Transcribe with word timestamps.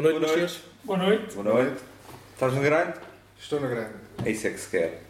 Boa 0.00 0.12
noite, 0.12 0.20
Boa 0.20 0.36
meus 0.36 0.40
noite. 0.40 0.64
Boa 0.84 0.98
noite. 0.98 1.34
Boa 1.34 1.54
noite. 1.54 1.82
Estás 2.32 2.54
no 2.54 2.62
grande? 2.62 3.00
Estou 3.36 3.60
na 3.60 3.66
grande. 3.66 3.94
É 4.24 4.30
isso 4.30 4.46
é 4.46 4.50
que 4.50 4.60
se 4.60 4.70
quer. 4.70 5.02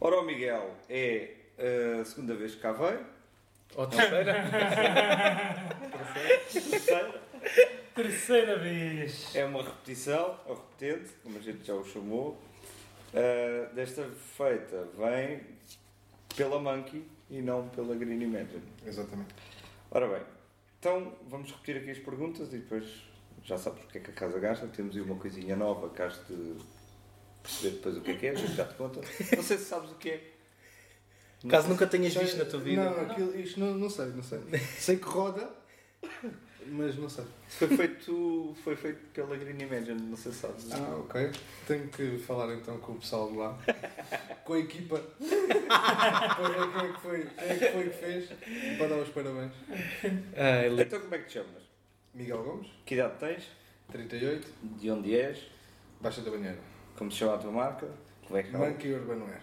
Ora, 0.00 0.20
o 0.20 0.22
Miguel 0.24 0.76
é 0.88 1.34
a 2.00 2.04
segunda 2.04 2.36
vez 2.36 2.54
que 2.54 2.60
cá 2.60 2.70
veio. 2.70 3.04
Ou 3.74 3.86
terceira. 3.86 4.44
Terceira 8.32 8.58
vez. 8.58 9.36
É 9.36 9.44
uma 9.44 9.62
repetição, 9.62 10.40
ou 10.46 10.54
repetente, 10.54 11.12
como 11.22 11.36
a 11.36 11.40
gente 11.42 11.66
já 11.66 11.74
o 11.74 11.84
chamou. 11.84 12.40
Uh, 13.12 13.74
desta 13.74 14.08
feita 14.38 14.88
vem 14.96 15.42
pela 16.34 16.58
Monkey 16.58 17.04
e 17.28 17.42
não 17.42 17.68
pela 17.68 17.94
Green 17.94 18.22
Imagine. 18.22 18.62
Exatamente. 18.86 19.34
Ora 19.90 20.08
bem, 20.08 20.22
então 20.80 21.12
vamos 21.28 21.50
repetir 21.50 21.76
aqui 21.76 21.90
as 21.90 21.98
perguntas 21.98 22.48
e 22.54 22.56
depois 22.56 23.02
já 23.44 23.58
sabes 23.58 23.84
o 23.84 23.86
que 23.88 23.98
é 23.98 24.00
que 24.00 24.10
a 24.10 24.14
casa 24.14 24.38
gasta. 24.38 24.66
Temos 24.68 24.96
aí 24.96 25.02
uma 25.02 25.16
coisinha 25.16 25.54
nova 25.54 25.90
que 25.90 26.00
has 26.00 26.14
de 26.26 26.56
perceber 27.42 27.76
depois 27.76 27.98
o 27.98 28.00
que 28.00 28.12
é 28.12 28.16
que 28.16 28.26
é, 28.28 28.30
a 28.30 28.34
gente 28.34 28.54
já 28.54 28.64
te 28.64 28.74
conta. 28.76 29.02
Não 29.36 29.42
sei 29.42 29.58
se 29.58 29.64
sabes 29.66 29.90
o 29.90 29.96
que 29.96 30.08
é. 30.08 30.32
Caso 31.50 31.68
nunca 31.68 31.86
tenhas 31.86 32.14
visto 32.14 32.38
na 32.38 32.46
tua 32.46 32.60
vida. 32.60 32.82
Não, 32.82 32.98
aquilo, 33.02 33.38
isto 33.38 33.60
não, 33.60 33.74
não 33.74 33.90
sei, 33.90 34.06
não 34.06 34.22
sei. 34.22 34.40
Sei 34.78 34.96
que 34.96 35.04
roda, 35.04 35.50
mas 36.68 36.96
não 36.96 37.08
sei. 37.08 37.24
Foi 37.48 37.68
feito, 37.68 38.56
foi 38.64 38.76
feito 38.76 38.98
pela 39.12 39.36
Green 39.36 39.60
Imagine, 39.62 40.00
não 40.00 40.16
sei 40.16 40.32
se 40.32 40.38
sabes. 40.38 40.70
Ah, 40.72 40.96
ok. 40.98 41.30
Tenho 41.66 41.88
que 41.88 42.18
falar 42.18 42.52
então 42.54 42.78
com 42.78 42.92
o 42.92 42.98
pessoal 42.98 43.30
de 43.30 43.36
lá. 43.38 43.58
Com 44.44 44.54
a 44.54 44.58
equipa. 44.58 44.98
Para 45.68 46.48
ver 46.48 46.72
quem 46.72 46.88
é 46.88 46.92
que 46.92 47.00
foi, 47.00 47.26
quem 47.26 47.48
é 47.48 47.56
que 47.58 47.68
foi 47.72 47.82
que 47.84 47.96
fez. 47.96 48.28
Para 48.78 48.88
dar 48.88 48.96
os 48.96 49.08
parabéns. 49.10 49.52
Ah, 50.36 50.64
ele- 50.66 50.82
Então 50.82 51.00
como 51.00 51.14
é 51.14 51.18
que 51.18 51.26
te 51.26 51.32
chamas? 51.34 51.62
Miguel 52.14 52.42
Gomes, 52.42 52.68
Que 52.84 52.94
idade 52.94 53.14
tens? 53.20 53.44
38, 53.90 54.48
De 54.62 54.90
onde 54.90 55.14
és? 55.16 55.38
Baixa 56.00 56.20
da 56.22 56.30
Banheira. 56.30 56.58
Como 56.96 57.10
se 57.10 57.18
chama 57.18 57.34
a 57.34 57.38
tua 57.38 57.52
marca? 57.52 57.88
Como 58.26 58.36
é 58.38 58.42
que 58.42 58.50
chama? 58.50 58.66
Monkey 58.66 58.92
Urban 58.92 59.22
Wear. 59.24 59.40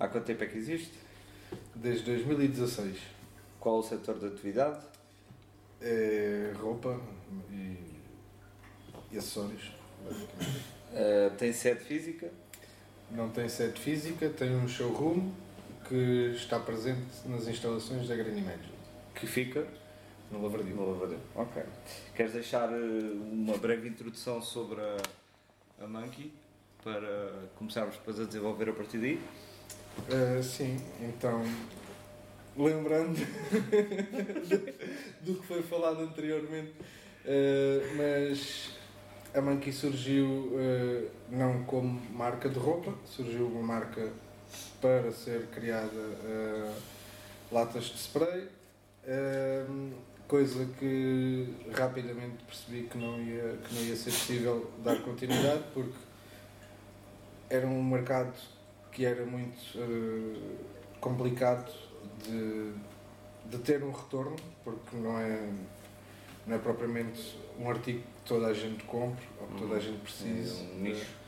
Há 0.00 0.08
quanto 0.08 0.24
tempo 0.24 0.42
é 0.44 0.46
que 0.46 0.58
existe? 0.58 0.92
Desde 1.74 2.04
2016. 2.04 2.98
Qual 3.60 3.78
o 3.78 3.82
setor 3.82 4.18
de 4.18 4.26
atividade? 4.26 4.84
É 5.86 6.52
roupa 6.58 6.98
e, 7.50 7.76
e 9.12 9.18
acessórios. 9.18 9.70
Uh, 10.06 11.30
tem 11.36 11.52
sede 11.52 11.80
física? 11.80 12.30
Não 13.10 13.28
tem 13.28 13.48
sede 13.50 13.78
física, 13.78 14.30
tem 14.30 14.56
um 14.56 14.66
showroom 14.66 15.30
que 15.86 16.32
está 16.34 16.58
presente 16.58 17.02
nas 17.26 17.46
instalações 17.46 18.08
da 18.08 18.16
Green 18.16 18.38
Imagine, 18.38 18.72
Que 19.14 19.26
fica 19.26 19.66
no 20.30 20.42
Lavradio. 20.42 20.74
no 20.74 20.90
Lavradeiro. 20.90 21.22
Ok. 21.34 21.62
Queres 22.16 22.32
deixar 22.32 22.70
uh, 22.70 23.22
uma 23.30 23.58
breve 23.58 23.86
introdução 23.86 24.40
sobre 24.40 24.80
a, 24.80 24.96
a 25.84 25.86
Monkey 25.86 26.32
para 26.82 27.48
começarmos 27.56 27.96
depois 27.96 28.18
a 28.18 28.24
desenvolver 28.24 28.70
a 28.70 28.72
partir 28.72 28.98
daí? 28.98 29.20
Uh, 30.08 30.42
sim, 30.42 30.76
então, 31.00 31.42
lembrando 32.56 33.16
do 35.20 35.34
que 35.34 35.46
foi 35.46 35.62
falado 35.62 36.02
anteriormente, 36.02 36.72
uh, 37.24 37.96
mas 37.96 38.70
a 39.34 39.40
Monkey 39.40 39.72
surgiu 39.72 40.26
uh, 40.26 41.10
não 41.30 41.64
como 41.64 42.00
marca 42.12 42.48
de 42.48 42.58
roupa, 42.58 42.94
surgiu 43.04 43.46
uma 43.46 43.62
marca 43.62 44.12
para 44.80 45.10
ser 45.10 45.46
criada 45.46 45.90
uh, 45.90 46.72
latas 47.50 47.84
de 47.84 47.98
spray, 47.98 48.48
coisa 50.26 50.64
que 50.78 51.54
rapidamente 51.76 52.42
percebi 52.44 52.84
que 52.84 52.96
não, 52.96 53.20
ia, 53.20 53.58
que 53.62 53.74
não 53.74 53.82
ia 53.82 53.94
ser 53.94 54.10
possível 54.10 54.70
dar 54.82 54.96
continuidade, 55.02 55.62
porque 55.74 55.98
era 57.50 57.66
um 57.66 57.84
mercado 57.84 58.32
que 58.90 59.04
era 59.04 59.26
muito 59.26 59.60
complicado 61.00 61.70
de, 62.24 62.72
de 63.50 63.58
ter 63.58 63.82
um 63.82 63.90
retorno, 63.90 64.36
porque 64.62 64.96
não 64.96 65.18
é, 65.18 65.48
não 66.46 66.56
é 66.56 66.58
propriamente 66.58 67.36
um 67.58 67.70
artigo 67.70 68.00
que 68.00 68.28
toda 68.28 68.46
a 68.46 68.54
gente 68.54 68.82
compra 68.84 69.24
ou 69.40 69.46
que 69.48 69.58
toda 69.60 69.76
a 69.76 69.80
gente 69.80 70.00
precisa. 70.00 70.62
É 70.62 70.74
um 70.74 70.80
nicho. 70.80 71.24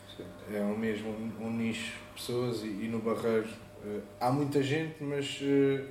É 0.52 0.60
um 0.60 0.76
mesmo 0.76 1.10
um, 1.10 1.46
um 1.46 1.50
nicho 1.50 1.92
de 1.92 2.14
pessoas 2.14 2.62
e, 2.62 2.68
e 2.68 2.88
no 2.88 3.00
Barreiro 3.00 3.48
eh, 3.84 4.00
há 4.20 4.30
muita 4.30 4.62
gente, 4.62 5.02
mas 5.02 5.38
eh, 5.42 5.84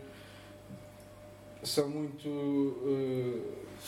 são 1.63 1.89
muito, 1.89 2.27
eh, 2.27 3.39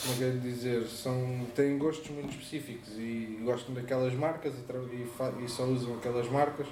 como 0.02 0.14
é 0.14 0.18
que 0.18 0.24
é 0.24 0.30
dizer, 0.32 0.86
são, 0.88 1.46
têm 1.56 1.78
gostos 1.78 2.10
muito 2.12 2.30
específicos 2.32 2.90
e 2.98 3.40
gostam 3.44 3.74
daquelas 3.74 4.14
marcas 4.14 4.54
e, 4.54 4.96
e, 4.96 5.46
e 5.46 5.50
só 5.50 5.64
usam 5.64 5.96
aquelas 5.96 6.30
marcas. 6.30 6.68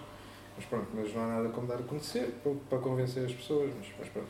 Mas 0.55 0.65
pronto, 0.65 0.87
mas 0.93 1.13
não 1.13 1.23
há 1.23 1.27
nada 1.27 1.49
como 1.49 1.67
dar 1.67 1.75
a 1.75 1.83
conhecer 1.83 2.33
para, 2.69 2.79
convencer 2.79 3.25
as 3.25 3.33
pessoas, 3.33 3.71
mas, 3.77 3.87
mas 3.99 4.09
pronto. 4.09 4.29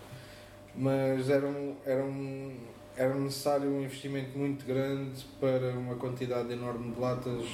Mas 0.76 1.30
era, 1.30 1.46
um, 1.46 1.76
era, 1.86 2.04
um, 2.04 2.58
era 2.98 3.14
necessário 3.14 3.70
um 3.70 3.84
investimento 3.84 4.38
muito 4.38 4.66
grande 4.66 5.24
para 5.40 5.72
uma 5.72 5.96
quantidade 5.96 6.52
enorme 6.52 6.94
de 6.94 7.00
latas, 7.00 7.46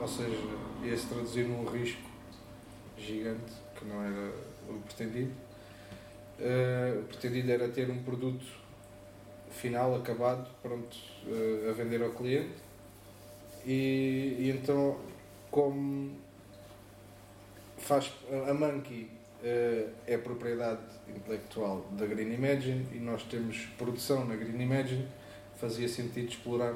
ou 0.00 0.08
seja, 0.08 0.38
ia-se 0.82 1.06
traduzir 1.06 1.46
num 1.46 1.64
risco 1.64 2.02
gigante, 2.98 3.52
que 3.78 3.84
não 3.84 4.02
era 4.02 4.32
o 4.68 4.78
pretendido. 4.80 5.32
Eh, 6.40 6.98
o 7.00 7.04
pretendido 7.04 7.52
era 7.52 7.68
ter 7.68 7.90
um 7.90 8.02
produto 8.02 8.44
final, 9.50 9.94
acabado, 9.94 10.48
pronto 10.62 10.96
eh, 11.28 11.68
a 11.70 11.72
vender 11.72 12.02
ao 12.02 12.10
cliente. 12.10 12.54
E, 13.66 14.36
e 14.38 14.50
então, 14.50 14.98
como 15.50 16.10
faz 17.84 18.10
a 18.48 18.54
Monkey 18.54 19.10
eh, 19.42 19.88
é 20.06 20.16
propriedade 20.16 20.80
intelectual 21.06 21.86
da 21.92 22.06
Green 22.06 22.32
Imagine 22.32 22.86
e 22.94 22.98
nós 22.98 23.22
temos 23.24 23.66
produção 23.76 24.24
na 24.24 24.34
Green 24.34 24.60
Imagine, 24.60 25.06
fazia 25.56 25.86
sentido 25.86 26.30
explorar 26.30 26.74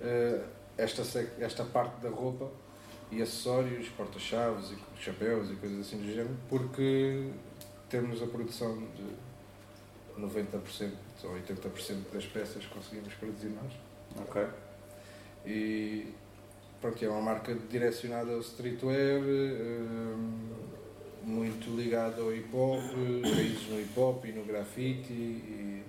eh, 0.00 0.40
esta, 0.76 1.02
esta 1.40 1.64
parte 1.64 2.00
da 2.00 2.08
roupa 2.08 2.48
e 3.10 3.20
acessórios, 3.20 3.88
porta-chaves 3.88 4.70
e 4.70 5.02
chapéus 5.02 5.50
e 5.50 5.54
coisas 5.56 5.80
assim 5.80 5.98
do 5.98 6.06
género, 6.06 6.36
porque 6.48 7.30
temos 7.90 8.22
a 8.22 8.26
produção 8.26 8.78
de 8.94 10.22
90% 10.22 10.92
ou 11.24 11.30
80% 11.30 12.12
das 12.12 12.26
peças 12.26 12.64
que 12.64 12.72
conseguimos 12.72 13.12
produzir 13.14 13.48
nós. 13.48 13.72
Ok. 14.20 14.46
E 15.44 16.14
pronto, 16.80 17.04
é 17.04 17.08
uma 17.08 17.20
marca 17.20 17.54
direcionada 17.54 18.32
ao 18.32 18.40
streetwear, 18.40 19.20
hum, 19.20 20.48
muito 21.24 21.74
ligada 21.76 22.22
ao 22.22 22.32
hip 22.34 22.48
hop, 22.54 22.80
raízes 23.24 23.68
no 23.68 23.80
hip 23.80 23.98
hop 23.98 24.24
e 24.24 24.32
no 24.32 24.44
grafite 24.44 25.12
e, 25.12 25.84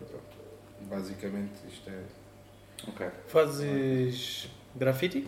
e 0.00 0.04
pronto. 0.04 0.36
Basicamente 0.88 1.54
isto 1.68 1.88
é. 1.90 2.02
Ok. 2.88 3.06
Fazes 3.28 4.48
grafite? 4.74 5.26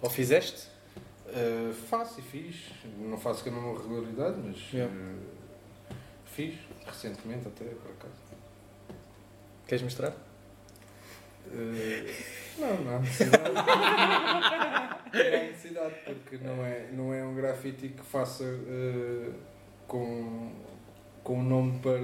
Ou 0.00 0.08
fizeste? 0.10 0.68
Uh, 1.26 1.72
faço 1.74 2.20
e 2.20 2.22
fiz, 2.22 2.70
não 2.98 3.18
faço 3.18 3.44
com 3.44 3.50
a 3.50 3.52
mesma 3.52 3.78
regularidade, 3.82 4.36
mas 4.42 4.72
Yeah. 4.72 4.92
uh, 4.94 5.94
fiz 6.24 6.54
recentemente 6.86 7.46
até 7.46 7.64
por 7.66 7.90
acaso. 7.90 8.14
Queres 9.66 9.82
mostrar? 9.82 10.14
Uh, 11.52 12.60
não, 12.60 12.76
não 12.84 12.96
há 12.96 12.98
necessidade. 13.00 13.52
não 13.52 13.60
há 13.60 14.98
necessidade, 15.44 15.94
porque 16.04 16.38
não 16.38 16.64
é, 16.64 16.88
não 16.92 17.14
é 17.14 17.24
um 17.24 17.34
grafite 17.34 17.88
que 17.88 18.02
faça 18.02 18.44
uh, 18.44 19.34
com, 19.86 20.52
com 21.22 21.38
um 21.38 21.42
nome 21.42 21.78
para 21.80 22.00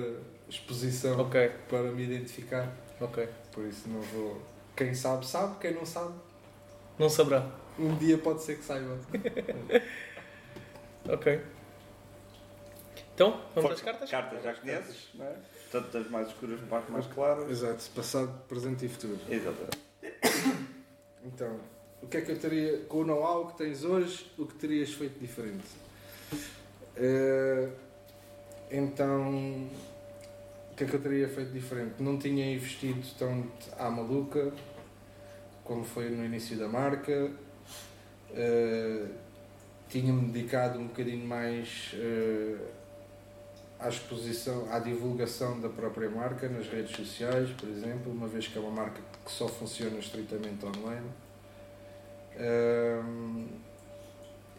exposição, 0.49 1.19
Ok, 1.21 1.51
para 1.69 1.83
me 1.93 2.05
identificar. 2.05 2.73
ok. 3.01 3.29
Por 3.53 3.65
isso 3.67 3.89
não 3.89 4.01
vou. 4.01 4.41
Quem 4.77 4.95
sabe, 4.95 5.27
sabe. 5.27 5.57
Quem 5.61 5.73
não 5.75 5.87
sabe, 5.87 6.15
Não 6.99 7.09
saberá. 7.09 7.47
um 7.79 7.95
dia 7.97 8.19
pode 8.19 8.43
ser 8.43 8.57
que 8.59 8.65
saiba. 8.65 8.99
Ok. 11.07 11.39
Então, 13.15 13.31
vamos 13.55 13.71
às 13.73 13.81
Força. 13.81 13.85
cartas? 13.85 14.11
Cartas 14.11 14.43
já 14.43 14.55
conheces, 14.55 15.09
não 15.15 15.27
é? 15.27 15.37
Tanto 15.75 15.91
das 15.91 16.09
mais 16.09 16.29
escuras 16.29 16.61
para 16.69 16.79
as 16.79 16.89
mais 16.89 17.07
claras. 17.09 17.51
Exato, 17.51 17.91
passado, 17.97 18.33
presente 18.47 18.87
e 18.87 18.89
futuro. 18.89 19.19
Exatamente. 19.29 19.79
Então, 21.25 21.59
o 22.01 22.07
que 22.07 22.19
é 22.19 22.21
que 22.21 22.31
eu 22.31 22.39
teria, 22.39 22.79
com 22.85 22.99
o 22.99 23.05
know-how 23.05 23.49
que 23.49 23.59
tens 23.59 23.83
hoje, 23.83 24.31
o 24.39 24.47
que 24.47 24.55
terias 24.55 24.93
feito 24.93 25.19
diferente? 25.19 25.65
Eh, 26.97 27.69
então, 28.71 29.67
o 30.71 30.77
que 30.77 30.85
é 30.85 30.87
que 30.87 30.95
eu 30.95 31.03
teria 31.03 31.29
feito 31.29 31.51
diferente? 31.51 32.01
Não 32.01 32.21
tinha 32.21 32.55
investido 32.55 33.05
tão 33.19 33.45
à 33.77 33.91
maluca 33.91 34.53
como 35.65 35.85
foi 35.85 36.09
no 36.09 36.25
início 36.25 36.57
da 36.57 36.69
marca. 36.69 37.33
Uh, 38.31 39.09
tinha-me 39.89 40.31
dedicado 40.31 40.79
um 40.79 40.87
bocadinho 40.87 41.27
mais 41.27 41.95
uh, 41.95 42.84
à 43.85 43.89
exposição, 43.89 44.67
à 44.73 44.79
divulgação 44.79 45.61
da 45.61 45.69
própria 45.69 46.09
marca 46.09 46.49
nas 46.49 46.67
redes 46.67 46.97
sociais, 46.97 47.51
por 47.51 47.69
exemplo, 47.69 48.11
uma 48.11 48.27
vez 48.27 48.49
que 48.49 48.57
é 48.57 48.61
uma 48.61 48.71
marca 48.71 49.01
que 49.23 49.31
só 49.31 49.47
funciona 49.47 49.99
estritamente 49.99 50.65
online. 50.65 51.07
Uh, 52.37 53.47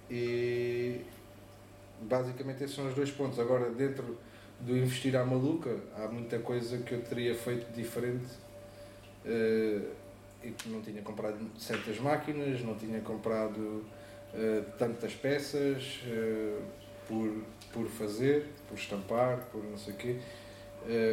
e 0.10 1.02
basicamente 2.02 2.64
esses 2.64 2.76
são 2.76 2.88
os 2.88 2.94
dois 2.94 3.10
pontos. 3.10 3.40
Agora, 3.40 3.72
dentro 3.72 4.16
do 4.60 4.78
investir 4.78 5.16
à 5.16 5.26
maluca, 5.26 5.76
há 5.98 6.08
muita 6.08 6.38
coisa 6.38 6.78
que 6.78 6.94
eu 6.94 7.02
teria 7.02 7.34
feito 7.34 7.74
diferente 7.74 8.28
uh, 9.26 9.90
e 10.44 10.52
que 10.52 10.70
não 10.70 10.82
tinha 10.82 11.02
comprado 11.02 11.40
certas 11.58 12.00
máquinas, 12.00 12.62
não 12.62 12.76
tinha 12.76 13.02
comprado 13.02 13.58
uh, 13.60 14.66
tantas 14.78 15.16
peças 15.16 16.04
uh, 16.06 16.62
por, 17.08 17.44
por 17.74 17.88
fazer, 17.88 18.52
por 18.76 18.80
estampar, 18.80 19.38
por 19.52 19.64
não 19.64 19.78
sei 19.78 19.94
o 19.94 19.98
quê, 19.98 20.18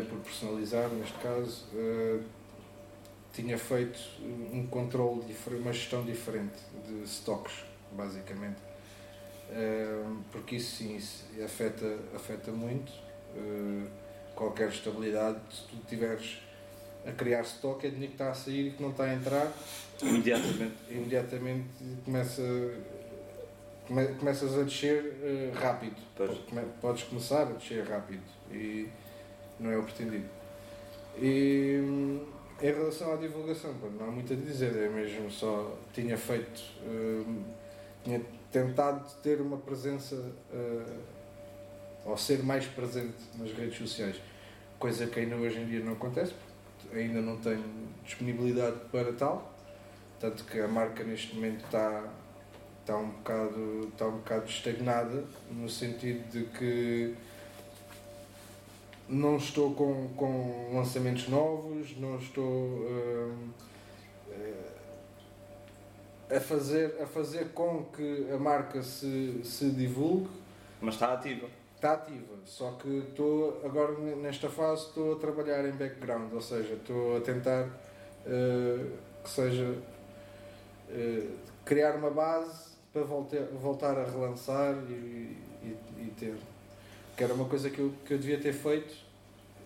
por 0.08 0.18
personalizar 0.18 0.88
neste 0.90 1.18
caso. 1.18 1.66
tinha 3.32 3.56
feito 3.56 3.98
um 4.52 4.66
controle, 4.66 5.22
uma 5.52 5.72
gestão 5.72 6.04
diferente 6.04 6.58
de 6.86 7.04
stocks, 7.04 7.64
basicamente. 7.92 8.60
porque 10.30 10.56
isso 10.56 10.76
sim 10.76 10.96
isso 10.96 11.24
afeta, 11.42 11.98
afeta 12.14 12.50
muito 12.50 12.92
eh, 13.34 13.86
qualquer 14.34 14.68
estabilidade, 14.68 15.38
se 15.50 15.62
tu 15.68 15.76
tiveres 15.86 16.38
a 17.06 17.12
criar 17.12 17.42
stock, 17.42 17.84
é 17.86 17.90
dinheiro 17.90 18.08
que 18.08 18.14
está 18.14 18.30
a 18.30 18.34
sair 18.34 18.68
e 18.68 18.70
que 18.72 18.82
não 18.82 18.90
está 18.90 19.04
a 19.04 19.14
entrar, 19.14 19.52
imediatamente, 20.02 20.74
imediatamente 20.90 21.68
começa, 22.04 22.42
come, 23.92 24.14
começas 24.14 24.58
a 24.58 24.62
descer 24.62 25.04
uh, 25.04 25.58
rápido. 25.58 25.96
Pois. 26.16 26.38
Podes 26.80 27.04
começar 27.04 27.42
a 27.42 27.52
descer 27.52 27.84
rápido 27.84 28.22
e 28.50 28.88
não 29.60 29.70
é 29.70 29.76
o 29.76 29.82
pretendido. 29.82 30.28
E 31.18 31.78
em 32.60 32.66
relação 32.66 33.12
à 33.12 33.16
divulgação, 33.16 33.74
não 33.98 34.08
há 34.08 34.10
muito 34.10 34.32
a 34.32 34.36
dizer, 34.36 34.74
é 34.76 34.88
mesmo 34.88 35.30
só 35.30 35.76
tinha 35.92 36.16
feito, 36.16 36.62
uh, 36.86 37.44
tinha 38.02 38.22
tentado 38.50 39.04
ter 39.22 39.40
uma 39.40 39.58
presença. 39.58 40.16
Uh, 40.52 41.22
ou 42.04 42.16
ser 42.16 42.42
mais 42.42 42.66
presente 42.66 43.16
nas 43.38 43.52
redes 43.52 43.78
sociais, 43.78 44.20
coisa 44.78 45.06
que 45.06 45.20
ainda 45.20 45.36
hoje 45.36 45.60
em 45.60 45.66
dia 45.66 45.80
não 45.80 45.92
acontece, 45.92 46.34
porque 46.80 46.98
ainda 46.98 47.20
não 47.20 47.36
tenho 47.36 47.64
disponibilidade 48.04 48.76
para 48.90 49.12
tal, 49.12 49.54
tanto 50.18 50.44
que 50.44 50.60
a 50.60 50.68
marca 50.68 51.04
neste 51.04 51.34
momento 51.34 51.64
está, 51.64 52.04
está, 52.82 52.96
um, 52.96 53.08
bocado, 53.08 53.88
está 53.88 54.06
um 54.06 54.18
bocado 54.18 54.46
estagnada, 54.46 55.24
no 55.50 55.68
sentido 55.68 56.28
de 56.30 56.44
que 56.56 57.14
não 59.08 59.36
estou 59.36 59.74
com, 59.74 60.08
com 60.16 60.74
lançamentos 60.74 61.28
novos, 61.28 61.96
não 61.98 62.18
estou 62.18 62.44
hum, 62.44 63.48
a, 66.30 66.40
fazer, 66.40 67.00
a 67.00 67.06
fazer 67.06 67.52
com 67.52 67.84
que 67.84 68.28
a 68.32 68.36
marca 68.36 68.82
se, 68.82 69.40
se 69.44 69.70
divulgue. 69.70 70.28
Mas 70.80 70.94
está 70.94 71.14
ativa 71.14 71.48
está 71.82 71.94
ativa, 71.94 72.36
só 72.44 72.70
que 72.72 72.88
estou 73.08 73.60
agora 73.64 73.98
nesta 74.14 74.48
fase 74.48 74.86
estou 74.86 75.14
a 75.14 75.18
trabalhar 75.18 75.64
em 75.64 75.72
background, 75.72 76.32
ou 76.32 76.40
seja, 76.40 76.74
estou 76.74 77.16
a 77.16 77.20
tentar 77.20 77.64
uh, 77.64 78.92
que 79.24 79.28
seja 79.28 79.64
uh, 79.66 81.30
criar 81.64 81.96
uma 81.96 82.10
base 82.10 82.71
para 82.92 83.02
voltar, 83.02 83.40
voltar 83.60 83.98
a 83.98 84.04
relançar 84.04 84.74
e, 84.88 85.36
e, 85.62 85.76
e, 85.98 86.12
ter. 86.18 86.36
Que 87.16 87.24
era 87.24 87.34
uma 87.34 87.46
coisa 87.46 87.70
que 87.70 87.78
eu, 87.78 87.92
que 88.04 88.14
eu 88.14 88.18
devia 88.18 88.38
ter 88.38 88.52
feito 88.52 88.94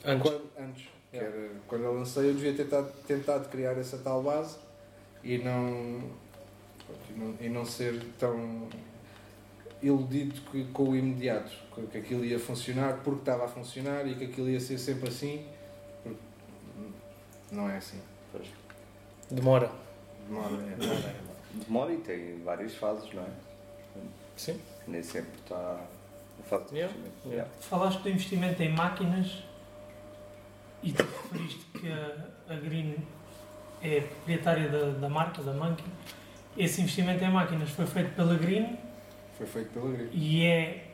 antes. 0.04 0.22
Quando, 0.22 0.50
antes 0.58 0.88
yeah. 1.12 1.36
era, 1.36 1.50
quando 1.66 1.84
eu 1.84 1.94
lancei 1.94 2.30
eu 2.30 2.34
devia 2.34 2.52
ter 2.54 2.64
tentado, 2.64 2.92
tentado 3.06 3.48
criar 3.48 3.76
essa 3.78 3.98
tal 3.98 4.22
base 4.22 4.56
e 5.22 5.38
não, 5.38 6.02
e 7.10 7.18
não, 7.18 7.34
e 7.40 7.48
não 7.48 7.64
ser 7.64 8.00
tão 8.18 8.68
iludido 9.82 10.40
que, 10.50 10.64
com 10.66 10.90
o 10.90 10.96
imediato, 10.96 11.52
que 11.90 11.98
aquilo 11.98 12.24
ia 12.24 12.38
funcionar 12.38 13.00
porque 13.02 13.20
estava 13.20 13.44
a 13.44 13.48
funcionar 13.48 14.06
e 14.06 14.14
que 14.14 14.24
aquilo 14.24 14.48
ia 14.48 14.60
ser 14.60 14.78
sempre 14.78 15.08
assim. 15.08 15.46
Não 17.50 17.68
é 17.70 17.76
assim. 17.76 18.00
Demora. 19.30 19.70
Demora, 20.28 20.54
é. 20.54 20.76
Demora, 20.76 21.25
Demora 21.64 21.92
e 21.92 21.98
tem 21.98 22.42
várias 22.42 22.74
fases, 22.74 23.12
não 23.12 23.22
é? 23.22 23.30
Sim. 24.36 24.60
Nem 24.86 25.02
sempre 25.02 25.32
está 25.42 25.80
na 26.38 26.44
fase 26.44 26.66
de 26.70 26.76
yeah. 26.76 26.94
Yeah. 27.24 27.50
Falaste 27.60 28.02
do 28.02 28.10
investimento 28.10 28.62
em 28.62 28.72
máquinas 28.72 29.42
e 30.82 30.92
tu 30.92 31.02
referiste 31.02 31.64
que 31.72 31.90
a, 31.90 32.52
a 32.52 32.56
Green 32.56 32.96
é 33.82 34.00
proprietária 34.00 34.68
da, 34.68 34.90
da 34.90 35.08
marca, 35.08 35.42
da 35.42 35.52
Monkey. 35.52 35.84
Esse 36.56 36.82
investimento 36.82 37.24
em 37.24 37.30
máquinas 37.30 37.70
foi 37.70 37.86
feito 37.86 38.14
pela 38.14 38.34
Green 38.34 38.76
foi 39.36 39.46
feito 39.46 39.70
pela 39.70 39.90
Green. 39.90 40.08
E 40.12 40.44
é. 40.44 40.84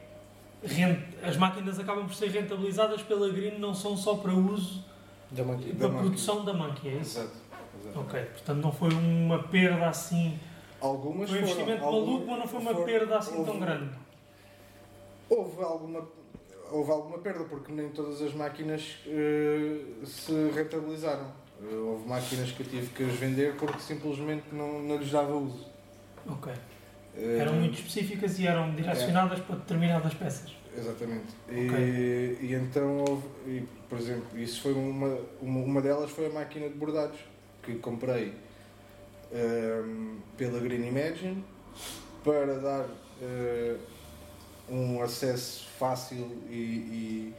Rent... 0.65 0.99
As 1.23 1.37
máquinas 1.37 1.79
acabam 1.79 2.07
por 2.07 2.15
ser 2.15 2.31
rentabilizadas 2.31 3.03
pela 3.03 3.29
Green, 3.31 3.59
não 3.59 3.75
são 3.75 3.97
só 3.97 4.17
para 4.17 4.33
uso 4.33 4.85
da 5.31 5.43
monkey, 5.43 5.73
para 5.73 5.89
da 5.89 5.99
produção 5.99 6.37
monkey. 6.37 6.53
da 6.53 6.59
Monkey, 6.59 6.89
é 6.89 6.93
isso? 6.95 7.19
Exato, 7.19 7.37
exato. 7.81 8.01
Ok, 8.01 8.21
portanto 8.21 8.59
não 8.59 8.73
foi 8.73 8.93
uma 8.93 9.43
perda 9.43 9.89
assim. 9.89 10.39
Algumas 10.83 11.31
foi 11.31 11.39
um 11.39 11.43
investimento 11.43 11.79
foram, 11.79 11.93
maluco, 11.93 12.27
mas 12.27 12.39
não 12.41 12.49
foi 12.49 12.61
uma 12.61 12.85
perda 12.85 13.19
assim 13.19 13.37
houve, 13.37 13.51
tão 13.53 13.61
grande. 13.61 13.91
Houve 15.31 15.63
alguma, 15.63 16.09
houve 16.73 16.91
alguma 16.91 17.19
perda, 17.19 17.45
porque 17.45 17.73
nem 17.73 17.89
todas 17.91 18.21
as 18.21 18.35
máquinas 18.35 18.99
uh, 19.07 20.05
se 20.05 20.51
rentabilizaram. 20.53 21.33
Uh, 21.61 21.87
houve 21.87 22.09
máquinas 22.09 22.51
que 22.51 22.65
eu 22.65 22.67
tive 22.67 22.89
que 22.89 23.05
as 23.05 23.13
vender 23.13 23.55
porque 23.55 23.79
simplesmente 23.79 24.47
não, 24.51 24.83
não 24.83 24.97
lhes 24.97 25.13
dava 25.13 25.37
uso. 25.37 25.71
Ok. 26.27 26.53
Eram 27.17 27.55
muito 27.55 27.75
específicas 27.75 28.41
e 28.41 28.47
eram 28.49 28.75
direcionadas 28.75 29.39
é. 29.39 29.43
para 29.43 29.57
determinadas 29.57 30.15
peças. 30.15 30.53
Exatamente. 30.77 31.27
Okay. 31.47 32.39
E, 32.41 32.47
e, 32.47 32.55
então 32.55 33.05
houve, 33.09 33.29
e, 33.47 33.69
por 33.89 33.99
exemplo, 33.99 34.37
isso 34.37 34.63
foi 34.63 34.73
uma, 34.73 35.19
uma, 35.41 35.61
uma 35.61 35.81
delas 35.81 36.11
foi 36.11 36.27
a 36.27 36.31
máquina 36.31 36.69
de 36.69 36.75
bordados 36.75 37.21
que 37.63 37.77
comprei 37.77 38.35
um, 39.33 40.19
pela 40.37 40.61
Green 40.61 40.87
Imagine 40.87 41.45
para 42.23 42.59
dar 42.59 42.85
uh, 42.85 43.79
um 44.69 45.03
acesso 45.03 45.67
fácil 45.79 46.31
e, 46.49 46.55
e 46.55 47.35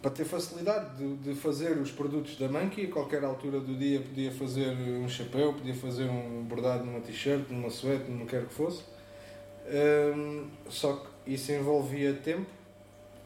para 0.00 0.10
ter 0.10 0.24
facilidade 0.24 0.96
de, 0.96 1.16
de, 1.16 1.34
fazer 1.34 1.78
os 1.78 1.90
produtos 1.90 2.36
da 2.36 2.48
Monkey, 2.48 2.86
a 2.86 2.90
qualquer 2.90 3.24
altura 3.24 3.60
do 3.60 3.74
dia 3.76 4.00
podia 4.00 4.30
fazer 4.32 4.70
um 4.70 5.08
chapéu, 5.08 5.52
podia 5.52 5.74
fazer 5.74 6.04
um 6.04 6.42
bordado 6.42 6.84
numa 6.84 7.00
t-shirt, 7.00 7.48
numa 7.48 7.70
suéte, 7.70 8.10
não 8.10 8.26
quer 8.26 8.44
que 8.46 8.54
fosse. 8.54 8.82
Um, 9.66 10.46
só 10.68 10.94
que 11.24 11.32
isso 11.32 11.52
envolvia 11.52 12.12
tempo 12.12 12.50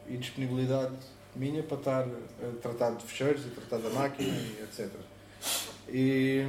e 0.07 0.17
disponibilidade 0.17 0.95
minha 1.35 1.63
para 1.63 1.79
estar 1.79 2.03
a 2.03 2.61
tratar 2.61 2.91
de 2.91 3.05
fecheiros 3.05 3.47
e 3.47 3.51
tratar 3.51 3.79
da 3.79 3.91
máquina, 3.91 4.33
etc. 4.63 4.89
E, 5.89 6.45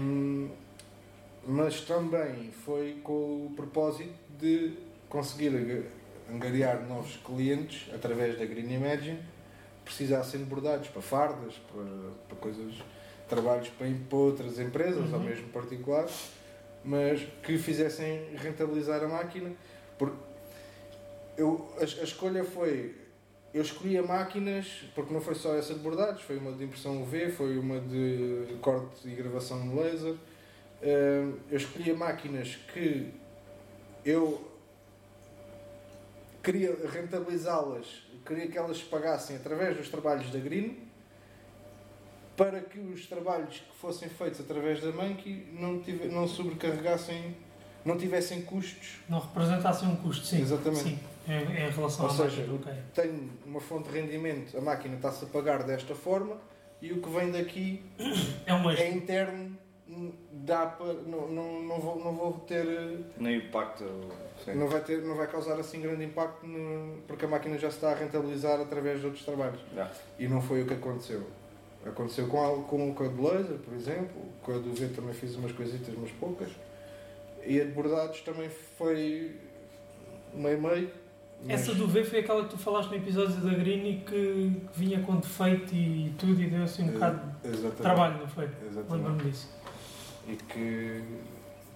mas 1.49 1.81
também 1.81 2.51
foi 2.51 2.99
com 3.03 3.47
o 3.47 3.53
propósito 3.55 4.13
de 4.39 4.73
conseguir 5.09 5.51
angariar 6.31 6.87
novos 6.87 7.17
clientes 7.25 7.91
através 7.91 8.37
da 8.37 8.45
Green 8.45 8.71
Imagine 8.71 9.19
precisassem 9.83 10.41
de 10.41 10.45
bordados 10.45 10.89
para 10.89 11.01
fardas, 11.01 11.55
para, 11.73 11.83
para 12.27 12.37
coisas, 12.37 12.75
trabalhos 13.27 13.67
para, 13.69 13.87
para 14.07 14.17
outras 14.19 14.59
empresas, 14.59 15.09
uhum. 15.09 15.15
ou 15.15 15.19
mesmo 15.21 15.49
particulares, 15.49 16.29
mas 16.85 17.27
que 17.41 17.57
fizessem 17.57 18.35
rentabilizar 18.35 19.03
a 19.03 19.07
máquina. 19.07 19.51
Porque 19.97 20.15
eu, 21.35 21.67
a, 21.77 21.81
a 21.81 22.03
escolha 22.03 22.43
foi 22.43 22.95
eu 23.51 23.63
escolhia 23.63 24.03
máquinas, 24.03 24.83
porque 24.93 25.11
não 25.11 25.19
foi 25.19 25.33
só 25.33 25.55
essa 25.55 25.73
de 25.73 25.79
bordados, 25.79 26.21
foi 26.21 26.37
uma 26.37 26.51
de 26.51 26.65
impressão 26.65 27.01
UV, 27.01 27.31
foi 27.31 27.57
uma 27.57 27.79
de 27.79 28.55
corte 28.61 29.07
e 29.07 29.15
gravação 29.15 29.65
no 29.65 29.81
laser. 29.81 30.13
Eu 30.81 31.57
escolhia 31.57 31.95
máquinas 31.95 32.55
que 32.73 33.13
eu 34.05 34.49
queria 36.41 36.75
rentabilizá-las 36.91 38.09
queria 38.29 38.47
que 38.47 38.57
elas 38.57 38.81
pagassem 38.83 39.35
através 39.35 39.75
dos 39.75 39.89
trabalhos 39.89 40.29
da 40.31 40.39
Green 40.39 40.77
para 42.37 42.61
que 42.61 42.79
os 42.79 43.07
trabalhos 43.07 43.57
que 43.57 43.75
fossem 43.81 44.07
feitos 44.07 44.39
através 44.39 44.81
da 44.81 44.91
Monkey 44.91 45.47
não, 45.51 45.79
tive, 45.81 46.07
não 46.07 46.27
sobrecarregassem 46.27 47.35
não 47.83 47.97
tivessem 47.97 48.41
custos. 48.41 48.97
Não 49.07 49.19
representassem 49.19 49.87
um 49.87 49.95
custo, 49.95 50.25
sim. 50.25 50.41
Exatamente. 50.41 50.83
Sim, 50.83 50.99
em, 51.27 51.65
em 51.65 51.69
relação 51.71 52.05
Ou 52.05 52.11
à 52.11 52.13
seja, 52.13 52.41
máquina, 52.41 52.55
ok. 52.55 52.73
Tenho 52.93 53.29
uma 53.45 53.61
fonte 53.61 53.89
de 53.89 53.99
rendimento, 53.99 54.57
a 54.57 54.61
máquina 54.61 54.95
está-se 54.95 55.23
a 55.23 55.27
pagar 55.27 55.63
desta 55.63 55.95
forma 55.95 56.37
e 56.81 56.91
o 56.91 57.01
que 57.01 57.09
vem 57.09 57.31
daqui 57.31 57.81
É 58.45 58.53
um 58.53 58.69
é 58.69 58.89
interno, 58.89 59.57
dá 60.31 60.65
para. 60.67 60.93
Não, 60.93 61.27
não, 61.29 61.61
não, 61.63 61.79
vou, 61.79 61.99
não 62.03 62.13
vou 62.13 62.33
ter. 62.47 62.65
eh, 62.67 62.97
Nem 63.17 63.37
impacto. 63.37 63.83
Sim. 64.45 64.53
Não 64.55 64.67
vai, 64.67 64.81
ter, 64.81 65.01
não 65.01 65.15
vai 65.15 65.27
causar 65.27 65.59
assim 65.59 65.81
grande 65.81 66.05
impacto 66.05 66.45
no- 66.47 66.97
porque 67.07 67.25
a 67.25 67.27
máquina 67.27 67.57
já 67.57 67.69
se 67.69 67.77
está 67.77 67.91
a 67.91 67.95
rentabilizar 67.95 68.59
através 68.61 68.99
de 68.99 69.05
outros 69.07 69.25
trabalhos. 69.25 69.59
E 70.17 70.27
não 70.27 70.41
foi 70.41 70.61
o 70.63 70.65
que 70.65 70.73
aconteceu. 70.73 71.23
Aconteceu 71.85 72.27
com 72.27 72.43
a, 72.45 72.63
com, 72.63 72.93
com 72.93 73.03
a 73.03 73.07
de 73.07 73.21
laser, 73.21 73.57
por 73.57 73.73
exemplo, 73.73 74.21
com 74.43 74.51
a 74.53 74.57
do 74.57 74.73
V 74.73 74.87
também 74.89 75.13
fiz 75.13 75.35
umas 75.35 75.51
coisitas, 75.51 75.93
umas 75.95 76.11
poucas. 76.11 76.49
E 77.45 77.59
a 77.61 77.65
de 77.65 77.71
bordados 77.71 78.19
também 78.21 78.49
foi 78.77 79.31
meio-meio. 80.33 80.89
mas- 81.43 81.61
Essa 81.61 81.73
do 81.73 81.87
V 81.87 82.03
foi 82.03 82.19
aquela 82.19 82.43
que 82.43 82.49
tu 82.51 82.57
falaste 82.57 82.89
no 82.89 82.95
episódio 82.97 83.35
da 83.37 83.53
Green 83.53 83.89
e 83.91 84.01
que 84.05 84.61
vinha 84.75 85.01
com 85.01 85.15
defeito 85.17 85.73
e 85.73 86.13
tudo 86.17 86.41
e 86.41 86.47
deu 86.49 86.63
assim 86.63 86.83
um 86.83 86.85
Ex- 86.87 86.93
bocado 86.95 87.21
Exatamente. 87.43 87.75
de 87.75 87.81
trabalho, 87.81 88.17
não 88.19 88.27
foi? 88.27 88.43
Exatamente. 88.45 88.91
Lembro-me 88.91 89.31
disso. 89.31 89.49
E 90.27 90.35
que 90.35 91.03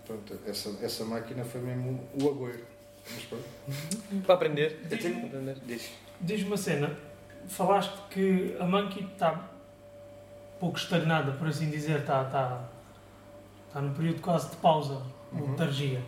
pronto, 0.05 0.39
essa, 0.45 0.77
essa 0.81 1.05
máquina 1.05 1.43
foi 1.43 1.61
mesmo 1.61 1.99
o 2.21 2.29
agüero. 2.29 2.65
Mas 3.13 3.23
pronto. 3.25 4.23
Para 4.25 4.35
aprender. 4.35 4.79
Diz-me. 4.89 5.55
Diz. 5.65 5.89
diz-me 6.21 6.47
uma 6.47 6.57
cena. 6.57 6.95
Falaste 7.47 7.93
que 8.09 8.55
a 8.59 8.65
Monkey 8.65 9.03
está 9.05 9.49
pouco 10.59 10.77
estagnada, 10.77 11.33
por 11.33 11.47
assim 11.47 11.69
dizer, 11.69 11.99
está, 11.99 12.23
está, 12.23 12.69
está 13.67 13.81
num 13.81 13.93
período 13.93 14.21
quase 14.21 14.49
de 14.49 14.55
pausa, 14.57 15.01
de 15.31 15.41
Uhum. 15.41 15.51
letargia. 15.51 16.01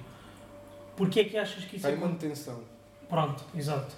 Porquê 0.96 1.22
é 1.22 1.24
que 1.26 1.38
achas 1.38 1.66
que 1.66 1.76
isso 1.76 1.88
Está 1.88 1.92
em 1.92 1.96
aconteceu? 1.96 2.54
manutenção. 2.54 2.64
Pronto, 3.10 3.44
exato. 3.54 3.94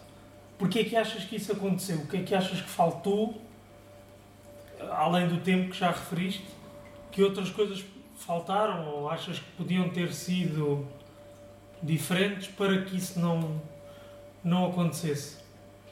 Porquê 0.58 0.80
é 0.80 0.84
que 0.86 0.96
achas 0.96 1.24
que 1.26 1.36
isso 1.36 1.52
aconteceu? 1.52 1.98
O 1.98 2.08
que 2.08 2.18
é 2.18 2.24
que 2.24 2.34
achas 2.34 2.60
que 2.60 2.68
faltou, 2.70 3.40
além 4.90 5.28
do 5.28 5.38
tempo 5.42 5.70
que 5.72 5.78
já 5.78 5.92
referiste, 5.92 6.48
que 7.12 7.22
outras 7.22 7.52
coisas 7.52 7.86
faltaram 8.28 8.94
ou 8.94 9.10
achas 9.10 9.40
que 9.40 9.50
podiam 9.52 9.90
ter 9.90 10.14
sido 10.14 10.86
diferentes 11.82 12.50
para 12.50 12.84
que 12.84 12.98
isso 12.98 13.18
não, 13.20 13.62
não 14.44 14.70
acontecesse? 14.70 15.38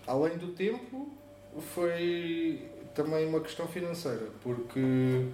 Além 0.05 0.37
do 0.37 0.49
tempo, 0.49 1.09
foi 1.73 2.69
também 2.93 3.25
uma 3.25 3.39
questão 3.39 3.67
financeira, 3.67 4.27
porque 4.41 5.27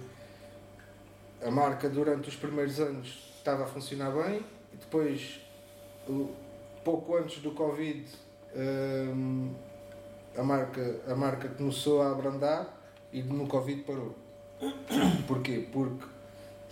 a 1.44 1.50
marca 1.50 1.88
durante 1.90 2.28
os 2.28 2.36
primeiros 2.36 2.78
anos 2.78 3.34
estava 3.36 3.64
a 3.64 3.66
funcionar 3.66 4.12
bem 4.12 4.40
e 4.72 4.76
depois, 4.76 5.40
pouco 6.84 7.16
antes 7.16 7.42
do 7.42 7.50
Covid, 7.50 8.04
hum, 8.54 9.52
a, 10.36 10.42
marca, 10.42 11.00
a 11.08 11.16
marca 11.16 11.48
começou 11.48 12.00
a 12.00 12.12
abrandar 12.12 12.72
e 13.12 13.22
no 13.22 13.48
Covid 13.48 13.82
parou. 13.82 14.14
Porquê? 15.26 15.66
Porque 15.72 16.06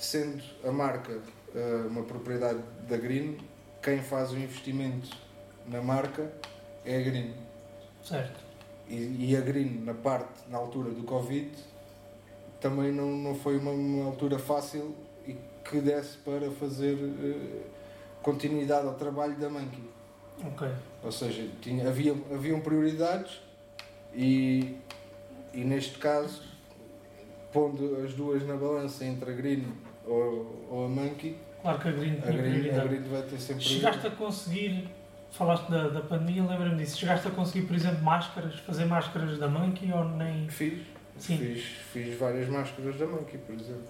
sendo 0.01 0.43
a 0.65 0.73
marca 0.73 1.13
uh, 1.13 1.87
uma 1.87 2.03
propriedade 2.03 2.59
da 2.89 2.97
Green, 2.97 3.37
quem 3.83 4.01
faz 4.01 4.33
o 4.33 4.39
investimento 4.39 5.11
na 5.67 5.83
marca 5.83 6.33
é 6.87 6.97
a 6.97 7.03
Green. 7.03 7.35
Certo. 8.03 8.41
E, 8.89 9.31
e 9.31 9.37
a 9.37 9.43
Green, 9.43 9.83
na 9.85 9.93
parte, 9.93 10.49
na 10.49 10.57
altura 10.57 10.91
do 10.91 11.03
Covid, 11.03 11.51
também 12.61 12.91
não, 12.91 13.11
não 13.11 13.35
foi 13.35 13.59
uma, 13.59 13.71
uma 13.73 14.07
altura 14.07 14.39
fácil 14.39 14.97
e 15.27 15.37
que 15.65 15.81
desse 15.83 16.17
para 16.19 16.51
fazer 16.51 16.97
eh, 16.97 17.63
continuidade 18.23 18.87
ao 18.87 18.95
trabalho 18.95 19.37
da 19.37 19.51
Monkey. 19.51 19.85
Ok. 20.45 20.67
Ou 21.03 21.13
seja, 21.13 21.47
tinha, 21.61 21.87
havia, 21.87 22.13
haviam 22.33 22.61
prioridades 22.61 23.41
e, 24.15 24.77
e 25.53 25.63
neste 25.63 25.99
caso, 25.99 26.43
pondo 27.53 27.97
as 28.03 28.15
duas 28.15 28.47
na 28.47 28.57
balança 28.57 29.05
entre 29.05 29.31
a 29.31 29.35
Green 29.35 29.67
ou, 30.07 30.67
ou 30.71 30.85
a 30.87 30.89
Monkey, 30.89 31.37
Claro 31.63 31.79
que 31.79 31.89
a 31.89 31.93
Green 31.93 32.17
a 32.23 32.31
Green, 32.31 32.71
a. 32.71 32.85
Green 32.85 33.03
vai 33.03 33.23
ter 33.23 33.39
sempre 33.39 33.63
Chegaste 33.63 34.07
a 34.07 34.11
conseguir, 34.11 34.89
falaste 35.31 35.71
da, 35.71 35.89
da 35.89 36.01
pandemia, 36.01 36.43
lembra-me 36.43 36.77
disso, 36.77 36.99
chegaste 36.99 37.29
a 37.29 37.31
conseguir, 37.31 37.67
por 37.67 37.77
exemplo, 37.77 38.03
máscaras, 38.03 38.55
fazer 38.61 38.87
máscaras 38.87 39.39
da 39.39 39.47
Monkey 39.47 39.93
ou 39.93 40.05
nem... 40.09 40.49
Fiz, 40.49 40.79
Sim. 41.19 41.37
fiz, 41.37 41.63
fiz 41.93 42.19
várias 42.19 42.49
máscaras 42.49 42.97
da 42.97 43.07
Monkey, 43.07 43.37
por 43.39 43.55
exemplo. 43.55 43.85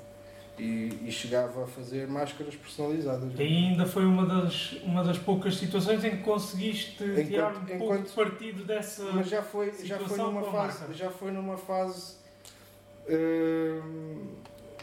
E, 0.58 0.98
e 1.06 1.12
chegava 1.12 1.62
a 1.62 1.66
fazer 1.66 2.06
máscaras 2.08 2.54
personalizadas. 2.56 3.32
E 3.38 3.42
ainda 3.42 3.86
foi 3.86 4.04
uma 4.04 4.26
das, 4.26 4.72
uma 4.82 5.02
das 5.04 5.16
poucas 5.16 5.54
situações 5.56 6.04
em 6.04 6.10
que 6.10 6.22
conseguiste 6.24 7.02
Enquanto- 7.04 7.26
tirar 7.28 7.50
um 7.52 7.64
pouco 7.64 7.72
enquanto- 7.84 8.12
partido 8.14 8.64
dessa... 8.64 9.04
Mas 9.12 9.28
já 9.28 9.42
foi, 9.42 9.72
já 9.84 9.98
foi 9.98 10.18
numa 10.18 10.42
fase, 10.42 10.80
marca. 10.80 10.92
já 10.94 11.10
foi 11.10 11.30
numa 11.30 11.56
fase 11.56 12.16
hum, 13.08 14.26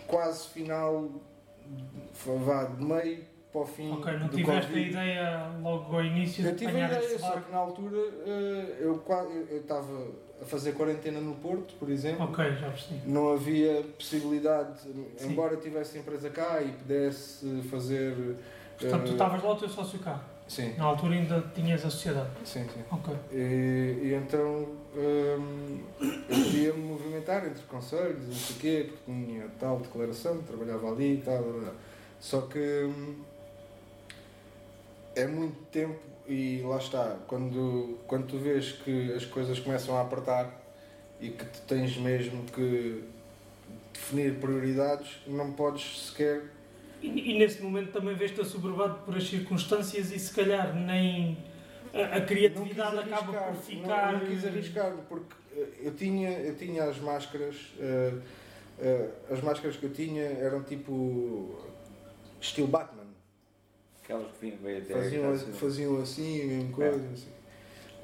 quase 0.07 0.47
final, 0.49 1.09
vá 2.25 2.63
de 2.65 2.83
meio 2.83 3.23
para 3.51 3.61
o 3.61 3.65
fim 3.65 3.91
Ok, 3.91 4.17
não 4.17 4.27
do 4.27 4.35
tiveste 4.37 4.67
Covid. 4.71 4.97
a 4.97 5.03
ideia 5.03 5.51
logo 5.61 5.95
ao 5.95 6.03
início 6.03 6.45
Eu 6.45 6.55
tive 6.55 6.81
a 6.81 6.85
ideia, 6.87 7.19
só 7.19 7.39
que 7.39 7.51
na 7.51 7.57
altura 7.57 7.97
eh, 8.25 8.77
eu 8.79 9.03
estava 9.51 10.07
a 10.41 10.45
fazer 10.45 10.73
quarentena 10.73 11.19
no 11.19 11.35
Porto, 11.35 11.73
por 11.79 11.89
exemplo. 11.89 12.25
Ok, 12.25 12.45
já 12.55 12.69
percebi. 12.69 13.01
Não 13.09 13.33
havia 13.33 13.83
possibilidade, 13.97 14.81
Sim. 14.81 15.31
embora 15.31 15.57
tivesse 15.57 15.97
empresa 15.97 16.29
cá 16.29 16.61
e 16.61 16.71
pudesse 16.73 17.61
fazer. 17.69 18.35
Portanto, 18.79 19.03
tu 19.03 19.09
eh, 19.09 19.11
estavas 19.13 19.43
lá 19.43 19.51
o 19.51 19.55
teu 19.55 19.69
sócio 19.69 19.97
cá. 19.99 20.21
Sim, 20.47 20.73
Na 20.77 20.85
altura 20.85 21.15
ainda 21.15 21.41
tinhas 21.53 21.85
a 21.85 21.89
sociedade. 21.89 22.29
sim, 22.45 22.65
sim. 22.73 22.81
Ok. 22.89 23.13
E, 23.33 23.99
e 24.03 24.13
então 24.13 24.65
hum, 24.95 25.79
eu 25.99 26.43
podia 26.43 26.73
me 26.73 26.79
movimentar 26.87 27.45
entre 27.45 27.63
conselhos, 27.63 28.25
não 28.25 28.33
sei 28.33 28.55
o 28.55 28.59
quê, 28.59 28.89
porque 28.89 29.11
tinha 29.11 29.47
tal 29.59 29.77
declaração, 29.79 30.41
trabalhava 30.43 30.89
ali 30.89 31.15
e 31.15 31.21
tal. 31.21 31.43
blá, 31.43 31.59
blá. 31.59 31.73
Só 32.19 32.41
que 32.41 32.59
hum, 32.85 33.15
é 35.15 35.27
muito 35.27 35.57
tempo 35.71 35.99
e 36.27 36.61
lá 36.63 36.77
está, 36.77 37.17
quando, 37.27 37.97
quando 38.07 38.27
tu 38.27 38.37
vês 38.37 38.71
que 38.71 39.13
as 39.13 39.25
coisas 39.25 39.59
começam 39.59 39.97
a 39.97 40.01
apertar 40.01 40.49
e 41.19 41.29
que 41.29 41.43
tu 41.45 41.61
tens 41.67 41.97
mesmo 41.97 42.43
que 42.45 43.03
definir 43.93 44.35
prioridades, 44.39 45.19
não 45.25 45.51
podes 45.53 46.07
sequer 46.07 46.43
E, 47.01 47.31
e 47.31 47.39
nesse 47.39 47.61
momento 47.61 47.91
também 47.91 48.15
vês-te 48.15 48.41
assoberbado 48.41 48.99
por 49.05 49.15
as 49.15 49.27
circunstâncias 49.27 50.11
e 50.11 50.17
se 50.17 50.33
calhar 50.33 50.75
nem 50.75 51.37
a, 51.93 52.17
a 52.17 52.21
criatividade 52.21 52.99
acaba 52.99 53.33
por 53.33 53.55
ficar... 53.55 54.13
Não, 54.13 54.19
não 54.19 54.27
quis 54.27 54.45
arriscar, 54.45 54.93
porque 55.07 55.35
eh, 55.55 55.67
eu 55.83 55.93
tinha, 55.95 56.31
eu 56.39 56.55
tinha 56.55 56.83
as 56.83 56.99
máscaras, 56.99 57.73
eh, 57.79 58.13
eh, 58.79 59.09
as 59.29 59.41
máscaras 59.41 59.77
que 59.77 59.85
eu 59.85 59.91
tinha 59.91 60.23
eram 60.23 60.63
tipo 60.63 61.55
estilo 62.39 62.67
Batman. 62.67 63.07
Aquelas 64.03 64.31
que 64.31 64.51
vinham 64.51 64.77
até 64.77 64.93
Faziam, 64.93 65.33
assim, 65.33 65.51
faziam 65.53 66.01
assim, 66.01 66.41
a 66.41 66.45
mesma 66.45 66.71
coisa. 66.71 67.09
Assim. 67.13 67.27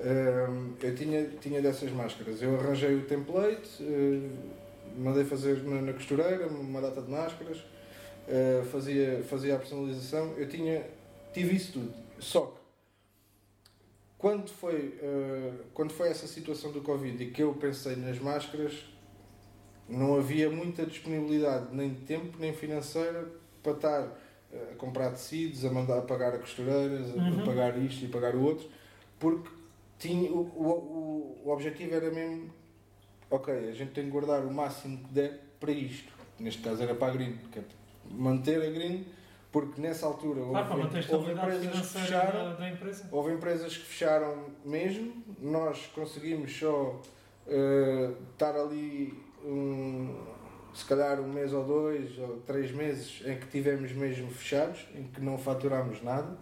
Ehm, 0.02 0.74
eu 0.82 0.96
tinha, 0.96 1.26
tinha 1.40 1.62
dessas 1.62 1.92
máscaras. 1.92 2.42
Eu 2.42 2.60
arranjei 2.60 2.96
o 2.96 3.06
template, 3.06 3.84
mandei 4.98 5.24
fazer 5.24 5.64
na, 5.64 5.82
na 5.82 5.94
costureira 5.94 6.48
uma 6.48 6.82
data 6.82 7.02
de 7.02 7.10
máscaras, 7.10 7.64
eh, 8.28 8.64
fazia, 8.72 9.24
fazia 9.24 9.56
a 9.56 9.60
personalização. 9.60 10.34
Eu 10.38 10.48
tinha, 10.48 10.86
tive 11.34 11.56
isso 11.56 11.74
tudo. 11.74 11.94
Só 12.20 12.42
que 12.48 12.60
quando 14.18 14.50
foi, 14.50 14.98
eh, 15.02 15.52
quando 15.74 15.92
foi 15.92 16.10
essa 16.10 16.28
situação 16.28 16.72
do 16.72 16.82
Covid 16.82 17.22
e 17.24 17.32
que 17.32 17.44
eu 17.44 17.54
pensei 17.54 17.96
nas 17.96 18.20
máscaras, 18.20 18.86
não 19.90 20.16
havia 20.16 20.50
muita 20.50 20.86
disponibilidade, 20.86 21.76
nem 21.76 21.94
de 21.94 22.02
tempo, 22.02 22.38
nem 22.40 22.54
financeira, 22.54 23.28
para 23.62 23.74
estar 23.74 24.18
eh, 24.54 24.70
a 24.72 24.76
comprar 24.76 25.12
tecidos, 25.12 25.66
a 25.66 25.70
mandar 25.72 25.98
a 26.00 26.02
pagar 26.02 26.34
a 26.34 26.40
costureiras, 26.40 27.10
a, 27.12 27.16
Uhum. 27.16 27.42
a 27.42 27.46
pagar 27.46 27.78
isto 27.78 28.06
e 28.06 28.08
pagar 28.08 28.34
o 28.36 28.42
outro, 28.44 28.70
porque 29.20 29.50
tinha, 30.00 30.32
o, 30.32 30.40
o, 30.40 31.42
o, 31.42 31.42
o 31.46 31.52
objetivo 31.52 31.94
era 31.94 32.10
mesmo, 32.12 32.50
ok, 33.30 33.54
a 33.54 33.74
gente 33.74 33.92
tem 33.92 34.06
que 34.06 34.10
guardar 34.12 34.46
o 34.46 34.54
máximo 34.54 34.98
que 35.00 35.14
der 35.14 35.40
para 35.60 35.72
isto. 35.72 36.12
Neste 36.40 36.62
caso 36.62 36.82
era 36.82 36.96
para 36.96 37.12
a 37.12 37.16
Green, 37.16 37.38
que 37.52 37.60
é 37.60 37.64
manter 38.12 38.62
a 38.62 38.70
Green, 38.70 39.06
porque 39.52 39.80
nessa 39.80 40.06
altura 40.06 40.42
Claro, 40.42 40.68
para 40.68 40.78
manter 40.78 40.98
a 40.98 41.02
houve, 41.02 41.14
houve 41.14 41.32
estabilidade 41.32 41.66
empresas 41.68 41.82
que 41.94 42.00
fecharam 42.00 42.44
da, 42.46 42.54
da 42.54 42.70
empresa. 42.70 43.08
Houve 43.12 43.34
empresas 43.34 43.78
que 43.78 43.84
fecharam 43.86 44.46
mesmo, 44.66 45.24
nós 45.40 45.86
conseguimos 45.94 46.58
só 46.58 47.00
eh, 47.48 48.12
estar 48.34 48.56
ali 48.56 49.14
um, 49.46 50.16
se 50.74 50.86
calhar 50.86 51.20
um 51.20 51.32
mês 51.32 51.54
ou 51.54 51.64
dois 51.64 52.18
ou 52.18 52.38
três 52.48 52.72
meses 52.72 53.22
em 53.26 53.38
que 53.38 53.48
tivemos 53.48 53.92
mesmo 53.92 54.32
fechados, 54.32 54.86
em 54.96 55.04
que 55.04 55.22
não 55.22 55.38
faturámos 55.38 56.02
nada. 56.02 56.36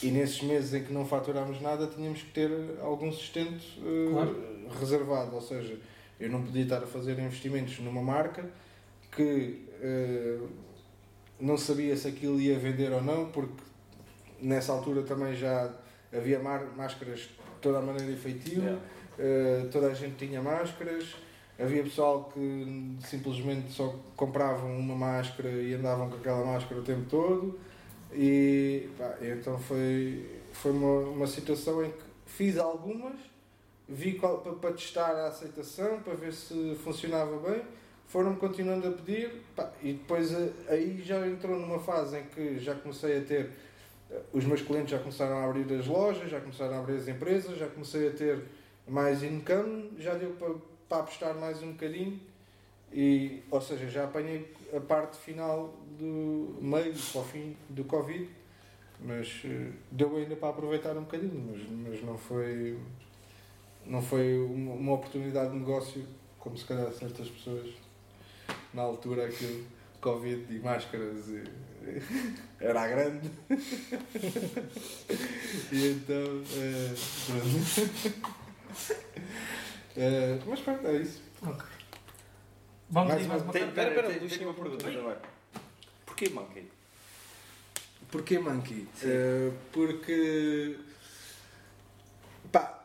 E 0.00 0.12
nesses 0.12 0.40
meses 0.42 0.72
em 0.74 0.84
que 0.84 0.92
não 0.92 1.04
faturámos 1.04 1.60
nada 1.60 1.88
tínhamos 1.88 2.22
que 2.22 2.30
ter 2.30 2.50
algum 2.80 3.10
sustento 3.10 3.64
eh, 3.84 4.10
Claro. 4.12 4.36
reservado, 4.78 5.34
ou 5.34 5.40
seja, 5.40 5.76
eu 6.20 6.30
não 6.30 6.40
podia 6.44 6.62
estar 6.62 6.78
a 6.78 6.86
fazer 6.86 7.18
investimentos 7.18 7.80
numa 7.80 8.00
marca 8.00 8.48
que 9.10 9.68
eh, 9.82 10.38
não 11.40 11.56
sabia 11.58 11.96
se 11.96 12.08
aquilo 12.08 12.40
ia 12.40 12.58
vender 12.58 12.92
ou 12.92 13.02
não, 13.02 13.26
porque 13.30 13.62
nessa 14.40 14.72
altura 14.72 15.02
também 15.02 15.34
já 15.34 15.70
havia 16.12 16.38
máscaras 16.38 17.20
de 17.20 17.30
toda 17.60 17.78
a 17.78 17.82
maneira 17.82 18.12
efetiva, 18.12 18.62
Yeah. 18.62 18.80
eh, 19.18 19.68
toda 19.72 19.88
a 19.88 19.94
gente 19.94 20.16
tinha 20.16 20.40
máscaras. 20.40 21.16
Havia 21.58 21.82
pessoal 21.82 22.30
que 22.32 22.96
simplesmente 23.06 23.72
só 23.72 23.94
compravam 24.16 24.76
uma 24.78 24.94
máscara 24.96 25.50
e 25.50 25.74
andavam 25.74 26.08
com 26.08 26.16
aquela 26.16 26.44
máscara 26.44 26.80
o 26.80 26.84
tempo 26.84 27.04
todo. 27.10 27.58
E 28.12 28.88
pá, 28.98 29.16
então 29.20 29.58
foi, 29.58 30.40
foi 30.52 30.72
uma, 30.72 31.10
uma 31.10 31.26
situação 31.26 31.84
em 31.84 31.90
que 31.90 32.04
fiz 32.26 32.58
algumas, 32.58 33.14
vi 33.88 34.14
qual, 34.14 34.38
para, 34.38 34.52
para 34.54 34.72
testar 34.72 35.12
a 35.14 35.28
aceitação, 35.28 36.00
para 36.00 36.14
ver 36.14 36.32
se 36.32 36.74
funcionava 36.82 37.36
bem. 37.38 37.62
Foram-me 38.08 38.36
continuando 38.36 38.88
a 38.88 38.90
pedir 38.90 39.42
pá, 39.56 39.72
e 39.82 39.94
depois 39.94 40.32
eh, 40.32 40.52
aí 40.68 41.02
já 41.02 41.26
entrou 41.26 41.58
numa 41.58 41.78
fase 41.78 42.18
em 42.18 42.24
que 42.24 42.58
já 42.58 42.74
comecei 42.74 43.18
a 43.18 43.20
ter. 43.22 43.50
eh, 44.10 44.20
Os 44.32 44.44
meus 44.44 44.60
clientes 44.62 44.90
já 44.90 44.98
começaram 44.98 45.38
a 45.38 45.44
abrir 45.44 45.72
as 45.74 45.86
lojas, 45.86 46.30
já 46.30 46.40
começaram 46.40 46.74
a 46.76 46.78
abrir 46.80 46.96
as 46.96 47.08
empresas, 47.08 47.58
já 47.58 47.66
comecei 47.68 48.08
a 48.08 48.10
ter 48.12 48.42
mais 48.86 49.22
income, 49.22 49.92
já 49.98 50.14
deu 50.14 50.30
para, 50.32 50.54
para 50.88 50.98
apostar 50.98 51.34
mais 51.34 51.62
um 51.62 51.72
bocadinho. 51.72 52.20
E, 52.92 53.42
ou 53.50 53.60
seja, 53.60 53.88
já 53.88 54.04
apanhei 54.04 54.52
a 54.76 54.80
parte 54.80 55.16
final 55.16 55.74
do 55.98 56.58
meio 56.60 56.92
para 56.92 57.20
o 57.22 57.24
fim 57.24 57.56
do 57.70 57.84
Covid, 57.84 58.28
mas 59.00 59.40
eh, 59.46 59.70
deu 59.90 60.14
ainda 60.16 60.36
para 60.36 60.50
aproveitar 60.50 60.94
um 60.98 61.02
bocadinho, 61.04 61.50
mas, 61.50 61.62
mas 61.70 62.02
não 62.04 62.18
foi 62.18 62.78
não 63.86 64.02
foi 64.02 64.38
uma, 64.38 64.74
uma 64.74 64.92
oportunidade 64.92 65.50
de 65.52 65.58
negócio 65.58 66.04
como 66.38 66.56
se 66.56 66.64
calhar 66.66 66.92
certas 66.92 67.28
pessoas 67.28 67.68
na 68.74 68.82
altura 68.82 69.26
aquilo 69.26 69.64
Covid 70.00 70.46
e 70.54 70.58
máscaras 70.58 71.28
e, 71.28 71.44
era 72.60 72.86
grande 72.88 73.30
e 75.72 75.88
então 75.88 76.42
eh. 76.56 76.94
Eh, 79.96 80.38
mas 80.46 80.60
pronto, 80.60 80.86
é 80.86 80.96
isso 80.96 81.20
Ok. 81.42 81.64
Vamos 82.88 83.08
Mais 83.10 83.22
aí 83.22 83.28
mais 83.28 83.42
uma- 83.42 83.46
uma 83.46 83.52
Tem, 83.52 83.62
carta. 83.62 83.74
pera, 83.74 83.94
pera, 83.94 84.08
tem, 84.08 84.18
Luís, 84.20 84.32
tenho 84.36 84.48
uma 84.50 84.54
pergunta 84.54 84.84
também. 84.84 85.16
Porquê 86.06 86.28
Monkey? 86.30 86.70
Porquê 88.10 88.38
Monkey? 88.38 88.88
Eh, 89.02 89.50
porque 89.72 90.78
pá, 92.50 92.84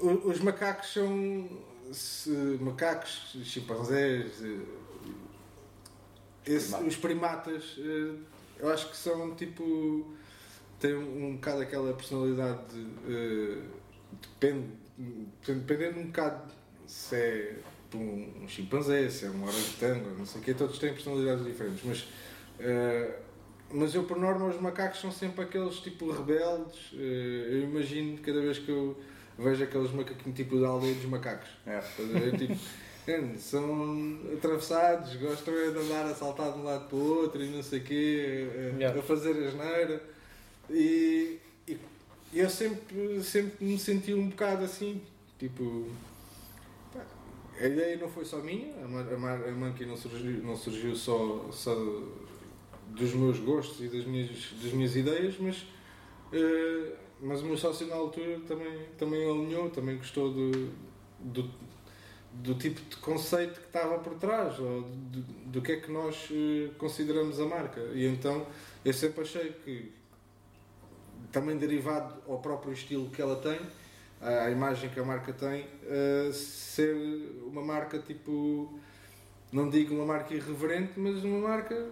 os 0.00 0.40
macacos 0.40 0.92
são 0.92 1.48
se- 1.92 2.58
macacos, 2.60 3.36
chimpanzés, 3.44 4.42
eh, 4.42 4.60
esse- 6.46 6.74
os 6.82 6.96
primatas, 6.96 7.76
eh, 7.78 8.14
eu 8.60 8.68
acho 8.72 8.90
que 8.90 8.96
são 8.96 9.34
tipo 9.34 10.06
têm 10.80 10.94
um, 10.94 11.26
um 11.26 11.34
bocado 11.36 11.62
aquela 11.62 11.92
personalidade 11.92 12.62
eh, 13.08 13.58
depende, 14.22 14.66
dependendo 15.46 16.00
um 16.00 16.06
bocado 16.06 16.52
se 16.86 17.16
é 17.16 17.56
um, 17.94 18.44
um 18.44 18.48
chimpanzé, 18.48 19.08
se 19.10 19.26
é 19.26 19.30
um 19.30 19.42
orangotango, 19.44 20.10
não 20.16 20.24
sei 20.26 20.40
o 20.40 20.44
quê, 20.44 20.54
todos 20.54 20.78
têm 20.78 20.92
personalidades 20.94 21.44
diferentes, 21.44 21.82
mas 21.84 22.08
eh, 22.60 23.18
mas 23.70 23.94
eu, 23.94 24.04
por 24.04 24.18
norma, 24.18 24.46
os 24.46 24.58
macacos 24.58 24.98
são 25.00 25.12
sempre 25.12 25.42
aqueles 25.44 25.74
tipo 25.80 26.10
rebeldes. 26.10 26.90
eh, 26.94 27.48
eu 27.50 27.62
imagino 27.64 28.16
cada 28.18 28.40
vez 28.40 28.58
que 28.58 28.70
eu 28.70 28.96
vejo 29.38 29.64
aqueles 29.64 29.92
macaquinhos 29.92 30.36
tipo 30.36 30.60
da 30.60 30.68
aldeia 30.68 30.94
dos 30.94 31.04
macacos. 31.06 31.48
É. 31.66 31.78
A? 31.78 31.82
Tipo, 32.36 32.54
eh, 33.06 33.24
são 33.38 34.18
atravessados, 34.36 35.16
gostam 35.16 35.54
é 35.54 35.70
de 35.70 35.78
andar 35.78 36.04
a 36.06 36.14
saltar 36.14 36.52
de 36.52 36.58
um 36.58 36.64
lado 36.64 36.88
para 36.88 36.96
o 36.98 37.16
outro 37.20 37.42
e 37.42 37.48
não 37.48 37.62
sei 37.62 37.78
o 37.80 37.82
quê, 37.84 38.48
eh, 38.54 38.74
Yeah. 38.78 38.98
a 38.98 39.02
fazer 39.02 39.30
asneira. 39.46 40.02
E, 40.70 41.38
e 41.66 41.78
eu 42.34 42.50
sempre, 42.50 43.22
sempre 43.22 43.64
me 43.64 43.78
senti 43.78 44.12
um 44.12 44.28
bocado 44.28 44.64
assim, 44.64 45.00
tipo. 45.38 45.88
pá, 46.92 47.00
A 47.58 47.66
ideia 47.66 47.96
não 47.96 48.08
foi 48.08 48.24
só 48.26 48.36
minha, 48.38 48.74
a, 48.84 48.88
ma- 48.88 49.30
a, 49.30 49.48
a 49.48 49.52
Monkey 49.52 49.86
não 49.86 49.96
surgiu, 49.96 50.42
não 50.42 50.54
surgiu 50.56 50.94
só, 50.94 51.48
só 51.50 51.74
dos 52.88 53.14
meus 53.14 53.38
gostos 53.38 53.80
e 53.84 53.88
das 53.88 54.04
minhas, 54.04 54.28
das 54.62 54.72
minhas 54.72 54.94
ideias, 54.96 55.36
mas, 55.38 55.64
eh, 56.32 56.92
mas 57.20 57.42
o 57.42 57.46
meu 57.46 57.56
sócio 57.56 57.86
na 57.86 57.96
altura 57.96 58.40
também, 58.46 58.86
também 58.98 59.28
alinhou, 59.28 59.70
também 59.70 59.96
gostou 59.96 60.32
do, 60.32 60.70
do, 61.20 61.50
do 62.32 62.54
tipo 62.54 62.80
de 62.88 62.96
conceito 62.96 63.60
que 63.60 63.66
estava 63.66 63.98
por 63.98 64.14
trás, 64.14 64.58
ou 64.58 64.82
do, 64.82 65.20
do 65.46 65.62
que 65.62 65.72
é 65.72 65.76
que 65.80 65.90
nós 65.90 66.28
eh, 66.30 66.70
consideramos 66.78 67.40
a 67.40 67.46
marca. 67.46 67.80
E 67.94 68.06
então 68.06 68.46
eu 68.84 68.92
sempre 68.92 69.22
achei 69.22 69.52
que, 69.64 69.92
também 71.32 71.56
derivado 71.56 72.14
ao 72.28 72.38
próprio 72.38 72.72
estilo 72.72 73.10
que 73.10 73.20
ela 73.20 73.36
tem, 73.36 73.58
à 74.20 74.50
imagem 74.50 74.90
que 74.90 74.98
a 74.98 75.04
marca 75.04 75.32
tem, 75.32 75.66
eh, 75.84 76.30
ser 76.32 76.94
uma 77.46 77.62
marca 77.62 77.98
tipo, 77.98 78.78
não 79.52 79.68
digo 79.68 79.94
uma 79.94 80.06
marca 80.06 80.34
irreverente, 80.34 80.92
mas 80.98 81.22
uma 81.24 81.38
marca 81.48 81.88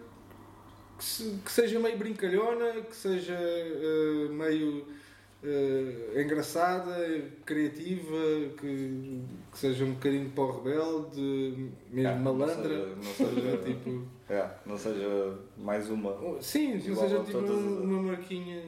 que, 0.99 1.05
se- 1.05 1.39
que 1.45 1.53
seja 1.53 1.79
meio 1.79 1.97
brincalhona, 1.99 2.81
que 2.83 2.97
seja 2.97 3.35
eh, 3.39 4.29
meio 4.31 4.87
eh, 5.47 6.23
engraçada, 6.23 7.23
criativa, 7.45 8.17
que, 8.61 9.21
que 9.53 9.59
seja 9.59 9.85
um 9.85 9.93
bocadinho 9.93 10.29
para 10.31 10.45
o 10.45 10.63
rebelde, 10.63 11.71
mesmo 11.91 12.19
não 12.21 12.35
malandra. 12.35 12.69
seja- 12.69 12.97
não 12.97 13.03
seja- 13.03 13.57
tipo, 13.65 14.07
É, 14.29 14.51
não 14.67 14.77
seja 14.77 15.39
mais 15.57 15.89
uma. 15.89 16.43
Sim, 16.43 16.75
não 16.75 16.97
seja 16.97 17.21
tipo 17.21 17.31
todas 17.33 17.51
um- 17.51 17.75
as- 17.79 17.85
uma 17.85 18.03
marquinha 18.03 18.61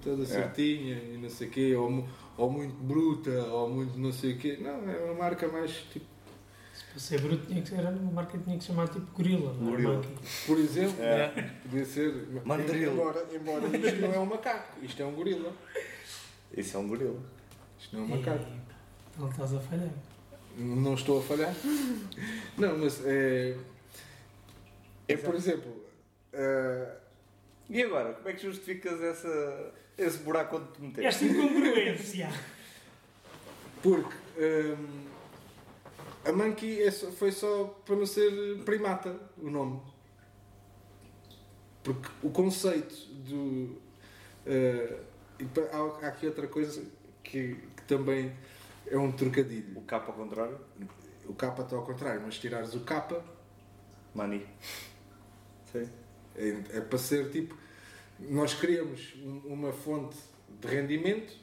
toda 0.00 0.22
É. 0.22 0.26
certinha 0.26 0.94
e 1.12 1.18
não 1.18 1.28
sei 1.28 1.48
o 1.48 1.50
quê, 1.50 1.74
ou, 1.74 2.04
ou 2.38 2.50
muito 2.50 2.74
bruta, 2.76 3.30
ou 3.50 3.68
muito 3.68 3.98
não 3.98 4.12
sei 4.12 4.34
o 4.34 4.38
quê. 4.38 4.58
Não, 4.60 4.88
é 4.88 4.96
uma 5.04 5.14
marca 5.14 5.48
mais 5.48 5.72
tipo. 5.92 6.06
Para 6.90 7.00
ser 7.00 7.20
bruto 7.20 7.46
tinha 7.46 7.60
que 7.60 7.68
ser 7.68 7.80
uma 7.80 8.12
marca 8.12 8.38
que 8.38 8.44
tinha 8.44 8.56
que 8.56 8.62
se 8.64 8.68
chamar 8.68 8.88
tipo 8.88 9.06
gorila, 9.14 9.52
não 9.54 9.68
é? 9.68 9.70
Gorila. 9.82 10.02
Por 10.46 10.58
exemplo, 10.58 11.02
É. 11.02 11.28
podia 11.62 11.84
ser. 11.84 12.14
Mandril. 12.44 12.92
Embora, 12.92 13.26
embora 13.34 13.76
isto 13.76 14.00
não 14.00 14.14
é 14.14 14.18
um 14.18 14.26
macaco, 14.26 14.78
isto 14.84 15.02
é 15.02 15.04
um 15.04 15.12
gorila. 15.12 15.52
Isso 16.56 16.76
é 16.76 16.80
um 16.80 16.88
gorila. 16.88 17.20
Isto 17.78 17.96
não 17.96 18.02
é 18.02 18.06
um 18.06 18.08
macaco. 18.18 18.44
E- 18.44 19.20
Não 19.20 19.28
estás 19.30 19.54
a 19.54 19.60
falhar. 19.60 19.90
Não 20.56 20.94
estou 20.94 21.18
a 21.20 21.22
falhar. 21.22 21.54
Não, 22.56 22.78
mas 22.78 23.04
é. 23.04 23.56
É 25.08 25.16
por 25.16 25.34
exemplo. 25.34 25.84
eh, 26.32 26.96
E 27.68 27.82
agora, 27.82 28.14
como 28.14 28.28
é 28.28 28.32
que 28.32 28.42
justificas 28.42 29.00
essa, 29.02 29.72
esse 29.98 30.18
buraco 30.18 30.56
onde 30.56 30.72
te 30.72 30.82
meteste? 30.82 31.06
Esta 31.06 31.24
incongruência. 31.24 32.28
Porque 33.82 34.16
hum, 34.38 35.04
a 36.24 36.32
Monkey 36.32 36.82
é 36.82 36.90
só- 36.90 37.10
foi 37.12 37.30
só 37.32 37.64
para 37.84 37.96
não 37.96 38.06
ser 38.06 38.62
primata 38.64 39.14
o 39.38 39.50
nome. 39.50 39.80
Porque 41.84 42.08
o 42.22 42.30
conceito 42.30 42.94
do. 43.28 43.76
eh, 44.46 44.98
e 45.38 45.44
há, 45.72 46.06
há 46.06 46.08
aqui 46.08 46.26
outra 46.26 46.46
coisa 46.46 46.82
que, 47.22 47.54
que 47.76 47.82
também 47.86 48.32
é 48.86 48.96
um 48.98 49.12
trocadilho. 49.12 49.76
O 49.78 49.82
capa 49.82 50.08
ao 50.12 50.14
contrário? 50.18 50.58
O 51.26 51.34
capa 51.34 51.62
está 51.62 51.76
ao 51.76 51.84
contrário, 51.84 52.22
mas 52.24 52.38
tirares 52.38 52.74
o 52.74 52.80
capa 52.80 53.22
Mani. 54.14 54.46
Sim. 55.72 55.88
é, 56.36 56.48
é 56.78 56.80
para 56.80 56.98
ser 56.98 57.30
tipo. 57.30 57.56
Nós 58.18 58.54
um- 59.22 59.42
uma 59.52 59.72
fonte 59.72 60.16
de 60.60 60.66
rendimento 60.68 61.34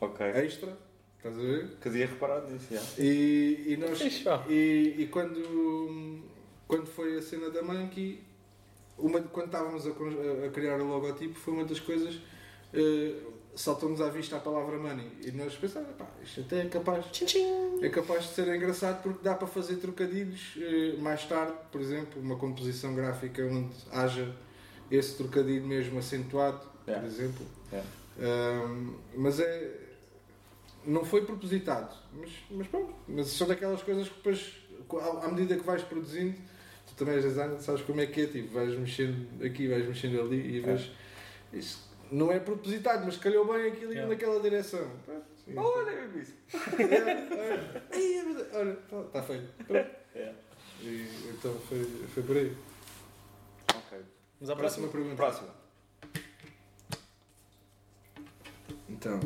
Ok. 0.00 0.24
extra, 0.26 0.78
estás 1.16 1.34
a 1.36 1.40
ver? 1.40 1.76
Que 1.80 1.88
havia 1.88 2.06
reparado 2.06 2.48
nisso, 2.52 2.66
já. 2.72 2.80
E, 3.02 3.64
e 3.72 3.76
nós 3.76 3.98
e, 4.48 4.94
e 4.98 5.08
quando 5.08 6.22
quando 6.68 6.86
foi 6.86 7.16
a 7.18 7.22
cena 7.22 7.50
da 7.50 7.62
Monkey 7.62 8.22
uma 8.96 9.20
quando 9.22 9.46
estávamos 9.46 9.86
a, 9.86 9.90
a 10.46 10.50
criar 10.50 10.80
o 10.80 10.86
logotipo 10.86 11.34
foi 11.34 11.54
uma 11.54 11.64
das 11.64 11.80
coisas 11.80 12.20
eh, 12.74 13.14
saltou-nos 13.54 14.00
à 14.00 14.08
vista 14.08 14.36
a 14.36 14.40
palavra 14.40 14.78
money 14.78 15.10
e 15.24 15.32
nós 15.32 15.54
pensávamos 15.54 15.96
pá, 15.96 16.06
isto 16.22 16.40
até 16.40 16.62
é 16.62 16.68
capaz 16.68 17.04
é 17.82 17.88
capaz 17.88 18.24
de 18.24 18.34
ser 18.34 18.54
engraçado 18.54 19.02
porque 19.02 19.20
dá 19.22 19.34
para 19.34 19.48
fazer 19.48 19.76
trocadilhos 19.76 20.56
eh, 20.60 20.96
mais 21.00 21.24
tarde 21.24 21.54
por 21.72 21.80
exemplo 21.80 22.20
uma 22.20 22.36
composição 22.36 22.94
gráfica 22.94 23.44
onde 23.44 23.74
haja 23.92 24.34
esse 24.90 25.16
trocadilho 25.16 25.66
mesmo 25.66 25.98
acentuado 25.98 26.60
por 26.84 27.04
exemplo 27.04 27.46
Yeah. 27.70 27.86
Ahm, 28.18 28.94
mas 29.14 29.38
é 29.40 29.88
não 30.84 31.04
foi 31.04 31.24
propositado, 31.24 31.94
mas, 32.14 32.30
mas 32.50 32.66
pronto. 32.66 32.94
Mas 33.06 33.28
são 33.28 33.46
daquelas 33.46 33.82
coisas 33.82 34.08
que 34.08 34.14
depois, 34.14 34.54
à 35.22 35.28
medida 35.28 35.56
que 35.56 35.64
vais 35.64 35.82
produzindo, 35.82 36.34
tu 36.86 36.94
também 36.96 37.16
és 37.16 37.24
designer, 37.24 37.60
sabes 37.60 37.82
como 37.82 38.00
é 38.00 38.06
que 38.06 38.22
é, 38.22 38.26
tipo, 38.26 38.54
vais 38.54 38.76
mexendo 38.78 39.44
aqui, 39.44 39.68
vais 39.68 39.86
mexendo 39.86 40.20
ali 40.20 40.56
e 40.56 40.60
vês. 40.60 40.90
Isso 41.52 41.87
não 42.10 42.32
é 42.32 42.40
propositado, 42.40 43.04
mas 43.04 43.16
calhou 43.16 43.46
bem 43.52 43.68
aquilo 43.68 43.92
yeah. 43.92 44.08
naquela 44.08 44.40
direção. 44.40 44.90
Pronto, 45.04 45.26
sim, 45.44 45.56
olha, 45.56 45.90
é 45.90 46.18
isso. 46.18 46.34
olha, 48.54 48.78
está 49.06 49.22
feio. 49.22 49.48
Yeah. 50.14 50.38
E, 50.80 51.08
então 51.30 51.54
foi, 51.60 51.84
foi 52.14 52.22
por 52.22 52.36
aí. 52.36 52.56
Ok. 53.74 53.98
Vamos 54.40 54.50
à 54.50 54.56
próxima, 54.56 54.88
próxima 54.88 54.88
pergunta. 54.88 55.16
Próxima. 55.16 55.54
Então, 58.88 59.20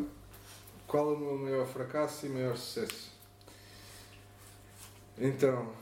qual 0.86 1.12
é 1.12 1.14
o 1.14 1.18
meu 1.18 1.38
maior 1.38 1.66
fracasso 1.66 2.26
e 2.26 2.28
maior 2.28 2.56
sucesso? 2.56 3.12
Então, 5.18 5.72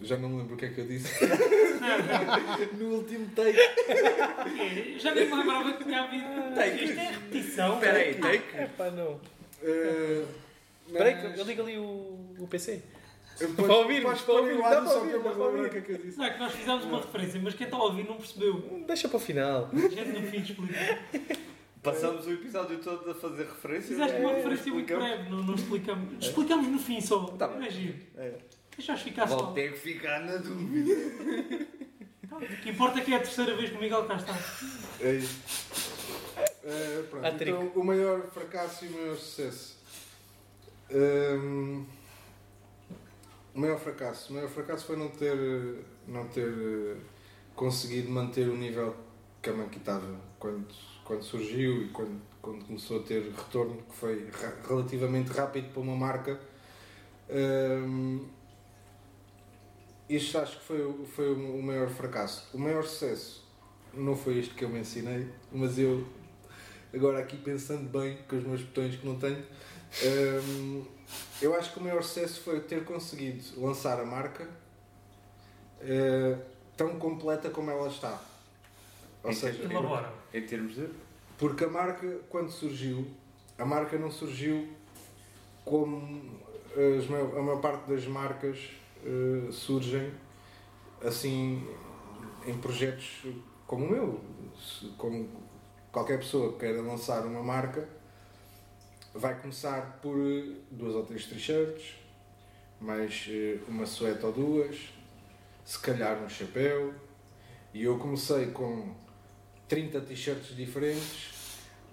já 0.00 0.16
não 0.18 0.28
me 0.28 0.38
lembro 0.38 0.54
o 0.54 0.58
que 0.58 0.66
é 0.66 0.68
que 0.68 0.80
eu 0.80 0.86
disse 0.86 1.10
no 2.78 2.94
último 2.96 3.28
take. 3.34 3.58
É, 3.58 4.98
Já 4.98 5.14
nem 5.14 5.26
me 5.28 5.34
lembrava 5.36 5.72
que 5.72 5.84
tinha 5.84 6.02
havido. 6.02 6.24
Take. 6.54 6.84
Isto 6.84 6.98
é 7.00 7.04
repetição. 7.10 7.74
Espera 7.74 7.98
aí, 7.98 8.14
take. 8.14 8.56
É 8.56 8.66
pá, 8.66 8.90
não. 8.90 9.12
Uh, 9.62 10.26
Espera 10.86 11.04
aí, 11.08 11.14
mas- 11.22 11.34
que 11.34 11.40
eu 11.40 11.44
ligo 11.44 11.62
ali 11.62 11.78
o, 11.78 12.34
o 12.38 12.46
PC. 12.48 12.82
Para 13.54 13.74
ouvir, 13.74 14.02
para 14.02 14.32
ouvir, 14.32 14.54
o 14.54 14.62
dá 14.62 14.68
para 14.80 14.86
só 14.86 14.98
ouvir, 15.00 15.12
dá 15.22 15.30
para 15.30 15.44
ouvir. 15.44 15.66
o 15.66 15.70
que 15.70 15.76
é 15.76 15.80
que 15.82 15.92
eu 15.92 15.98
disse. 15.98 16.16
Não, 16.16 16.24
é 16.24 16.30
que 16.30 16.38
nós 16.38 16.52
fizemos 16.52 16.84
uma 16.86 17.00
referência, 17.00 17.40
mas 17.42 17.54
quem 17.54 17.66
está 17.66 17.76
a 17.76 17.82
ouvir 17.82 18.04
não 18.08 18.16
percebeu. 18.16 18.82
Deixa 18.86 19.08
para 19.08 19.16
o 19.18 19.20
final. 19.20 19.68
Gente 19.74 20.20
no 20.20 20.26
fim 20.26 20.38
explica. 20.38 20.98
Passamos 21.82 22.26
o 22.26 22.32
episódio 22.32 22.78
todo 22.78 23.10
a 23.10 23.14
fazer 23.14 23.44
referências. 23.44 23.88
Fizeste 23.88 24.20
uma 24.20 24.32
É, 24.32 24.36
referência 24.36 24.72
muito 24.72 24.96
breve, 24.96 25.28
não, 25.30 25.42
não 25.42 25.54
explicamos. 25.54 26.24
Explicamos 26.26 26.66
no 26.68 26.78
fim 26.78 27.00
só. 27.00 27.24
Tá 27.26 27.46
bem. 27.48 27.58
não 27.58 27.66
é 28.24 28.32
Deixa-os 28.76 29.02
ficar 29.02 29.26
só. 29.26 29.36
Vou 29.36 29.52
ter 29.52 29.72
que 29.72 29.78
ficar 29.78 30.20
na 30.20 30.36
dúvida. 30.36 31.66
O 32.36 32.38
que 32.38 32.70
importa 32.70 32.98
é 32.98 33.04
que 33.04 33.14
é 33.14 33.16
a 33.16 33.20
terceira 33.20 33.56
vez 33.56 33.70
que 33.70 33.76
o 33.76 33.80
Miguel 33.80 34.04
cá 34.04 34.16
está. 34.16 34.36
É 35.00 35.12
isso. 35.12 35.40
Uh, 36.62 37.02
pronto, 37.04 37.42
então, 37.42 37.72
o 37.74 37.84
maior 37.84 38.22
fracasso 38.30 38.84
e 38.84 38.88
o 38.88 38.92
maior 38.92 39.16
sucesso. 39.16 39.78
Um, 40.90 41.86
o 43.54 43.60
maior 43.60 43.78
fracasso. 43.78 44.30
O 44.30 44.34
maior 44.34 44.50
fracasso 44.50 44.84
foi 44.84 44.96
não 44.96 45.08
ter, 45.08 45.84
não 46.06 46.26
ter 46.28 46.48
uh, 46.48 46.96
conseguido 47.54 48.10
manter 48.10 48.48
o 48.48 48.56
nível 48.56 48.94
que 49.40 49.48
a 49.48 49.52
Monkey 49.54 49.78
estava 49.78 50.20
quando, 50.38 50.66
quando 51.04 51.22
surgiu 51.22 51.84
e 51.84 51.88
quando, 51.88 52.20
quando 52.42 52.66
começou 52.66 53.00
a 53.00 53.02
ter 53.02 53.22
retorno, 53.30 53.82
que 53.82 53.94
foi 53.94 54.28
relativamente 54.68 55.30
rápido 55.30 55.72
para 55.72 55.80
uma 55.80 55.96
marca. 55.96 56.38
Um, 57.30 58.35
isto 60.08 60.38
acho 60.38 60.58
que 60.58 60.64
foi, 60.64 60.80
o- 60.84 61.04
foi 61.06 61.32
o 61.32 61.62
maior 61.62 61.88
fracasso. 61.88 62.48
O 62.54 62.58
maior 62.58 62.84
sucesso 62.84 63.44
não 63.94 64.16
foi 64.16 64.34
isto 64.34 64.54
que 64.54 64.64
eu 64.64 64.68
me 64.68 64.80
ensinei, 64.80 65.26
mas 65.52 65.78
eu, 65.78 66.06
agora 66.94 67.18
aqui 67.18 67.36
pensando 67.36 67.88
bem 67.88 68.18
com 68.28 68.36
os 68.36 68.44
meus 68.44 68.62
botões 68.62 68.96
que 68.96 69.06
não 69.06 69.18
tenho, 69.18 69.42
hum, 70.44 70.84
eu 71.40 71.54
acho 71.54 71.72
que 71.72 71.78
o 71.78 71.82
maior 71.82 72.02
sucesso 72.02 72.40
foi 72.42 72.60
ter 72.60 72.84
conseguido 72.84 73.42
lançar 73.60 73.98
a 74.00 74.04
marca 74.04 74.48
eh, 75.80 76.36
tão 76.76 76.98
completa 76.98 77.50
como 77.50 77.70
ela 77.70 77.88
está. 77.88 78.20
Ou 79.22 79.32
seja, 79.32 79.62
Elabora. 79.64 80.12
Em 80.32 80.42
termos 80.46 80.74
de. 80.74 80.88
porque 81.38 81.64
a 81.64 81.68
marca, 81.68 82.06
quando 82.28 82.50
surgiu, 82.50 83.06
a 83.58 83.64
marca 83.64 83.98
não 83.98 84.10
surgiu 84.10 84.68
como 85.64 86.38
as 86.76 87.04
a 87.06 87.42
maior 87.42 87.60
parte 87.60 87.88
das 87.90 88.06
marcas 88.06 88.58
eh, 89.06 89.52
surgem 89.52 90.12
assim 91.00 91.64
em 92.44 92.58
projetos 92.58 93.24
como 93.66 93.86
o 93.86 93.90
meu. 93.90 94.20
Como 94.98 95.28
qualquer 95.92 96.18
pessoa 96.18 96.52
que 96.52 96.60
queira 96.60 96.82
lançar 96.82 97.24
uma 97.24 97.42
marca, 97.42 97.88
vai 99.14 99.38
começar 99.40 99.98
por 100.02 100.16
eh, 100.18 100.56
duas 100.70 100.94
ou 100.94 101.04
três 101.04 101.26
t-shirts, 101.26 101.94
mais 102.80 103.26
eh, 103.28 103.58
uma 103.68 103.86
suéte 103.86 104.26
ou 104.26 104.32
duas, 104.32 104.76
se 105.64 105.78
calhar 105.78 106.22
um 106.22 106.28
chapéu. 106.28 106.92
E 107.72 107.84
eu 107.84 107.98
comecei 107.98 108.46
com 108.46 108.94
30 109.68 110.00
t-shirts 110.00 110.56
diferentes, 110.56 111.35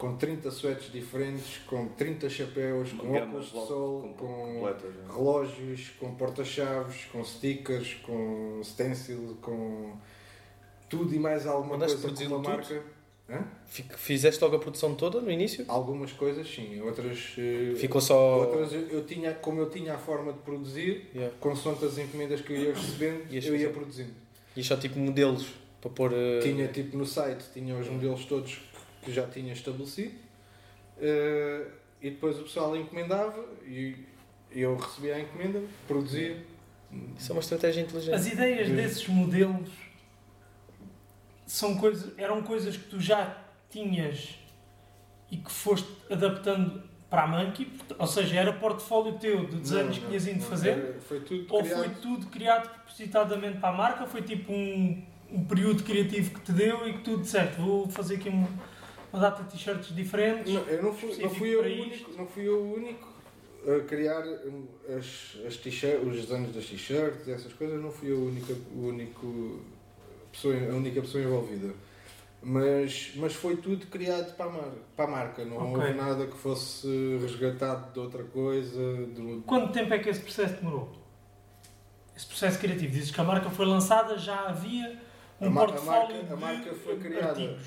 com 0.04 0.18
30 0.18 0.52
suetes 0.52 0.92
diferentes, 0.92 1.60
com 1.66 1.88
30 1.88 2.30
chapéus, 2.30 2.92
com 2.92 3.14
óculos 3.14 3.46
de 3.46 3.52
sol, 3.52 4.14
com- 4.18 4.60
com 4.60 4.68
é? 4.68 4.76
relógios, 5.14 5.92
com 5.98 6.14
porta-chaves, 6.16 7.06
com 7.10 7.24
stickers, 7.24 7.94
com 8.04 8.60
stencil, 8.66 9.38
com 9.42 9.94
tudo 10.90 11.16
e 11.16 11.20
mais 11.20 11.48
alguma 11.48 11.76
Mandaste 11.78 12.02
coisa 12.02 12.08
produzir 12.08 12.28
com 12.28 12.36
uma 12.36 12.44
tudo? 12.44 12.76
marca. 12.76 12.84
Hã? 13.30 13.46
Fizeste 13.96 14.44
logo 14.44 14.58
a 14.58 14.60
produção 14.60 14.94
toda 14.94 15.22
no 15.22 15.32
início? 15.32 15.64
Algumas 15.70 16.12
coisas 16.12 16.46
sim, 16.54 16.82
outras, 16.82 17.36
eh, 17.38 17.74
Ficou 17.78 18.02
só. 18.02 18.40
outras 18.42 18.74
eu, 18.74 18.82
eu 18.90 19.06
tinha, 19.06 19.34
como 19.34 19.62
eu 19.62 19.70
tinha 19.70 19.94
a 19.94 19.98
forma 19.98 20.34
de 20.34 20.40
produzir, 20.40 21.10
Yeah. 21.16 21.34
consoante 21.40 21.86
as 21.86 21.98
encomendas 21.98 22.42
que 22.42 22.52
eu 22.52 22.58
ia 22.58 22.74
recebendo, 22.74 23.32
Ias 23.32 23.46
eu 23.46 23.54
ia 23.56 23.68
fazer. 23.70 23.74
produzindo. 23.80 24.12
E 24.58 24.62
só 24.66 24.76
tipo 24.76 25.00
modelos 25.00 25.54
para 25.80 25.90
pôr. 25.90 26.12
eh, 26.14 26.40
Tinha 26.42 26.68
tipo 26.68 26.98
no 26.98 27.06
site, 27.06 27.46
tinha 27.54 27.74
os 27.78 27.88
modelos 27.88 28.26
todos 28.26 28.60
que 29.04 29.12
já 29.12 29.28
tinha 29.28 29.54
estabelecido 29.54 30.14
eh, 31.00 31.68
e 32.02 32.10
depois 32.12 32.40
o 32.40 32.44
pessoal 32.44 32.76
encomendava 32.76 33.44
e 33.66 33.96
eu 34.52 34.76
recebia 34.78 35.16
a 35.16 35.20
encomenda, 35.20 35.62
produzia. 35.88 36.44
Isso 37.18 37.32
é 37.32 37.36
uma 37.36 37.42
estratégia 37.42 37.82
inteligente. 37.82 38.14
As 38.14 38.28
ideias 38.28 38.70
Hum. 38.70 38.76
desses 38.76 39.08
modelos 39.08 39.70
são 41.46 41.76
coisas, 41.78 42.14
eram 42.18 42.42
coisas 42.44 42.78
que 42.78 42.84
tu 42.90 43.00
já 43.00 43.38
tinhas 43.70 44.36
e 45.32 45.38
que 45.38 45.52
foste 45.52 45.88
adaptando 46.10 46.84
para 47.10 47.24
a 47.24 47.28
Monkey, 47.28 47.72
ou 48.00 48.08
seja, 48.08 48.40
era 48.40 48.54
portfólio 48.54 49.18
teu 49.20 49.46
de 49.46 49.58
desenhos 49.58 49.98
que 50.00 50.06
tinhas 50.08 50.26
ido 50.28 50.40
não, 50.40 50.48
fazer, 50.48 50.70
era- 50.70 51.00
Foi 51.02 51.20
tudo 51.20 51.46
ou 51.54 51.62
criado. 51.62 51.78
foi 51.80 51.90
tudo 52.02 52.26
criado 52.28 52.70
propositadamente 52.70 53.60
para 53.60 53.70
a 53.70 53.74
marca, 53.78 54.06
foi 54.08 54.22
tipo 54.24 54.52
um, 54.52 55.04
um 55.32 55.44
período 55.46 55.84
criativo 55.84 56.32
que 56.32 56.42
te 56.42 56.52
deu 56.52 56.88
e 56.88 56.94
que 56.94 57.00
tu 57.04 57.18
disseste, 57.18 57.60
vou 57.60 57.88
fazer 57.90 58.16
aqui 58.16 58.30
uma, 58.30 58.48
uma 59.14 59.22
data 59.22 59.44
de 59.44 59.52
t-shirts 59.52 59.96
diferentes. 59.96 60.52
Não, 60.52 60.62
eu 60.64 60.82
não 60.84 60.94
fui, 60.94 61.16
não 61.22 61.30
fui 61.30 61.50
eu 61.56 61.60
o 61.62 61.64
único, 61.64 62.12
não 62.18 62.26
fui 62.28 62.48
eu 62.48 62.58
o 62.60 62.74
único 62.74 63.08
a 63.66 63.80
criar 63.86 64.24
as, 64.90 65.38
as 65.48 65.56
t-shirts, 65.58 66.06
os 66.06 66.16
desenhos 66.28 66.54
das 66.54 66.66
t-shirts, 66.66 67.28
essas 67.30 67.54
coisas, 67.54 67.80
não 67.82 67.92
fui 67.92 68.12
eu 68.12 68.18
a 68.18 68.22
única, 68.22 68.54
o 68.76 68.88
único 68.88 69.62
pessoa, 70.32 70.56
a 70.56 70.76
única 70.76 71.00
pessoa 71.02 71.24
envolvida. 71.24 71.74
Mas, 72.46 73.14
mas 73.16 73.34
foi 73.34 73.56
tudo 73.56 73.86
criado 73.88 74.36
para 74.36 74.48
a, 74.48 74.50
mar, 74.50 74.72
para 74.98 75.06
a 75.06 75.08
marca, 75.08 75.46
não 75.46 75.56
Ok. 75.58 75.82
houve 75.86 75.94
nada 75.94 76.26
que 76.28 76.36
fosse 76.36 77.18
resgatado 77.22 77.94
de 77.94 78.00
outra 78.00 78.22
coisa. 78.26 78.78
Do, 79.06 79.42
Quanto 79.46 79.72
tempo 79.72 79.94
é 79.94 80.00
que 80.00 80.10
esse 80.10 80.20
processo 80.20 80.56
demorou? 80.56 80.92
Esse 82.18 82.26
processo 82.28 82.60
criativo. 82.60 82.92
Dizes 82.92 83.12
que 83.12 83.22
a 83.22 83.24
marca 83.24 83.50
foi 83.50 83.66
lançada, 83.66 84.18
já 84.18 84.48
havia 84.50 85.00
um 85.40 85.48
A 85.48 85.50
ma- 85.50 85.62
a 85.64 85.66
portfólio 85.68 86.16
marca- 86.18 86.34
a 86.34 86.36
de 86.36 86.42
marca 86.42 86.74
foi 86.74 86.98
criada. 86.98 87.30
artigos. 87.30 87.64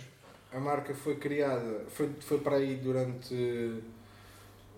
A 0.57 0.59
marca 0.59 0.95
foi 0.95 1.17
criada, 1.17 1.85
foi, 1.87 2.09
foi 2.19 2.39
para 2.39 2.57
aí 2.57 2.77
durante. 2.77 3.83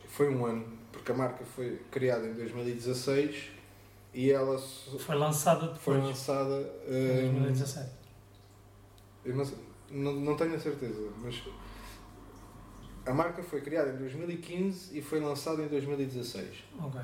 Foi 0.09 0.29
um 0.29 0.45
ano, 0.45 0.67
porque 0.91 1.13
a 1.13 1.15
marca 1.15 1.45
foi 1.45 1.81
criada 1.89 2.27
em 2.27 2.33
2016 2.35 3.51
e 4.13 4.33
ela 4.33 4.59
Foi 4.59 5.15
lançada 5.15 5.73
foi 5.77 5.95
depois, 5.95 6.09
lançada. 6.09 6.69
em 6.89 7.29
hum, 7.29 7.43
2017. 7.43 7.91
eu 9.25 9.37
não, 9.37 10.13
não, 10.15 10.37
tenho 10.37 10.57
a 10.57 10.59
certeza, 10.59 11.13
mas 11.23 11.45
a 13.07 13.15
marca 13.15 13.41
foi 13.41 13.61
criada 13.61 13.91
em 13.93 13.99
2015 13.99 14.99
e 14.99 15.01
foi 15.01 15.21
lançada 15.21 15.63
em 15.63 15.69
2016. 15.69 16.65
Ok. 16.81 17.01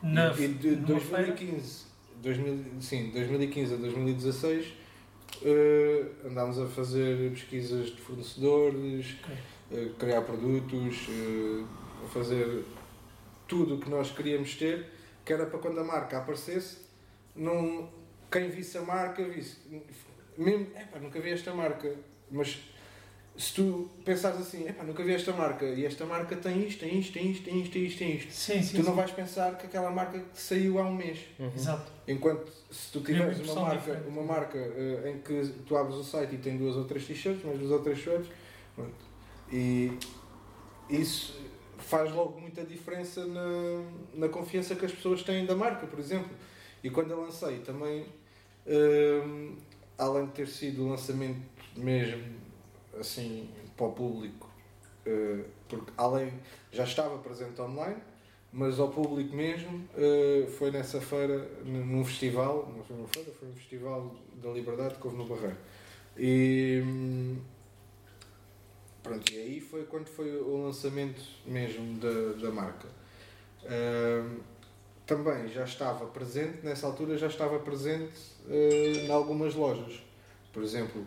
Na, 0.00 0.32
e 0.38 0.48
de 0.54 0.76
numa 0.76 1.00
feira? 1.00 1.32
2015, 1.32 1.84
2000, 2.22 2.64
sim, 2.80 3.10
2015 3.10 3.74
a 3.74 3.76
2016 3.78 4.83
eh, 5.42 6.06
andámos 6.24 6.58
a 6.58 6.66
fazer 6.66 7.30
pesquisas 7.30 7.86
de 7.86 8.00
fornecedores, 8.00 9.16
Ok. 9.24 9.34
eh, 9.72 9.90
criar 9.98 10.22
produtos, 10.22 11.06
eh, 11.08 11.64
a 12.04 12.08
fazer 12.08 12.64
tudo 13.48 13.76
o 13.76 13.80
que 13.80 13.88
nós 13.88 14.10
queríamos 14.10 14.54
ter, 14.54 14.86
que 15.24 15.32
era 15.32 15.46
para 15.46 15.58
quando 15.58 15.78
a 15.80 15.84
marca 15.84 16.18
aparecesse, 16.18 16.78
não, 17.34 17.88
quem 18.30 18.48
visse 18.48 18.76
a 18.78 18.82
marca 18.82 19.24
visse. 19.24 19.58
Mesmo, 20.36 20.66
epá, 20.76 20.98
nunca 20.98 21.20
vi 21.20 21.30
esta 21.30 21.54
marca, 21.54 21.94
mas 22.30 22.60
se 23.36 23.52
tu 23.54 23.88
pensares 24.04 24.38
assim, 24.38 24.66
nunca 24.86 25.02
vi 25.02 25.12
esta 25.12 25.32
marca 25.32 25.64
e 25.64 25.84
esta 25.84 26.04
marca 26.04 26.36
tem 26.36 26.66
isto, 26.66 26.80
tem 26.80 26.98
isto, 26.98 27.12
tem 27.12 27.30
isto, 27.30 27.44
tem 27.44 27.60
isto, 27.60 27.72
tem 27.72 27.84
isto, 27.84 27.98
tem 27.98 28.16
isto. 28.16 28.32
Sim, 28.32 28.62
sim. 28.62 28.76
Tu 28.76 28.82
não 28.84 28.92
sim. 28.92 28.96
vais 28.96 29.10
pensar 29.10 29.58
que 29.58 29.66
aquela 29.66 29.90
marca 29.90 30.20
que 30.20 30.40
saiu 30.40 30.78
há 30.78 30.84
um 30.84 30.94
mês. 30.94 31.18
Uhum. 31.38 31.50
Exato. 31.54 31.90
Enquanto 32.06 32.52
se 32.70 32.92
tu 32.92 33.00
tiveres 33.00 33.40
uma 33.40 33.62
marca, 33.62 33.76
diferente. 33.78 34.08
uma 34.08 34.22
marca 34.22 34.58
eh, 34.58 35.12
em 35.12 35.18
que 35.18 35.52
tu 35.66 35.76
abres 35.76 35.96
o 35.96 36.04
site 36.04 36.36
e 36.36 36.38
tem 36.38 36.56
duas 36.56 36.76
ou 36.76 36.84
três 36.84 37.04
t-shirts, 37.06 37.44
mais 37.44 37.58
duas 37.58 37.72
ou 37.72 37.80
três 37.80 37.98
shirts, 37.98 38.28
pronto. 38.76 38.94
e 39.52 39.98
isso 40.88 41.42
faz 41.78 42.12
logo 42.12 42.40
muita 42.40 42.62
diferença 42.62 43.26
na, 43.26 43.82
na 44.14 44.28
confiança 44.28 44.76
que 44.76 44.86
as 44.86 44.92
pessoas 44.92 45.24
têm 45.24 45.44
da 45.44 45.56
marca, 45.56 45.88
por 45.88 45.98
exemplo. 45.98 46.30
E 46.84 46.90
quando 46.90 47.10
eu 47.10 47.20
lancei 47.20 47.58
também, 47.58 48.06
hum, 48.66 49.56
além 49.98 50.26
de 50.26 50.32
ter 50.32 50.46
sido 50.46 50.84
o 50.84 50.90
lançamento 50.90 51.40
mesmo 51.76 52.43
assim 52.98 53.48
para 53.76 53.86
o 53.86 53.92
público, 53.92 54.48
eh, 55.04 55.44
porque 55.68 55.92
além 55.96 56.32
já 56.72 56.84
estava 56.84 57.18
presente 57.18 57.60
online, 57.60 58.00
mas 58.52 58.78
ao 58.78 58.88
público 58.88 59.34
mesmo 59.34 59.88
eh, 59.96 60.46
foi 60.58 60.70
nessa 60.70 61.00
feira, 61.00 61.38
num 61.64 62.04
festival, 62.04 62.72
não 62.76 62.84
foi 62.84 62.96
uma 62.96 63.08
feira, 63.08 63.32
foi 63.32 63.48
um 63.48 63.54
festival 63.54 64.14
da 64.42 64.50
liberdade 64.50 64.94
que 64.94 65.06
houve 65.06 65.18
no 65.18 65.26
Barreiro. 65.26 65.58
E, 66.16 66.82
pronto, 69.02 69.32
e 69.32 69.36
aí 69.36 69.60
foi 69.60 69.84
quando 69.84 70.06
foi 70.08 70.30
o 70.36 70.64
lançamento 70.64 71.20
mesmo 71.44 71.98
da, 71.98 72.40
da 72.40 72.50
marca. 72.52 72.88
Ahm, 73.64 74.38
também 75.06 75.48
já 75.48 75.64
estava 75.64 76.06
presente, 76.06 76.64
nessa 76.64 76.86
altura 76.86 77.18
já 77.18 77.26
estava 77.26 77.58
presente 77.58 78.14
eh, 78.48 79.04
em 79.06 79.10
algumas 79.10 79.54
lojas. 79.54 80.02
Por 80.52 80.62
exemplo, 80.62 81.06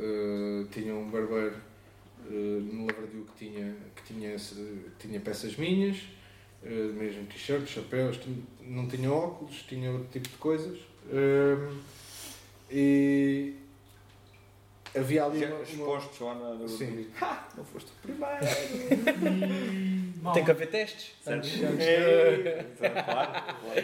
eh, 0.00 0.64
tinha 0.72 0.94
um 0.94 1.10
barbeiro 1.10 1.54
eh, 2.26 2.30
no 2.30 2.86
Lavradio 2.86 3.26
que 3.36 3.44
tinha, 3.46 3.76
que 3.94 4.02
tinha, 4.14 4.36
tinha 4.98 5.20
peças 5.20 5.56
minhas, 5.56 5.98
eh, 6.64 6.68
mesmo 6.94 7.24
t-shirts, 7.26 7.68
chapéus, 7.70 8.18
não 8.62 8.86
tinha 8.88 9.12
óculos, 9.12 9.62
tinha 9.68 9.90
outro 9.90 10.08
tipo 10.10 10.28
de 10.28 10.36
coisas. 10.36 10.78
Ahm, 11.12 11.78
e 12.70 13.54
havia 14.96 15.24
ali 15.24 15.40
Já 15.40 15.46
uma, 15.46 15.56
uma, 15.56 15.62
Expostos 15.64 16.20
lá 16.20 16.34
na. 16.34 16.68
Sim. 16.68 17.06
Ha, 17.20 17.48
não 17.56 17.64
foste 17.64 17.90
o 17.90 17.94
primeiro. 18.02 18.36
Bom, 20.16 20.32
Tem 20.32 20.44
que 20.44 20.50
haver 20.50 20.70
testes. 20.70 21.14
Certo. 21.22 21.38
Antes, 21.46 21.62
antes 21.62 21.78
de... 21.78 21.90
É, 21.92 22.66
claro, 23.04 23.32
claro. 23.60 23.82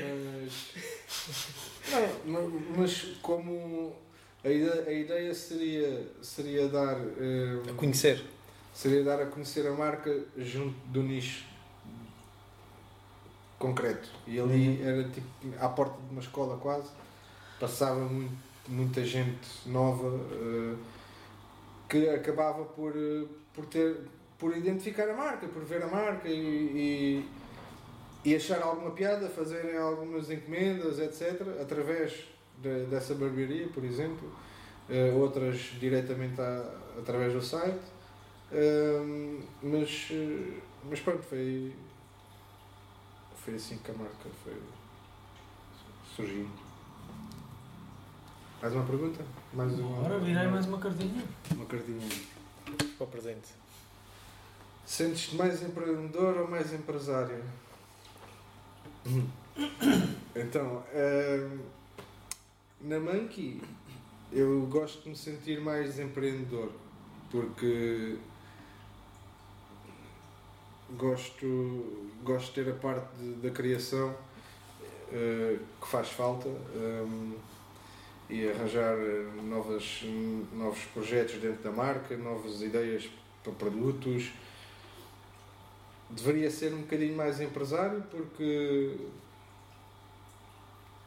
Mas, 1.90 2.24
não, 2.26 2.48
ma- 2.48 2.60
mas 2.76 3.02
como 3.22 3.94
a 4.46 4.50
ideia, 4.50 4.84
a 4.86 4.92
ideia 4.92 5.34
seria, 5.34 6.06
seria 6.22 6.68
dar 6.68 6.96
eh, 6.98 7.70
A 7.70 7.72
conhecer. 7.74 8.24
seria 8.72 9.02
dar 9.02 9.20
a 9.20 9.26
conhecer 9.26 9.66
a 9.66 9.72
marca 9.72 10.24
junto 10.38 10.76
do 10.86 11.02
nicho 11.02 11.44
concreto. 13.58 14.08
E 14.26 14.38
ali 14.38 14.80
era 14.82 15.04
tipo 15.08 15.26
à 15.58 15.68
porta 15.68 16.00
de 16.00 16.12
uma 16.12 16.20
escola 16.20 16.56
quase, 16.58 16.90
passava 17.58 18.00
muito, 18.00 18.36
muita 18.68 19.04
gente 19.04 19.48
nova 19.66 20.08
eh, 20.32 20.76
que 21.88 22.08
acabava 22.08 22.64
por, 22.64 22.92
eh, 22.96 23.26
por 23.52 23.66
ter 23.66 23.96
por 24.38 24.56
identificar 24.56 25.08
a 25.08 25.14
marca, 25.14 25.48
por 25.48 25.64
ver 25.64 25.82
a 25.82 25.86
marca 25.86 26.28
e, 26.28 27.24
e, 28.24 28.30
e 28.30 28.36
achar 28.36 28.60
alguma 28.62 28.90
piada, 28.90 29.28
fazerem 29.30 29.78
algumas 29.78 30.30
encomendas, 30.30 30.98
etc., 30.98 31.40
através 31.58 32.35
de- 32.62 32.86
dessa 32.86 33.14
barbearia, 33.14 33.68
por 33.68 33.84
exemplo, 33.84 34.30
Eh, 34.88 35.10
outras 35.16 35.56
diretamente 35.80 36.40
à- 36.40 36.72
através 36.96 37.32
do 37.32 37.42
site. 37.42 37.80
Ahm, 38.52 39.40
mas, 39.60 40.06
eh, 40.12 40.60
mas 40.88 41.00
pronto, 41.00 41.24
foi, 41.24 41.74
foi 43.34 43.56
assim 43.56 43.78
que 43.78 43.90
a 43.90 43.94
marca 43.94 44.28
foi 44.44 44.54
surgindo. 46.14 46.52
Mais 48.62 48.72
uma 48.74 48.84
pergunta? 48.86 49.24
Mais 49.52 49.72
uma, 49.76 49.98
Agora 49.98 50.20
virei 50.20 50.46
mais 50.46 50.66
uma 50.66 50.78
cartinha. 50.78 51.24
uma 51.50 51.66
cartinha. 51.66 52.08
Para 52.96 53.04
o 53.04 53.10
presente. 53.10 53.48
Sentes-te 54.86 55.34
mais 55.34 55.62
empreendedor 55.64 56.36
ou 56.42 56.48
mais 56.48 56.72
empresário? 56.72 57.42
Então, 60.36 60.84
ahm, 60.94 61.58
na 62.80 62.98
Monkey 63.00 63.60
eu 64.32 64.66
gosto 64.66 65.02
de 65.04 65.10
me 65.10 65.16
sentir 65.16 65.60
mais 65.60 65.98
empreendedor 65.98 66.70
porque 67.30 68.16
gosto, 70.96 72.04
gosto 72.22 72.46
de 72.54 72.64
ter 72.64 72.70
a 72.70 72.74
parte 72.74 73.14
de- 73.16 73.34
da 73.34 73.50
criação 73.50 74.14
eh, 75.12 75.58
que 75.80 75.86
faz 75.86 76.08
falta 76.10 76.48
ahm, 76.48 77.32
e 78.28 78.48
arranjar 78.48 78.96
eh, 78.98 79.30
novas, 79.44 80.02
novos 80.52 80.80
projetos 80.92 81.36
dentro 81.40 81.62
da 81.62 81.70
marca, 81.70 82.16
novas 82.16 82.60
ideias 82.60 83.08
para 83.42 83.52
produtos. 83.52 84.32
Deveria 86.10 86.50
ser 86.50 86.72
um 86.74 86.80
bocadinho 86.82 87.16
mais 87.16 87.40
empresário 87.40 88.02
porque 88.10 88.96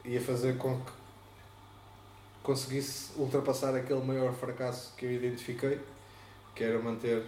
ia 0.05 0.21
fazer 0.21 0.58
com 0.58 0.79
que 0.79 0.91
conseguisse 2.50 3.12
ultrapassar 3.16 3.76
aquele 3.76 4.02
maior 4.02 4.34
fracasso 4.34 4.92
que 4.98 5.06
eu 5.06 5.12
identifiquei, 5.12 5.80
que 6.56 6.64
era 6.64 6.80
manter 6.80 7.24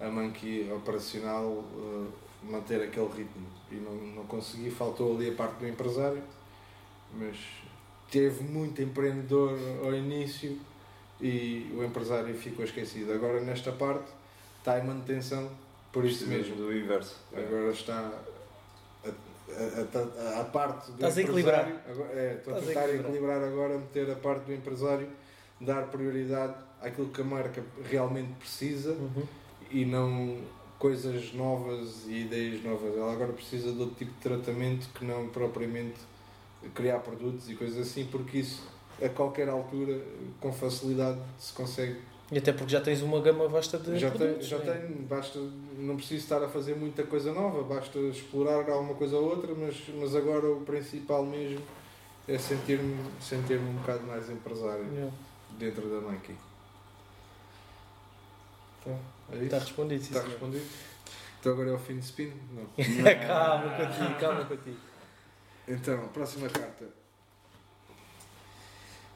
a 0.00 0.08
Monkey 0.08 0.68
operacional, 0.72 1.64
eh, 1.78 2.06
manter 2.42 2.82
aquele 2.82 3.06
ritmo. 3.06 3.46
E 3.70 3.76
não, 3.76 3.94
não 3.94 4.26
consegui, 4.26 4.68
faltou 4.68 5.14
ali 5.14 5.30
a 5.30 5.32
parte 5.32 5.60
do 5.60 5.68
empresário, 5.68 6.20
mas 7.14 7.36
teve 8.10 8.42
muito 8.42 8.82
empreendedor 8.82 9.56
ao 9.84 9.94
início 9.94 10.58
e 11.20 11.72
o 11.78 11.84
empresário 11.84 12.34
ficou 12.34 12.64
esquecido. 12.64 13.12
Agora 13.12 13.40
nesta 13.40 13.70
parte 13.70 14.10
está 14.58 14.80
em 14.80 14.84
manutenção, 14.88 15.48
por 15.92 16.04
isso 16.04 16.26
mesmo. 16.26 16.56
Do 16.56 16.76
inverso. 16.76 17.16
Agora 17.32 17.70
está 17.70 18.12
a, 19.48 19.98
a, 20.32 20.38
a, 20.38 20.40
a 20.40 20.44
parte 20.44 20.86
do 20.92 20.94
Estás 20.94 21.18
a 21.18 21.22
empresário. 21.22 21.70
equilibrar. 21.74 21.82
Agora, 21.90 22.12
é, 22.20 22.34
estou 22.38 22.54
a 22.54 22.58
a 22.58 22.60
tentar 22.60 22.80
equilibrar. 22.84 23.10
equilibrar 23.12 23.44
agora, 23.44 23.78
meter 23.78 24.10
a 24.10 24.14
parte 24.16 24.44
do 24.46 24.54
empresário, 24.54 25.08
dar 25.60 25.86
prioridade 25.88 26.54
àquilo 26.82 27.08
que 27.08 27.20
a 27.20 27.24
marca 27.24 27.62
realmente 27.84 28.32
precisa 28.38 28.92
Uhum. 28.92 29.22
e 29.70 29.84
não 29.84 30.38
coisas 30.78 31.32
novas 31.32 32.04
e 32.06 32.22
ideias 32.22 32.62
novas. 32.62 32.94
Ela 32.96 33.12
agora 33.12 33.32
precisa 33.32 33.72
de 33.72 33.80
outro 33.80 33.94
tipo 33.96 34.12
de 34.12 34.20
tratamento 34.20 34.88
que 34.94 35.04
não 35.04 35.28
propriamente 35.28 35.96
criar 36.74 36.98
produtos 36.98 37.48
e 37.48 37.54
coisas 37.54 37.78
assim, 37.88 38.06
porque 38.10 38.38
isso 38.38 38.62
a 39.02 39.08
qualquer 39.08 39.48
altura, 39.48 40.00
com 40.40 40.52
facilidade, 40.52 41.18
se 41.38 41.52
consegue 41.52 42.00
E 42.30 42.38
até 42.38 42.52
porque 42.52 42.72
já 42.72 42.80
tens 42.80 43.02
uma 43.02 43.20
gama 43.20 43.46
vasta 43.46 43.78
de 43.78 43.96
já 43.98 44.10
tenho, 44.10 44.18
produtos. 44.30 44.48
já 44.48 44.58
né? 44.58 44.72
tenho, 44.74 45.02
basta, 45.06 45.38
não 45.78 45.94
preciso 45.96 46.22
estar 46.24 46.42
a 46.42 46.48
fazer 46.48 46.74
muita 46.74 47.04
coisa 47.04 47.32
nova, 47.32 47.62
basta 47.62 47.98
explorar 48.00 48.68
alguma 48.68 48.94
coisa 48.94 49.16
ou 49.16 49.30
outra, 49.30 49.54
mas, 49.54 49.76
mas 49.94 50.14
agora 50.16 50.50
o 50.50 50.62
principal 50.62 51.24
mesmo 51.24 51.64
é 52.26 52.36
sentir-me 52.36 52.96
sentir 53.20 53.58
um 53.60 53.74
bocado 53.74 54.02
mais 54.04 54.28
empresário 54.28 54.84
Yeah. 54.92 55.12
dentro 55.56 55.88
da 55.88 56.00
Monkey. 56.00 56.34
Tá. 58.84 58.90
É? 59.32 59.44
Está 59.44 59.58
respondido, 59.58 60.02
sim, 60.02 60.08
Está 60.08 60.20
senhor. 60.22 60.32
respondido? 60.32 60.64
Então 61.40 61.52
agora 61.52 61.70
é 61.70 61.72
o 61.74 61.78
fim 61.78 61.98
de 61.98 62.04
spin? 62.04 62.32
Não. 62.52 62.64
calma 63.26 63.70
contigo, 63.76 64.20
calma 64.20 64.44
contigo. 64.44 64.76
Então, 65.68 66.08
próxima 66.08 66.48
carta. 66.48 66.86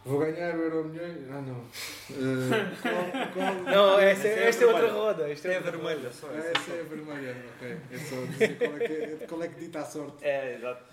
Vou 0.05 0.19
ganhar 0.19 0.55
o 0.57 0.63
Euro 0.63 0.85
Milhões? 0.89 1.19
Ah 1.31 1.41
não. 1.43 1.61
Eh, 2.11 2.77
qual, 2.83 3.33
qual... 3.33 3.55
Não, 3.65 3.99
essa, 3.99 4.27
Essa 4.27 4.41
é 4.41 4.49
esta 4.49 4.65
é 4.65 4.67
outra 4.67 4.83
vermelha. 4.83 5.03
roda. 5.03 5.31
Esta 5.31 5.49
é, 5.49 5.55
É 5.55 5.61
vermelha 5.61 5.97
roda. 5.97 6.13
só. 6.13 6.27
Ah, 6.29 6.39
essa 6.39 6.71
é 6.73 6.81
a 6.81 6.83
vermelha, 6.85 7.37
ok. 7.57 7.77
É 7.93 7.99
só 7.99 8.17
dizer 8.27 8.59
qual 8.59 8.77
é 8.77 8.89
que, 8.89 9.27
qual 9.27 9.43
é 9.43 9.49
que 9.49 9.61
dita 9.61 9.79
a 9.81 9.85
sorte. 9.85 10.17
É, 10.25 10.55
exato. 10.57 10.85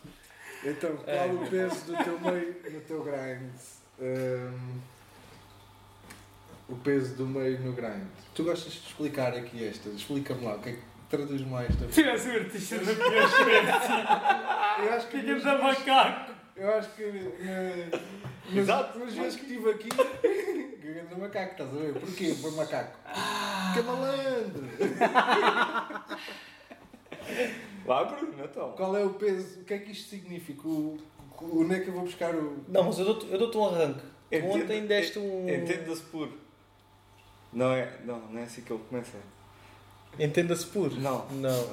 Então, 0.63 0.96
qual 0.98 1.15
É. 1.15 1.26
o 1.28 1.48
peso 1.48 1.86
do 1.86 2.04
teu 2.04 2.20
meio 2.20 2.56
no 2.72 2.82
teu 2.82 3.04
grind? 3.04 3.50
Hum, 4.00 4.80
o 6.70 6.76
peso 6.76 7.15
do 7.15 7.26
meio 7.26 7.60
no 7.62 7.72
grind. 7.74 8.04
Tu 8.36 8.43
gostas 8.43 8.74
de 8.74 8.80
explicar 8.88 9.34
aqui 9.34 9.67
esta? 9.67 9.89
Explica-me 9.89 10.43
lá, 10.46 10.56
o 10.56 10.60
que 10.60 10.70
é 10.70 10.72
que 10.74 10.80
traduz 11.10 11.41
mais 11.41 11.70
esta? 11.70 11.88
Tivesse 11.88 12.30
o 12.30 12.34
artista 12.34 12.78
da 12.80 12.93
pior 12.93 13.24
experiência. 13.24 14.84
Eu 14.84 14.93
acho 14.93 15.08
que. 15.08 15.17
Fica 15.20 15.39
da 15.39 15.58
macaco. 15.58 16.37
Eu 16.58 16.72
acho 16.76 16.89
que. 16.96 17.04
na- 17.43 18.00
nas, 18.50 18.56
Exato. 18.58 19.00
nas 19.00 19.13
vezes 19.13 19.39
que 19.39 19.46
estive 19.46 19.70
aqui. 19.70 19.89
Ganhando 20.82 21.10
no 21.12 21.20
macaco, 21.20 21.52
estás 21.52 21.70
a 21.70 21.74
ver? 21.74 21.93
Porquê? 22.00 22.36
Por 22.41 22.52
macaco. 22.56 22.98
Que 23.74 23.82
malandro! 23.82 24.63
Lá, 27.86 28.04
Bruno, 28.06 28.34
então. 28.43 28.72
Qual 28.72 28.96
é 28.98 29.04
o 29.04 29.12
peso? 29.13 29.62
O 29.62 29.63
que 29.65 29.74
é 29.74 29.78
que 29.80 29.91
isto 29.91 30.10
significa? 30.10 30.67
O, 30.67 30.98
o, 31.41 31.62
onde 31.62 31.76
é 31.76 31.80
que 31.82 31.89
eu 31.89 31.93
vou 31.93 32.04
buscar 32.04 32.34
o. 32.34 32.63
Não, 32.67 32.84
mas 32.84 32.98
eu 33.00 33.06
dou-te 33.06 33.32
eu 33.32 33.38
dou 33.38 33.63
um 33.63 33.76
arranque. 33.76 34.02
Ontem 34.43 34.86
deste 34.88 35.20
um. 35.20 35.48
Entenda-se 35.50 36.02
por. 36.04 36.30
Não 37.54 37.72
é, 37.72 37.91
não, 38.06 38.20
não 38.20 38.39
é 38.39 38.43
assim 38.43 38.62
que 38.62 38.72
ele 38.74 38.84
começa. 38.89 39.17
Entenda-se 40.20 40.65
por. 40.67 40.91
Não. 40.98 41.26
Não. 41.32 41.67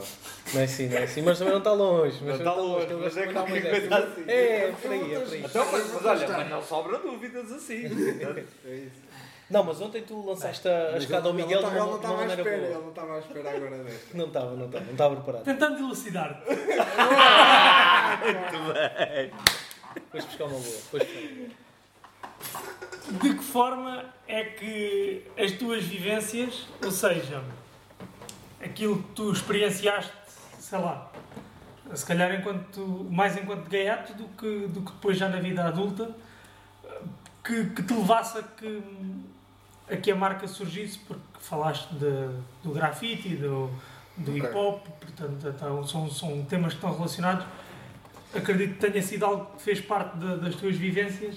Não 0.52 0.60
é 0.60 0.64
assim, 0.64 0.88
não 0.88 0.98
é 0.98 1.02
assim. 1.04 1.22
Mas 1.22 1.38
também 1.38 1.52
não 1.52 1.58
está 1.60 1.72
longe. 1.72 2.18
Mas 2.22 2.28
Não 2.28 2.36
está 2.36 2.52
longe, 2.54 2.86
que 2.86 2.92
eu 2.92 2.98
mas 3.00 3.16
é 3.16 3.20
de 3.20 3.26
mandar 3.28 3.40
qualquer 3.40 3.60
umas 3.62 3.70
coisa 3.70 3.88
dessas. 3.88 4.12
assim. 4.12 4.24
É, 4.30 4.56
é 4.56 4.72
por 4.72 4.90
aí, 4.92 5.14
é 5.14 5.20
por 5.20 5.32
aí. 5.32 5.42
Então, 5.44 5.66
mas, 5.72 5.92
mas 5.94 6.04
olha, 6.04 6.28
mas 6.28 6.50
não 6.50 6.62
sobra 6.62 6.98
dúvidas 6.98 7.52
assim. 7.52 7.84
É 7.86 7.88
isso. 8.76 9.04
Não, 9.50 9.62
mas 9.62 9.78
ontem 9.80 10.02
tu 10.02 10.24
lançaste 10.26 10.66
a, 10.68 10.88
a 10.94 10.98
escada 10.98 11.28
ao 11.28 11.34
Miguel 11.34 11.60
de 11.60 11.66
ele 11.66 11.78
uma, 11.78 11.86
não 11.86 11.86
de 11.86 11.90
uma 11.90 11.96
estava 11.96 12.14
à 12.14 12.16
maneira 12.18 12.42
espera, 12.42 12.56
boa. 12.58 12.70
ele 12.70 12.80
não 12.82 12.88
estava 12.90 13.14
à 13.14 13.18
espera 13.18 13.50
agora 13.56 13.76
desta. 13.84 14.16
Não 14.16 14.26
estava, 14.26 14.54
não 14.56 14.66
estava. 14.66 14.84
Não 14.84 14.92
estava 14.92 15.16
preparado. 15.16 15.44
Tentando 15.44 15.78
elucidar-te. 15.78 16.42
Depois 19.94 20.24
buscar 20.24 20.44
uma 20.44 20.58
boa. 20.58 20.78
Depois 20.92 21.02
buscar. 21.02 21.64
De 23.20 23.34
que 23.34 23.44
forma 23.44 24.04
é 24.26 24.44
que 24.44 25.22
as 25.38 25.52
tuas 25.52 25.84
vivências, 25.84 26.66
ou 26.82 26.90
seja, 26.90 27.42
aquilo 28.60 29.02
que 29.02 29.08
tu 29.14 29.32
experienciaste, 29.32 30.12
sei 30.58 30.78
lá, 30.78 31.10
se 31.94 32.04
calhar 32.06 32.34
enquanto, 32.34 33.06
mais 33.10 33.36
enquanto 33.36 33.68
gaiato 33.68 34.14
do 34.14 34.24
que, 34.28 34.66
do 34.68 34.80
que 34.82 34.92
depois 34.92 35.16
já 35.18 35.28
na 35.28 35.38
vida 35.40 35.64
adulta, 35.64 36.14
que, 37.44 37.66
que 37.70 37.82
te 37.82 37.92
levasse 37.94 38.38
a 38.38 38.42
que, 38.42 38.82
a 39.90 39.96
que 39.96 40.10
a 40.10 40.16
marca 40.16 40.48
surgisse, 40.48 40.98
porque 40.98 41.22
falaste 41.40 41.92
de, 41.94 42.28
do 42.62 42.72
grafite, 42.72 43.36
do, 43.36 43.70
do 44.16 44.30
Ok. 44.30 44.38
hip 44.38 44.54
hop, 44.56 44.86
portanto 45.00 45.46
então, 45.48 45.86
são, 45.86 46.10
são 46.10 46.44
temas 46.44 46.72
que 46.72 46.78
estão 46.78 46.94
relacionados. 46.94 47.46
Acredito 48.34 48.74
que 48.78 48.90
tenha 48.90 49.02
sido 49.02 49.24
algo 49.26 49.46
que 49.56 49.62
fez 49.62 49.80
parte 49.80 50.16
de- 50.16 50.38
das 50.38 50.56
tuas 50.56 50.74
vivências, 50.76 51.36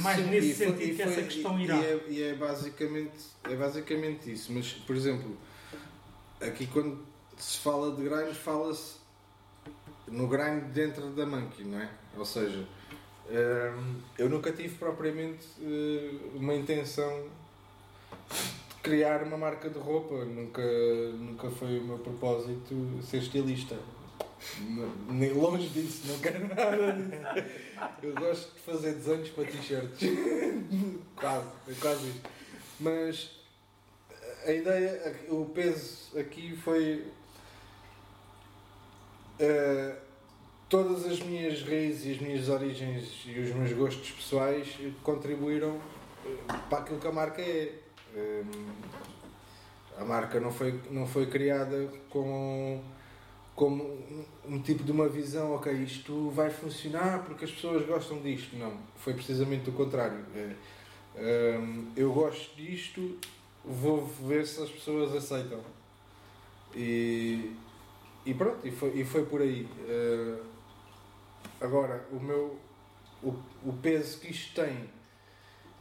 mais 0.00 0.16
Sim, 0.18 0.30
nesse 0.30 0.54
foi- 0.54 0.66
sentido 0.68 0.96
que 0.96 1.02
foi- 1.02 1.12
essa 1.12 1.22
questão 1.22 1.60
irá. 1.60 1.76
E 1.76 1.84
é, 1.84 2.04
e 2.08 2.22
é 2.22 2.34
basicamente, 2.34 3.18
é 3.44 3.54
basicamente 3.56 4.32
isso. 4.32 4.52
Mas, 4.52 4.68
por 4.72 4.94
exemplo, 4.96 5.36
aqui 6.40 6.66
quando 6.66 6.98
se 7.36 7.58
fala 7.58 7.94
de 7.94 8.02
grind, 8.02 8.34
fala-se 8.34 8.96
no 10.08 10.26
grind 10.26 10.64
dentro 10.72 11.10
da 11.10 11.24
monkey, 11.24 11.64
não 11.64 11.80
é? 11.80 11.88
Ou 12.16 12.24
seja, 12.24 12.66
hum, 13.30 13.94
eu 14.18 14.28
nunca 14.28 14.52
tive 14.52 14.76
propriamente 14.76 15.46
eh, 15.62 16.10
uma 16.34 16.54
intenção 16.54 17.28
de 18.28 18.74
criar 18.82 19.22
uma 19.22 19.36
marca 19.36 19.70
de 19.70 19.78
roupa. 19.78 20.24
Nunca, 20.24 20.62
nunca 21.12 21.50
foi 21.50 21.78
o 21.78 21.84
meu 21.84 21.98
propósito 21.98 23.00
ser 23.02 23.18
estilista. 23.18 23.76
Nem 25.08 25.32
longe 25.32 25.68
disso, 25.68 26.08
não 26.08 26.18
quero 26.18 26.48
nada. 26.48 27.50
Eu 28.02 28.14
gosto 28.14 28.54
de 28.54 28.60
fazer 28.60 28.94
desenhos 28.94 29.28
para 29.30 29.44
t-shirts. 29.44 30.00
quase, 31.14 31.46
é 31.68 31.74
quase 31.80 32.08
isso. 32.08 32.20
Mas 32.80 33.39
a 34.46 34.52
ideia, 34.52 35.16
o 35.28 35.44
peso 35.46 36.18
aqui 36.18 36.56
foi. 36.56 37.04
eh, 39.38 39.96
todas 40.68 41.04
as 41.06 41.20
minhas 41.20 41.62
raízes 41.62 42.06
e 42.06 42.10
as 42.12 42.18
minhas 42.20 42.48
origens 42.48 43.22
e 43.26 43.40
os 43.40 43.50
meus 43.54 43.72
gostos 43.72 44.10
pessoais 44.12 44.68
contribuíram 45.02 45.78
eh, 46.24 46.30
para 46.68 46.78
aquilo 46.78 46.98
que 47.00 47.06
a 47.06 47.12
marca 47.12 47.40
é. 47.42 47.74
Eh, 48.14 48.42
a 49.98 50.04
marca 50.04 50.40
não 50.40 50.50
foi, 50.52 50.80
não 50.90 51.06
foi 51.06 51.26
criada 51.26 51.92
com 52.08 52.82
como 53.54 53.84
um- 54.48 54.58
tipo 54.62 54.82
de 54.82 54.90
uma 54.90 55.06
visão, 55.06 55.52
ok, 55.54 55.70
isto 55.70 56.30
vai 56.30 56.48
funcionar 56.48 57.22
porque 57.26 57.44
as 57.44 57.50
pessoas 57.50 57.84
gostam 57.86 58.22
disto. 58.22 58.56
Não, 58.56 58.72
foi 58.96 59.12
precisamente 59.12 59.68
o 59.68 59.72
contrário. 59.74 60.24
Eu 61.94 62.10
gosto 62.14 62.56
disto, 62.56 63.18
vou 63.64 64.06
ver 64.06 64.46
se 64.46 64.62
as 64.62 64.70
pessoas 64.70 65.14
aceitam. 65.14 65.60
E, 66.74 67.54
e 68.24 68.34
pronto, 68.34 68.66
e 68.66 68.70
foi, 68.70 68.90
e 69.00 69.04
foi 69.04 69.24
por 69.26 69.40
aí. 69.42 69.68
Eh, 69.88 70.36
agora, 71.60 72.04
o 72.12 72.20
meu 72.20 72.58
o, 73.22 73.34
o 73.64 73.72
peso 73.82 74.18
que 74.18 74.30
isto 74.30 74.54
tem 74.54 74.88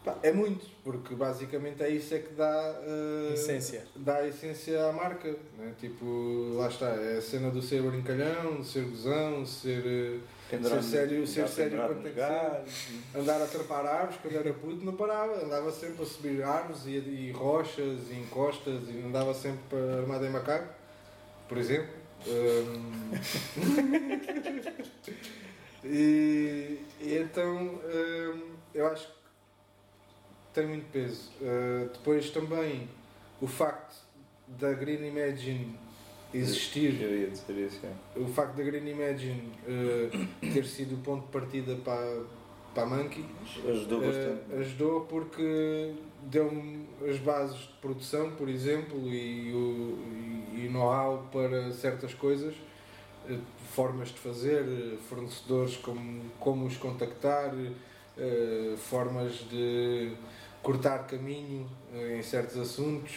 pá, 0.03 0.17
é 0.23 0.31
muito, 0.33 0.65
porque 0.83 1.15
basicamente 1.15 1.81
é 1.83 1.89
isso 1.89 2.13
é 2.13 2.19
que 2.19 2.33
dá 2.33 2.81
eh, 2.83 3.33
Essência. 3.33 3.85
dá 3.95 4.15
a 4.17 4.27
essência 4.27 4.83
à 4.85 4.91
marca, 4.91 5.35
né? 5.57 5.73
tipo, 5.79 6.53
lá 6.55 6.67
está, 6.67 6.87
é 6.89 7.17
a 7.17 7.21
cena 7.21 7.49
do 7.51 7.61
ser 7.61 7.81
brincalhão, 7.81 8.63
ser 8.63 8.83
gozão, 8.85 9.45
ser 9.45 9.83
Pendurado- 9.83 10.38
Ser 10.49 10.83
sério- 10.83 11.27
ser 11.27 11.47
sério 11.47 11.95
que 11.95 12.01
ser. 12.03 12.13
galhos. 12.15 12.87
andar 13.15 13.41
a 13.41 13.45
trepar 13.45 13.85
árvores, 13.85 14.19
quando 14.21 14.35
era 14.35 14.53
puto 14.53 14.83
não 14.83 14.95
parava, 14.95 15.45
andava 15.45 15.71
sempre 15.71 16.01
a 16.01 16.05
subir 16.05 16.43
árvores 16.43 16.85
e, 16.87 16.91
e 16.97 17.31
rochas 17.31 18.09
e 18.09 18.15
encostas 18.15 18.89
e 18.89 19.03
andava 19.05 19.33
sempre 19.33 19.59
para 19.69 19.99
armado 20.01 20.25
em 20.25 20.29
macaco, 20.29 20.73
por 21.47 21.57
exemplo. 21.57 21.93
Hum. 22.27 23.11
e, 25.85 26.79
e 26.99 27.15
então 27.17 27.55
hum, 27.57 28.55
eu 28.73 28.87
acho 28.87 29.07
que 29.07 29.13
tem 30.53 30.67
muito 30.67 30.91
peso. 30.91 31.29
Uh, 31.41 31.89
depois 31.93 32.29
também 32.31 32.89
o 33.39 33.47
facto 33.47 33.95
da 34.47 34.73
Green 34.73 35.07
Imagine 35.07 35.77
existir 36.33 37.01
Eu 37.01 37.21
ia 37.21 37.27
dizer 37.27 37.57
isso, 37.57 37.79
é. 37.85 38.19
o 38.19 38.27
facto 38.27 38.55
da 38.55 38.63
Green 38.63 38.87
Imagine 38.87 39.51
eh, 39.67 40.09
ter 40.53 40.65
sido 40.65 40.95
o 40.95 40.97
ponto 40.99 41.25
de 41.25 41.31
partida 41.31 41.75
para, 41.77 42.23
para 42.73 42.83
a 42.83 42.85
Monkey 42.85 43.25
Ajudou 43.67 44.03
eh, 44.03 44.07
bastante. 44.07 44.61
ajudou 44.61 45.01
porque 45.01 45.93
deu-me 46.23 46.87
as 47.09 47.17
bases 47.17 47.57
de 47.57 47.73
produção, 47.81 48.31
por 48.31 48.47
exemplo, 48.47 48.99
e 49.07 49.51
o 49.53 49.97
e, 50.53 50.65
e 50.65 50.69
know-how 50.69 51.27
para 51.31 51.71
certas 51.71 52.13
coisas, 52.13 52.53
eh, 53.27 53.37
formas 53.71 54.09
de 54.09 54.19
fazer, 54.19 54.63
fornecedores 55.09 55.77
como, 55.77 56.21
como 56.39 56.65
os 56.65 56.77
contactar, 56.77 57.53
formas 58.75 59.31
de 59.49 60.11
cortar 60.61 61.07
caminho 61.07 61.65
em 61.93 62.21
certos 62.21 62.57
assuntos. 62.57 63.13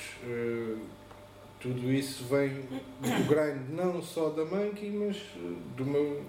Tudo 1.63 1.93
isso 1.93 2.25
vem 2.25 2.61
do 3.01 3.25
grind 3.29 3.69
não 3.71 4.03
só 4.03 4.31
da 4.31 4.45
Monkey, 4.45 4.91
mas 4.91 5.17
eh, 5.17 5.55
do 5.77 5.85
meu, 5.85 6.25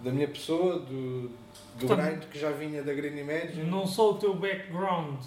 da 0.00 0.10
minha 0.12 0.28
pessoa, 0.28 0.78
do, 0.78 1.22
do 1.28 1.86
Portanto, 1.86 2.00
grind 2.06 2.24
que 2.30 2.38
já 2.38 2.50
vinha 2.52 2.82
da 2.82 2.94
Green 2.94 3.18
Imagine, 3.18 3.64
Não 3.68 3.84
só 3.86 4.12
o 4.12 4.14
teu 4.14 4.32
background 4.34 5.18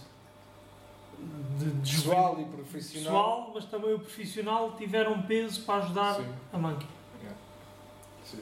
de, 1.59 1.71
de 1.71 1.95
pessoal 1.95 2.39
e 2.39 2.45
profissional. 2.45 3.03
pessoal, 3.13 3.51
mas 3.53 3.65
também 3.65 3.93
o 3.93 3.99
profissional 3.99 4.75
tiveram 4.77 5.21
peso 5.23 5.61
para 5.63 5.83
ajudar 5.83 6.15
Sim. 6.15 6.33
a 6.53 6.57
Monkey. 6.57 6.87
Sim. 8.25 8.39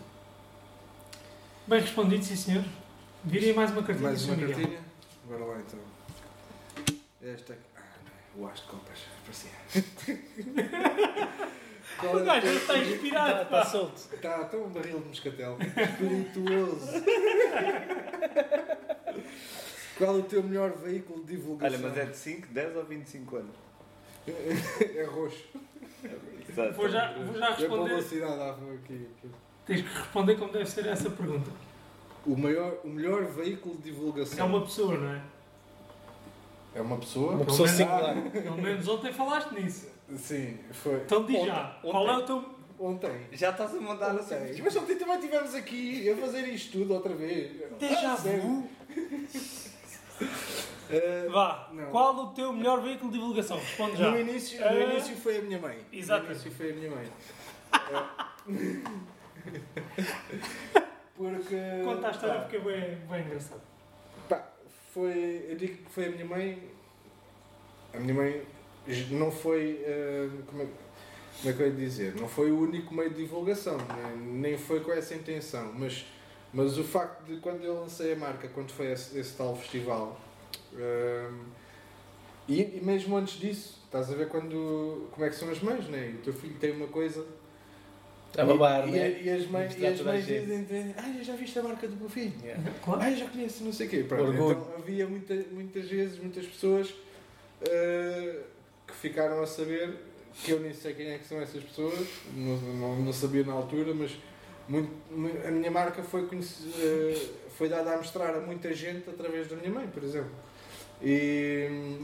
Bem 1.67 1.79
respondido, 1.81 2.23
sim 2.23 2.35
senhor. 2.35 2.63
Virem 3.23 3.53
mais 3.53 3.71
uma 3.71 3.81
cartinha, 3.83 4.09
Mais 4.09 4.25
uma 4.25 4.35
Miguel. 4.35 4.55
cartinha? 4.55 4.79
Bora 5.27 5.45
lá 5.45 5.59
então. 5.59 5.79
Esta 7.21 7.53
aqui. 7.53 7.61
É. 8.37 8.39
O 8.39 8.47
as 8.47 8.59
de 8.59 8.65
copas. 8.67 8.99
Parecia. 9.23 9.51
Qual 11.99 12.15
O 12.15 12.19
é 12.19 12.23
gajo 12.23 12.47
está 12.47 12.77
inspirado. 12.77 13.41
Está 13.41 13.45
pá. 13.45 13.59
tá 13.63 13.65
solto. 13.65 13.95
Está 14.13 14.43
tão 14.45 14.63
um 14.63 14.69
barril 14.69 14.99
de 14.99 15.07
moscatel. 15.07 15.57
Espirituoso. 15.59 16.87
Qual 19.97 20.15
o 20.15 20.23
teu 20.23 20.41
melhor 20.41 20.71
veículo 20.71 21.21
de 21.23 21.35
divulgação? 21.35 21.77
Olha, 21.79 21.89
mas 21.89 21.97
é 21.97 22.05
de 22.05 22.17
5, 22.17 22.47
10 22.47 22.75
ou 22.77 22.85
25 22.85 23.35
anos? 23.35 23.55
É 24.27 25.03
roxo. 25.03 25.43
Exato. 26.49 26.73
Vou 26.73 26.89
já, 26.89 27.13
vou 27.13 27.35
já 27.37 27.47
É 27.49 27.53
responder. 27.55 27.89
velocidade 27.89 28.61
aqui. 28.83 29.07
Tens 29.65 29.81
que 29.81 29.87
responder 29.97 30.35
como 30.37 30.51
deve 30.51 30.69
ser 30.69 30.87
essa 30.87 31.09
pergunta. 31.09 31.51
O, 32.25 32.35
maior, 32.35 32.77
o 32.83 32.87
melhor 32.89 33.25
veículo 33.25 33.75
de 33.77 33.83
divulgação 33.83 34.39
É 34.39 34.43
uma 34.43 34.61
pessoa, 34.61 34.97
não 34.97 35.11
é? 35.13 35.21
É 36.73 36.81
uma 36.81 36.97
pessoa? 36.97 37.33
Uma 37.33 37.45
pessoa 37.45 37.67
singular. 37.67 38.15
Pelo 38.31 38.57
menos 38.61 38.87
ontem 38.87 39.11
falaste 39.11 39.51
nisso. 39.53 39.89
Sim, 40.15 40.57
foi. 40.71 40.95
Então 40.95 41.25
diz 41.25 41.45
já. 41.45 41.77
ontem. 41.83 41.91
Qual 41.91 42.09
é 42.09 42.17
o 42.17 42.23
teu. 42.25 42.45
Ontem. 42.79 43.27
Já 43.31 43.51
estás 43.51 43.75
a 43.75 43.79
mandar 43.79 44.15
Ontem. 44.15 44.35
assim. 44.35 44.61
Mas 44.63 44.75
ontem 44.75 44.95
também 44.95 45.15
estivemos 45.19 45.53
aqui 45.53 46.09
a 46.09 46.17
fazer 46.17 46.47
isto 46.47 46.79
tudo 46.79 46.93
outra 46.95 47.13
vez. 47.13 47.51
Déjà 47.79 48.15
sério? 48.17 48.41
vu? 48.41 48.69
Eh, 50.93 51.25
Vá. 51.31 51.69
Não. 51.71 51.85
Qual 51.89 52.13
o 52.17 52.27
teu 52.33 52.51
melhor 52.51 52.81
veículo 52.81 53.09
de 53.11 53.17
divulgação? 53.17 53.57
Responde 53.57 53.95
já. 53.95 54.11
no, 54.11 54.19
início, 54.19 54.59
no 54.59 54.65
Ah. 54.67 54.73
início 54.73 55.15
foi 55.15 55.37
a 55.37 55.41
minha 55.41 55.57
mãe. 55.57 55.77
Exato. 55.91 56.25
No 56.25 56.31
início 56.31 56.51
foi 56.51 56.71
a 56.71 56.73
minha 56.75 56.91
mãe. 56.91 57.07
Eh, 60.75 60.81
Porque. 61.15 61.55
Conta 61.83 62.07
a 62.07 62.11
história 62.11 62.41
porque 62.41 62.57
é 62.57 62.59
bem, 62.59 62.95
bem 63.09 63.21
engraçado. 63.25 63.61
Foi, 64.93 65.45
eu 65.49 65.55
digo 65.55 65.77
que 65.77 65.89
foi 65.89 66.05
a 66.05 66.09
minha 66.09 66.25
mãe. 66.25 66.61
A 67.93 67.99
minha 67.99 68.13
mãe 68.13 68.41
não 69.11 69.31
foi. 69.31 69.81
eh, 69.85 70.29
como, 70.47 70.63
é, 70.63 70.67
como 71.37 71.49
é 71.49 71.53
que 71.53 71.61
eu 71.61 71.67
ia 71.67 71.73
dizer? 71.73 72.15
Não 72.15 72.27
foi 72.27 72.51
o 72.51 72.59
único 72.59 72.93
meio 72.93 73.09
de 73.09 73.17
divulgação, 73.17 73.77
nem, 73.77 74.17
nem 74.17 74.57
foi 74.57 74.81
com 74.81 74.91
essa 74.91 75.15
intenção. 75.15 75.71
Mas, 75.73 76.05
mas 76.53 76.77
o 76.77 76.83
facto 76.83 77.23
de 77.25 77.37
quando 77.37 77.63
eu 77.63 77.79
lancei 77.81 78.13
a 78.13 78.15
marca, 78.15 78.47
quando 78.49 78.71
foi 78.71 78.91
esse, 78.91 79.17
esse 79.17 79.35
tal 79.37 79.55
festival, 79.55 80.19
eh, 80.75 81.29
e, 82.47 82.61
e 82.77 82.81
mesmo 82.81 83.15
antes 83.15 83.39
disso, 83.39 83.81
estás 83.85 84.11
a 84.11 84.15
ver 84.15 84.27
quando, 84.27 85.07
como 85.11 85.25
é 85.25 85.29
que 85.29 85.35
são 85.35 85.49
as 85.49 85.61
mães, 85.61 85.87
né? 85.87 86.15
O 86.19 86.23
teu 86.23 86.33
filho 86.33 86.55
tem 86.59 86.71
uma 86.71 86.87
coisa 86.87 87.25
A 88.37 88.45
babar, 88.45 88.87
e, 88.87 88.91
né? 88.91 89.09
e, 89.21 89.25
e 89.25 89.29
as 89.29 89.45
mães, 89.47 89.77
e 89.77 89.85
as 89.85 90.01
mães 90.01 90.25
dizem, 90.25 90.95
ah, 90.97 91.23
já 91.23 91.35
viste 91.35 91.59
a 91.59 91.63
marca 91.63 91.87
do 91.87 91.95
meu 91.97 92.09
filho? 92.09 92.33
Yeah. 92.43 92.71
Claro. 92.83 93.01
Ah, 93.01 93.11
já 93.11 93.27
conheço, 93.27 93.63
não 93.63 93.73
sei 93.73 93.87
o 93.87 93.89
quê. 93.89 94.05
Pronto, 94.07 94.31
então 94.33 94.73
havia 94.77 95.05
muita, 95.07 95.33
muitas 95.51 95.85
vezes, 95.89 96.17
muitas 96.17 96.45
pessoas 96.45 96.93
eh, 97.69 98.39
que 98.87 98.93
ficaram 98.93 99.41
a 99.43 99.47
saber 99.47 99.95
que 100.33 100.51
eu 100.51 100.61
nem 100.61 100.73
sei 100.73 100.93
quem 100.93 101.07
é 101.11 101.17
que 101.17 101.27
são 101.27 101.41
essas 101.41 101.61
pessoas, 101.61 102.07
não, 102.33 102.55
não, 102.57 102.95
não 103.01 103.13
sabia 103.13 103.43
na 103.43 103.51
altura, 103.51 103.93
mas 103.93 104.11
muito, 104.69 104.89
mu- 105.11 105.29
a 105.45 105.51
minha 105.51 105.69
marca 105.69 106.01
foi, 106.01 106.21
eh, 106.23 107.27
foi 107.57 107.67
dada 107.67 107.93
a 107.93 107.97
mostrar 107.97 108.33
a 108.35 108.39
muita 108.39 108.73
gente 108.73 109.09
através 109.09 109.47
da 109.49 109.57
minha 109.57 109.69
mãe, 109.71 109.87
por 109.87 110.03
exemplo. 110.03 110.31
E, 111.03 111.97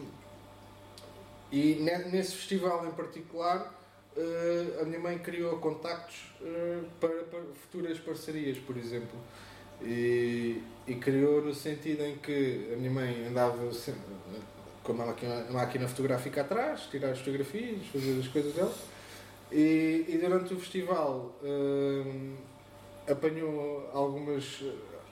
e 1.51 1.75
ne- 1.75 2.09
nesse 2.09 2.35
festival 2.35 2.85
em 2.85 2.91
particular, 2.91 3.73
a 4.81 4.85
minha 4.85 4.99
mãe 4.99 5.17
criou 5.19 5.57
contactos 5.57 6.31
eh, 6.41 6.81
para, 6.99 7.23
para 7.23 7.41
futuras 7.53 7.99
parcerias, 7.99 8.57
por 8.57 8.77
exemplo. 8.77 9.17
E, 9.81 10.61
e 10.87 10.95
criou 10.95 11.43
no 11.43 11.53
sentido 11.53 12.03
em 12.03 12.17
que 12.17 12.71
a 12.73 12.77
minha 12.77 12.89
mãe 12.89 13.27
andava 13.27 13.71
sempre, 13.71 14.01
com 14.83 14.93
a 14.93 15.05
máquina, 15.05 15.45
a 15.47 15.51
máquina 15.51 15.87
fotográfica 15.87 16.41
atrás, 16.41 16.81
tirar 16.89 17.11
as 17.11 17.19
fotografias, 17.19 17.85
fazer 17.87 18.19
as 18.19 18.27
coisas 18.27 18.53
dela. 18.53 18.73
E, 19.51 20.05
e 20.07 20.17
durante 20.17 20.53
o 20.53 20.59
festival 20.59 21.33
hum, 21.43 22.35
apanhou 23.07 23.89
algumas, 23.93 24.63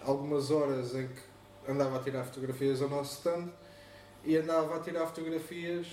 algumas 0.04 0.50
horas 0.50 0.96
em 0.96 1.08
que 1.08 1.72
andava 1.72 1.98
a 1.98 2.00
tirar 2.00 2.24
fotografias 2.24 2.82
ao 2.82 2.90
nosso 2.90 3.20
stand 3.20 3.50
e 4.26 4.38
andava 4.38 4.76
a 4.78 4.80
tirar 4.80 5.06
fotografias 5.06 5.86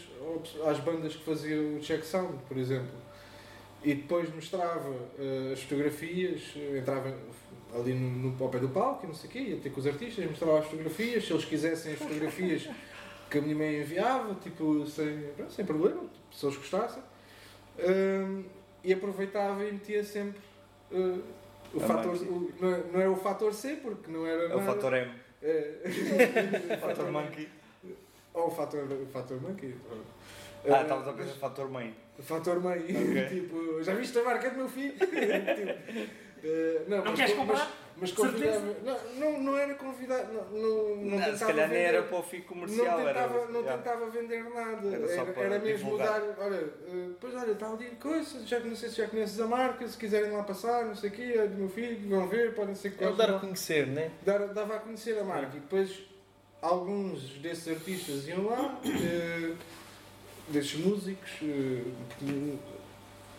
às 0.66 0.78
bandas 0.80 1.14
que 1.14 1.24
faziam 1.24 1.76
o 1.76 1.80
check 1.80 2.02
sound, 2.04 2.38
por 2.48 2.56
exemplo. 2.56 2.90
E 3.84 3.94
depois 3.94 4.32
mostrava 4.34 4.94
eh, 5.18 5.50
as 5.52 5.62
fotografias, 5.62 6.40
eh, 6.56 6.78
entrava 6.78 7.14
ali 7.74 7.94
no, 7.94 8.30
no, 8.30 8.44
ao 8.44 8.48
pé 8.50 8.58
do 8.58 8.68
palco 8.68 9.04
e 9.04 9.08
não 9.08 9.14
sei 9.14 9.28
o 9.28 9.32
quê, 9.32 9.38
ia 9.40 9.56
ter 9.56 9.70
com 9.70 9.80
os 9.80 9.86
artistas, 9.86 10.24
mostrava 10.24 10.60
as 10.60 10.66
fotografias, 10.66 11.24
se 11.26 11.32
eles 11.32 11.44
quisessem 11.44 11.92
as 11.94 11.98
fotografias 11.98 12.68
que 13.30 13.38
a 13.38 13.40
minha 13.40 13.56
mãe 13.56 13.80
enviava, 13.80 14.34
tipo, 14.36 14.86
sem, 14.86 15.24
sem 15.50 15.64
problema, 15.64 16.02
se 16.30 16.46
eles 16.46 16.56
gostassem. 16.56 17.02
Hum, 17.78 18.44
e 18.84 18.92
aproveitava 18.92 19.64
e 19.64 19.72
metia 19.72 20.04
sempre 20.04 20.40
eh, 20.92 21.18
o 21.74 21.78
A 21.82 21.86
fator. 21.86 22.14
o- 22.16 22.52
não, 22.60 22.68
é- 22.74 22.82
não 22.92 23.00
era 23.00 23.10
o 23.10 23.16
fator 23.16 23.52
C, 23.54 23.76
porque 23.82 24.10
não 24.10 24.26
era. 24.26 24.42
É 24.44 24.46
o 24.54 24.60
nada. 24.60 24.62
fator 24.74 24.92
M. 24.94 25.10
É, 25.42 25.80
O 26.76 26.78
fator 26.86 27.10
monkey. 27.10 27.48
Ou 28.34 28.46
o 28.46 28.50
fator, 28.50 28.84
o 28.90 29.06
fator 29.06 29.40
monkey. 29.40 29.74
Ah, 29.90 29.96
Eh, 30.64 30.82
estavas 30.82 31.08
a 31.08 31.12
pensar 31.12 31.34
fator 31.34 31.68
mãe. 31.70 31.94
o 32.18 32.22
fator 32.22 32.60
mãe. 32.60 32.78
Ok. 32.88 33.28
tipo, 33.28 33.82
já 33.82 33.94
viste 33.94 34.16
a 34.18 34.22
marca 34.22 34.48
do 34.50 34.56
meu 34.58 34.68
filho? 34.68 34.94
Tipo, 34.98 36.48
eh, 36.48 36.82
não, 36.88 36.98
Não 36.98 37.04
mas 37.04 37.14
queres 37.14 37.32
co- 37.34 37.38
comprar? 37.40 37.70
Mas, 37.96 38.10
mas 38.10 38.12
convidava. 38.12 38.74
Não, 38.84 38.98
não, 39.32 39.40
não 39.42 39.56
era 39.58 39.74
convidar. 39.74 40.24
Não, 40.24 40.44
não, 40.50 40.96
não 40.96 41.18
Não, 41.18 41.36
se 41.36 41.44
calhar 41.44 41.68
nem 41.68 41.78
vender- 41.78 41.94
era 41.94 42.02
para 42.04 42.18
o 42.18 42.22
fim 42.22 42.40
comercial. 42.40 42.98
não 42.98 43.06
tentava, 43.06 43.34
era, 43.38 43.46
não 43.46 43.60
yeah. 43.60 43.76
tentava 43.82 44.10
vender 44.10 44.44
nada. 44.44 44.88
Era 44.88 45.06
Era, 45.12 45.40
era, 45.40 45.58
mesmo 45.60 45.84
divulgar. 45.84 46.20
dar, 46.20 46.34
olha, 46.44 46.56
eh, 46.56 47.08
pois 47.20 47.34
olha, 47.34 47.52
está 47.52 47.68
ali 47.70 47.86
coisa, 48.00 48.46
já, 48.46 48.58
não 48.60 48.74
sei 48.74 48.88
se 48.88 48.96
já 48.96 49.06
conheces 49.08 49.38
a 49.40 49.46
marca, 49.46 49.86
se 49.86 49.96
quiserem 49.96 50.30
lá 50.32 50.42
passar, 50.42 50.84
não 50.86 50.96
sei 50.96 51.10
o 51.10 51.12
quê, 51.12 51.32
é 51.36 51.46
do 51.46 51.56
meu 51.58 51.68
filho, 51.68 52.08
vão 52.08 52.26
ver, 52.28 52.54
podem 52.56 52.74
ser 52.74 52.90
que 52.92 53.04
É 53.04 53.06
o 53.06 53.10
gostem 53.10 53.26
dar 53.28 53.36
a 53.36 53.38
conhecer, 53.40 53.86
né? 53.86 54.10
Dar- 54.22 54.48
dava 54.48 54.76
a 54.76 54.78
conhecer 54.80 55.16
a 55.18 55.22
marca 55.24 55.56
e 55.56 55.60
depois 55.60 56.02
alguns 56.62 57.20
desses 57.40 57.66
artistas 57.68 58.26
iam 58.28 58.46
lá, 58.46 58.80
eh, 58.86 59.52
desses 60.48 60.74
músicos, 60.74 61.30
porque 62.08 62.54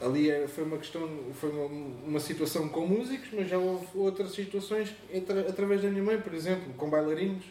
ali 0.01 0.47
foi 0.49 0.63
uma 0.65 0.78
questão, 0.78 1.09
foi 1.39 1.49
uma, 1.49 1.65
uma 2.05 2.19
situação 2.19 2.67
com 2.67 2.86
músicos, 2.86 3.30
mas 3.32 3.47
já 3.49 3.57
houve 3.57 3.88
outras 3.95 4.32
situações 4.34 4.93
entre- 5.11 5.39
através 5.39 5.82
da 5.82 5.89
minha 5.89 6.03
mãe, 6.03 6.19
por 6.19 6.34
exemplo, 6.34 6.74
com 6.76 6.89
bailarinos, 6.89 7.45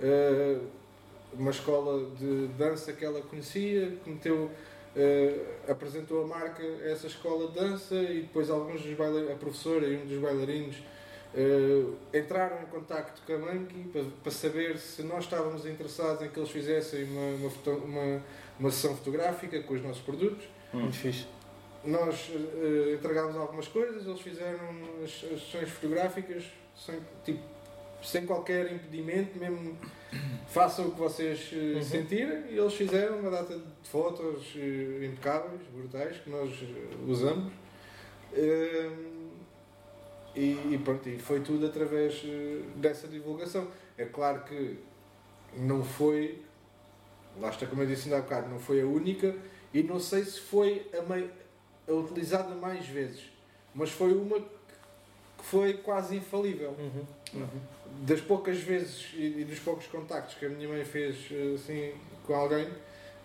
eh, 0.00 0.58
uma 1.32 1.50
escola 1.50 2.10
de 2.18 2.48
dança 2.58 2.92
que 2.92 3.04
ela 3.04 3.20
conhecia, 3.22 3.92
que 4.02 4.10
meteu, 4.10 4.50
eh, 4.96 5.38
apresentou 5.68 6.24
a 6.24 6.26
marca 6.26 6.62
a 6.62 6.90
essa 6.90 7.06
escola 7.06 7.48
de 7.48 7.54
dança 7.60 7.94
e 7.94 8.22
depois 8.22 8.50
alguns 8.50 8.82
dos 8.82 8.98
a 9.30 9.34
professora 9.34 9.86
e 9.86 9.96
um 10.02 10.06
dos 10.06 10.18
bailarinos 10.18 10.76
eh, 11.36 12.18
entraram 12.18 12.62
em 12.62 12.66
contacto 12.66 13.20
com 13.26 13.34
a 13.34 13.38
Monkey 13.38 13.84
para, 13.92 14.04
para 14.22 14.32
saber 14.32 14.78
se 14.78 15.02
nós 15.02 15.24
estávamos 15.24 15.66
interessados 15.66 16.22
em 16.22 16.28
que 16.30 16.38
eles 16.38 16.50
fizessem 16.50 17.04
uma, 17.04 17.36
uma, 17.36 17.50
foto- 17.50 17.82
uma, 17.84 18.22
uma 18.58 18.70
sessão 18.70 18.96
fotográfica 18.96 19.60
com 19.62 19.74
os 19.74 19.82
nossos 19.82 20.02
produtos. 20.02 20.46
Muito 20.72 20.96
fixe. 20.96 21.26
Nós 21.84 22.30
eh, 22.34 22.94
entregámos 22.94 23.36
algumas 23.36 23.68
coisas, 23.68 24.06
eles 24.06 24.20
fizeram 24.20 24.58
as, 25.04 25.10
as 25.32 25.40
sessões 25.42 25.68
fotográficas 25.68 26.44
sem, 26.76 26.98
tipo, 27.24 27.40
sem 28.02 28.26
qualquer 28.26 28.72
impedimento, 28.72 29.38
mesmo 29.38 29.76
façam 30.48 30.86
o 30.88 30.90
que 30.92 30.98
vocês 30.98 31.50
eh, 31.52 31.56
Uhum. 31.76 31.82
sentirem, 31.82 32.44
e 32.50 32.58
eles 32.58 32.74
fizeram 32.74 33.18
uma 33.20 33.30
data 33.30 33.54
de 33.56 33.88
fotos 33.88 34.54
impecáveis, 35.02 35.60
brutais, 35.74 36.16
que 36.18 36.30
nós 36.30 36.50
usamos. 37.06 37.52
E, 40.36 40.74
e 40.74 40.80
pronto, 40.84 41.08
e 41.08 41.18
foi 41.18 41.40
tudo 41.40 41.66
através 41.66 42.22
eh, 42.24 42.60
dessa 42.76 43.08
divulgação. 43.08 43.66
É 43.96 44.04
claro 44.04 44.42
que 44.44 44.78
não 45.56 45.82
foi, 45.82 46.42
lá 47.40 47.48
está 47.48 47.66
como 47.66 47.82
eu 47.82 47.86
disse 47.86 48.04
ainda 48.04 48.18
há 48.18 48.20
bocado, 48.20 48.48
não 48.50 48.58
foi 48.60 48.82
a 48.82 48.86
única, 48.86 49.34
e 49.72 49.82
não 49.82 49.98
sei 49.98 50.24
se 50.24 50.38
foi 50.40 50.86
a, 50.96 51.00
mei- 51.02 51.30
a 51.88 51.92
utilizada 51.92 52.54
mais 52.54 52.86
vezes, 52.86 53.22
mas 53.74 53.90
foi 53.90 54.12
uma 54.12 54.38
que 54.40 55.44
foi 55.44 55.74
quase 55.78 56.16
infalível. 56.16 56.74
Uhum. 56.78 57.46
Das 58.02 58.20
poucas 58.20 58.58
vezes 58.58 59.12
e, 59.14 59.40
e 59.40 59.44
dos 59.44 59.58
poucos 59.58 59.86
contactos 59.86 60.34
que 60.34 60.44
a 60.44 60.48
minha 60.50 60.68
mãe 60.68 60.84
fez 60.84 61.16
eh, 61.30 61.54
assim 61.54 61.94
com 62.26 62.34
alguém, 62.34 62.68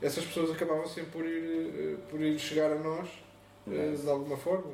essas 0.02 0.26
pessoas 0.26 0.52
acabavam 0.52 0.88
sempre 0.88 1.12
por 1.12 1.26
ir, 1.26 1.74
eh, 1.76 1.98
por 2.10 2.22
ir 2.22 2.40
chegar 2.40 2.72
a 2.72 2.76
nós 2.76 3.10
eh, 3.70 3.96
de 4.02 4.10
alguma 4.10 4.38
forma. 4.38 4.72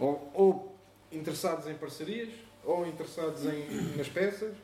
Ou, 0.00 0.30
ou 0.34 0.77
interessados 1.12 1.66
em 1.66 1.74
parcerias, 1.74 2.28
ou 2.64 2.86
interessados 2.86 3.44
em, 3.46 3.96
nas 3.96 4.08
peças, 4.08 4.54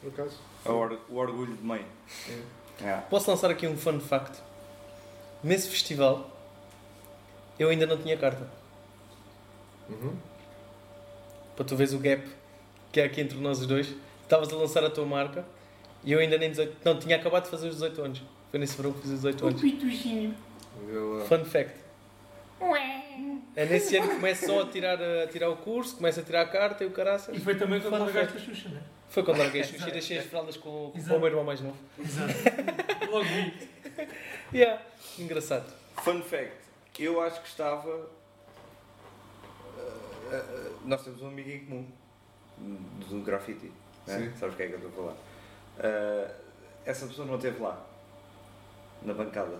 por 0.00 0.08
acaso. 0.12 0.38
É 0.64 0.70
o, 0.70 0.74
or- 0.74 0.98
o 1.08 1.16
orgulho 1.16 1.56
de 1.56 1.62
mãe. 1.64 1.84
É. 2.28 2.82
Yeah. 2.82 3.02
Posso 3.06 3.30
lançar 3.30 3.50
aqui 3.50 3.66
um 3.66 3.76
fun 3.76 4.00
fact? 4.00 4.38
Nesse 5.42 5.68
festival, 5.68 6.30
eu 7.58 7.68
ainda 7.68 7.86
não 7.86 7.96
tinha 7.98 8.16
carta. 8.16 8.48
Uhum. 9.88 10.16
Para 11.56 11.64
tu 11.64 11.76
veres 11.76 11.92
o 11.92 11.98
gap 11.98 12.26
que 12.90 13.00
é 13.00 13.04
aqui 13.04 13.20
entre 13.20 13.38
nós 13.38 13.60
os 13.60 13.66
dois. 13.66 13.94
Estavas 14.22 14.52
a 14.52 14.56
lançar 14.56 14.84
a 14.84 14.90
tua 14.90 15.04
marca 15.06 15.44
e 16.04 16.12
eu 16.12 16.18
ainda 16.18 16.38
nem 16.38 16.50
18... 16.50 16.76
Não, 16.84 16.98
tinha 16.98 17.16
acabado 17.16 17.44
de 17.44 17.50
fazer 17.50 17.68
os 17.68 17.74
18 17.74 18.02
anos. 18.02 18.22
Foi 18.50 18.58
nesse 18.60 18.76
verão 18.76 18.92
que 18.92 19.00
fiz 19.00 19.10
os 19.10 19.16
18 19.16 19.44
O 19.44 19.48
anos. 19.48 19.60
pituzinho. 19.60 20.34
Eu, 20.88 21.20
eh, 21.20 21.24
Fun 21.24 21.44
fact. 21.44 21.74
É 23.54 23.66
nesse 23.66 23.96
ano 23.96 24.08
que 24.08 24.14
começo 24.14 24.46
só 24.46 24.62
a 24.62 24.66
tirar, 24.66 24.98
a 25.02 25.26
tirar 25.26 25.50
o 25.50 25.56
curso, 25.56 25.96
começo 25.96 26.20
a 26.20 26.22
tirar 26.22 26.42
a 26.42 26.46
carta 26.46 26.84
e 26.84 26.86
o 26.86 26.90
caraças. 26.90 27.36
E 27.36 27.40
foi 27.40 27.54
também 27.54 27.80
quando 27.80 27.98
largaste 27.98 28.36
a 28.36 28.40
Xuxa, 28.40 28.68
não 28.70 28.78
é? 28.78 28.82
Foi 29.10 29.22
quando 29.22 29.38
larguei 29.38 29.60
as 29.60 29.66
Xuxa 29.68 29.88
e 29.88 29.92
deixei 29.92 30.18
as 30.18 30.24
fraldas 30.24 30.56
com, 30.56 30.90
com 30.90 30.98
o 30.98 31.18
meu 31.18 31.26
irmão 31.26 31.44
mais 31.44 31.60
novo. 31.60 31.76
Exato. 31.98 32.32
Logo 33.10 33.24
vi. 33.24 33.68
Yeah. 34.54 34.82
Engraçado. 35.18 35.70
Fun 36.02 36.22
fact, 36.22 36.56
eu 36.98 37.20
acho 37.20 37.42
que 37.42 37.48
estava. 37.48 38.08
eh, 40.30 40.34
eh, 40.34 40.70
nós 40.86 41.02
temos 41.04 41.20
um 41.20 41.28
amigo 41.28 41.50
em 41.50 41.64
comum 41.66 41.86
do 42.58 43.20
grafite, 43.20 43.70
né? 44.06 44.18
Sim. 44.18 44.36
sabes 44.38 44.54
o 44.54 44.56
que 44.56 44.62
é 44.62 44.66
que 44.68 44.72
eu 44.72 44.78
estou 44.78 44.90
a 44.90 45.12
falar? 45.12 45.16
Eh, 45.78 46.30
essa 46.86 47.06
pessoa 47.06 47.26
não 47.26 47.36
esteve 47.36 47.60
lá, 47.60 47.84
na 49.02 49.12
bancada. 49.12 49.58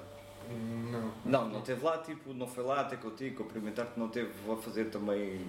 Não. 0.51 1.13
Não, 1.25 1.49
não 1.49 1.59
esteve 1.61 1.85
lá, 1.85 1.99
tipo, 1.99 2.33
não 2.35 2.47
foi 2.47 2.65
lá 2.65 2.81
até 2.81 2.97
contigo 2.97 3.43
cumprimentar-te, 3.43 3.99
não 3.99 4.09
teve 4.09 4.31
a 4.51 4.57
fazer 4.57 4.87
também 4.91 5.41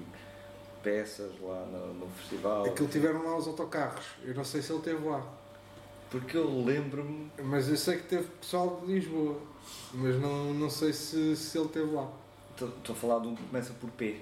peças 0.84 1.32
lá 1.42 1.66
no, 1.66 1.94
no 1.94 2.08
festival. 2.12 2.66
Aquilo 2.66 2.90
tiveram 2.90 3.24
lá 3.24 3.38
os 3.38 3.48
autocarros. 3.48 4.06
Eu 4.24 4.36
não 4.36 4.44
sei 4.44 4.62
se 4.62 4.72
ele 4.72 4.80
esteve 4.80 5.08
lá. 5.08 5.26
Porque 6.12 6.38
eu 6.38 6.64
lembro-me. 6.64 7.32
Mas 7.42 7.70
eu 7.70 7.78
sei 7.78 7.98
que 7.98 8.04
teve 8.04 8.28
pessoal 8.40 8.82
de 8.86 8.94
Lisboa. 8.94 9.40
Mas 9.94 10.20
não, 10.22 10.54
não 10.54 10.70
sei 10.70 10.94
se, 10.94 11.36
se 11.36 11.58
ele 11.58 11.66
esteve 11.66 11.92
lá. 11.92 12.08
Estou 12.52 12.70
estou 12.70 12.96
a 12.96 13.00
falar 13.00 13.20
de 13.20 13.28
um 13.28 13.36
que 13.36 13.44
começa 13.44 13.74
por 13.74 13.90
P. 13.92 14.22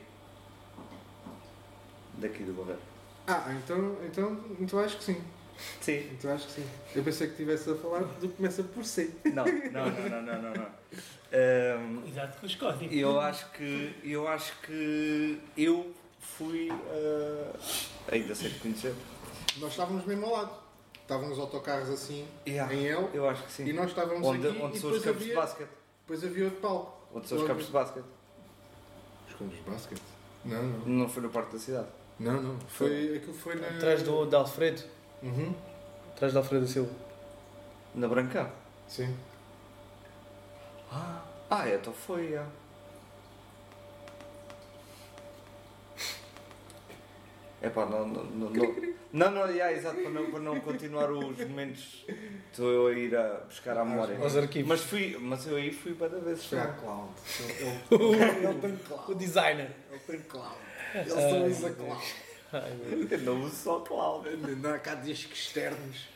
Daqui 2.14 2.44
do 2.44 2.54
Barreiro. 2.54 2.80
Ah, 3.28 3.54
então, 3.54 3.98
então, 4.06 4.40
então 4.60 4.80
acho 4.80 4.98
que 4.98 5.04
sim. 5.04 5.22
Sim. 5.82 6.10
Então 6.12 6.32
acho 6.34 6.48
que 6.48 6.54
sim. 6.54 6.66
Eu 6.96 7.04
pensei 7.04 7.28
que 7.28 7.34
estivesse 7.34 7.70
a 7.70 7.76
falar 7.76 8.00
do 8.04 8.28
que 8.28 8.36
começa 8.36 8.64
por 8.64 8.86
C. 8.86 9.12
Não, 9.26 9.46
não, 9.46 9.86
não, 9.92 10.10
não, 10.10 10.22
não, 10.22 10.42
não. 10.42 10.54
não. 10.54 10.82
Ahm, 11.34 12.02
Cuidado 12.04 12.40
com 12.40 12.46
os 12.46 12.56
códigos. 12.56 12.96
eu 12.96 13.20
acho 13.20 13.52
que 13.52 13.96
eu 14.04 14.28
acho 14.28 14.60
que 14.62 15.40
eu 15.58 15.92
fui 16.20 16.70
ah, 16.72 17.54
ainda 18.12 18.36
sei 18.36 18.50
de 18.50 18.60
conhecer. 18.60 18.94
Nós 19.58 19.72
estávamos 19.72 20.06
mesmo 20.06 20.26
ao 20.26 20.34
lado. 20.34 20.62
Estavam 21.02 21.30
os 21.32 21.40
autocarros 21.40 21.90
assim 21.90 22.26
Yeah, 22.48 22.74
em 22.74 22.88
L 22.88 23.10
eu 23.14 23.28
acho 23.28 23.44
que 23.44 23.52
sim. 23.52 23.66
e 23.66 23.74
nós 23.74 23.90
estávamos 23.90 24.26
onde 24.26 24.48
aqui 24.48 24.62
onde 24.62 24.78
e 24.78 24.80
são 24.80 24.92
os 24.92 25.04
campos 25.04 25.24
de 25.24 25.32
havia, 25.32 25.42
basquete. 25.42 25.70
depois 26.02 26.24
havia 26.24 26.46
outro 26.46 26.60
palco. 26.62 27.08
Onde 27.14 27.28
são 27.28 27.38
os 27.38 27.48
campos 27.48 27.66
de 27.66 27.72
basquete. 27.72 28.06
Os 29.28 29.34
campos 29.36 29.58
de 29.58 29.64
basquete? 29.64 30.02
Não, 30.46 30.64
não. 30.64 30.86
Não 30.86 31.10
foi 31.10 31.24
no 31.24 31.30
Parque 31.30 31.54
da 31.54 31.60
Cidade. 31.60 31.88
Não, 32.20 32.42
não. 32.42 32.60
Foi, 32.62 33.18
aquilo 33.18 33.34
foi 33.34 33.56
na... 33.56 33.68
Atrás 33.68 34.04
do 34.04 34.26
de 34.26 34.36
Alfredo. 34.36 34.84
Uhum. 35.24 35.54
Atrás 36.16 36.34
de 36.34 36.38
Alfredo 36.38 36.66
da 36.66 36.72
Silva. 36.72 36.92
Na 37.96 38.08
Brancão. 38.08 38.50
Sim. 38.88 39.16
Ah, 40.92 41.24
ah 41.50 41.70
então 41.70 41.94
foi, 41.94 42.32
já. 42.32 42.46
É 47.62 47.70
pá, 47.70 47.86
não, 47.86 48.08
não, 48.08 48.24
não, 48.24 48.50
não, 48.50 48.94
não, 49.14 49.32
não, 49.32 49.46
yeah, 49.52 49.72
exato, 49.72 50.02
para 50.02 50.10
não, 50.10 50.32
para 50.32 50.40
não 50.40 50.60
continuar 50.62 51.12
os 51.12 51.38
momentos, 51.38 52.06
estou 52.50 52.72
eu 52.72 52.88
a 52.88 52.94
ir 52.94 53.16
a 53.16 53.42
buscar 53.48 53.78
à 53.78 53.86
memória. 53.86 54.18
Aos 54.18 54.36
arquivos. 54.36 54.68
Mas 54.68 54.82
fui, 54.82 55.16
mas 55.20 55.46
eu 55.46 55.58
aí 55.58 55.72
fui 55.72 55.94
para 55.94 56.08
vezes 56.20 56.46
Foi 56.46 56.60
à 56.60 56.68
cloud. 56.70 57.12
Ele, 57.92 58.60
tem 58.60 58.72
O 58.72 58.80
cloud. 58.80 59.16
designer. 59.16 59.70
Ele 59.92 60.00
tem 60.00 60.20
cloud. 60.22 60.56
Ele 60.96 61.10
só 61.10 61.46
usa 61.46 61.70
cloud. 61.72 62.04
Ai, 62.54 62.74
meu 62.74 63.20
não 63.22 63.42
uso 63.44 63.56
só 63.56 63.80
cloud. 63.80 64.30
Não 64.38 64.74
há 64.74 64.80
cá 64.80 64.96
discos 64.96 65.38
externos. 65.40 66.10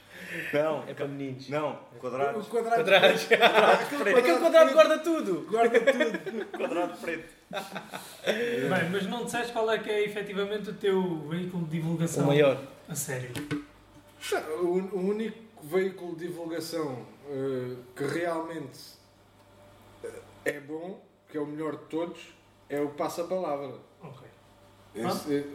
Não, 0.54 0.84
É 0.88 0.94
para 0.94 1.08
meninos. 1.08 1.50
não, 1.50 1.74
O 1.96 2.00
quadrados. 2.00 2.48
quadrado. 2.48 2.76
Quadrados. 2.78 3.24
Aquele 4.18 4.40
quadrado 4.40 4.72
guarda 4.74 4.98
tudo. 5.00 5.46
Guarda 5.50 5.80
tudo. 5.80 6.46
Quadrado 6.58 6.98
preto. 6.98 7.36
Bem, 8.26 8.90
mas 8.92 9.06
não 9.08 9.26
disseste 9.26 9.52
qual 9.52 9.70
é 9.72 9.78
que 9.78 9.90
é 9.90 10.04
efetivamente 10.04 10.70
o 10.70 10.74
teu 10.74 11.28
veículo 11.30 11.66
de 11.66 11.72
divulgação 11.72 12.24
O 12.24 12.28
maior. 12.28 12.62
a 12.88 12.96
sério. 12.96 13.30
O, 14.62 14.66
o 14.98 15.00
único 15.10 15.38
veículo 15.64 16.16
de 16.16 16.28
divulgação 16.28 17.06
eh, 17.30 17.76
que 17.96 18.04
realmente 18.06 18.80
eh, 20.04 20.10
é 20.46 20.60
bom, 20.60 21.00
que 21.30 21.38
é 21.38 21.42
o 21.42 21.46
melhor 21.46 21.74
de 21.74 21.84
todos, 21.86 22.20
é 22.70 22.80
o 22.80 22.90
passa-palavra. 22.90 23.76
Ok. 24.02 24.28
Esse, 24.96 25.46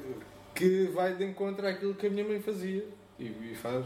que 0.55 0.85
vai 0.95 1.15
de 1.15 1.25
encontro 1.25 1.67
àquilo 1.67 1.95
que 1.95 2.07
a 2.07 2.11
minha 2.11 2.25
mãe 2.27 2.41
fazia 2.41 2.87
e, 3.19 3.25
e 3.25 3.55
faz. 3.61 3.85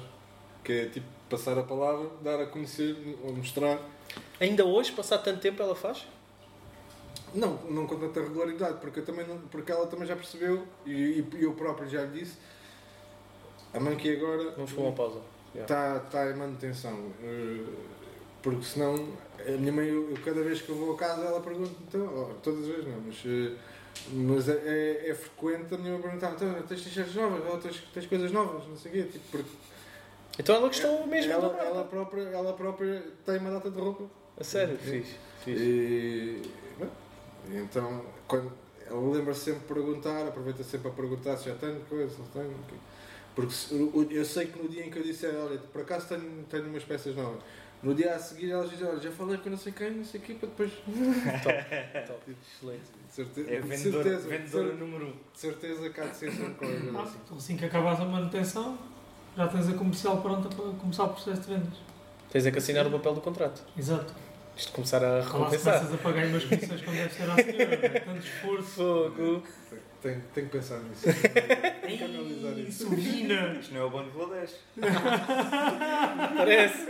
Que 0.63 0.73
é 0.73 0.87
tipo 0.89 1.07
passar 1.29 1.59
a 1.59 1.63
palavra, 1.63 2.09
dar 2.23 2.41
a 2.41 2.47
conhecer 2.47 2.97
ou 3.23 3.33
mostrar. 3.33 3.79
Ainda 4.41 4.65
hoje, 4.65 4.93
passar 4.93 5.19
tanto 5.19 5.41
tempo, 5.41 5.63
ela 5.63 5.75
faz? 5.75 6.07
Não, 7.35 7.55
não 7.69 7.87
com 7.87 7.99
tanta 7.99 8.21
regularidade, 8.23 8.79
porque, 8.81 9.01
eu 9.01 9.05
também 9.05 9.27
não- 9.27 9.39
porque 9.51 9.73
ela 9.73 9.87
também 9.87 10.07
já 10.07 10.15
percebeu 10.15 10.65
e, 10.87 11.25
e 11.35 11.43
eu 11.43 11.53
próprio 11.55 11.89
já 11.89 12.03
lhe 12.03 12.21
disse. 12.21 12.37
A 13.73 13.81
mãe 13.81 13.97
que 13.97 14.17
agora 14.17 14.53
Vamos 14.53 14.73
para 14.73 14.83
uma 14.83 14.93
pausa. 14.93 15.21
está 15.55 15.99
tá 16.01 16.31
em 16.31 16.35
manutenção. 16.37 17.11
eh, 17.23 17.65
Porque 18.41 18.63
senão, 18.63 18.95
a 19.47 19.51
minha 19.53 19.73
mãe, 19.73 19.89
eu, 19.89 20.15
cada 20.25 20.43
vez 20.43 20.63
que 20.63 20.69
eu 20.69 20.77
vou 20.77 20.95
a 20.95 20.99
casa, 20.99 21.23
ela 21.23 21.41
pergunta, 21.41 21.73
então, 21.89 22.07
oh, 22.31 22.35
todas 22.43 22.61
as 22.61 22.67
vezes 22.69 22.85
não, 22.87 23.01
mas, 23.01 23.17
eh, 23.27 23.57
mas 24.13 24.49
é, 24.49 24.53
é, 24.53 25.11
é 25.11 25.15
frequente 25.15 25.75
a 25.75 25.79
minha 25.79 25.99
perguntar, 25.99 26.33
então, 26.33 26.63
tens 26.63 26.83
t-shirts 26.83 27.15
novas, 27.15 27.45
ou 27.47 27.59
tens, 27.59 27.83
tens 27.93 28.07
coisas 28.07 28.33
novas, 28.33 28.67
não 28.67 28.77
sei 28.77 28.91
o 28.91 28.95
quê, 28.95 29.03
tipo, 29.11 29.25
porque 29.31 29.51
Então 30.39 30.57
ela 30.57 30.69
gostou 30.69 31.07
mesmo 31.07 31.33
ela, 31.33 31.57
ela, 31.59 31.85
própria, 31.85 32.23
ela 32.23 32.53
própria 32.53 33.03
tem 33.25 33.39
uma 33.39 33.51
data 33.51 33.71
de 33.71 33.79
roupa. 33.79 34.05
A 34.39 34.45
sério? 34.45 34.77
Fiz. 34.77 35.07
E, 35.47 36.43
e 37.49 37.57
então, 37.57 38.05
quando, 38.27 38.53
ela 38.87 39.13
lembra-se 39.13 39.41
sempre 39.41 39.61
de 39.61 39.67
perguntar, 39.67 40.27
aproveita 40.27 40.63
sempre 40.63 40.89
a 40.89 40.91
perguntar 40.91 41.37
se 41.37 41.49
já 41.49 41.55
tenho 41.55 41.81
coisa, 41.89 42.11
se 42.11 42.19
não 42.19 42.27
tenho. 42.29 42.55
Porque 43.35 43.55
eu 44.15 44.25
sei 44.25 44.47
que 44.47 44.63
no 44.63 44.69
dia 44.69 44.87
em 44.87 44.91
que 44.91 44.99
eu 44.99 45.03
disser, 45.03 45.35
olha, 45.35 45.59
por 45.59 45.83
acaso 45.83 46.09
tenho, 46.09 46.45
tenho 46.49 46.69
umas 46.69 46.85
peças 46.85 47.15
novas, 47.17 47.41
no 47.85 47.95
dia 47.95 48.15
a 48.15 48.19
seguir 48.19 48.51
elas 48.51 48.71
dizem, 48.71 48.87
olha, 48.87 49.01
já 49.01 49.11
falei 49.11 49.39
com 49.39 49.51
não 49.51 49.57
sei 49.57 49.73
quem, 49.73 49.91
não 49.91 50.05
sei 50.05 50.21
o 50.21 50.23
quê, 50.23 50.35
para 50.35 50.49
depois. 50.49 50.73
Top. 52.07 52.37
Excelente. 52.53 52.83
De 53.07 53.13
certeza, 53.13 53.51
É 53.51 53.61
de 53.61 53.69
vendedora, 53.69 54.05
certeza, 54.05 54.29
vendedora 54.29 54.73
de 54.73 54.79
número 54.79 55.05
1. 55.07 55.09
Um. 55.09 55.15
certeza 55.35 55.91
que 55.91 56.01
há 56.01 56.07
de 56.07 56.17
ser 56.17 56.33
sempre 56.33 56.55
qualquer 56.55 56.81
coisa 56.81 57.03
assim. 57.03 57.19
então 57.25 57.37
assim 57.37 57.57
que 57.57 57.65
acabas 57.65 58.01
a 58.01 58.05
manutenção, 58.05 58.79
já 59.37 59.49
tens 59.49 59.69
a 59.69 59.73
comercial 59.75 60.21
pronta 60.21 60.49
para 60.49 60.65
começar 60.73 61.05
o 61.05 61.09
processo 61.11 61.43
de 61.43 61.49
vendas. 61.49 61.79
Tens 62.31 62.47
é 62.47 62.51
que 62.51 62.59
assinar 62.59 62.87
o 62.87 62.91
papel 62.91 63.15
do 63.15 63.21
contrato. 63.21 63.63
Exato. 63.79 64.13
Isto 64.57 64.69
de 64.69 64.75
começar 64.75 65.05
a 65.05 65.21
recompensar. 65.21 65.79
começas 65.81 65.95
a 65.95 65.99
pagar 65.99 66.27
umas 66.27 66.45
comissões 66.45 66.83
quando 66.83 66.97
deve 66.97 67.15
ser 67.15 67.31
à 67.31 67.35
senhora, 67.35 67.77
não 67.77 67.85
é? 67.85 68.01
tanto 68.01 68.27
esforço. 68.27 69.13
Fogo. 69.17 69.43
Tenho, 70.05 70.21
tenho 70.35 70.47
que 70.49 70.53
pensar 70.59 70.81
nisso. 70.81 71.07
Tenho 71.81 71.97
que 71.99 72.05
analisar 72.05 72.59
isso. 72.59 72.85
subina! 72.89 73.55
Isto 73.59 73.73
não 73.73 73.81
é 73.81 73.85
o 73.85 73.91
Bangladesh. 73.91 74.55
Parece. 76.37 76.87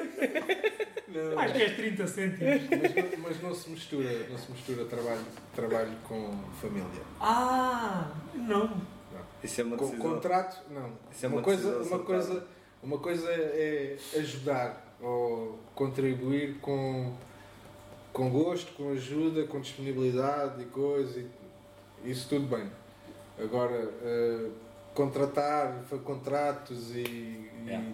Não, 1.09 1.39
Acho 1.39 1.55
que 1.55 1.63
és 1.63 1.77
30 1.77 2.07
cêntimos. 2.09 2.63
mas, 2.71 2.95
não- 2.95 3.19
mas 3.23 3.43
não 3.43 3.55
se 3.55 3.71
mistura, 3.71 4.27
não 4.29 4.37
se 4.37 4.51
mistura 4.51 4.85
trabalho, 4.87 5.25
trabalho 5.55 5.93
com 6.09 6.37
família. 6.61 7.03
Ah, 7.21 8.11
não. 8.35 8.81
Isso 9.45 9.61
é 9.61 9.65
uma 9.65 9.77
Com 9.77 9.85
decisão. 9.91 10.11
contrato, 10.11 10.63
não. 10.71 10.91
Isso 11.13 11.25
é 11.25 11.29
uma, 11.29 11.37
uma 11.37 11.43
coisa, 11.45 11.79
decisão 11.79 11.97
uma, 11.99 12.05
coisa, 12.05 12.47
uma 12.83 12.99
coisa 12.99 13.31
é 13.31 13.97
ajudar 14.17 14.97
ou 15.01 15.59
contribuir 15.75 16.57
com, 16.61 17.15
com 18.13 18.29
gosto, 18.31 18.73
com 18.73 18.91
ajuda, 18.91 19.45
com 19.45 19.61
disponibilidade 19.61 20.63
e 20.63 20.65
coisa. 20.67 21.21
e- 21.21 22.11
Isso 22.11 22.29
tudo 22.29 22.47
bem. 22.57 22.69
Agora, 23.39 23.91
eh, 24.03 24.49
contratar, 24.95 25.83
contratos 26.05 26.95
e, 26.95 27.01
e 27.01 27.51
Yeah. 27.67 27.85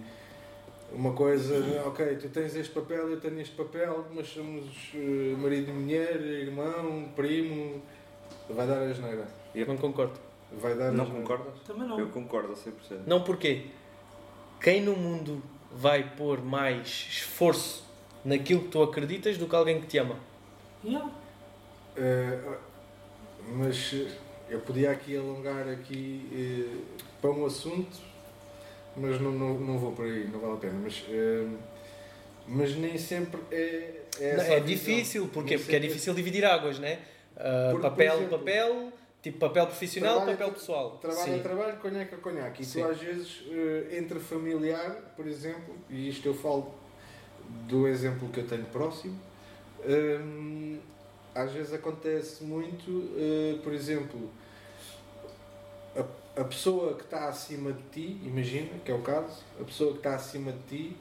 uma 0.93 1.12
coisa, 1.12 1.55
ok, 1.86 2.16
tu 2.16 2.28
tens 2.28 2.55
este 2.57 2.74
papel, 2.74 3.09
eu 3.11 3.20
tenho 3.20 3.41
este 3.41 3.55
papel, 3.55 4.05
mas 4.12 4.26
somos 4.28 4.64
eh, 4.95 5.34
marido 5.38 5.70
e 5.70 5.72
mulher, 5.72 6.20
irmão, 6.20 7.09
primo, 7.14 7.80
vai 8.51 8.66
dar 8.66 8.80
a 8.82 8.93
geneira. 8.93 9.26
Não 9.66 9.76
concordo. 9.76 10.18
Vai 10.61 10.74
dar 10.74 10.91
Não 10.93 11.05
asneira. 11.05 11.22
concordas? 11.26 11.55
Também 11.66 11.88
Eu 11.88 11.99
não. 11.99 12.11
concordo 12.11 12.53
a 12.53 12.57
100%. 12.57 13.07
Não 13.07 13.22
porquê? 13.22 13.66
Quem 14.61 14.82
no 14.82 14.95
mundo 14.97 15.41
vai 15.72 16.03
pôr 16.16 16.43
mais 16.43 16.88
esforço 17.09 17.84
naquilo 18.24 18.62
que 18.62 18.68
tu 18.68 18.82
acreditas 18.82 19.38
do 19.38 19.47
que 19.47 19.55
alguém 19.55 19.80
que 19.80 19.86
te 19.86 19.99
ama? 19.99 20.16
Yeah. 20.84 21.09
Eh, 21.97 22.59
mas 23.55 23.95
eu 24.51 24.61
podia 24.61 24.90
aqui 24.90 25.16
alongar 25.16 25.68
aqui 25.68 26.28
eh, 26.32 26.76
para 27.20 27.30
um 27.30 27.46
assunto, 27.46 27.96
mas 28.96 29.20
não, 29.20 29.30
não, 29.32 29.55
não 29.59 29.78
vou 29.78 29.92
por 29.92 30.05
aí, 30.05 30.28
não 30.28 30.40
vale 30.40 30.55
a 30.55 30.57
pena. 30.57 30.78
Mas, 30.82 31.05
eh, 31.09 31.46
mas 32.46 32.74
nem 32.76 32.98
sempre 32.98 33.40
é. 33.51 34.01
É, 34.20 34.36
Não, 34.36 34.44
é 34.44 34.57
a 34.57 34.61
difícil, 34.61 35.28
porquê? 35.28 35.51
Nem 35.51 35.59
Porque 35.59 35.72
é 35.76 35.78
sempre- 35.78 35.88
difícil 35.88 36.14
dividir 36.14 36.44
águas, 36.44 36.78
né? 36.78 36.98
Ah, 37.36 37.68
Por- 37.70 37.80
por 37.80 37.90
papel, 37.90 38.14
exemplo, 38.16 38.38
papel, 38.38 38.92
tipo 39.22 39.38
papel 39.38 39.66
profissional, 39.66 40.16
trabalho 40.16 40.30
é 40.32 40.36
papel 40.36 40.53
pessoal. 40.55 40.98
Trabalho 41.01 41.24
Sim. 41.32 41.38
é 41.38 41.42
trabalho, 41.42 41.76
conhaque 41.78 42.14
é 42.14 42.18
conhaque. 42.18 42.62
E 42.62 42.64
Sim. 42.66 42.82
tu 42.82 42.88
às 42.88 42.98
vezes, 42.98 43.42
eh, 43.51 43.96
entre 43.98 44.18
familiar, 44.18 45.14
por 45.16 45.26
exemplo, 45.26 45.74
e 45.88 46.09
isto 46.09 46.26
eu 46.26 46.34
falo 46.34 46.74
do 47.68 47.86
exemplo 47.88 48.28
que 48.28 48.40
eu 48.40 48.46
tenho 48.46 48.64
próximo, 48.66 49.18
hum, 49.86 50.78
às 51.35 51.53
vezes 51.53 51.72
acontece 51.72 52.43
muito, 52.45 53.11
eh, 53.16 53.59
por 53.62 53.72
exemplo, 53.72 54.31
a, 55.97 56.41
a 56.41 56.45
pessoa 56.45 56.95
que 56.95 57.05
está 57.05 57.28
acima 57.28 57.72
de 57.72 57.83
ti, 57.93 58.20
imagina, 58.24 58.78
que 58.85 58.91
é 58.91 58.95
o 58.95 59.03
caso, 59.03 59.43
a 59.61 59.64
pessoa 59.64 59.93
que 59.93 59.99
está 59.99 60.14
acima 60.14 60.53
de 60.53 60.59
ti, 60.68 60.97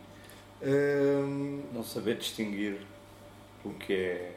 hum, 0.61 1.63
Não 1.73 1.83
saber 1.83 2.17
distinguir 2.17 2.81
o 3.63 3.69
que 3.73 3.93
é. 3.93 4.35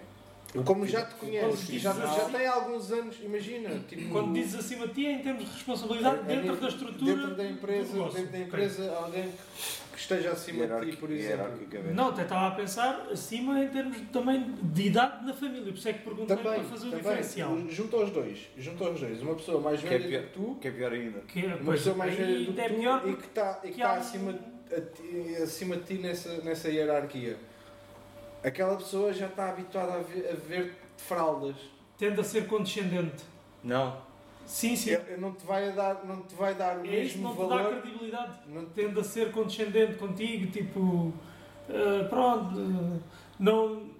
Como 0.64 0.86
já 0.86 1.04
te 1.06 1.14
conhece, 1.14 1.46
Quando 1.46 1.78
já, 1.78 1.92
já 1.94 2.24
tem 2.28 2.46
alguns 2.46 2.92
anos, 2.92 3.16
imagina, 3.22 3.70
tipo, 3.88 4.10
Quando 4.10 4.34
dizes 4.34 4.54
acima 4.56 4.86
de 4.86 4.92
ti 4.94 5.06
é 5.06 5.12
em 5.12 5.18
termos 5.22 5.44
de 5.44 5.50
responsabilidade 5.50 6.30
É- 6.30 6.34
é 6.34 6.40
dentro 6.40 6.56
da 6.56 6.68
estrutura 6.68 7.14
dentro 7.16 7.34
da 7.34 7.44
empresa, 7.46 7.92
dentro 8.10 8.32
da 8.32 8.38
empresa 8.38 8.92
alguém 8.96 9.22
que, 9.30 9.92
que 9.94 9.98
esteja 9.98 10.30
acima 10.32 10.66
de 10.66 10.90
ti, 10.90 10.96
por 10.98 11.10
exemplo. 11.10 11.94
Não, 11.94 12.08
até 12.08 12.22
estava 12.22 12.48
a 12.48 12.50
pensar 12.50 13.08
acima 13.10 13.64
em 13.64 13.68
termos 13.68 13.96
também 14.12 14.54
de 14.62 14.82
idade 14.88 15.24
na 15.24 15.32
família. 15.32 15.62
Por 15.72 15.74
isso 15.78 15.88
é 15.88 15.92
que 15.94 16.00
perguntei 16.04 16.36
Também, 16.36 16.52
para 16.60 16.64
fazer 16.64 16.86
o 16.86 16.90
também. 16.90 16.98
diferencial. 17.04 17.58
Junto 17.70 17.96
aos 17.96 18.10
dois, 18.10 18.38
junto 18.58 18.84
aos 18.84 19.00
dois. 19.00 19.22
Uma 19.22 19.34
pessoa 19.34 19.60
mais 19.60 19.80
Que 19.80 19.86
é 19.86 19.90
velha 19.98 20.08
pior. 20.08 20.20
do 20.22 20.26
que 20.26 20.32
tu, 20.34 20.58
que 20.60 20.68
é 20.68 20.70
pior 20.70 20.92
ainda. 20.92 21.20
Que, 21.20 21.40
é, 21.40 21.46
uma 21.46 21.56
pois, 21.64 21.78
pessoa 21.80 21.96
mais 21.96 22.14
velha 22.14 22.44
do 22.44 22.52
que 22.52 22.60
é 22.60 22.68
tu 22.68 22.74
pior 22.74 23.08
e 23.08 23.16
que 23.16 23.26
está, 23.26 23.50
e 23.62 23.66
que 23.68 23.72
que 23.74 23.80
está 23.80 23.92
um- 23.94 23.96
acima, 23.96 24.38
acima 25.42 25.76
de 25.76 25.82
ti 25.84 25.94
nessa, 25.94 26.36
nessa 26.42 26.68
hierarquia. 26.68 27.36
Aquela 28.44 28.76
pessoa 28.76 29.12
já 29.12 29.26
está 29.26 29.50
habituada 29.50 29.94
a 29.94 29.98
ver, 30.02 30.28
a 30.30 30.34
ver 30.34 30.74
fraldas. 30.96 31.56
tende 31.98 32.20
a 32.20 32.24
ser 32.24 32.46
condescendente. 32.46 33.22
Não. 33.62 33.96
Sim, 34.44 34.74
sim. 34.74 34.90
Ele 34.90 35.16
não 35.18 35.32
te 35.32 35.46
vai 35.46 35.70
dar, 35.72 36.04
não 36.04 36.22
te 36.22 36.34
vai 36.34 36.54
dar 36.54 36.78
o 36.78 36.84
É 36.86 37.04
isso 37.04 37.14
que 37.14 37.20
mesmo 37.20 37.22
não 37.22 37.32
te 37.34 37.38
dá 37.48 37.62
valor. 37.62 37.80
credibilidade. 37.82 38.32
Não 38.48 38.64
te- 38.64 38.70
Tende 38.74 38.98
a 39.00 39.04
ser 39.04 39.30
condescendente 39.30 39.94
contigo, 39.94 40.50
tipo. 40.50 41.12
ah, 41.68 42.04
pronto. 42.08 42.54
ah, 42.58 42.98
não. 43.38 43.90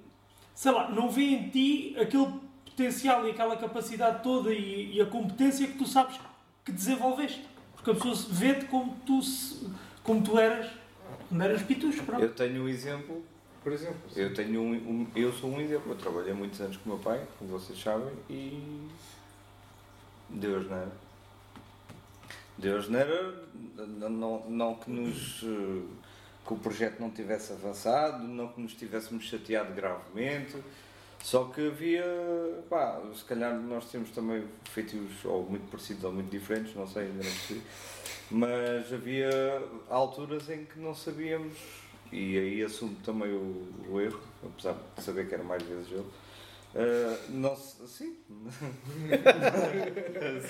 Sei 0.55 0.73
lá, 0.73 0.91
não 0.91 1.09
vê 1.09 1.23
em 1.23 1.49
ti 1.49 1.97
aquele 1.99 2.27
potencial 2.65 3.27
e 3.27 3.31
aquela 3.31 3.57
capacidade 3.57 4.23
toda 4.23 4.53
e, 4.53 4.97
e 4.97 5.01
a 5.01 5.07
competência 5.07 5.67
que 5.67 5.79
tu 5.79 5.87
sabes 5.87 6.19
que 6.65 6.73
desenvolveste. 6.73 7.47
Porque 7.75 7.91
a 7.91 7.95
pessoa 7.95 8.15
vê-te 8.31 8.65
como 8.67 8.97
tu, 9.07 9.21
como 10.03 10.23
tu 10.23 10.39
eras 10.39 10.69
quando 11.29 11.43
eras 11.43 11.63
pitucho, 11.63 12.03
pronto. 12.05 12.23
Eu 12.23 12.35
tenho 12.35 12.65
um 12.65 12.69
exemplo. 12.69 13.25
Por 13.63 13.73
exemplo, 13.73 14.01
Eu 14.17 14.35
tenho 14.35 14.61
um, 14.61 14.73
um- 14.73 15.07
eu 15.15 15.33
sou 15.33 15.51
um 15.51 15.61
exemplo. 15.61 15.93
Eu 15.93 15.97
trabalhei 15.97 16.33
muitos 16.33 16.61
anos 16.61 16.77
com 16.79 16.91
o 16.91 16.95
meu 16.95 17.03
pai, 17.03 17.25
como 17.39 17.51
vocês 17.51 17.81
sabem, 17.81 18.13
e 18.29 18.89
Deus 20.29 20.69
não 20.69 20.77
era. 20.77 20.93
Deus 22.59 22.89
não 22.89 22.99
era, 22.99 23.35
não, 23.77 24.51
não, 24.51 24.75
que 24.75 24.91
nos 24.91 25.43
eh, 25.45 25.83
que 26.47 26.53
o 26.53 26.57
projeto 26.57 27.01
não 27.01 27.11
tivesse 27.11 27.53
avançado, 27.53 28.25
não 28.25 28.49
que 28.49 28.61
nos 28.61 28.75
tivéssemos 28.75 29.25
chateado 29.25 29.73
gravemente, 29.75 30.57
só 31.23 31.45
que 31.45 31.69
havia, 31.69 32.05
pá, 32.69 33.01
se 33.15 33.25
calhar 33.25 33.55
nós 33.55 33.91
temos 33.91 34.11
também 34.11 34.45
feitios 34.71 35.25
ou 35.25 35.45
muito 35.45 35.71
parecidos 35.71 36.03
ou 36.05 36.13
muito 36.13 36.31
diferentes, 36.31 36.75
não 36.75 36.87
sei, 36.87 37.05
ainda 37.05 37.15
não 37.25 37.31
percebi, 37.31 37.63
mas 38.31 38.93
havia 38.93 39.63
alturas 39.89 40.49
em 40.51 40.65
que 40.65 40.79
não 40.81 40.95
sabíamos, 40.95 41.55
e 42.13 42.39
aí 42.39 42.63
assumo 42.63 42.95
também 43.05 43.33
o, 43.33 43.67
o 43.89 44.01
erro, 44.01 44.21
apesar 44.45 44.77
de 44.97 45.03
saber 45.03 45.27
que 45.29 45.35
era 45.35 45.43
mais 45.43 45.63
vezes 45.63 45.91
ele. 45.91 46.05
eh, 46.75 47.19
não 47.31 47.57
se- 47.57 47.87
sim. 47.89 48.17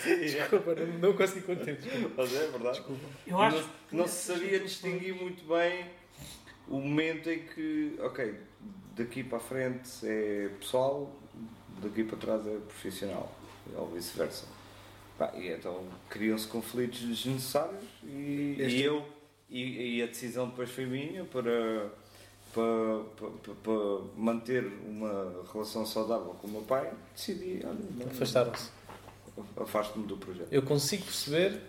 sim, 0.02 0.18
Desculpa, 0.20 0.74
não, 0.74 0.86
não 0.98 1.12
consegui 1.16 1.42
conter. 1.42 1.78
mas 2.16 2.34
é 2.34 2.46
verdade. 2.48 2.78
Desculpa. 2.78 3.06
Eu 3.26 3.40
acho 3.40 3.56
não, 3.90 3.98
não 4.00 4.08
se 4.08 4.32
sabia 4.32 4.58
distinguir 4.60 5.14
muito 5.14 5.44
bem 5.46 5.86
o 6.68 6.78
momento 6.80 7.28
em 7.30 7.40
que, 7.40 7.96
ok, 8.00 8.34
daqui 8.96 9.22
para 9.24 9.38
a 9.38 9.40
frente 9.40 9.90
é 10.04 10.48
pessoal, 10.60 11.14
daqui 11.82 12.04
para 12.04 12.16
trás 12.18 12.46
é 12.46 12.56
profissional, 12.58 13.34
ou 13.74 13.88
vice-versa. 13.90 14.46
E 15.36 15.48
então 15.48 15.84
criam-se 16.08 16.48
conflitos 16.48 16.98
desnecessários 17.00 17.84
e, 18.02 18.56
Este- 18.58 18.76
e 18.78 18.82
eu 18.82 19.06
e, 19.52 19.96
e 19.98 20.02
a 20.02 20.06
decisão 20.06 20.48
depois 20.48 20.70
foi 20.70 20.86
minha 20.86 21.24
para, 21.26 21.90
para, 22.54 23.04
para, 23.16 23.54
para 23.62 23.72
manter 24.16 24.64
uma 24.86 25.44
relação 25.52 25.84
saudável 25.86 26.34
com 26.40 26.46
o 26.46 26.50
meu 26.50 26.62
pai, 26.62 26.92
decidi, 27.14 27.60
não- 27.64 28.06
Afastaram-se. 28.10 28.70
afasto-me 29.56 30.06
do 30.06 30.16
projeto. 30.16 30.48
Eu 30.50 30.62
consigo 30.62 31.04
perceber, 31.04 31.60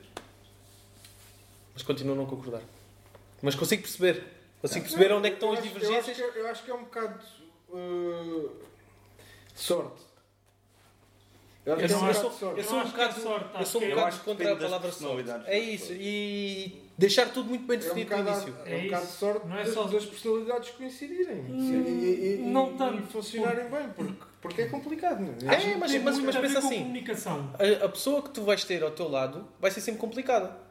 mas 1.74 1.84
continuo 1.84 2.14
a 2.14 2.18
não 2.18 2.26
concordar. 2.26 2.62
Mas 3.42 3.56
consigo 3.56 3.82
perceber. 3.84 4.24
Consigo 4.62 4.86
perceber 4.86 5.12
onde 5.14 5.28
é 5.28 5.30
que 5.32 5.36
estão 5.36 5.50
Eu 5.50 5.54
as 5.56 5.60
acho- 5.60 5.68
divergências. 5.74 6.18
Eu 6.20 6.26
acho, 6.26 6.34
que, 6.34 6.40
eu 6.40 6.48
acho 6.48 6.64
que 6.64 6.72
é 6.72 6.74
um 6.74 6.84
bocado 6.84 7.20
uh, 7.70 8.52
sorte. 9.54 10.02
Eu 11.66 11.74
acho 11.74 11.84
Eu 11.84 11.88
que 11.88 11.94
é 11.94 11.98
um 11.98 12.00
sou- 12.00 12.08
eu 12.08 12.14
bocado 12.14 12.30
sou- 12.30 12.40
sorte. 12.40 12.60
eu 12.60 12.64
sou 12.66 12.78
um 12.78 12.82
é 12.82 12.86
bocado- 12.86 13.22
sorte, 13.22 13.60
Eu 13.60 13.66
sou 13.66 13.82
um 13.82 13.84
é- 13.84 13.92
Eu 13.92 13.96
bocado 13.96 14.20
contra 14.20 14.54
a 14.54 14.56
palavra 14.56 14.92
sorte. 14.92 15.30
É 15.48 15.60
isso. 15.60 15.94
E 15.94 16.83
deixar 16.98 17.30
tudo 17.34 17.50
muito 17.50 17.66
bem 17.66 17.78
É 17.78 17.80
um 17.80 17.84
definido 17.84 18.12
no 18.16 18.24
bocado, 18.24 18.42
início. 18.50 18.56
é 18.66 18.76
um 18.76 18.80
É 18.80 18.84
bocado 18.86 19.04
isso. 19.06 19.18
sorte 19.18 19.48
Não 19.48 19.58
é 19.58 19.66
só- 19.66 19.84
das 19.88 20.06
personalidades 20.06 20.70
coincidirem 20.72 21.40
Hum, 21.50 21.84
e, 21.88 22.36
e- 22.36 22.38
não 22.46 22.74
e- 22.74 22.78
tanto, 22.78 23.04
e 23.04 23.12
funcionarem 23.12 23.70
bem, 23.70 23.90
porque, 23.96 24.14
porque 24.42 24.62
é 24.64 24.66
complicado. 24.68 25.20
Não 25.22 25.52
É, 25.52 25.56
que 25.58 25.76
mas- 25.76 25.96
mas- 26.02 26.20
mas 26.20 26.36
pensa 26.38 26.60
assim. 26.60 26.80
comunicação. 26.80 27.54
A, 27.58 27.86
a 27.86 27.90
pessoa 27.90 28.22
que 28.22 28.30
tu 28.30 28.44
vais 28.44 28.64
ter 28.64 28.84
ao 28.84 28.92
teu 28.92 29.08
lado 29.08 29.48
vai 29.60 29.72
ser 29.72 29.82
sempre 29.82 30.00
complicada. 30.02 30.64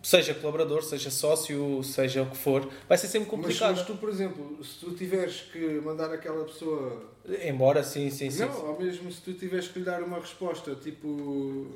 Seja 0.00 0.32
colaborador, 0.32 0.82
seja 0.84 1.10
sócio, 1.10 1.82
seja 1.82 2.22
o 2.22 2.30
que 2.30 2.36
for, 2.36 2.70
vai 2.88 2.96
ser 2.96 3.08
sempre 3.08 3.28
Mas, 3.28 3.30
complicada. 3.30 3.72
mas 3.74 3.84
tu, 3.84 3.96
por 3.96 4.08
exemplo, 4.08 4.64
se 4.64 4.78
tu 4.78 4.92
tiveres 4.92 5.40
que 5.52 5.58
mandar 5.80 6.12
aquela 6.12 6.44
pessoa 6.44 7.02
Embora, 7.44 7.82
sim, 7.82 8.08
sim, 8.08 8.30
sim. 8.30 8.38
Não, 8.44 8.66
ou 8.68 8.78
mesmo 8.80 9.10
se 9.10 9.20
tu 9.20 9.34
tiveres 9.34 9.66
que 9.68 9.80
lhe 9.80 9.84
dar 9.84 10.00
uma 10.02 10.18
resposta 10.20 10.74
tipo 10.76 11.66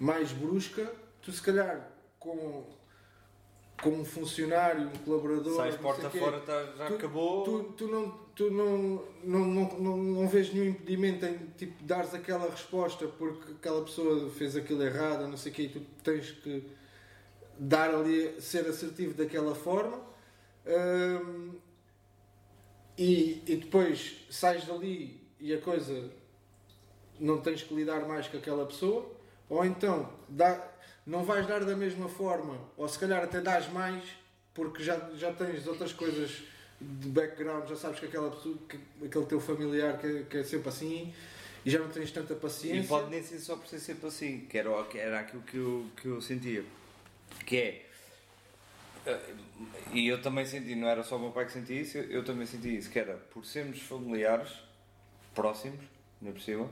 mais 0.00 0.32
brusca, 0.32 0.92
tu 1.22 1.30
se 1.30 1.40
calhar 1.40 1.88
com, 2.18 2.64
com 3.82 3.90
um 3.90 4.04
funcionário, 4.04 4.88
um 4.88 4.98
colaborador, 5.04 5.56
Sais 5.56 5.76
porta 5.76 6.10
fora, 6.10 6.40
tá- 6.40 6.72
já 6.76 6.86
Tu- 6.86 6.94
acabou. 6.94 7.44
Tu, 7.44 7.62
tu, 7.76 7.88
não, 7.88 8.10
tu 8.34 8.50
não, 8.50 9.04
não, 9.24 9.38
não, 9.46 9.78
não, 9.78 9.96
não 9.96 10.28
vês 10.28 10.52
nenhum 10.52 10.70
impedimento 10.70 11.24
em 11.24 11.38
tipo, 11.56 11.82
dares 11.84 12.12
aquela 12.14 12.50
resposta 12.50 13.06
porque 13.06 13.52
aquela 13.52 13.82
pessoa 13.82 14.28
fez 14.30 14.54
aquilo 14.56 14.82
errado, 14.82 15.26
não 15.26 15.36
sei 15.36 15.50
o 15.52 15.54
quê, 15.54 15.62
e 15.62 15.68
tu 15.70 15.80
tens 16.02 16.30
que 16.30 16.62
dar 17.58 17.94
ali, 17.94 18.40
ser 18.40 18.66
assertivo 18.66 19.14
daquela 19.14 19.54
forma. 19.54 20.00
Hum, 20.66 21.54
e, 22.98 23.42
e 23.46 23.56
depois 23.56 24.26
sais 24.30 24.64
dali 24.66 25.20
e 25.40 25.54
a 25.54 25.58
coisa 25.60 26.10
não 27.18 27.40
tens 27.40 27.62
que 27.62 27.74
lidar 27.74 28.06
mais 28.06 28.28
com 28.28 28.36
aquela 28.36 28.66
pessoa, 28.66 29.10
ou 29.48 29.64
então 29.64 30.10
dá, 30.28 30.69
não 31.06 31.24
vais 31.24 31.46
dar 31.46 31.64
da 31.64 31.76
mesma 31.76 32.08
forma, 32.08 32.58
ou 32.76 32.88
se 32.88 32.98
calhar 32.98 33.22
até 33.22 33.40
dás 33.40 33.70
mais 33.72 34.02
porque 34.54 34.82
já, 34.82 34.96
já 35.16 35.32
tens 35.32 35.66
outras 35.66 35.92
coisas 35.92 36.42
de 36.80 37.08
background, 37.08 37.68
já 37.68 37.76
sabes 37.76 38.00
que 38.00 38.06
aquela 38.06 38.30
pessoa, 38.30 38.56
que, 38.68 38.78
aquele 39.04 39.26
teu 39.26 39.40
familiar 39.40 39.98
que, 39.98 40.06
é- 40.06 40.22
que 40.24 40.36
é 40.38 40.42
sempre 40.44 40.68
assim 40.68 41.12
e 41.64 41.70
já 41.70 41.78
não 41.78 41.88
tens 41.88 42.10
tanta 42.10 42.34
paciência. 42.34 42.80
E 42.80 42.86
pode 42.86 43.10
nem 43.10 43.22
ser 43.22 43.38
só 43.38 43.54
por 43.56 43.66
ser 43.66 43.78
sempre 43.78 44.06
assim, 44.08 44.40
que 44.48 44.56
era, 44.56 44.70
era 44.94 45.20
aquilo 45.20 45.42
que 45.42 45.56
eu, 45.56 45.86
que 45.96 46.06
eu 46.08 46.20
sentia. 46.20 46.64
Que 47.44 47.56
é. 47.56 47.86
eh, 49.06 49.34
E 49.92 50.08
eu 50.08 50.20
também 50.22 50.46
senti, 50.46 50.74
não 50.74 50.88
era 50.88 51.02
só 51.02 51.16
o 51.16 51.20
meu 51.20 51.30
pai 51.32 51.44
que 51.46 51.52
sentia 51.52 51.80
isso, 51.80 51.98
eu, 51.98 52.24
também 52.24 52.46
senti 52.46 52.76
isso, 52.76 52.90
que 52.90 52.98
era 52.98 53.14
por 53.14 53.44
sermos 53.44 53.80
familiares, 53.82 54.50
próximos, 55.34 55.80
ainda 56.20 56.32
por 56.32 56.40
cima, 56.42 56.70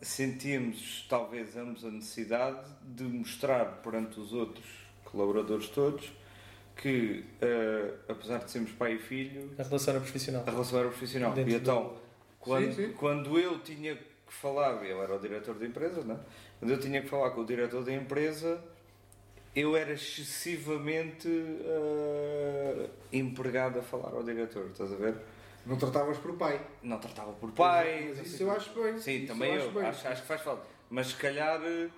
sentíamos 0.00 1.06
talvez 1.08 1.56
ambos 1.56 1.84
a 1.84 1.90
necessidade 1.90 2.60
de 2.84 3.02
mostrar 3.04 3.80
perante 3.82 4.18
os 4.20 4.32
outros 4.32 4.64
colaboradores 5.04 5.68
todos 5.68 6.12
que, 6.76 7.24
ah, 7.42 7.94
apesar 8.12 8.38
de 8.38 8.50
sermos 8.50 8.70
pai 8.72 8.94
e 8.94 8.98
filho, 8.98 9.50
A 9.58 9.62
relação 9.64 9.94
era 9.94 10.00
profissional. 10.00 10.44
a 10.46 10.50
relação 10.50 10.78
era 10.78 10.88
profissional. 10.88 11.32
Dentro 11.32 11.52
e 11.52 11.56
então, 11.56 11.82
do- 11.88 11.94
quando, 12.38 12.72
Sim, 12.74 12.86
sim. 12.86 12.92
quando 12.92 13.38
eu 13.38 13.58
tinha 13.60 13.96
que 13.96 14.32
falar, 14.32 14.84
eu 14.84 15.02
era 15.02 15.16
o 15.16 15.18
diretor 15.18 15.54
da 15.56 15.66
empresa, 15.66 16.02
não 16.04 16.14
é? 16.14 16.18
Quando 16.60 16.70
eu 16.70 16.78
tinha 16.78 17.02
que 17.02 17.08
falar 17.08 17.30
com 17.30 17.40
o 17.40 17.44
diretor 17.46 17.82
da 17.82 17.92
empresa, 17.92 18.62
eu 19.56 19.76
era 19.76 19.92
excessivamente 19.92 21.28
ah, 21.28 22.88
empregado 23.12 23.80
a 23.80 23.82
falar 23.82 24.10
ao 24.14 24.22
diretor, 24.22 24.66
estás 24.70 24.92
a 24.92 24.96
ver? 24.96 25.16
Não 25.68 25.76
tratavas 25.76 26.18
por 26.18 26.32
pai. 26.36 26.60
Não 26.82 26.98
tratava 26.98 27.32
por 27.34 27.52
pai. 27.52 28.06
Mas 28.16 28.26
isso 28.26 28.42
eu 28.42 28.50
acho 28.50 28.70
bem. 28.72 28.98
Sim, 28.98 29.18
Isso 29.18 29.26
também 29.26 29.54
eu, 29.54 29.60
acho 29.62 29.70
bem. 29.70 29.84
acho, 29.84 30.08
acho 30.08 30.22
que 30.22 30.28
faz 30.28 30.40
falta. 30.40 30.66
Mas 30.90 31.08
se 31.08 31.14
calhar 31.16 31.60
eh, 31.62 31.88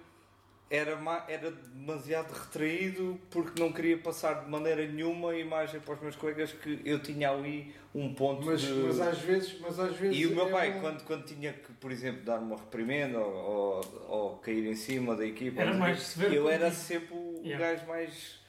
era, 0.69 0.99
era 1.29 1.51
demasiado 1.51 2.33
retraído 2.33 3.19
porque 3.31 3.61
não 3.61 3.73
queria 3.73 3.97
passar 3.99 4.45
de 4.45 4.51
maneira 4.51 4.85
nenhuma 4.87 5.31
a 5.31 5.39
imagem 5.39 5.81
para 5.81 5.95
os 5.95 6.01
meus 6.01 6.17
colegas 6.17 6.53
que 6.53 6.81
eu 6.85 7.01
tinha 7.01 7.31
ali 7.31 7.73
um 7.95 8.13
ponto 8.15 8.47
Mas, 8.47 8.61
de... 8.61 8.73
mas 8.73 9.01
às 9.01 9.19
vezes, 9.19 9.59
mas 9.61 9.79
às 9.79 9.95
vezes 9.97 10.17
E 10.19 10.27
o 10.27 10.35
meu 10.35 10.49
é 10.49 10.51
pai, 10.51 10.73
bom- 10.73 10.81
quando, 10.81 11.05
quando 11.05 11.25
tinha 11.25 11.53
que, 11.53 11.73
por 11.75 11.91
exemplo, 11.93 12.23
dar 12.25 12.39
uma 12.41 12.57
reprimenda 12.57 13.19
ou, 13.19 13.33
ou, 13.35 14.07
ou 14.09 14.37
cair 14.39 14.67
em 14.67 14.75
cima 14.77 15.15
da 15.17 15.25
equipa, 15.27 15.61
Era 15.63 15.75
mais 15.75 16.17
eu 16.21 16.49
era 16.49 16.71
sempre 16.73 17.15
o 17.15 17.41
Yeah. 17.45 17.67
gajo 17.75 17.87
mais. 17.87 18.40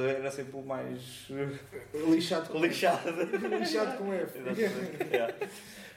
Era 0.00 0.30
sempre 0.30 0.56
o 0.56 0.62
mais 0.62 1.26
eh, 1.30 1.88
lixado 2.10 2.50
com 2.50 2.58
lixado. 2.58 3.10
lixado 3.58 3.98
com 3.98 4.12
F. 4.12 4.38
Yeah. 5.10 5.34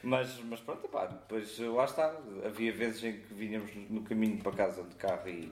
mas, 0.04 0.40
mas 0.50 0.60
pronto, 0.62 0.88
pá, 0.88 1.06
depois 1.08 1.58
lá 1.60 1.86
está. 1.86 2.16
Havia 2.46 2.72
vezes 2.72 3.04
em 3.04 3.14
que 3.14 3.34
vinhamos 3.34 3.70
no 3.90 4.02
caminho 4.02 4.38
para 4.42 4.52
casa 4.52 4.84
de 4.84 4.96
carro 4.96 5.28
e, 5.28 5.52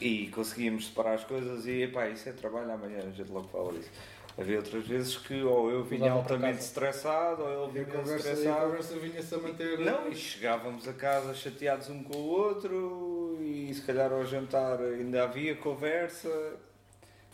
e 0.00 0.26
conseguíamos 0.28 0.86
separar 0.86 1.14
as 1.14 1.24
coisas 1.24 1.66
e 1.66 1.82
epá, 1.82 2.08
isso 2.08 2.28
é 2.28 2.32
trabalho 2.32 2.70
amanhã, 2.72 2.98
a 2.98 3.10
gente 3.10 3.30
logo 3.30 3.48
fala 3.48 3.72
disso. 3.72 3.90
Havia 4.38 4.58
outras 4.58 4.86
vezes 4.86 5.16
que 5.16 5.42
ou 5.42 5.68
eu 5.68 5.82
vinha 5.82 6.12
altamente 6.12 6.60
estressado 6.60 7.42
ou 7.42 7.64
ele 7.64 7.72
vinha 7.72 7.84
conversa, 7.86 8.28
e 8.28 8.30
a 8.30 8.34
estressado. 8.34 8.66
conversa 8.66 8.98
vinha-se 8.98 9.34
a 9.34 9.38
manter. 9.38 9.78
Não, 9.80 10.08
e 10.08 10.14
chegávamos 10.14 10.86
a 10.86 10.92
casa 10.92 11.34
chateados 11.34 11.90
um 11.90 12.04
com 12.04 12.16
o 12.16 12.26
outro 12.28 13.36
e 13.40 13.74
se 13.74 13.82
calhar 13.82 14.12
ao 14.12 14.24
jantar 14.24 14.80
ainda 14.80 15.24
havia 15.24 15.56
conversa. 15.56 16.28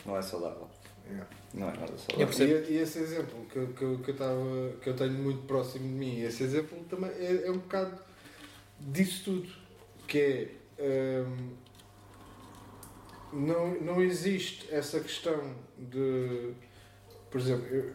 Não 0.05 0.17
é 0.17 0.23
saudável. 0.23 0.69
Yeah. 1.07 1.27
Não 1.53 1.69
é 1.69 1.73
nada 1.73 1.93
Eu 1.93 1.99
saudável. 1.99 2.27
percebo. 2.27 2.53
E, 2.71 2.73
e 2.73 2.79
esse 2.79 2.99
exemplo 2.99 3.45
que, 3.51 3.67
que, 3.75 3.83
eu- 3.83 3.99
que, 3.99 4.11
eu 4.11 4.17
tava, 4.17 4.73
que 4.83 4.89
eu 4.89 4.97
tenho 4.97 5.13
muito 5.13 5.47
próximo 5.47 5.87
de 5.87 5.95
mim, 5.95 6.21
esse 6.23 6.43
exemplo 6.43 6.79
também 6.89 7.11
é, 7.11 7.47
é 7.47 7.51
um 7.51 7.59
bocado 7.59 7.99
disso 8.81 9.25
tudo. 9.25 9.49
Que 10.07 10.51
é. 10.79 11.23
hum, 11.27 11.51
não, 13.33 13.75
não 13.81 14.03
existe 14.03 14.73
essa 14.73 15.01
questão 15.01 15.55
de. 15.79 16.53
Por 17.31 17.41
exemplo, 17.41 17.67
eu- 17.67 17.93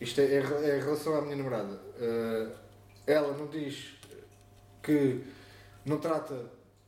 isto 0.00 0.20
é, 0.20 0.24
é, 0.24 0.36
é 0.38 0.78
em 0.78 0.80
relação 0.80 1.16
à 1.16 1.22
minha 1.22 1.36
namorada. 1.36 1.74
Uh, 1.98 2.52
ela 3.06 3.36
não 3.36 3.46
diz 3.48 3.94
que 4.82 5.20
não 5.84 5.98
trata 5.98 6.44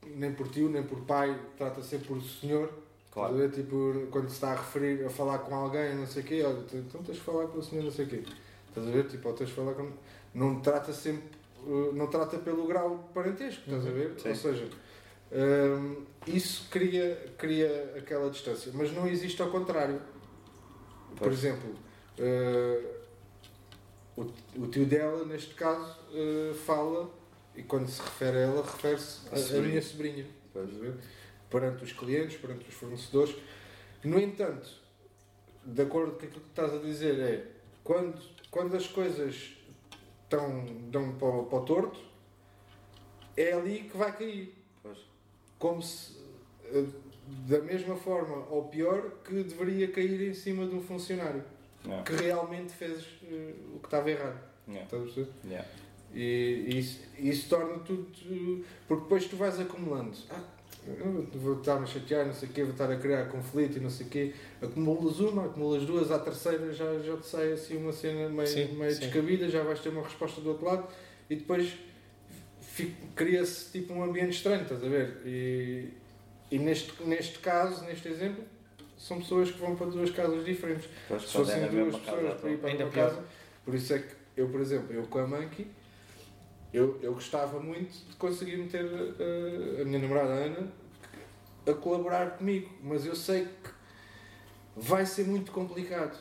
nem 0.06 0.32
por 0.32 0.48
tio, 0.48 0.68
nem 0.68 0.82
por 0.82 1.00
pai, 1.04 1.38
trata 1.56 1.82
sempre 1.82 2.08
por 2.08 2.22
senhor. 2.22 2.72
Claro. 3.12 3.34
Ver? 3.34 3.50
Tipo, 3.50 4.06
quando 4.10 4.28
se 4.28 4.34
está 4.34 4.52
a 4.52 4.56
referir, 4.56 5.04
a 5.04 5.10
falar 5.10 5.38
com 5.40 5.54
alguém, 5.54 5.94
não 5.96 6.06
sei 6.06 6.22
o 6.22 6.26
quê, 6.26 6.42
olha, 6.44 6.64
então 6.74 7.02
tens 7.02 7.16
de 7.16 7.22
falar 7.22 7.46
com 7.48 7.58
o 7.58 7.62
senhor, 7.62 7.84
não 7.84 7.90
sei 7.90 8.04
o 8.04 8.08
quê. 8.08 8.22
Estás 8.68 8.86
a 8.86 8.90
ver? 8.90 9.06
Tipo, 9.08 9.28
ou 9.28 9.34
tens 9.34 9.48
de 9.48 9.54
falar 9.54 9.74
com. 9.74 9.90
Não 10.32 10.60
trata 10.60 10.92
sempre. 10.92 11.24
uh, 11.66 11.92
Não 11.92 12.06
trata 12.06 12.38
pelo 12.38 12.66
grau 12.66 13.10
parentesco, 13.12 13.62
estás 13.66 13.86
a 13.86 13.90
ver? 13.90 14.14
Sim. 14.20 14.28
Ou 14.28 14.34
seja, 14.36 14.68
hum, 15.32 16.04
isso 16.26 16.68
cria, 16.70 17.32
cria 17.36 17.94
aquela 17.98 18.30
distância. 18.30 18.70
Mas 18.74 18.92
não 18.92 19.08
existe 19.08 19.42
ao 19.42 19.50
contrário. 19.50 20.00
Por 21.16 21.24
Pois. 21.28 21.34
exemplo, 21.38 21.74
uh, 22.20 23.00
o, 24.16 24.62
o 24.62 24.66
tio 24.68 24.86
dela, 24.86 25.24
neste 25.24 25.54
caso, 25.56 25.96
uh, 26.12 26.54
fala, 26.54 27.10
e 27.56 27.62
quando 27.64 27.88
se 27.88 28.00
refere 28.00 28.36
a 28.36 28.40
ela, 28.42 28.62
refere-se 28.62 29.26
à- 29.32 29.60
minha 29.60 29.82
sobrinha. 29.82 30.26
Estás 30.46 30.68
a 30.76 30.78
ver? 30.78 30.94
Perante 31.50 31.82
os 31.84 31.92
clientes, 31.92 32.36
perante 32.36 32.68
os 32.68 32.74
fornecedores. 32.74 33.34
No 34.04 34.18
entanto, 34.20 34.68
de 35.64 35.82
acordo 35.82 36.12
com 36.12 36.24
aquilo 36.24 36.40
que 36.40 36.48
estás 36.48 36.72
a 36.72 36.78
dizer, 36.78 37.18
é 37.18 37.46
quando, 37.82 38.20
quando 38.50 38.76
as 38.76 38.86
coisas 38.86 39.52
estão, 40.24 40.64
dão 40.90 41.12
para, 41.18 41.28
o- 41.28 41.46
para 41.46 41.58
o 41.58 41.64
torto, 41.64 42.00
é 43.36 43.52
ali 43.52 43.88
que 43.90 43.96
vai 43.96 44.16
cair. 44.16 44.54
Pois. 44.82 44.98
Como 45.58 45.82
se, 45.82 46.16
eh, 46.66 46.84
da 47.48 47.60
mesma 47.60 47.96
forma 47.96 48.46
ou 48.48 48.64
pior, 48.68 49.10
que 49.24 49.42
deveria 49.42 49.90
cair 49.90 50.28
em 50.30 50.34
cima 50.34 50.66
de 50.66 50.74
um 50.74 50.82
funcionário 50.82 51.44
Yeah. 51.82 52.02
que 52.04 52.12
realmente 52.22 52.72
fez 52.74 53.06
eh, 53.24 53.54
o 53.74 53.78
que 53.78 53.86
estava 53.86 54.10
errado. 54.10 54.38
Yeah. 54.68 54.84
Estás 54.84 55.00
a 55.02 55.04
perceber? 55.06 55.30
Yeah. 55.46 55.68
E 56.12 56.78
isso, 56.78 57.00
isso 57.18 57.48
torna 57.48 57.78
tudo. 57.78 58.06
Porque 58.86 59.02
depois 59.04 59.24
tu 59.26 59.36
vais 59.36 59.58
acumulando. 59.58 60.14
Ah, 60.28 60.42
vou 61.34 61.58
estar 61.58 61.76
a 61.76 61.86
chatear, 61.86 62.26
não 62.26 62.32
sei 62.34 62.48
o 62.48 62.52
quê, 62.52 62.62
vou 62.62 62.72
estar 62.72 62.90
a 62.90 62.96
criar 62.96 63.26
conflito 63.26 63.76
e 63.78 63.80
não 63.80 63.90
sei 63.90 64.06
o 64.06 64.08
quê. 64.10 64.32
Acumulas 64.62 65.20
uma, 65.20 65.46
acumulas 65.46 65.82
duas, 65.84 66.10
à 66.10 66.18
terceira 66.18 66.72
já, 66.72 66.98
já 67.00 67.16
te 67.16 67.26
sai 67.26 67.52
assim 67.52 67.76
uma 67.76 67.92
cena 67.92 68.28
meio, 68.28 68.46
Sim, 68.48 68.74
meio 68.74 68.92
sim. 68.92 69.00
descabida, 69.00 69.48
já 69.48 69.62
vais 69.62 69.80
ter 69.80 69.90
uma 69.90 70.02
resposta 70.02 70.40
do 70.40 70.50
outro 70.50 70.66
lado 70.66 70.86
e 71.28 71.36
depois 71.36 71.72
cria-se 73.14 73.70
tipo 73.72 73.92
um 73.92 74.02
ambiente 74.02 74.30
estranho, 74.36 74.62
estás 74.62 74.82
a 74.82 74.88
ver? 74.88 75.20
E, 75.24 75.88
e 76.50 76.58
neste, 76.58 76.92
neste 77.04 77.38
caso, 77.40 77.84
neste 77.84 78.08
exemplo, 78.08 78.44
são 78.96 79.18
pessoas 79.20 79.50
que 79.50 79.58
vão 79.58 79.76
para 79.76 79.86
duas 79.86 80.10
casas 80.10 80.44
diferentes. 80.44 80.88
Depois 81.02 81.22
Se 81.22 81.32
fossem 81.32 81.68
duas 81.68 81.96
pessoas 81.96 82.40
para 82.40 82.50
ir 82.50 82.58
para 82.58 82.74
uma 82.76 82.90
casa, 82.90 83.24
por 83.64 83.74
isso 83.74 83.92
é 83.94 83.98
que 83.98 84.14
eu, 84.36 84.48
por 84.48 84.60
exemplo, 84.60 84.94
eu 84.94 85.02
com 85.04 85.18
a 85.18 85.26
Monkey, 85.26 85.66
eu, 86.72 86.98
eu 87.02 87.14
gostava 87.14 87.58
muito 87.60 87.92
de 87.92 88.14
conseguir 88.16 88.56
meter 88.56 88.84
eh, 89.18 89.82
a 89.82 89.84
minha 89.84 89.98
namorada 89.98 90.32
Ana 90.32 90.68
a 91.66 91.74
colaborar 91.74 92.38
comigo, 92.38 92.70
mas 92.82 93.04
eu 93.04 93.14
sei 93.14 93.44
que 93.44 93.70
vai 94.76 95.04
ser 95.04 95.26
muito 95.26 95.52
complicado. 95.52 96.18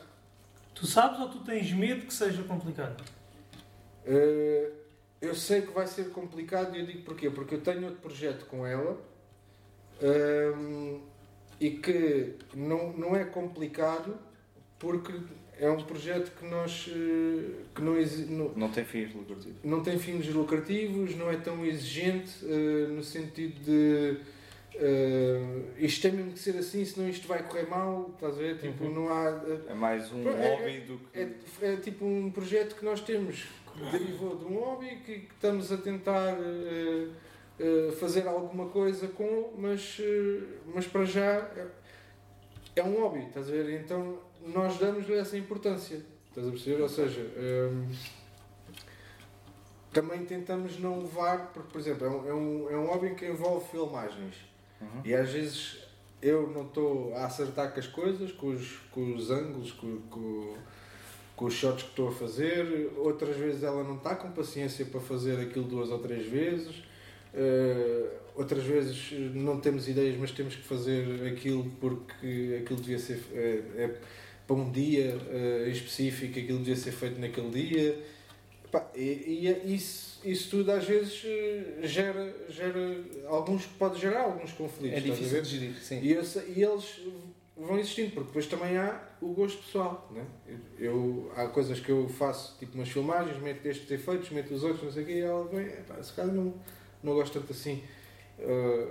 Tu 0.74 0.86
sabes 0.86 1.20
ou 1.20 1.28
tu 1.28 1.44
tens 1.44 1.72
medo 1.72 2.06
que 2.06 2.12
seja 2.12 2.42
complicado? 2.42 3.02
Eh, 4.04 4.72
eu 5.20 5.34
sei 5.34 5.62
que 5.62 5.72
vai 5.72 5.86
ser 5.86 6.10
complicado 6.10 6.74
e 6.74 6.80
eu 6.80 6.86
digo 6.86 7.02
porquê? 7.02 7.30
Porque 7.30 7.54
eu 7.54 7.60
tenho 7.60 7.84
outro 7.84 8.00
projeto 8.00 8.46
com 8.46 8.66
ela 8.66 8.98
ehm, 10.00 11.00
e 11.60 11.70
que 11.72 12.36
não, 12.54 12.92
não 12.94 13.14
é 13.14 13.24
complicado 13.24 14.18
porque 14.78 15.12
é 15.60 15.70
um 15.70 15.76
projeto 15.82 16.32
que 16.38 16.46
nós 16.46 16.88
eh, 16.90 17.50
que 17.74 17.82
não, 17.82 17.94
não, 17.94 18.52
Não 18.56 18.68
tem 18.70 18.84
fins 18.84 19.14
lucrativos. 19.14 19.56
não 19.62 19.82
tem 19.82 19.98
fins 19.98 20.26
lucrativos, 20.28 21.14
não 21.16 21.30
é 21.30 21.36
tão 21.36 21.64
exigente 21.66 22.32
eh, 22.44 22.86
no 22.88 23.02
sentido 23.04 23.60
de 23.62 24.16
eh, 24.74 25.40
isto 25.78 26.00
tem 26.02 26.12
mesmo 26.12 26.32
que 26.32 26.38
ser 26.38 26.56
assim, 26.56 26.84
senão 26.84 27.08
isto 27.08 27.28
vai 27.28 27.42
correr 27.42 27.68
mal, 27.68 28.10
estás 28.14 28.34
a 28.34 28.38
ver? 28.38 28.56
Tipo, 28.58 28.84
Uhum. 28.84 28.94
não 28.94 29.08
há. 29.12 29.28
eh, 29.46 29.58
É 29.72 29.74
mais 29.74 30.10
um 30.12 30.26
é- 30.28 30.48
hobby 30.56 30.80
do 30.80 30.98
que. 30.98 31.18
é, 31.20 31.28
é 31.72 31.76
tipo 31.76 32.04
um 32.06 32.30
projeto 32.30 32.76
que 32.76 32.84
nós 32.84 33.00
temos 33.02 33.46
que 33.76 33.98
derivou 33.98 34.36
de 34.36 34.44
um 34.46 34.54
hobby 34.58 34.96
que, 35.04 35.20
que 35.20 35.32
estamos 35.34 35.70
a 35.70 35.76
tentar 35.76 36.36
fazer 38.00 38.26
alguma 38.26 38.66
coisa 38.68 39.06
com, 39.08 39.52
mas, 39.58 40.00
mas 40.74 40.86
para 40.86 41.04
já 41.04 41.22
é, 41.22 41.66
é 42.76 42.82
um 42.82 42.94
hobby, 43.00 43.26
estás 43.26 43.48
a 43.48 43.52
ver? 43.52 43.80
Então 43.80 44.18
nós 44.46 44.78
damos-lhe 44.78 45.14
essa 45.14 45.36
importância, 45.36 46.00
estás 46.28 46.46
a 46.46 46.50
perceber? 46.50 46.82
Ou 46.82 46.88
seja, 46.88 47.20
hum, 47.20 47.86
também 49.92 50.24
tentamos 50.24 50.78
não 50.78 51.00
levar, 51.00 51.52
porque, 51.52 51.72
por 51.72 51.80
exemplo, 51.80 52.06
é 52.06 52.10
um, 52.10 52.28
é 52.28 52.34
um, 52.34 52.70
é 52.70 52.76
um 52.76 52.86
hobby 52.86 53.14
que 53.14 53.26
envolve 53.26 53.68
filmagens. 53.68 54.36
Uhum. 54.80 55.02
E 55.04 55.14
às 55.14 55.30
vezes 55.30 55.78
eu 56.22 56.48
não 56.50 56.62
estou 56.66 57.14
a 57.14 57.26
acertar 57.26 57.72
com 57.72 57.80
as 57.80 57.86
coisas, 57.86 58.32
com 58.32 58.48
os, 58.48 58.78
com 58.90 59.14
os 59.14 59.30
ângulos, 59.30 59.72
com, 59.72 59.98
com, 60.10 60.56
com 61.34 61.44
os 61.46 61.54
shots 61.54 61.82
que 61.82 61.90
estou 61.90 62.08
a 62.08 62.12
fazer. 62.12 62.92
Outras 62.96 63.36
vezes 63.36 63.62
ela 63.62 63.82
não 63.82 63.96
está 63.96 64.14
com 64.14 64.30
paciência 64.30 64.84
para 64.86 65.00
fazer 65.00 65.40
aquilo 65.40 65.64
duas 65.64 65.90
ou 65.90 65.98
três 65.98 66.26
vezes. 66.26 66.82
Eh, 67.32 68.10
outras 68.34 68.64
vezes 68.64 69.12
não 69.34 69.60
temos 69.60 69.88
ideias, 69.88 70.16
mas 70.18 70.30
temos 70.32 70.56
que 70.56 70.62
fazer 70.62 71.26
aquilo 71.32 71.70
porque 71.80 72.60
aquilo 72.62 72.80
devia 72.80 72.98
ser 72.98 73.22
é, 73.32 73.62
é 73.76 74.00
para 74.50 74.56
um 74.58 74.68
dia 74.72 75.16
eh, 75.30 75.64
em 75.68 75.70
específico, 75.70 76.36
aquilo 76.36 76.58
devia 76.58 76.74
ser 76.74 76.90
feito 76.90 77.20
naquele 77.20 77.50
dia. 77.50 78.02
Pá, 78.72 78.84
e, 78.96 79.42
e 79.42 79.48
é 79.48 79.64
isso, 79.64 80.20
isso 80.24 80.50
tudo 80.50 80.72
às 80.72 80.84
vezes 80.84 81.22
eh, 81.24 81.78
gera, 81.86 82.34
gera 82.48 82.96
alguns, 83.28 83.64
pode 83.66 84.00
gerar 84.00 84.22
alguns 84.22 84.50
conflitos. 84.52 84.98
É 84.98 85.00
difícil 85.00 85.40
de 85.42 85.48
gerir, 85.48 85.76
sim. 85.80 86.00
E, 86.02 86.12
esse- 86.14 86.44
e 86.56 86.62
eles 86.64 87.00
vão 87.56 87.78
existindo, 87.78 88.10
porque 88.10 88.26
depois 88.26 88.46
também 88.48 88.76
há 88.76 89.00
o 89.22 89.28
gosto 89.28 89.62
pessoal. 89.62 90.10
Né? 90.12 90.24
Eu, 90.78 91.30
há 91.36 91.46
coisas 91.46 91.78
que 91.78 91.90
eu 91.90 92.08
faço, 92.08 92.56
tipo 92.58 92.74
umas 92.74 92.88
filmagens, 92.88 93.40
meto 93.40 93.64
estes 93.66 93.88
efeitos, 93.88 94.30
meto 94.30 94.52
os 94.52 94.64
outros, 94.64 94.82
não 94.82 94.90
sei 94.92 95.04
o 95.04 95.06
quê, 95.06 95.12
e 95.12 95.20
ela 95.20 95.44
vem, 95.46 95.66
"Epá, 95.66 96.02
se 96.02 96.12
calhar 96.12 96.34
não, 96.34 96.54
não 97.04 97.14
gosto 97.14 97.38
tanto 97.38 97.52
assim. 97.52 97.84
Uh, 98.38 98.88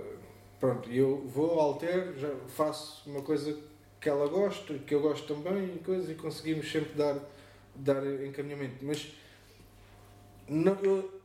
pronto, 0.58 0.90
eu 0.90 1.26
vou, 1.26 1.58
altero, 1.60 2.18
já 2.18 2.30
faço 2.48 3.08
uma 3.10 3.20
coisa 3.22 3.58
que 4.00 4.08
ela 4.08 4.26
gosta, 4.28 4.74
que 4.78 4.94
eu 4.94 5.00
gosto 5.00 5.34
também, 5.34 5.74
e, 5.76 5.78
coisa, 5.78 6.10
e 6.10 6.14
conseguimos 6.14 6.70
sempre 6.70 6.94
dar, 6.94 7.16
dar 7.74 8.04
encaminhamento. 8.24 8.82
Mas 8.82 9.12
não, 10.48 10.74
eu, 10.82 11.20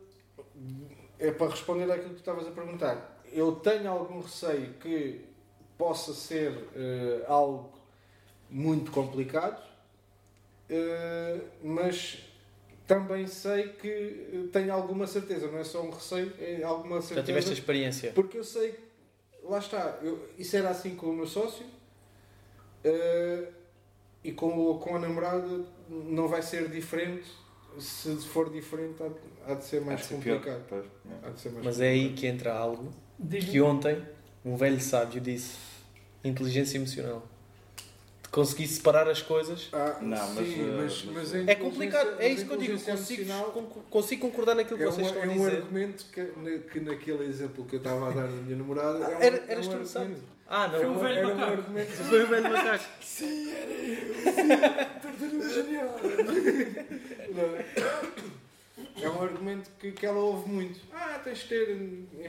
é 1.17 1.31
para 1.31 1.51
responder 1.51 1.89
àquilo 1.89 2.09
que 2.09 2.15
tu 2.15 2.19
estavas 2.19 2.47
a 2.47 2.51
perguntar. 2.51 3.21
Eu 3.31 3.53
tenho 3.55 3.89
algum 3.89 4.19
receio 4.19 4.73
que 4.73 5.21
possa 5.77 6.13
ser 6.13 6.51
eh, 6.75 7.23
algo 7.27 7.71
muito 8.49 8.91
complicado, 8.91 9.61
eh, 10.69 11.39
mas 11.63 12.23
também 12.85 13.25
sei 13.27 13.69
que 13.69 13.87
eh, 13.87 14.47
tenho 14.51 14.73
alguma 14.73 15.07
certeza, 15.07 15.47
não 15.47 15.59
é 15.59 15.63
só 15.63 15.81
um 15.81 15.89
receio, 15.89 16.33
é 16.39 16.61
alguma 16.63 16.97
Já 16.97 17.07
certeza. 17.07 17.25
tiveste 17.25 17.49
a 17.51 17.53
experiência. 17.53 18.11
Porque 18.13 18.37
eu 18.37 18.43
sei, 18.43 18.77
lá 19.43 19.59
está, 19.59 19.99
eu, 20.01 20.29
isso 20.37 20.55
era 20.55 20.69
assim 20.69 20.95
com 20.95 21.07
o 21.07 21.13
meu 21.13 21.27
sócio 21.27 21.65
eh, 22.85 23.49
e 24.23 24.31
com, 24.31 24.47
o- 24.71 24.79
com 24.79 24.95
a 24.95 24.99
namorada 24.99 25.65
não 25.89 26.27
vai 26.27 26.41
ser 26.41 26.69
diferente. 26.69 27.25
Se 27.77 28.15
for 28.17 28.49
diferente, 28.49 28.95
há, 29.03 29.51
há 29.51 29.55
de 29.55 29.65
ser 29.65 29.81
Há 29.81 29.85
mais 29.85 29.99
de 29.99 30.05
ser 30.05 30.15
pior. 30.19 30.35
complicado. 30.37 30.63
Pois, 30.69 30.85
é. 30.85 31.27
Há 31.27 31.29
de 31.31 31.39
ser 31.41 31.49
mais 31.51 31.65
Mas 31.65 31.81
é 31.81 31.89
aí 31.89 31.99
complicado. 32.09 32.19
que 32.21 32.27
entra 32.27 32.53
algo 32.53 32.89
que 33.51 33.59
ontem 33.61 34.01
um 34.45 34.55
velho 34.55 34.79
sábio 34.79 35.19
disse: 35.19 35.57
inteligência 36.23 36.77
emocional. 36.77 37.21
Conseguir 38.31 38.67
separar 38.67 39.07
as 39.07 39.21
coisas. 39.21 39.69
Ah, 39.71 39.97
Não, 40.01 40.33
mas, 40.33 40.47
sim, 40.47 40.61
eh, 40.61 40.73
mas, 40.81 41.03
mas- 41.05 41.31
mas 41.31 41.33
a 41.47 41.51
É 41.51 41.55
complicado, 41.55 42.15
é 42.19 42.27
isso 42.29 42.45
que 42.45 42.53
eu 42.53 42.57
digo. 42.57 42.79
Consigo, 42.79 43.23
consigo 43.89 44.21
concordar 44.29 44.55
naquilo 44.55 44.77
que 44.77 44.83
É, 44.83 44.87
vocês 44.87 45.07
um, 45.07 45.09
estão 45.09 45.23
é 45.23 45.25
a 45.25 45.29
um 45.29 45.33
dizer. 45.33 45.55
argumento 45.57 46.05
que, 46.11 46.21
na- 46.21 46.57
que 46.59 46.79
naquele 46.81 47.23
exemplo 47.25 47.63
que 47.65 47.75
eu 47.75 47.77
estava 47.77 48.07
a 48.09 48.11
dar 48.11 48.23
da 48.27 48.29
minha 48.29 48.57
namorada. 48.57 49.05
Ah, 49.05 49.11
é 49.11 49.15
um- 49.17 49.21
era- 49.21 49.37
é 49.47 49.51
eras 49.53 49.67
um 49.67 49.71
tu? 49.71 50.15
Ah, 50.47 50.69
Foi 50.69 50.83
não. 50.83 50.91
um 50.93 50.99
velho 50.99 51.17
Era 51.17 51.27
um 51.27 51.35
macaco. 51.35 51.51
argumento. 51.53 51.91
Foi 51.91 52.23
o 52.23 52.27
velho 52.27 52.43
macaco. 52.51 52.83
Tartaruga 55.01 55.49
genial! 55.49 55.95
Não. 57.35 59.03
É 59.03 59.09
um 59.09 59.21
argumento 59.23 59.69
que, 59.79 59.91
que 59.91 60.05
ela 60.05 60.19
ouve 60.19 60.49
muito. 60.49 60.79
Ah, 60.93 61.19
tens 61.23 61.39
de 61.39 61.47
ter 61.47 61.71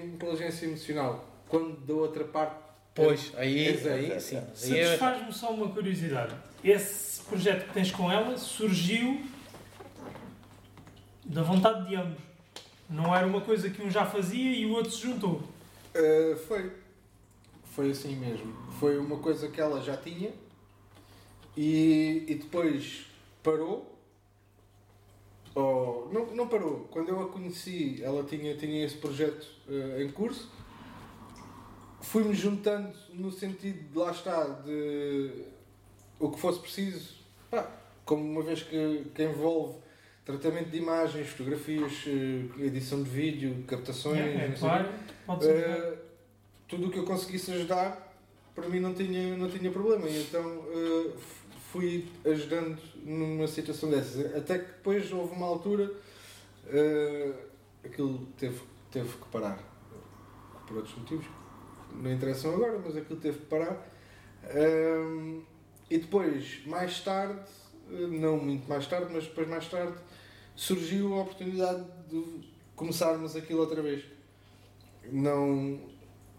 inteligência 0.05 0.67
emocional. 0.67 1.25
Quando 1.49 1.77
da 1.87 1.95
outra 1.95 2.25
parte. 2.25 2.66
Pois, 2.97 3.31
aí, 3.37 3.69
Exato, 3.69 3.95
aí 3.95 4.13
exato. 4.13 4.51
sim. 4.55 4.75
É, 4.75 4.87
Satisfaz-me 4.87 5.31
só 5.31 5.51
uma 5.51 5.69
curiosidade. 5.69 6.35
Esse 6.65 7.21
projeto 7.25 7.67
que 7.67 7.75
tens 7.75 7.91
com 7.91 8.11
ela 8.11 8.39
surgiu 8.39 9.23
da 11.23 11.43
vontade 11.43 11.87
de 11.87 11.95
ambos. 11.95 12.19
Não 12.89 13.15
era 13.15 13.27
uma 13.27 13.43
coisa 13.43 13.69
que 13.69 13.83
um 13.83 13.91
já 13.91 14.07
fazia 14.07 14.51
e 14.51 14.65
o 14.65 14.73
outro 14.73 14.91
se 14.91 15.03
juntou. 15.03 15.43
Uh, 15.95 16.37
foi. 16.49 16.73
Foi 17.75 17.91
assim 17.91 18.17
mesmo. 18.17 18.57
Foi 18.81 18.97
uma 18.97 19.19
coisa 19.19 19.49
que 19.49 19.61
ela 19.61 19.83
já 19.83 19.95
tinha 19.99 20.31
e, 21.55 22.25
e 22.27 22.35
depois 22.37 23.05
parou. 23.43 23.95
Ou, 25.55 26.09
não, 26.11 26.35
não 26.35 26.49
parou. 26.49 26.89
Quando 26.91 27.11
eu 27.11 27.21
a 27.21 27.29
conheci, 27.29 28.01
ela 28.03 28.25
tinha, 28.25 28.57
tinha 28.57 28.87
esse 28.87 28.97
projeto 28.97 29.47
uh, 29.69 30.01
em 30.01 30.11
curso. 30.11 30.51
Fui-me 32.01 32.35
juntando 32.35 32.93
no 33.13 33.31
sentido 33.31 33.91
de 33.91 33.99
lá 33.99 34.11
está, 34.11 34.45
de 34.45 35.45
o 36.19 36.31
que 36.31 36.39
fosse 36.39 36.61
preciso. 36.61 37.17
Pá, 37.51 37.69
como 38.05 38.23
uma 38.23 38.43
vez 38.43 38.63
que, 38.63 39.07
que 39.15 39.23
envolve 39.23 39.79
tratamento 40.25 40.71
de 40.71 40.79
imagens, 40.79 41.29
fotografias, 41.29 42.05
eh, 42.07 42.65
edição 42.65 43.03
de 43.03 43.09
vídeo, 43.09 43.65
captações, 43.67 44.19
É, 44.19 44.47
é 44.47 44.55
claro. 44.59 44.89
Uh, 45.29 45.97
tudo 46.67 46.89
o 46.89 46.91
que 46.91 46.99
eu 46.99 47.05
conseguisse 47.05 47.53
ajudar, 47.53 48.13
para 48.55 48.69
mim 48.69 48.81
não 48.81 48.93
tinha, 48.93 49.37
não 49.37 49.49
tinha 49.49 49.71
problema. 49.71 50.09
E 50.09 50.23
então 50.23 50.45
uh, 50.45 51.13
fui 51.71 52.09
ajudando 52.25 52.79
numa 53.05 53.47
situação 53.47 53.89
dessas. 53.89 54.35
Até 54.35 54.59
que 54.59 54.67
depois 54.67 55.13
houve 55.13 55.33
uma 55.35 55.47
altura, 55.47 55.85
uh, 55.85 57.35
aquilo 57.85 58.27
teve, 58.37 58.61
teve 58.91 59.09
que 59.09 59.29
parar. 59.31 59.59
Por 60.67 60.79
outros 60.79 60.97
motivos 60.99 61.27
não 62.03 62.13
interessam 62.13 62.55
agora, 62.55 62.79
mas 62.85 62.97
aquilo 62.97 63.19
teve 63.21 63.39
que 63.39 63.47
parar. 63.47 63.87
Um, 64.55 65.43
e 65.91 65.99
depois, 65.99 66.61
mais 66.67 67.01
tarde, 67.01 67.41
uh, 67.91 68.09
não 68.09 68.37
muito 68.39 68.69
mais 68.69 68.87
tarde, 68.87 69.11
mas 69.13 69.25
depois 69.25 69.49
mais 69.49 69.67
tarde, 69.69 69.95
surgiu 70.55 71.15
a 71.15 71.23
oportunidade 71.23 71.85
de 72.09 72.23
começarmos 72.75 73.35
aquilo 73.37 73.61
outra 73.61 73.83
vez 73.83 74.05
não 75.11 75.79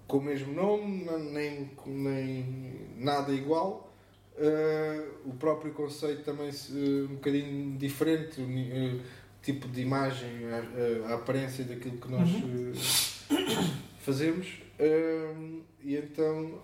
com 0.08 0.18
o 0.18 0.22
mesmo 0.22 0.54
nome, 0.54 1.06
nem, 1.32 1.70
nem 1.86 2.76
nada 2.98 3.32
igual. 3.34 3.94
Uh, 4.38 5.30
o 5.30 5.34
próprio 5.34 5.74
conceito 5.74 6.24
também 6.24 6.52
se- 6.52 6.72
um 7.10 7.16
bocadinho 7.16 7.78
diferente, 7.78 8.40
o 8.40 8.44
uh, 8.46 9.02
tipo 9.42 9.68
de 9.68 9.82
imagem, 9.82 10.30
a, 10.46 11.10
a- 11.12 11.16
aparência 11.16 11.64
daquilo 11.66 11.98
que 11.98 12.10
nós 12.12 12.30
uh, 12.30 13.72
fazemos. 14.00 14.62
Hum, 14.80 15.62
e 15.84 15.96
então 15.96 16.62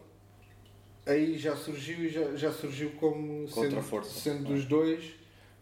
aí 1.06 1.38
já 1.38 1.56
surgiu 1.56 2.06
e 2.06 2.10
já, 2.10 2.36
já 2.36 2.52
surgiu 2.52 2.92
como 2.92 3.48
Contra 3.50 3.70
sendo, 3.70 3.82
força. 3.82 4.20
sendo 4.20 4.46
dos 4.46 4.66
dois, 4.66 5.04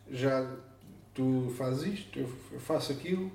já 0.10 0.56
tu 1.14 1.52
fazes 1.58 1.94
isto, 2.00 2.20
eu 2.20 2.28
faço 2.60 2.92
aquilo, 2.92 3.32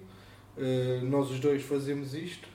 eh, 0.56 1.00
nós 1.02 1.30
os 1.30 1.40
dois 1.40 1.62
fazemos 1.62 2.14
isto, 2.14 2.48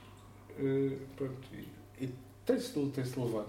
eh, 0.58 0.98
pronto, 1.16 1.48
e, 1.54 2.04
e 2.06 2.14
tem-se 2.46 2.78
de 2.80 2.90
tem-se 2.92 3.12
de 3.14 3.20
levar. 3.20 3.46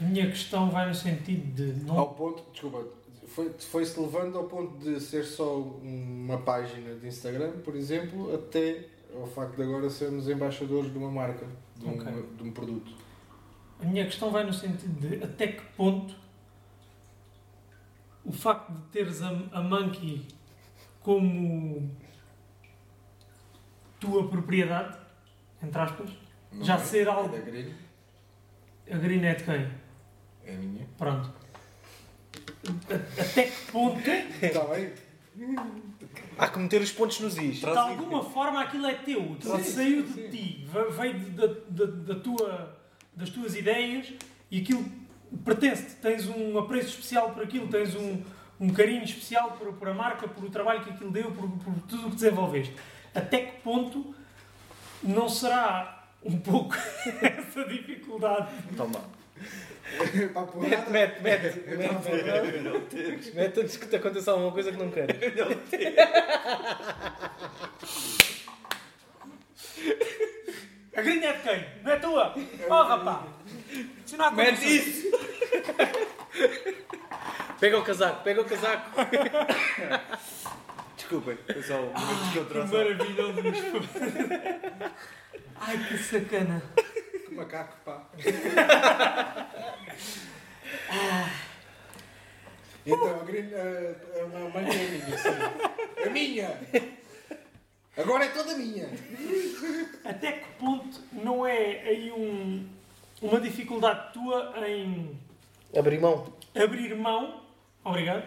A 0.00 0.04
minha 0.04 0.26
questão 0.28 0.70
vai 0.70 0.88
no 0.88 0.94
sentido 0.94 1.52
de 1.54 1.84
não 1.84 1.98
Ao 1.98 2.14
ponto, 2.14 2.42
desculpa, 2.52 2.86
foi- 3.26 3.52
foi-se 3.58 3.98
levando 4.00 4.38
ao 4.38 4.44
ponto 4.44 4.78
de 4.78 5.00
ser 5.00 5.24
só 5.24 5.58
uma 5.60 6.38
página 6.38 6.94
de 6.94 7.06
Instagram, 7.06 7.52
por 7.64 7.74
exemplo, 7.76 8.34
até 8.34 8.84
ao 9.14 9.26
facto 9.26 9.56
de 9.56 9.62
agora 9.62 9.90
sermos 9.90 10.28
embaixadores 10.28 10.90
de 10.92 10.98
uma 10.98 11.10
marca, 11.10 11.46
de 11.78 11.86
um, 11.86 11.90
Ok. 11.98 12.26
de 12.36 12.42
um 12.42 12.52
produto. 12.52 12.92
A 13.80 13.84
minha 13.86 14.04
questão 14.04 14.30
vai 14.30 14.44
no 14.44 14.52
sentido 14.52 15.00
de 15.08 15.22
até 15.24 15.48
que 15.48 15.62
ponto 15.76 16.14
o 18.24 18.32
facto 18.32 18.72
de 18.72 18.80
teres 18.90 19.22
a, 19.22 19.28
a 19.52 19.60
Monkey 19.62 20.26
como 21.00 21.90
tua 24.00 24.28
propriedade, 24.28 24.98
entre 25.62 25.80
aspas, 25.80 26.10
Não 26.52 26.64
Já 26.64 26.74
é? 26.74 26.78
ser 26.78 27.06
É 27.06 27.10
algo- 27.10 27.28
da 27.36 27.38
Green, 27.42 27.72
a 28.90 28.96
Green 28.98 29.24
é 29.24 29.34
de 29.34 29.44
quem? 29.44 29.70
é 30.44 30.56
minha. 30.56 30.86
Pronto. 30.98 31.32
A- 32.68 33.20
Até 33.22 33.44
que 33.44 33.72
ponto, 33.72 33.98
Está 34.08 34.64
bem? 34.74 34.92
Há 36.38 36.48
que 36.48 36.58
meter 36.58 36.80
os 36.80 36.92
pontos 36.92 37.20
nos 37.20 37.36
is. 37.36 37.60
de 37.60 37.66
alguma 37.66 38.22
forma, 38.22 38.62
aquilo 38.62 38.86
é 38.86 38.94
teu. 38.94 39.36
Sim, 39.40 39.62
saiu 39.64 40.02
de 40.04 40.12
sim. 40.12 40.28
ti, 40.30 40.66
ve- 40.72 40.90
veio 40.90 41.18
de- 41.18 41.30
da, 41.30 41.46
da, 41.46 41.86
da 41.86 42.14
tua, 42.20 42.76
das 43.14 43.30
tuas 43.30 43.54
ideias 43.56 44.12
e 44.50 44.60
aquilo 44.60 44.84
pertence-te. 45.44 45.96
Tens 45.96 46.26
um 46.28 46.58
apreço 46.58 46.88
especial 46.90 47.30
por 47.30 47.42
aquilo, 47.42 47.68
tens 47.68 47.94
um, 47.94 48.22
um 48.60 48.70
carinho 48.70 49.02
especial 49.04 49.52
por, 49.52 49.72
por 49.74 49.88
a 49.88 49.94
marca, 49.94 50.26
por 50.28 50.44
o 50.44 50.50
trabalho 50.50 50.82
que 50.84 50.90
aquilo 50.90 51.10
deu, 51.10 51.30
por, 51.32 51.48
por 51.50 51.74
tudo 51.88 52.06
o 52.06 52.10
que 52.10 52.16
desenvolveste. 52.16 52.74
Até 53.14 53.38
que 53.42 53.60
ponto 53.62 54.14
não 55.02 55.28
será 55.28 56.06
um 56.24 56.38
pouco 56.38 56.74
essa 57.22 57.64
dificuldade? 57.64 58.48
Toma. 58.76 59.00
Porrada. 60.32 60.90
Mete, 60.90 60.90
mete, 60.90 61.22
mete. 61.22 61.76
Mete, 61.76 62.10
mete. 62.10 63.34
Mete 63.34 63.60
antes 63.60 63.76
que 63.76 63.86
te 63.86 63.96
aconteça 63.96 64.30
alguma 64.32 64.52
coisa 64.52 64.72
que 64.72 64.78
não 64.78 64.90
queres. 64.90 65.16
A 70.96 71.00
Green 71.00 71.24
é 71.24 71.32
de 71.32 71.42
quem? 71.42 71.64
Não 71.84 71.92
é 71.92 71.96
tua? 71.96 72.34
Oh, 72.68 72.82
rapaz! 72.82 73.30
Isso 74.04 74.16
não 74.16 74.24
há 74.24 74.30
Mete 74.32 74.64
isso! 74.64 75.08
Pega 77.60 77.78
o 77.78 77.82
casaco, 77.82 78.22
pega 78.24 78.40
o 78.40 78.44
casaco. 78.44 78.90
Desculpem, 80.96 81.38
foi 81.46 81.62
só 81.62 81.74
um 81.74 81.92
momento 81.92 82.46
Que 82.50 82.58
maravilhoso! 82.58 83.40
Ai, 85.60 85.78
que 85.88 85.98
sacana! 85.98 86.62
Macaco, 87.38 87.76
pá. 87.84 88.02
Então, 92.84 93.06
a 93.06 93.18
a, 93.18 94.24
a 94.24 94.50
mãe 94.50 94.64
é 94.64 94.88
minha, 94.88 95.18
sim. 95.18 95.28
É 95.98 96.08
minha! 96.10 96.60
Agora 97.96 98.24
é 98.24 98.28
toda 98.30 98.56
minha! 98.56 98.88
Até 100.04 100.32
que 100.32 100.48
ponto 100.58 101.00
não 101.12 101.46
é 101.46 101.82
aí 101.82 102.10
um, 102.10 102.66
uma 103.22 103.40
dificuldade 103.40 104.12
tua 104.14 104.54
em 104.66 105.16
Abrir 105.76 106.00
mão. 106.00 106.32
abrir 106.56 106.96
mão, 106.96 107.42
obrigado, 107.84 108.24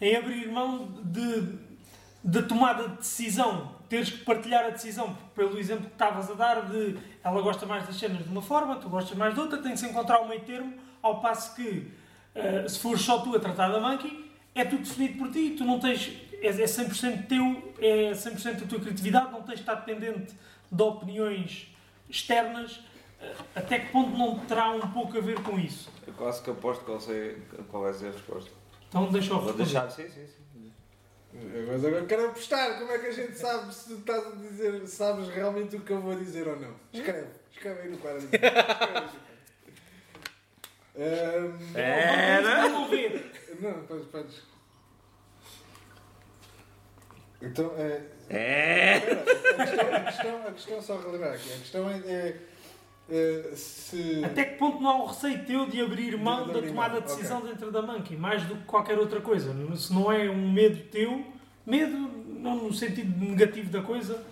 em 0.00 0.16
abrir 0.16 0.48
mão 0.48 0.86
de, 1.02 1.58
de 2.22 2.42
tomada 2.44 2.88
de 2.88 2.96
decisão, 2.98 3.73
teres 3.94 4.10
que 4.10 4.24
partilhar 4.24 4.64
a 4.64 4.70
decisão, 4.70 5.16
pelo 5.36 5.56
exemplo 5.56 5.86
que 5.86 5.92
estavas 5.92 6.28
a 6.28 6.34
dar 6.34 6.68
de 6.68 6.96
ela 7.22 7.40
gosta 7.40 7.64
mais 7.64 7.86
das 7.86 7.96
cenas 7.96 8.24
de 8.24 8.28
uma 8.28 8.42
forma, 8.42 8.74
tu 8.74 8.88
gostas 8.88 9.16
mais 9.16 9.32
de 9.34 9.38
outra, 9.38 9.58
tem 9.58 9.70
que 9.70 9.78
se 9.78 9.86
encontrar 9.86 10.20
um 10.20 10.26
meio 10.26 10.40
termo, 10.40 10.74
ao 11.00 11.20
passo 11.20 11.54
que 11.54 11.92
eh, 12.34 12.66
se 12.66 12.80
fores 12.80 13.02
só 13.02 13.18
tu 13.20 13.36
a 13.36 13.38
tratar 13.38 13.68
da 13.68 13.78
monkey, 13.78 14.28
é 14.52 14.64
tudo 14.64 14.82
definido 14.82 15.18
por 15.18 15.30
ti, 15.30 15.50
tu 15.56 15.64
não 15.64 15.78
tens, 15.78 16.10
é, 16.42 16.48
é 16.48 16.50
100% 16.50 17.26
teu, 17.28 17.72
é 17.78 18.10
100% 18.10 18.60
da 18.62 18.66
tua 18.66 18.80
criatividade, 18.80 19.30
não 19.30 19.42
tens 19.42 19.56
de 19.56 19.60
estar 19.60 19.76
dependente 19.76 20.34
de 20.72 20.82
opiniões 20.82 21.68
externas, 22.10 22.80
eh, 23.20 23.32
até 23.54 23.78
que 23.78 23.92
ponto 23.92 24.16
não 24.18 24.40
terá 24.40 24.70
um 24.72 24.80
pouco 24.80 25.16
a 25.16 25.20
ver 25.20 25.40
com 25.40 25.56
isso? 25.56 25.88
Eu 26.04 26.14
quase 26.14 26.42
que 26.42 26.50
aposto 26.50 26.84
qual, 26.84 26.98
sei, 26.98 27.40
qual 27.68 27.84
vai 27.84 27.92
ser 27.92 28.08
a 28.08 28.10
resposta. 28.10 28.50
Então 28.88 29.06
deixa 29.12 29.30
eu 29.30 29.38
Vou 29.38 29.52
responder. 29.52 29.64
deixar, 29.64 29.88
sim, 29.88 30.08
sim, 30.08 30.26
sim. 30.26 30.43
Mas 31.34 31.84
agora 31.84 32.06
quero 32.06 32.26
apostar. 32.26 32.78
Como 32.78 32.92
é 32.92 32.98
que 32.98 33.06
a 33.06 33.12
gente 33.12 33.36
sabe 33.36 33.74
se 33.74 33.88
tu 33.88 33.94
estás 33.94 34.26
a 34.26 34.30
dizer, 34.30 34.86
sabes 34.86 35.28
realmente 35.28 35.76
o 35.76 35.80
que 35.80 35.92
eu 35.92 36.00
vou 36.00 36.14
dizer 36.14 36.46
ou 36.46 36.58
não? 36.60 36.74
Escreve. 36.92 37.28
Escreve 37.52 37.80
aí 37.82 37.90
no 37.90 37.98
quadro. 37.98 38.28
Ahm, 40.96 41.58
Era? 41.76 42.68
Não 42.68 43.82
podes, 43.86 44.06
podes. 44.06 44.42
Então, 47.42 47.74
é. 47.76 48.00
É! 48.30 48.96
a, 48.96 49.00
questão, 49.00 49.94
a, 49.94 50.00
questão, 50.00 50.46
a 50.46 50.52
questão, 50.52 50.82
só 50.82 50.96
relembrar 50.98 51.34
aqui, 51.34 51.52
a 51.52 51.58
questão 51.58 51.90
é, 51.90 51.98
é, 52.06 52.36
é 53.08 53.52
se. 53.54 54.24
Até 54.24 54.44
que 54.44 54.56
ponto 54.56 54.80
não 54.80 54.90
há 54.90 55.02
um 55.02 55.06
receio 55.06 55.44
teu 55.44 55.66
de 55.66 55.80
abrir 55.80 56.16
mão 56.16 56.46
De 56.46 56.54
da 56.54 56.66
tomada 56.66 57.00
de 57.00 57.06
decisão 57.06 57.42
dentro 57.42 57.70
da 57.70 57.82
Monkey, 57.82 58.16
mais 58.16 58.44
do 58.44 58.56
que 58.56 58.64
qualquer 58.64 58.98
outra 58.98 59.20
coisa? 59.20 59.54
Se 59.76 59.92
não 59.92 60.10
é 60.10 60.30
um 60.30 60.50
medo 60.50 60.82
teu, 60.90 61.24
medo 61.66 61.96
não 61.96 62.56
no 62.56 62.72
sentido 62.72 63.18
negativo 63.18 63.70
da 63.70 63.82
coisa, 63.82 64.24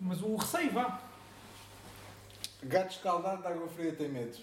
mas 0.00 0.22
um 0.22 0.36
receio, 0.36 0.72
vá. 0.72 1.00
Gato 2.62 2.90
escaldado 2.90 3.42
de 3.42 3.48
água 3.48 3.68
fria 3.68 3.92
tem 3.92 4.08
medo. 4.08 4.36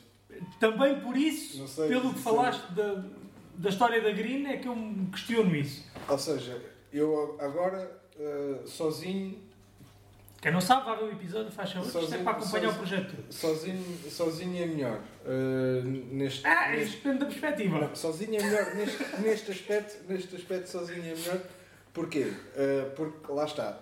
Também 0.59 0.99
por 1.01 1.15
isso, 1.15 1.67
sei, 1.67 1.88
pelo 1.89 2.13
que 2.13 2.19
falaste 2.19 2.71
da, 2.73 3.03
da 3.55 3.69
história 3.69 4.01
da 4.01 4.11
Green, 4.11 4.45
é 4.45 4.57
que 4.57 4.67
eu 4.67 4.75
me 4.75 5.07
questiono 5.07 5.55
isso. 5.55 5.85
Ou 6.07 6.17
seja, 6.17 6.61
eu 6.91 7.38
agora, 7.39 7.99
eh, 8.19 8.61
sozinho, 8.65 9.39
Quem 10.41 10.51
não 10.51 10.61
sabe, 10.61 10.85
vai 10.85 10.97
ver 10.97 11.03
o 11.05 11.11
episódio, 11.11 11.51
faz 11.51 11.71
favor, 11.71 11.88
isto 12.03 12.13
é 12.13 12.17
para 12.19 12.31
acompanhar 12.33 12.67
o 12.69 12.71
sozinho- 12.73 12.77
projeto 12.77 13.15
todo. 13.15 13.31
sozinho, 13.33 13.97
sozinho 14.09 14.63
é 14.63 14.65
melhor. 14.67 15.01
Eh, 15.25 15.81
neste, 16.11 16.45
Ah, 16.45 16.69
neste- 16.69 16.85
isso 16.85 16.97
depende 16.97 17.19
da 17.19 17.25
perspectiva. 17.25 17.79
Não, 17.79 17.95
sozinho 17.95 18.39
é 18.39 18.43
melhor 18.43 18.75
neste, 18.75 19.03
neste 19.21 19.51
aspecto, 19.51 19.97
neste 20.07 20.35
aspecto 20.35 20.67
sozinho 20.69 20.99
é 21.03 21.15
melhor. 21.15 21.41
Porquê? 21.91 22.25
Uh, 22.55 22.91
porque 22.95 23.31
lá 23.31 23.45
está. 23.45 23.79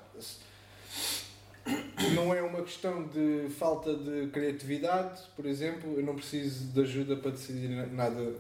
Não 2.14 2.34
é 2.34 2.42
uma 2.42 2.62
questão 2.62 3.08
de 3.08 3.50
falta 3.58 3.94
de 3.96 4.28
criatividade, 4.28 5.22
por 5.36 5.46
exemplo, 5.46 5.96
eu 5.98 6.04
não 6.06 6.16
preciso 6.16 6.68
de 6.72 6.82
ajuda 6.82 7.18
para 7.18 7.32
decidir 7.32 7.68
nada 7.92 8.34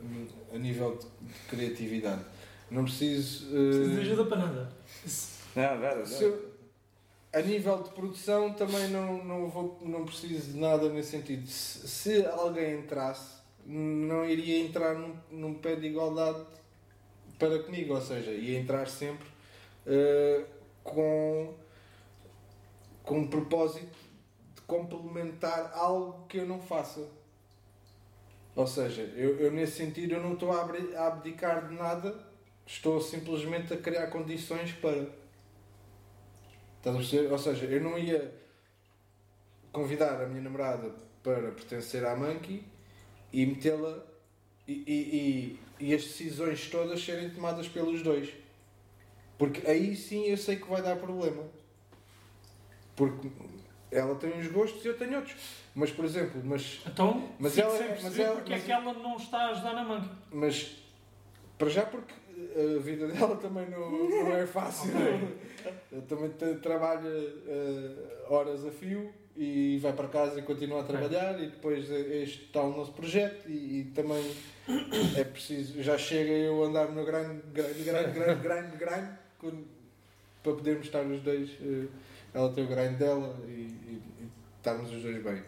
a 0.54 0.58
nível 0.58 0.98
de 0.98 1.08
criatividade. 1.50 2.22
Não 2.72 2.84
preciso. 2.86 3.48
uh, 3.48 3.70
Preciso 3.70 3.90
de 3.96 4.00
ajuda 4.02 4.26
para 4.26 4.38
nada. 4.38 4.70
Não, 5.56 6.06
se 6.06 6.24
eu- 6.24 6.55
a 7.36 7.42
nível 7.42 7.84
de 7.84 7.90
produção 7.90 8.54
também 8.54 8.88
não, 8.88 9.22
não, 9.26 9.50
vou, 9.50 9.78
não 9.82 10.06
preciso 10.06 10.54
de 10.54 10.58
nada 10.58 10.88
nesse 10.88 11.12
sentido. 11.12 11.46
Se, 11.46 11.86
se 11.86 12.26
alguém 12.26 12.80
entrasse, 12.80 13.42
não 13.66 14.24
iria 14.26 14.66
entrar 14.66 14.96
num, 14.96 15.14
num 15.30 15.54
pé 15.56 15.76
de 15.76 15.86
igualdade 15.88 16.46
para 17.38 17.60
comigo, 17.60 17.94
ou 17.94 18.02
seja, 18.02 18.32
ia 18.32 18.58
entrar 18.58 18.88
sempre 18.88 19.28
eh, 19.86 20.46
com, 20.82 21.54
com 23.04 23.20
um 23.20 23.28
propósito 23.28 23.98
de 24.56 24.62
complementar 24.62 25.74
algo 25.76 26.26
que 26.30 26.38
eu 26.38 26.46
não 26.46 26.62
faça. 26.62 27.06
Ou 28.56 28.66
seja, 28.66 29.02
eu, 29.14 29.38
eu 29.42 29.52
nesse 29.52 29.74
sentido 29.74 30.14
eu 30.14 30.24
não 30.24 30.36
estou 30.36 30.54
a 30.54 30.62
abdicar 31.06 31.68
de 31.68 31.76
nada, 31.76 32.18
estou 32.66 33.02
simplesmente 33.02 33.74
a 33.74 33.78
criar 33.78 34.08
condições 34.08 34.72
para. 34.72 35.25
Estás 36.86 36.96
a 36.96 37.00
perceber? 37.00 37.32
Ou 37.32 37.38
seja, 37.40 37.66
eu 37.66 37.82
não 37.82 37.98
ia 37.98 38.32
convidar 39.72 40.22
a 40.22 40.28
minha 40.28 40.42
namorada 40.42 40.94
para 41.24 41.50
pertencer 41.52 42.06
à 42.06 42.16
Monkey 42.16 42.64
e 43.34 43.44
metê-la 43.44 44.04
e, 44.68 44.74
e, 44.86 45.58
e, 45.80 45.88
e 45.90 45.94
as 45.96 46.04
decisões 46.04 46.70
todas 46.70 47.04
serem 47.04 47.32
tomadas 47.32 47.68
pelos 47.68 48.04
dois. 48.04 48.30
Porque 49.36 49.66
aí 49.68 49.96
sim 49.96 50.26
eu 50.26 50.38
sei 50.38 50.58
que 50.58 50.70
vai 50.70 50.84
dar 50.84 50.96
problema. 50.98 51.44
Porque 52.96 53.30
ela 53.92 54.14
tem 54.16 54.32
uns 54.40 54.48
gostos 54.48 54.86
e 54.86 54.88
eu 54.88 54.96
tenho 54.98 55.16
outros. 55.18 55.36
Mas, 55.74 55.90
por 55.92 56.06
exemplo, 56.06 56.40
mas, 56.46 56.82
Então, 56.86 57.32
Mas 57.40 57.58
ela- 57.58 57.76
sem 57.78 57.90
mas 58.04 58.20
ela- 58.20 58.36
porque 58.36 58.52
mas- 58.52 58.62
é 58.62 58.66
que 58.66 58.72
ela 58.72 58.94
não 58.94 59.18
está 59.18 59.40
a 59.40 59.50
ajudar 59.50 59.74
na 59.74 59.84
Monkey. 59.84 60.10
mas 60.32 60.78
para 61.58 61.68
já 61.70 61.84
porque 61.84 62.14
a 62.78 62.80
vida 62.82 63.08
dela 63.08 63.36
também 63.38 63.70
não, 63.70 63.90
não 64.10 64.36
é 64.36 64.46
fácil. 64.46 64.92
Eu 65.92 66.02
também 66.04 66.30
te- 66.32 66.56
trabalho 66.62 67.08
eh, 67.48 68.26
horas 68.30 68.66
a 68.66 68.72
fio 68.72 69.12
e 69.38 69.78
vai 69.80 69.94
para 69.94 70.08
casa 70.08 70.40
e 70.40 70.44
continua 70.44 70.82
a 70.82 70.84
trabalhar 70.84 71.42
e 71.42 71.48
depois 71.48 71.90
este 71.90 72.46
está 72.46 72.62
o 72.62 72.76
nosso 72.76 72.92
projeto 72.94 73.50
e, 73.50 73.80
e 73.82 73.84
também 73.96 74.24
é 75.18 75.24
preciso, 75.24 75.82
já 75.82 75.98
chega 75.98 76.32
eu 76.32 76.64
a 76.64 76.68
andar 76.68 76.90
no 76.92 77.04
grande, 77.06 77.42
grande, 77.54 77.84
grande, 77.84 78.12
grande, 78.12 78.42
grande, 78.44 78.78
grande 78.78 79.10
para 80.44 80.54
podermos 80.54 80.86
estar 80.86 81.04
os 81.06 81.22
dois, 81.22 81.50
eh, 81.62 81.88
ela 82.34 82.52
tem 82.52 82.64
o 82.64 82.68
grind 82.68 82.98
dela 82.98 83.36
e, 83.48 83.52
e- 83.52 84.02
e 84.22 84.28
estarmos 84.58 84.92
os 84.92 85.02
dois 85.02 85.22
bem. 85.24 85.42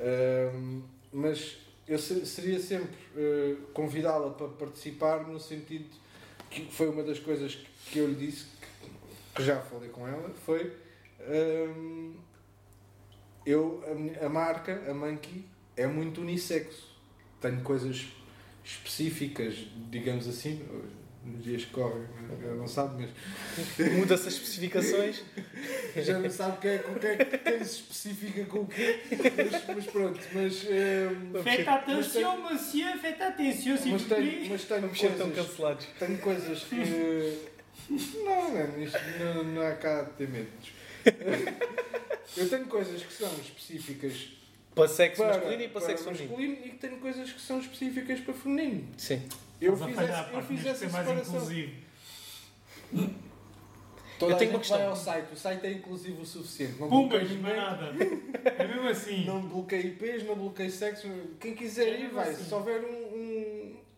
Ahm, 0.00 0.82
mas 1.12 1.58
eu 1.86 1.98
se- 1.98 2.24
seria 2.24 2.58
sempre 2.58 2.96
eh, 3.16 3.56
convidá-la 3.74 4.30
para 4.30 4.48
participar 4.48 5.26
no 5.28 5.38
sentido 5.38 5.86
que 6.50 6.66
foi 6.72 6.88
uma 6.88 7.02
das 7.02 7.18
coisas 7.18 7.58
que, 7.86 7.98
eu 7.98 8.08
lhe 8.08 8.14
disse 8.14 8.46
que, 9.34 9.42
já 9.42 9.60
falei 9.60 9.88
com 9.90 10.06
ela 10.06 10.30
foi 10.44 10.72
ahm, 11.20 12.14
eu 13.46 13.82
a, 14.20 14.26
a 14.26 14.28
marca 14.28 14.82
a 14.90 14.94
Monkey 14.94 15.44
é 15.76 15.86
muito 15.86 16.20
unissexo 16.20 16.96
tenho 17.40 17.60
coisas 17.62 18.06
específicas 18.64 19.54
digamos 19.90 20.26
assim 20.26 20.64
nos 21.28 21.44
dias 21.44 21.64
que 21.64 21.70
correm 21.72 22.02
ela 22.42 22.54
não 22.54 22.68
sabe 22.68 23.06
mas 23.78 23.92
Muda-se 23.92 24.28
as 24.28 24.34
especificações. 24.34 25.22
já 25.96 26.18
não 26.18 26.30
sabe 26.30 26.58
quem, 26.60 26.70
é- 26.70 26.78
com 26.78 26.94
quem, 26.94 27.16
quem 27.16 27.64
se 27.64 27.80
especifica 27.80 28.44
com 28.44 28.58
o 28.60 28.66
quê 28.66 29.00
mas, 29.10 29.76
mas 29.76 29.86
pronto 29.86 30.20
mas 30.32 30.64
ahm, 30.66 31.42
Faites 31.42 31.68
attention, 31.68 32.36
monsieur, 32.38 32.98
faites 32.98 33.20
attention, 33.22 33.76
s'il 33.76 33.92
mas 33.92 34.02
vous 34.02 34.08
tenho, 34.08 34.30
plaît. 34.30 34.48
mas 34.50 34.64
tenho 34.64 34.96
ser 34.96 35.10
tão 35.16 35.30
coisas 35.30 35.46
cancelados. 35.48 35.86
Tenho 35.98 36.18
coisas 36.18 36.64
que. 36.64 37.48
Não, 37.90 38.50
mano, 38.50 38.82
isto 38.82 38.98
não, 39.18 39.44
não 39.44 39.62
há 39.62 39.72
cá 39.72 40.02
de 40.02 40.10
ter 40.12 40.28
medo. 40.28 40.48
Eu 42.36 42.48
tenho 42.48 42.66
coisas 42.66 43.02
que 43.02 43.12
são 43.12 43.32
específicas 43.40 44.28
Para 44.74 44.88
sexo 44.88 45.22
para, 45.22 45.34
masculino 45.34 45.62
e 45.62 45.68
para, 45.68 45.80
sexo 45.80 46.04
feminino. 46.04 46.28
masculino 46.28 46.66
e 46.66 46.68
que 46.70 46.76
tenho 46.78 46.96
coisas 46.98 47.32
que 47.32 47.40
são 47.40 47.58
específicas 47.60 48.20
para 48.20 48.34
feminino. 48.34 48.88
Sim. 48.96 49.22
Eu 49.60 49.76
fiz, 49.76 49.98
essa, 49.98 50.30
eu 50.32 50.42
fiz 50.42 50.66
essa 50.66 50.86
separação. 50.86 51.16
inclusivo. 51.36 51.72
Toda 54.18 54.32
Eu 54.32 54.36
a 54.36 54.38
tenho 54.38 54.50
gente 54.50 54.56
uma 54.56 54.58
questão. 54.60 54.78
vai 54.78 54.86
ao 54.88 54.96
site, 54.96 55.32
o 55.32 55.36
site 55.36 55.64
é 55.66 55.72
inclusivo 55.72 56.22
o 56.22 56.26
suficiente. 56.26 56.80
Não 56.80 56.88
Pumba, 56.88 57.18
bloqueio 57.18 57.40
não 57.40 57.50
é 57.50 57.56
nada. 57.56 57.92
É 58.58 58.66
mesmo 58.66 58.88
assim. 58.88 59.24
não 59.24 59.40
bloqueio 59.42 59.86
IPs, 59.88 60.24
não 60.24 60.34
bloqueio 60.34 60.70
sexo. 60.72 61.08
Quem 61.38 61.54
quiser 61.54 61.86
É 61.88 62.00
ir 62.00 62.08
vai. 62.10 62.28
assim. 62.30 62.44
Se 62.44 62.52
houver 62.54 62.80
um, 62.84 63.07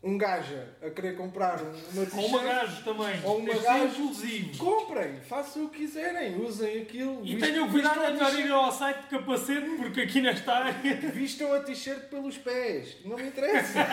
um, 0.03 0.17
gaja 0.17 0.67
a 0.83 0.89
querer 0.89 1.15
comprar 1.17 1.61
uma 1.61 2.23
Ou 2.23 2.27
uma 2.27 2.43
gajo 2.43 2.85
também. 2.85 3.21
Ou 3.23 3.37
uma 3.39 3.53
ser 3.55 3.63
gajo. 3.63 4.57
comprem, 4.57 5.21
façam 5.21 5.65
o 5.65 5.69
que 5.69 5.81
quiserem, 5.81 6.37
usem 6.41 6.83
aquilo. 6.83 7.21
E 7.25 7.37
tenham 7.39 7.71
cuidado 7.71 8.01
a 8.01 8.11
melhor 8.11 8.31
t-shirt- 8.31 8.47
ir 8.47 8.53
ao 8.53 8.73
site 8.73 9.01
de 9.03 9.07
capacete, 9.09 9.71
porque 9.77 10.01
aqui 10.01 10.23
nesta 10.23 10.53
área. 10.53 10.73
Vistam 11.13 11.53
a 11.53 11.61
t-shirt 11.61 12.09
pelos 12.09 12.39
pés, 12.39 12.97
não 13.05 13.17
me 13.17 13.25
interessa. 13.25 13.79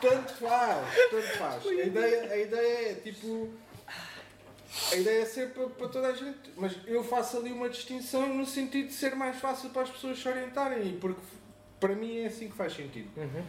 tanto 0.00 0.32
faz, 0.34 0.86
tanto 1.10 1.38
faz. 1.38 1.66
A 1.66 1.72
ideia, 1.72 2.32
a 2.32 2.36
ideia 2.36 2.90
é 2.90 2.94
tipo. 2.94 3.48
A 4.92 4.96
ideia 4.96 5.22
é 5.22 5.24
ser 5.24 5.50
para, 5.50 5.66
para 5.68 5.88
toda 5.88 6.08
a 6.08 6.12
gente, 6.12 6.38
mas 6.56 6.72
eu 6.86 7.02
faço 7.02 7.38
ali 7.38 7.50
uma 7.50 7.68
distinção 7.68 8.28
no 8.34 8.46
sentido 8.46 8.88
de 8.88 8.92
ser 8.92 9.14
mais 9.16 9.36
fácil 9.36 9.70
para 9.70 9.82
as 9.82 9.90
pessoas 9.90 10.18
se 10.20 10.28
orientarem, 10.28 10.96
porque 11.00 11.18
para 11.80 11.94
mim 11.94 12.18
é 12.18 12.26
assim 12.26 12.48
que 12.48 12.56
faz 12.56 12.72
sentido. 12.74 13.08
Uhum. 13.16 13.42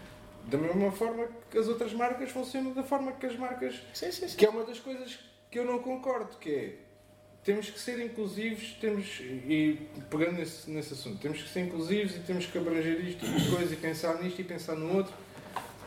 Da 0.46 0.58
mesma 0.58 0.92
forma 0.92 1.28
que 1.50 1.58
as 1.58 1.68
outras 1.68 1.94
marcas 1.94 2.32
funcionam, 2.32 2.74
da 2.74 2.84
forma 2.84 3.12
que 3.12 3.26
as 3.26 3.36
marcas 3.36 3.76
Sim, 3.94 4.12
sim, 4.12 4.28
sim. 4.28 4.38
que 4.38 4.46
é 4.46 4.50
uma 4.50 4.64
das 4.64 4.80
coisas 4.80 5.20
que 5.52 5.60
eu 5.60 5.66
não 5.66 5.80
concordo, 5.80 6.38
que 6.38 6.50
é 6.50 6.76
temos 7.44 7.70
que 7.70 7.80
ser 7.80 8.00
inclusivos, 8.04 8.78
temos 8.82 9.20
e 9.22 9.80
pegando 10.10 10.34
nesse, 10.34 10.70
nesse 10.70 10.94
assunto, 10.94 11.20
temos 11.20 11.42
que 11.42 11.50
ser 11.50 11.62
inclusivos 11.62 12.16
e 12.16 12.20
temos 12.20 12.46
que 12.46 12.58
abranger 12.58 13.00
isto 13.00 13.26
e 13.26 13.56
coisa 13.56 13.74
e 13.74 13.78
pensar 13.78 14.22
nisto 14.22 14.42
e 14.42 14.44
pensar 14.44 14.76
no 14.76 14.96
outro. 14.96 15.14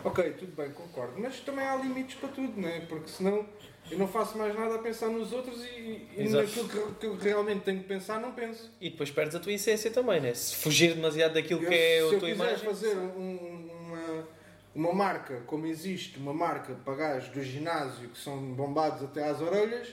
Ok, 0.04 0.30
tudo 0.38 0.52
bem, 0.56 0.70
concordo, 0.72 1.14
mas 1.18 1.38
também 1.40 1.64
há 1.64 1.76
limites 1.76 2.16
para 2.16 2.28
tudo, 2.30 2.60
não 2.60 2.68
é? 2.68 2.80
Porque 2.80 3.08
senão 3.08 3.46
eu 3.90 3.98
não 3.98 4.08
faço 4.08 4.36
mais 4.36 4.54
nada 4.54 4.74
a 4.74 4.78
pensar 4.78 5.08
nos 5.08 5.32
outros 5.32 5.64
e, 5.64 6.08
e 6.16 6.28
naquilo 6.28 6.68
que, 6.68 6.94
que 7.00 7.06
eu 7.06 7.16
realmente 7.16 7.60
tenho 7.62 7.78
que 7.80 7.86
pensar, 7.86 8.20
não 8.20 8.32
penso. 8.32 8.70
E 8.80 8.90
depois 8.90 9.10
perdes 9.10 9.34
a 9.36 9.40
tua 9.40 9.52
essência 9.52 9.90
também, 9.90 10.20
né? 10.20 10.34
Se 10.34 10.56
fugir 10.56 10.94
demasiado 10.94 11.34
daquilo 11.34 11.62
Eu- 11.62 11.68
que 11.68 11.74
é 11.74 11.78
se 11.78 11.98
a 11.98 12.00
eu 12.00 12.08
tua 12.10 12.28
quiser 12.30 12.34
imagem. 12.34 12.64
fazer 12.66 12.96
um- 12.96 13.68
uma, 13.80 14.28
uma 14.74 14.92
marca, 14.92 15.40
como 15.46 15.66
existe 15.66 16.18
uma 16.18 16.32
marca 16.34 16.74
para 16.84 16.94
gajos 16.94 17.28
do 17.30 17.42
ginásio 17.42 18.08
que 18.08 18.18
são 18.18 18.36
bombados 18.54 19.02
até 19.04 19.28
às 19.28 19.40
orelhas, 19.40 19.88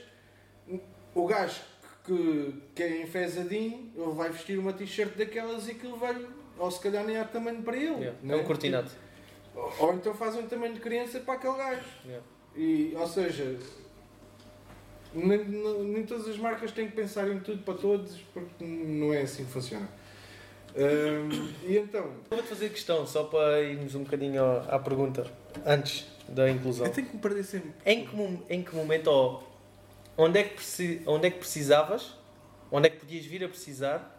o 1.14 1.26
gajo 1.26 1.60
que, 2.04 2.54
que 2.74 2.82
é 2.82 3.02
enfesadinho, 3.02 3.92
ele 3.94 4.12
vai 4.14 4.30
vestir 4.30 4.58
uma 4.58 4.72
t-shirt 4.72 5.14
daquelas 5.16 5.68
e 5.68 5.72
aquilo 5.72 5.96
vai, 5.96 6.16
ou 6.58 6.70
se 6.70 6.80
calhar 6.80 7.04
nem 7.04 7.16
há 7.18 7.24
tamanho 7.24 7.62
para 7.62 7.76
ele. 7.76 7.86
Yeah. 7.94 8.14
né? 8.22 8.34
É 8.34 8.36
um 8.40 8.44
cortinado. 8.44 8.90
Ou, 9.54 9.72
ou 9.78 9.94
então 9.94 10.14
faz 10.14 10.36
um 10.36 10.46
tamanho 10.46 10.74
de 10.74 10.80
criança 10.80 11.20
para 11.20 11.34
aquele 11.34 11.56
gajo. 11.56 11.84
Yeah. 12.04 12.26
E, 12.56 12.94
ou 12.96 13.06
seja, 13.06 13.58
nem, 15.14 15.38
nem- 15.44 16.06
todas 16.06 16.28
as 16.28 16.36
marcas 16.38 16.72
têm 16.72 16.88
que 16.88 16.94
pensar 16.96 17.28
em 17.28 17.40
tudo 17.40 17.62
para 17.62 17.74
todos, 17.74 18.16
porque 18.32 18.64
não 18.64 19.12
é 19.12 19.22
assim 19.22 19.44
que 19.44 19.50
funciona. 19.52 19.88
Hum, 20.76 21.48
e 21.64 21.76
então, 21.76 22.12
Vou-te 22.30 22.46
fazer 22.46 22.68
questão, 22.68 23.04
só 23.04 23.24
para 23.24 23.60
irmos 23.60 23.94
um 23.96 24.04
bocadinho 24.04 24.42
à 24.44 24.76
à 24.76 24.78
pergunta, 24.78 25.26
antes 25.66 26.06
da 26.28 26.48
inclusão. 26.48 26.86
eu 26.86 26.92
tenho 26.92 27.08
que 27.08 27.16
me 27.16 27.20
perder 27.20 27.42
sempre. 27.42 27.72
Em 27.84 28.06
que, 28.06 28.16
em 28.48 28.62
que 28.62 28.74
momento, 28.76 29.08
ou 29.08 29.42
onde, 30.16 30.38
é 30.38 30.44
que 30.44 31.02
onde 31.06 31.26
é 31.26 31.30
que 31.30 31.38
precisavas, 31.38 32.14
onde 32.70 32.86
é 32.86 32.90
que 32.90 32.98
podias 32.98 33.24
vir 33.26 33.42
a 33.42 33.48
precisar 33.48 34.16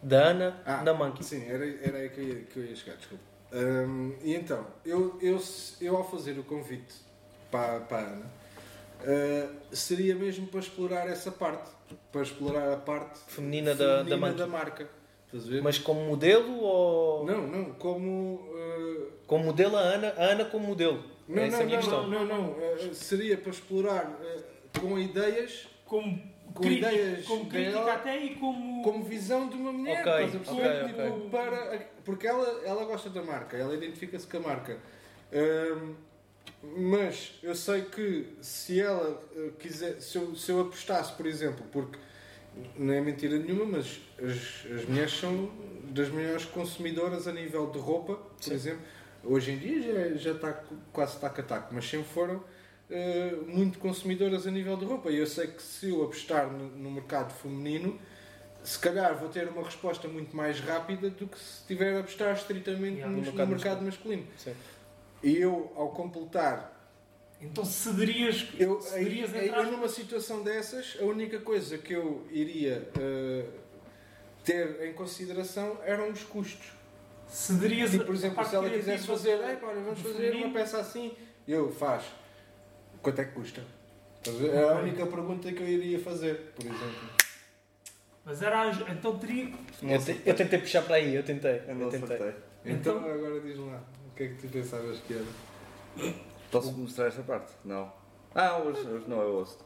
da 0.00 0.26
Ana 0.28 0.62
Ah, 0.64 0.82
na 0.84 0.94
Monkey? 0.94 1.24
Sim, 1.24 1.44
era, 1.48 1.66
era 1.82 1.98
aí 1.98 2.08
que 2.08 2.20
eu 2.20 2.24
ia, 2.28 2.34
que 2.42 2.56
eu 2.56 2.64
ia 2.66 2.76
chegar, 2.76 2.96
desculpa. 2.96 3.24
Hum, 3.56 4.14
e 4.22 4.34
então, 4.34 4.66
eu, 4.84 5.16
eu, 5.22 5.40
eu 5.80 5.96
ao 5.96 6.10
fazer 6.10 6.36
o 6.38 6.42
convite 6.42 6.92
para, 7.52 7.78
para 7.80 7.98
a 7.98 8.00
Ana, 8.00 8.26
uh, 9.02 9.76
seria 9.76 10.14
mesmo 10.16 10.48
para 10.48 10.58
explorar 10.60 11.08
essa 11.08 11.30
parte, 11.30 11.70
para 12.10 12.22
explorar 12.22 12.72
a 12.72 12.76
parte 12.76 13.20
Feminina 13.28 13.74
da, 13.74 13.98
da 13.98 14.04
feminina 14.04 14.16
Monkey. 14.26 14.38
da 14.38 14.46
marca. 14.48 14.88
Estás 15.26 15.46
a 15.46 15.50
ver? 15.50 15.62
Mas 15.62 15.78
como 15.78 16.00
modelo 16.04 16.58
ou. 16.60 17.24
Não, 17.26 17.46
não, 17.46 17.64
como. 17.74 18.34
uh, 18.52 19.12
Como 19.26 19.44
modelo 19.44 19.76
a 19.76 19.80
Ana, 19.80 20.08
a 20.16 20.24
Ana 20.24 20.44
como 20.46 20.66
modelo. 20.66 21.04
não, 21.28 21.42
é 21.42 21.50
não, 21.50 21.60
a 21.60 21.64
minha 21.64 21.76
não, 21.76 21.82
questão. 21.82 22.08
não, 22.08 22.24
não, 22.26 22.50
uh, 22.52 22.94
seria 22.94 23.36
para 23.38 23.50
explorar 23.50 24.04
uh, 24.20 24.80
com 24.80 24.98
ideias, 24.98 25.68
Como, 25.86 26.20
Com 26.54 26.62
crítica, 26.62 26.92
ideias 26.92 27.26
como 27.26 27.46
crítica 27.46 27.78
dela, 27.78 27.94
até 27.94 28.16
e 28.16 28.34
como. 28.36 28.82
como 28.82 29.02
visão 29.02 29.48
de 29.48 29.56
uma 29.56 29.72
mulher. 29.72 30.00
Ok, 30.00 30.12
estás 30.24 30.36
a 30.36 30.38
perceber? 30.38 30.84
ok, 30.84 30.86
Tipo, 30.88 31.16
ok. 31.16 31.30
para, 31.30 31.88
porque 32.04 32.26
ela, 32.26 32.62
ela 32.64 32.84
gosta 32.84 33.10
da 33.10 33.22
marca, 33.22 33.56
ela 33.56 33.74
identifica-se 33.74 34.26
com 34.26 34.36
a 34.36 34.40
marca. 34.40 34.78
Hum, 35.32 35.94
mas 36.76 37.38
eu 37.42 37.54
sei 37.54 37.82
que 37.82 38.28
se 38.40 38.80
ela 38.80 39.20
uh, 39.36 39.52
quiser, 39.58 40.00
se 40.00 40.16
eu, 40.16 40.34
se 40.36 40.50
eu 40.50 40.60
apostasse, 40.60 41.12
por 41.14 41.26
exemplo, 41.26 41.64
porque 41.72 41.98
não 42.76 42.94
é 42.94 43.00
mentira 43.00 43.36
nenhuma, 43.38 43.64
mas 43.64 44.00
as, 44.18 44.72
as 44.72 44.84
mulheres 44.86 45.12
são 45.12 45.50
das 45.90 46.08
maiores 46.08 46.44
consumidoras 46.44 47.26
a 47.26 47.32
nível 47.32 47.70
de 47.70 47.78
roupa, 47.78 48.14
por 48.14 48.42
Sim. 48.42 48.54
exemplo. 48.54 48.82
Hoje 49.24 49.52
em 49.52 49.58
dia 49.58 49.82
já, 49.82 50.16
já 50.16 50.30
está 50.32 50.52
quase 50.92 51.18
taco 51.18 51.40
a 51.40 51.44
taco, 51.44 51.74
mas 51.74 51.88
sempre 51.88 52.06
foram 52.08 52.44
uh, 52.90 53.46
muito 53.46 53.78
consumidoras 53.78 54.46
a 54.46 54.50
nível 54.50 54.76
de 54.76 54.84
roupa. 54.84 55.10
E 55.10 55.16
eu 55.18 55.26
sei 55.26 55.46
que 55.48 55.62
se 55.62 55.90
eu 55.90 56.02
apostar 56.04 56.50
no, 56.50 56.68
no 56.70 56.90
mercado 56.90 57.32
feminino, 57.32 57.98
se 58.62 58.78
calhar 58.78 59.14
vou 59.18 59.28
ter 59.28 59.46
uma 59.48 59.62
resposta 59.62 60.08
muito 60.08 60.34
mais 60.36 60.58
rápida 60.60 61.10
do 61.10 61.26
que 61.26 61.38
se 61.38 61.66
tiver 61.66 61.96
a 61.96 62.00
apostar 62.00 62.34
estritamente 62.34 62.96
Yeah, 62.98 63.06
no, 63.08 63.16
no 63.18 63.22
no 63.22 63.26
mercado 63.32 63.50
mercado, 63.50 63.82
masculino. 63.84 64.26
E 65.22 65.36
eu, 65.36 65.72
ao 65.76 65.90
completar 65.90 66.72
Então 67.40 67.64
cederias. 67.64 68.46
eu, 68.58 68.80
cederias 68.80 69.34
aí, 69.34 69.48
entrar- 69.48 69.64
eu 69.64 69.72
numa 69.72 69.88
situação 69.88 70.42
dessas, 70.42 70.96
a 71.00 71.04
única 71.04 71.38
coisa 71.40 71.76
que 71.78 71.92
eu 71.92 72.26
iria 72.30 72.88
eh, 72.98 73.44
ter 74.44 74.82
em 74.88 74.92
consideração 74.94 75.78
eram 75.84 76.10
os 76.10 76.22
custos. 76.22 76.72
Cederias. 77.28 77.90
Tipo, 77.90 78.04
por 78.04 78.14
exemplo, 78.14 78.44
se 78.44 78.54
ela 78.54 78.68
quisesse 78.70 79.06
fazer, 79.06 79.40
"Ei, 79.48 79.56
pá, 79.56 79.68
olha, 79.68 79.80
vamos 79.82 80.00
fazer 80.00 80.14
uma 80.18 80.30
feminino." 80.30 80.52
peça 80.52 80.78
assim, 80.78 81.12
eu 81.48 81.70
faz. 81.72 82.04
Quanto 83.04 83.20
é 83.20 83.24
que 83.26 83.32
custa? 83.32 83.62
É 84.52 84.62
a 84.62 84.74
única 84.76 85.06
pergunta 85.06 85.52
que 85.52 85.62
eu 85.62 85.68
iria 85.68 85.98
fazer, 86.00 86.52
por 86.56 86.64
exemplo. 86.64 87.10
Mas 88.24 88.40
era. 88.40 88.62
a- 88.62 88.70
Então 88.90 89.18
teria. 89.18 89.52
Eu, 89.82 90.02
te- 90.02 90.20
eu 90.24 90.34
tentei 90.34 90.58
puxar 90.58 90.82
para 90.82 90.96
aí, 90.96 91.14
eu 91.14 91.22
tentei. 91.22 91.60
Eu 91.68 91.74
não 91.74 91.82
Eu 91.82 91.90
tentei. 91.90 92.16
Então, 92.64 92.96
Então- 92.96 92.98
agora 93.12 93.38
diz 93.40 93.58
lá, 93.58 93.82
o 94.10 94.16
que 94.16 94.22
é 94.22 94.28
que 94.28 94.34
tu 94.36 94.48
pensavas 94.48 94.98
que 95.00 95.12
era? 95.14 96.12
Posso 96.50 96.72
mostrar 96.72 97.08
esta 97.08 97.22
parte? 97.22 97.52
Não. 97.64 97.92
Ah, 98.34 98.56
hoje, 98.58 98.80
hoje 98.88 99.04
não 99.06 99.20
é 99.20 99.26
osso. 99.26 99.58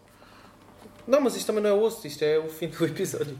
Não, 1.07 1.21
mas 1.21 1.37
isto 1.37 1.47
também 1.47 1.63
não 1.63 1.71
é 1.71 1.73
osso, 1.75 2.05
isto 2.07 2.23
é 2.25 2.39
o 2.39 2.49
fim 2.49 2.67
do 2.69 2.85
episódio. 2.85 3.39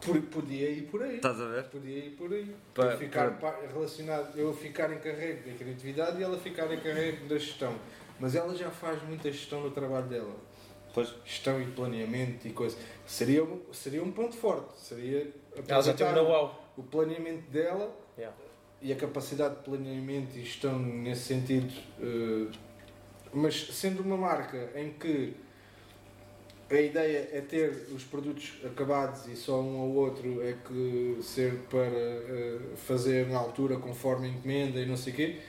Por- 0.00 0.20
podia 0.22 0.70
ir 0.70 0.82
por 0.90 1.02
aí. 1.02 1.16
Estás 1.16 1.38
a 1.40 1.46
ver? 1.46 1.64
Podia 1.64 1.98
ir 1.98 2.10
por 2.12 2.32
aí. 2.32 2.56
Pa- 2.74 2.84
eu 2.86 2.98
ficar 2.98 3.30
pa- 3.38 3.58
relacionado, 3.72 4.34
eu 4.38 4.52
ficar 4.54 4.90
em 4.92 4.98
carrego 4.98 5.48
da 5.50 5.54
criatividade 5.56 6.18
e 6.18 6.22
ela 6.22 6.38
ficar 6.38 6.72
em 6.72 6.80
carrego 6.80 7.26
da 7.26 7.36
gestão. 7.38 7.74
Mas 8.20 8.34
ela 8.34 8.54
já 8.54 8.70
faz 8.70 9.02
muita 9.02 9.30
gestão 9.30 9.60
no 9.62 9.70
trabalho 9.70 10.06
dela. 10.06 10.34
Pois. 10.92 11.12
gestão 11.24 11.60
e 11.60 11.66
planeamento 11.66 12.46
e 12.46 12.52
coisa. 12.52 12.76
Seria, 13.04 13.42
um- 13.42 13.60
seria 13.72 14.00
um 14.02 14.12
ponto 14.12 14.36
forte. 14.36 14.78
Seria 14.80 15.26
Ela 15.66 15.82
já 15.82 15.92
tem 15.92 16.06
um 16.06 16.12
know-how. 16.12 16.72
o 16.76 16.82
planeamento 16.84 17.50
dela 17.50 17.92
Yeah. 18.16 18.36
e 18.80 18.92
a 18.92 18.96
capacidade 18.96 19.56
de 19.56 19.62
planeamento 19.62 20.38
e 20.38 20.44
gestão 20.44 20.78
nesse 20.78 21.22
sentido. 21.22 21.72
eh, 22.00 22.46
mas 23.32 23.66
sendo 23.72 24.02
uma 24.04 24.16
marca 24.16 24.70
em 24.76 24.90
que 24.92 25.34
a 26.70 26.74
ideia 26.80 27.28
é 27.32 27.40
ter 27.40 27.88
os 27.92 28.04
produtos 28.04 28.52
acabados 28.64 29.26
e 29.26 29.34
só 29.36 29.60
um 29.60 29.76
ou 29.80 29.94
outro 29.96 30.40
é 30.42 30.54
que 30.66 31.18
ser 31.22 31.54
para 31.68 31.80
eh, 31.86 32.58
fazer 32.76 33.26
na 33.28 33.38
altura 33.38 33.76
conforme 33.78 34.28
encomenda 34.28 34.78
e 34.78 34.86
não 34.86 34.96
sei 34.96 35.12
o 35.12 35.16
quê, 35.16 35.40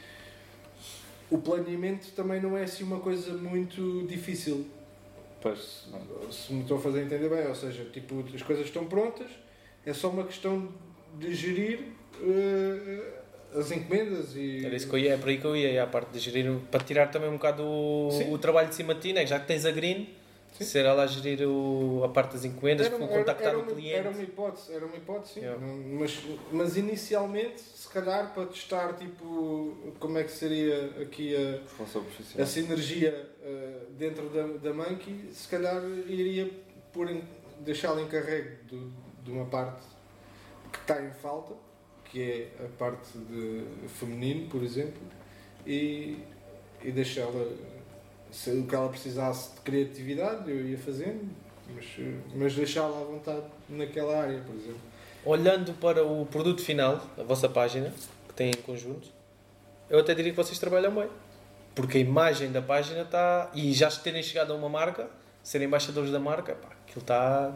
o 1.36 1.42
planeamento 1.42 2.12
também 2.16 2.42
não 2.42 2.58
é 2.58 2.64
assim 2.64 2.84
uma 2.84 3.00
coisa 3.00 3.34
muito 3.34 4.06
difícil. 4.08 4.66
Pois, 5.42 5.88
Se 6.32 6.52
me 6.54 6.62
estou 6.62 6.78
a 6.78 6.82
fazer 6.82 7.04
entender 7.04 7.30
bem, 7.30 7.48
ou 7.48 7.56
seja, 7.56 7.86
tipo, 7.94 8.24
as 8.34 8.42
coisas 8.42 8.66
estão 8.66 8.86
prontas, 8.86 9.30
é 9.86 9.94
só 9.94 10.10
uma 10.10 10.24
questão 10.24 10.68
de 11.20 11.34
gerir 11.36 11.80
eh, 12.20 13.14
as 13.54 13.72
encomendas 13.72 14.36
e. 14.36 14.66
Era 14.66 14.76
isso 14.76 14.90
que 14.90 14.96
eu 14.96 15.00
ia, 15.00 15.14
é 15.14 15.18
para 15.18 15.30
aí 15.30 15.38
que 15.38 15.46
eu 15.46 15.56
ia, 15.56 15.72
é 15.74 15.80
a 15.80 15.86
parte 15.88 16.10
de 16.12 16.20
gerir, 16.20 16.52
para 16.72 16.84
tirar 16.84 17.12
também 17.12 17.30
um 17.30 17.34
bocado 17.34 17.64
o, 17.64 18.32
o 18.32 18.38
trabalho 18.40 18.70
de 18.70 18.76
cima 18.76 18.96
de 18.96 19.02
ti, 19.02 19.14
né? 19.14 19.26
já 19.26 19.40
que 19.40 19.46
tens 19.46 19.66
a 19.66 19.72
green, 19.72 20.10
Sim. 20.58 20.64
ser 20.64 20.86
ela 20.86 21.04
a 21.04 21.08
gerir 21.08 21.48
o, 21.48 22.02
a 22.04 22.10
parte 22.10 22.34
das 22.34 22.46
encomendas, 22.46 22.88
Era, 22.88 22.96
era, 22.96 23.08
contactar 23.08 23.48
era 23.50 23.58
o 23.60 23.62
uma, 23.62 23.72
cliente. 23.72 23.94
era 23.94 24.10
uma 24.10 24.24
hipótese, 24.24 24.74
era 24.74 24.86
uma 24.86 24.96
hipótese, 24.96 25.34
sim. 25.36 25.40
Yeah. 25.42 25.62
Mas, 26.00 26.24
mas 26.52 26.76
inicialmente, 26.78 27.62
calhar, 27.96 28.34
para 28.34 28.46
testar 28.48 28.94
tipo, 28.94 29.94
como 30.00 30.18
é 30.18 30.24
que 30.24 30.32
seria 30.32 31.02
aqui 31.02 31.36
a, 31.36 31.60
a 32.44 32.46
sinergia 32.46 33.30
eh, 33.42 33.86
dentro 33.98 34.30
da, 34.30 34.46
da 34.70 34.74
Monkey, 34.74 35.30
se 35.34 35.48
calhar 35.48 35.82
iria 36.08 36.50
por 36.94 37.08
deixá-la 37.62 38.02
encarregue 38.02 38.58
do- 38.70 38.92
de 39.24 39.32
uma 39.32 39.46
parte 39.46 39.84
que 40.72 40.80
está 40.80 41.02
em 41.04 41.12
falta, 41.12 41.54
que 42.06 42.22
é 42.22 42.66
a 42.66 42.68
parte 42.78 43.18
de 43.18 43.64
feminino, 43.88 44.48
por 44.50 44.62
exemplo, 44.62 45.02
e, 45.66 46.18
e 46.84 46.92
deixá-la 46.92 47.46
se 48.32 48.50
o 48.52 48.68
que 48.68 48.76
ela 48.76 48.90
precisasse 48.90 49.56
de 49.56 49.62
criatividade, 49.62 50.52
eu 50.52 50.66
ia 50.68 50.78
fazendo, 50.78 51.30
mas, 51.74 51.86
mas 52.36 52.56
deixá-la 52.56 53.00
à 53.00 53.04
vontade 53.04 53.46
naquela 53.70 54.22
área, 54.22 54.40
por 54.42 54.54
exemplo. 54.56 54.82
Olhando 55.26 55.74
para 55.74 56.04
o 56.06 56.26
produto 56.28 56.62
final, 56.62 57.02
a 57.18 57.24
vossa 57.24 57.50
página, 57.50 57.92
que 58.28 58.34
tem 58.36 58.50
em 58.52 58.62
conjunto, 58.62 59.08
eu 59.90 60.00
até 60.00 60.14
diria 60.14 60.32
que 60.32 60.38
vocês 60.38 60.60
trabalham 60.60 60.94
bem. 60.94 61.10
Porque 61.74 61.98
a 61.98 62.02
imagem 62.02 62.52
da 62.52 62.62
página 62.62 63.02
está. 63.02 63.50
E 63.54 63.74
já 63.74 63.90
terem 63.92 64.22
chegado 64.24 64.54
a 64.54 64.56
uma 64.56 64.70
marca, 64.70 65.10
serem 65.44 65.68
embaixadores 65.68 66.12
da 66.12 66.20
marca, 66.20 66.54
pá, 66.56 66.70
aquilo 66.88 67.02
está, 67.02 67.54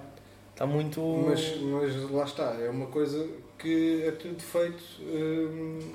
está 0.52 0.66
muito. 0.66 1.00
Mas, 1.28 1.58
mas 1.62 2.12
lá 2.12 2.24
está, 2.26 2.54
é 2.60 2.70
uma 2.70 2.88
coisa 2.88 3.26
que 3.58 4.04
é 4.06 4.12
tudo 4.12 4.42
feito 4.42 4.84
hum, 5.02 5.94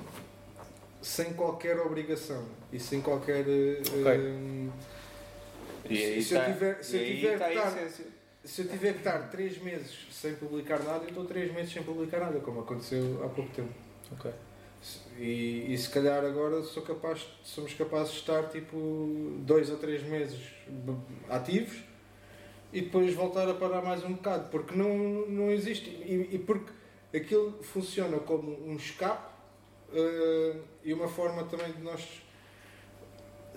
sem 1.03 1.35
qualquer 1.35 1.79
obrigação 1.81 2.45
e 2.72 2.79
sem 2.79 3.01
qualquer. 3.03 3.45
hum, 3.47 4.70
E 5.91 5.99
aí 6.03 6.22
se 6.22 6.35
eu 6.35 6.41
está, 6.41 6.53
tiver- 6.53 6.83
se 6.83 6.97
e 6.97 7.01
eu 7.01 7.05
aí 7.05 7.37
tiver 7.37 7.49
estar- 7.51 7.68
essência. 7.79 8.07
Se 8.45 8.62
eu 8.62 8.68
tiver 8.68 8.92
que 8.92 8.99
estar 8.99 9.30
3 9.30 9.62
meses 9.62 10.07
sem 10.11 10.34
publicar 10.34 10.80
nada, 10.80 11.05
eu 11.05 11.09
estou 11.09 11.24
3 11.24 11.53
meses 11.53 11.72
sem 11.72 11.82
publicar 11.82 12.20
nada, 12.20 12.40
como 12.40 12.61
aconteceu 12.61 13.22
há 13.24 13.28
pouco 13.28 13.51
tempo. 13.53 13.72
Ok. 14.12 14.30
E, 15.18 15.72
e 15.72 15.78
se 15.78 15.88
calhar 15.88 16.24
agora 16.24 16.62
sou 16.62 16.82
capaz, 16.82 17.26
somos 17.42 17.72
capazes 17.72 18.12
de 18.12 18.18
estar 18.20 18.49
tipo 18.51 19.38
2 19.40 19.70
ou 19.70 19.78
3 19.78 20.03
meses 20.05 20.40
ativos 21.30 21.82
e 22.72 22.82
depois 22.82 23.14
voltar 23.14 23.49
a 23.49 23.55
parar 23.55 23.80
mais 23.80 24.05
um 24.05 24.14
bocado, 24.14 24.51
porque 24.51 24.74
não, 24.74 25.26
não 25.26 25.51
existe. 25.51 25.88
E, 25.88 26.28
e 26.32 26.38
porque 26.38 26.70
aquilo 27.14 27.62
funciona 27.62 28.18
como 28.18 28.51
um 28.68 28.76
escape 28.76 29.32
eh, 29.95 30.57
e 30.84 30.92
uma 30.92 31.09
forma 31.09 31.45
também 31.45 31.72
de 31.72 31.82
nós 31.82 32.22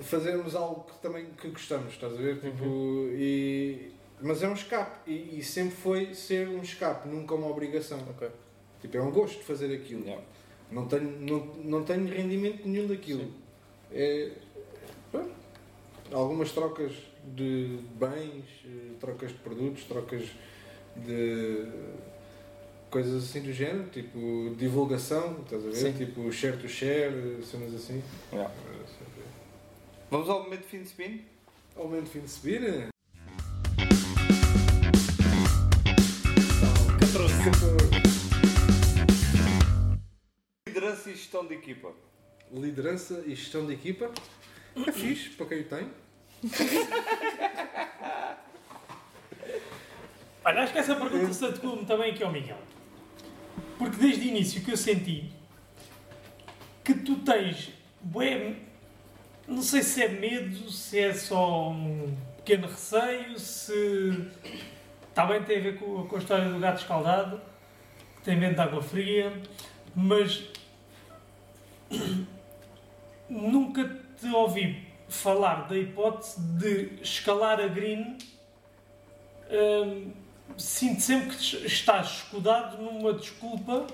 fazermos 0.01 0.55
algo 0.55 0.83
que 0.83 0.99
também 0.99 1.25
que 1.31 1.49
gostamos, 1.49 1.93
estás 1.93 2.13
a 2.13 2.17
ver? 2.17 2.39
Tipo, 2.39 3.09
e, 3.13 3.91
mas 4.21 4.41
é 4.41 4.47
um 4.47 4.53
escape 4.53 5.09
e, 5.09 5.39
e 5.39 5.43
sempre 5.43 5.75
foi 5.75 6.13
ser 6.13 6.47
um 6.47 6.61
escape, 6.61 7.07
nunca 7.07 7.35
uma 7.35 7.47
obrigação. 7.47 7.99
Ok. 8.09 8.29
Tipo, 8.81 8.97
é 8.97 9.01
um 9.01 9.11
gosto 9.11 9.37
de 9.37 9.43
fazer 9.43 9.73
aquilo. 9.73 10.03
Yeah. 10.03 10.23
Não 10.71 10.87
tenho, 10.87 11.09
não, 11.21 11.45
não 11.63 11.83
tenho 11.83 12.07
rendimento 12.07 12.67
nenhum 12.67 12.87
daquilo. 12.87 13.31
É, 13.91 14.31
pronto, 15.11 15.31
algumas 16.11 16.51
trocas 16.51 16.91
de 17.35 17.79
bens, 17.95 18.45
eh, 18.65 18.93
trocas 18.99 19.31
de 19.31 19.37
produtos, 19.37 19.83
trocas 19.85 20.23
de 20.95 21.65
coisas 22.89 23.23
assim 23.23 23.41
do 23.41 23.53
género, 23.53 23.89
tipo 23.89 24.55
divulgação, 24.57 25.41
estás 25.43 25.65
a 25.65 25.69
ver? 25.69 25.75
Sim. 25.75 25.93
Tipo 25.93 26.31
share 26.31 26.57
to 26.57 26.67
share, 26.67 27.43
cenas 27.43 27.73
assim. 27.73 28.01
Yeah. 28.31 28.53
Vamos 30.09 30.29
ao 30.29 30.43
momento 30.43 30.61
de 30.61 30.67
fim 30.67 30.81
de 30.81 30.87
spin? 30.87 31.25
Aumento 31.75 32.05
de 32.05 32.09
fim 32.09 32.19
de 32.21 32.29
subir. 32.29 32.87
Liderança 41.07 41.11
e 41.11 41.15
gestão 41.15 41.45
de 41.45 41.53
equipa. 41.53 41.93
Liderança 42.51 43.23
e 43.25 43.33
gestão 43.35 43.65
de 43.65 43.73
equipa. 43.73 44.11
É 44.75 44.91
fixe 44.91 45.29
para 45.29 45.45
quem 45.45 45.61
o 45.61 45.63
tem. 45.63 45.89
Olha, 50.43 50.63
acho 50.63 50.73
que 50.73 50.79
essa 50.79 50.95
pergunta 50.95 51.33
se 51.33 51.45
adequa-me 51.45 51.85
também 51.85 52.11
aqui 52.11 52.23
ao 52.23 52.31
Miguel. 52.31 52.57
Porque 53.77 53.97
desde 53.97 54.25
o 54.25 54.29
início 54.29 54.61
que 54.63 54.71
eu 54.71 54.77
senti 54.77 55.31
que 56.83 56.93
tu 56.93 57.17
tens, 57.17 57.71
bué, 58.01 58.55
não 59.47 59.61
sei 59.61 59.83
se 59.83 60.01
é 60.03 60.07
medo, 60.07 60.71
se 60.71 60.99
é 60.99 61.13
só 61.13 61.69
um 61.69 62.15
pequeno 62.37 62.67
receio, 62.67 63.37
se 63.39 64.25
também 65.13 65.43
tem 65.43 65.59
a 65.59 65.61
ver 65.61 65.77
com, 65.79 66.07
com 66.07 66.15
a 66.15 66.19
história 66.19 66.49
do 66.49 66.59
gato 66.59 66.79
escaldado, 66.79 67.41
que 68.17 68.21
tem 68.23 68.37
medo 68.37 68.55
de 68.55 68.61
água 68.61 68.81
fria, 68.81 69.33
mas 69.95 70.49
nunca 73.29 73.83
te 74.19 74.27
ouvi 74.27 74.87
falar 75.09 75.67
da 75.67 75.77
hipótese 75.77 76.39
de 76.39 77.01
escalar 77.01 77.61
a 77.61 77.67
green 77.67 78.17
hum, 79.49 80.11
sinto 80.57 81.01
sempre 81.01 81.35
que 81.35 81.65
estás 81.65 82.17
escudado 82.17 82.81
numa 82.81 83.13
desculpa. 83.13 83.87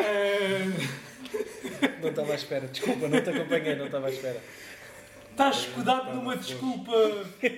Hum, 0.00 1.10
Não 2.00 2.10
estava 2.10 2.32
à 2.32 2.34
espera, 2.34 2.66
desculpa, 2.66 3.08
não 3.08 3.22
te 3.22 3.30
acompanhei, 3.30 3.76
não 3.76 3.86
estava 3.86 4.06
à 4.06 4.10
espera. 4.10 4.42
estás 5.30 5.58
escudado 5.58 6.14
numa 6.14 6.36
desculpa, 6.36 6.92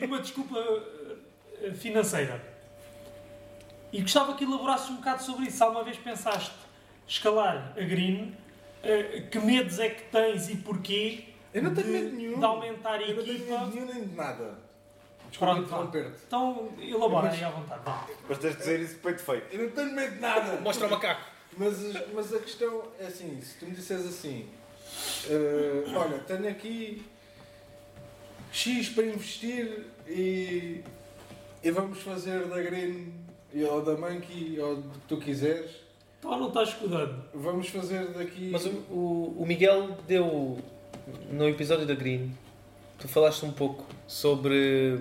numa 0.00 0.20
desculpa 0.20 0.58
eh, 1.62 1.72
financeira. 1.72 2.42
E 3.92 4.00
gostava 4.00 4.34
que 4.34 4.44
elaborasses 4.44 4.90
um 4.90 4.96
bocado 4.96 5.22
sobre 5.22 5.46
isso. 5.46 5.58
Se 5.58 5.62
alguma 5.62 5.84
vez 5.84 5.96
pensaste 5.98 6.52
escalar 7.06 7.72
a 7.76 7.80
green, 7.82 8.36
eh, 8.82 9.22
que 9.30 9.38
medos 9.38 9.78
é 9.78 9.90
que 9.90 10.02
tens 10.04 10.48
e 10.48 10.56
porquê 10.56 11.24
Eu 11.54 11.62
não 11.62 11.74
tenho 11.74 11.86
de, 11.86 11.92
medo 11.92 12.16
nenhum. 12.16 12.38
de 12.38 12.44
aumentar 12.44 12.94
a 12.94 13.02
Eu 13.02 13.16
não 13.16 13.22
tenho 13.24 13.36
equipa? 13.36 13.58
medo 13.60 13.74
nenhum 13.74 13.86
nem 13.86 14.04
de 14.04 14.14
nada. 14.14 14.58
Desculpa 15.30 15.54
Pronto, 15.54 15.68
vá. 15.68 15.76
interromper-te. 15.76 16.18
Então 16.26 16.72
elabora 16.80 17.30
aí 17.30 17.42
à 17.44 17.50
vontade. 17.50 17.80
vá. 17.84 18.06
Mas 18.28 18.38
tens 18.38 18.52
de 18.52 18.58
dizer 18.58 18.80
isso 18.80 18.94
de 18.94 19.00
peito 19.00 19.22
feito. 19.22 19.46
Eu 19.54 19.62
não 19.64 19.70
tenho 19.70 19.92
medo 19.94 20.14
de 20.14 20.20
nada. 20.20 20.60
Mostra 20.60 20.86
o 20.86 20.90
macaco. 20.90 21.30
Mas, 21.56 21.76
mas 22.14 22.34
a 22.34 22.38
questão 22.38 22.82
é 22.98 23.06
assim, 23.06 23.40
se 23.42 23.58
tu 23.58 23.66
me 23.66 23.72
disseres 23.72 24.06
assim, 24.06 24.48
eh, 25.28 25.84
olha, 25.94 26.18
tenho 26.20 26.48
aqui 26.48 27.04
X 28.50 28.88
para 28.90 29.04
investir 29.04 29.86
e, 30.06 30.82
e 31.62 31.70
vamos 31.70 32.00
fazer 32.00 32.46
da 32.46 32.60
Green 32.60 33.12
ou 33.70 33.82
da 33.82 33.96
Monkey 33.96 34.58
ou 34.60 34.76
do 34.76 34.88
que 34.90 34.98
tu 35.08 35.16
quiseres, 35.18 35.70
Então 36.24 36.38
não 36.38 36.48
estás 36.48 36.68
escudado. 36.68 37.16
vamos 37.34 37.68
fazer 37.68 38.06
daqui. 38.12 38.48
Mas 38.52 38.64
o, 38.64 38.70
o, 38.90 39.36
o 39.40 39.44
Miguel 39.46 39.96
deu 40.06 40.56
no 41.32 41.48
episódio 41.48 41.84
da 41.84 41.94
Green, 41.96 42.32
tu 42.98 43.08
falaste 43.08 43.44
um 43.44 43.50
pouco 43.50 43.84
sobre, 44.06 44.96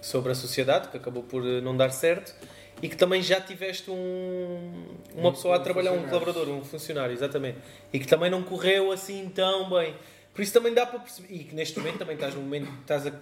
sobre 0.00 0.32
a 0.32 0.34
sociedade, 0.34 0.88
que 0.88 0.96
acabou 0.96 1.22
por 1.22 1.42
não 1.42 1.76
dar 1.76 1.90
certo, 1.90 2.34
e 2.80 2.88
que 2.88 2.96
também 2.96 3.22
já 3.22 3.38
tiveste 3.38 3.90
um, 3.90 4.72
uma 5.14 5.28
Um- 5.28 5.32
pessoa 5.32 5.56
a 5.56 5.58
trabalhar, 5.58 5.92
um 5.92 6.04
colaborador, 6.04 6.48
um 6.48 6.64
funcionário, 6.64 7.12
exatamente, 7.12 7.58
e 7.92 7.98
que 7.98 8.06
também 8.06 8.30
não 8.30 8.42
correu 8.42 8.90
assim 8.92 9.28
tão 9.34 9.68
bem. 9.68 9.94
Por 10.32 10.40
isso 10.42 10.54
também 10.54 10.72
dá 10.72 10.86
para 10.86 10.98
perceber, 11.00 11.34
e 11.34 11.44
que 11.44 11.54
neste 11.54 11.78
momento 11.78 11.98
também 11.98 12.14
estás 12.14 12.34
no 12.34 12.40
momento 12.40 12.66
que 12.70 12.80
estás 12.80 13.06
a, 13.06 13.12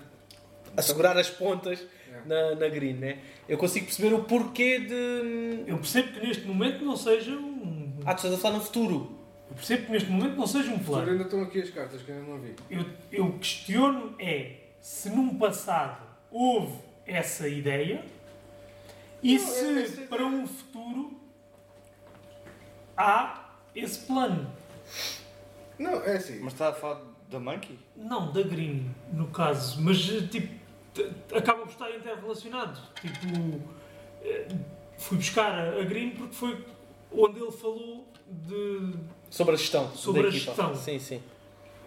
a 0.76 0.82
segurar 0.82 1.16
as 1.16 1.28
pontas. 1.30 1.80
Na, 2.26 2.54
na 2.54 2.68
Green, 2.68 2.94
né? 2.94 3.18
Eu 3.48 3.58
consigo 3.58 3.86
perceber 3.86 4.14
o 4.14 4.24
porquê 4.24 4.80
de. 4.80 5.64
Eu 5.66 5.78
percebo 5.78 6.12
que 6.12 6.26
neste 6.26 6.46
momento 6.46 6.84
não 6.84 6.96
seja 6.96 7.32
um. 7.32 7.92
Ah, 8.04 8.14
tu 8.14 8.18
estás 8.18 8.34
a 8.34 8.38
falar 8.38 8.56
no 8.56 8.62
futuro. 8.62 9.18
Eu 9.48 9.54
percebo 9.56 9.86
que 9.86 9.92
neste 9.92 10.10
momento 10.10 10.36
não 10.36 10.46
seja 10.46 10.70
um 10.72 10.78
plano. 10.78 11.10
ainda 11.10 11.24
estão 11.24 11.42
aqui 11.42 11.60
as 11.60 11.70
cartas 11.70 12.02
que 12.02 12.10
eu 12.10 12.16
ainda 12.16 12.30
não 12.30 12.40
vi. 12.40 12.54
Eu, 12.70 12.84
eu 13.12 13.32
questiono 13.38 14.14
é 14.18 14.56
se 14.80 15.10
num 15.10 15.38
passado 15.38 16.02
houve 16.30 16.78
essa 17.06 17.48
ideia 17.48 18.04
e 19.22 19.38
Não, 19.38 19.46
se 19.46 20.00
para 20.02 20.26
um 20.26 20.46
futuro 20.46 21.18
há 22.96 23.54
esse 23.74 24.00
plano. 24.00 24.50
Não, 25.78 26.02
é 26.04 26.16
assim. 26.16 26.40
Mas 26.40 26.52
está 26.52 26.68
a 26.68 26.72
falar 26.72 27.02
da 27.30 27.40
Monkey? 27.40 27.78
Não, 27.96 28.32
da 28.32 28.42
Green, 28.42 28.90
no 29.12 29.28
caso, 29.28 29.80
mas 29.82 29.98
tipo, 30.30 30.54
acaba 31.34 31.60
por 31.60 31.70
estar 31.70 31.90
interrelacionado. 31.94 32.80
Tipo, 33.00 33.60
eh, 34.22 34.48
fui 34.98 35.16
buscar 35.18 35.52
a 35.52 35.80
a 35.80 35.84
Green 35.84 36.10
porque 36.10 36.34
foi 36.34 36.64
onde 37.12 37.40
ele 37.40 37.52
falou 37.52 38.06
de. 38.28 38.94
Sobre 39.30 39.54
a 39.54 39.56
gestão. 39.56 39.90
Sobre 39.94 40.22
da 40.22 40.28
a 40.28 40.30
equipa. 40.30 40.46
gestão. 40.52 40.74
Sim, 40.74 40.98
sim. 40.98 41.22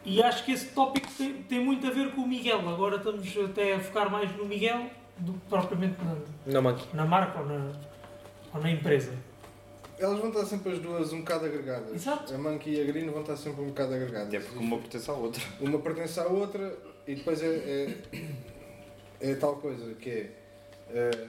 E 0.05 0.21
acho 0.23 0.45
que 0.45 0.53
esse 0.53 0.67
tópico 0.67 1.07
tem, 1.17 1.33
tem 1.43 1.59
muito 1.59 1.85
a 1.85 1.89
ver 1.91 2.11
com 2.13 2.21
o 2.21 2.27
Miguel. 2.27 2.67
Agora 2.69 2.97
estamos 2.97 3.27
até 3.37 3.75
a 3.75 3.79
focar 3.79 4.09
mais 4.09 4.33
no 4.37 4.45
Miguel 4.45 4.89
do 5.17 5.33
que 5.33 5.39
propriamente 5.49 5.97
na, 6.45 6.61
Na 6.61 6.75
na 6.93 7.05
marca 7.05 7.39
ou 7.39 7.45
na, 7.45 7.71
ou 8.53 8.61
na 8.61 8.71
empresa. 8.71 9.13
Elas 9.99 10.19
vão 10.19 10.29
estar 10.29 10.45
sempre 10.45 10.73
as 10.73 10.79
duas 10.79 11.11
um 11.11 11.19
bocado 11.19 11.45
agregadas. 11.45 11.91
Exato. 11.93 12.33
A 12.33 12.37
Monkey 12.37 12.75
e 12.75 12.81
a 12.81 12.85
Green 12.85 13.09
vão 13.09 13.21
estar 13.21 13.35
sempre 13.35 13.63
um 13.63 13.67
bocado 13.69 13.95
agregadas. 13.95 14.33
É 14.33 14.39
porque 14.39 14.59
uma 14.59 14.77
pertence 14.77 15.09
à 15.09 15.13
outra. 15.13 15.43
Uma 15.59 15.79
pertence 15.79 16.19
à 16.19 16.27
outra 16.27 16.77
e 17.07 17.15
depois 17.15 17.41
é, 17.41 17.47
é, 17.47 17.97
é 19.19 19.35
tal 19.35 19.55
coisa 19.57 19.93
que 19.95 20.09
é 20.09 20.31
eh, 20.89 21.27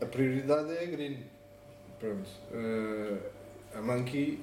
a 0.00 0.06
prioridade 0.06 0.72
é 0.72 0.82
a 0.82 0.86
green. 0.86 1.18
Pronto. 1.98 2.28
Eh, 2.52 3.18
a 3.74 3.80
monkey 3.80 4.40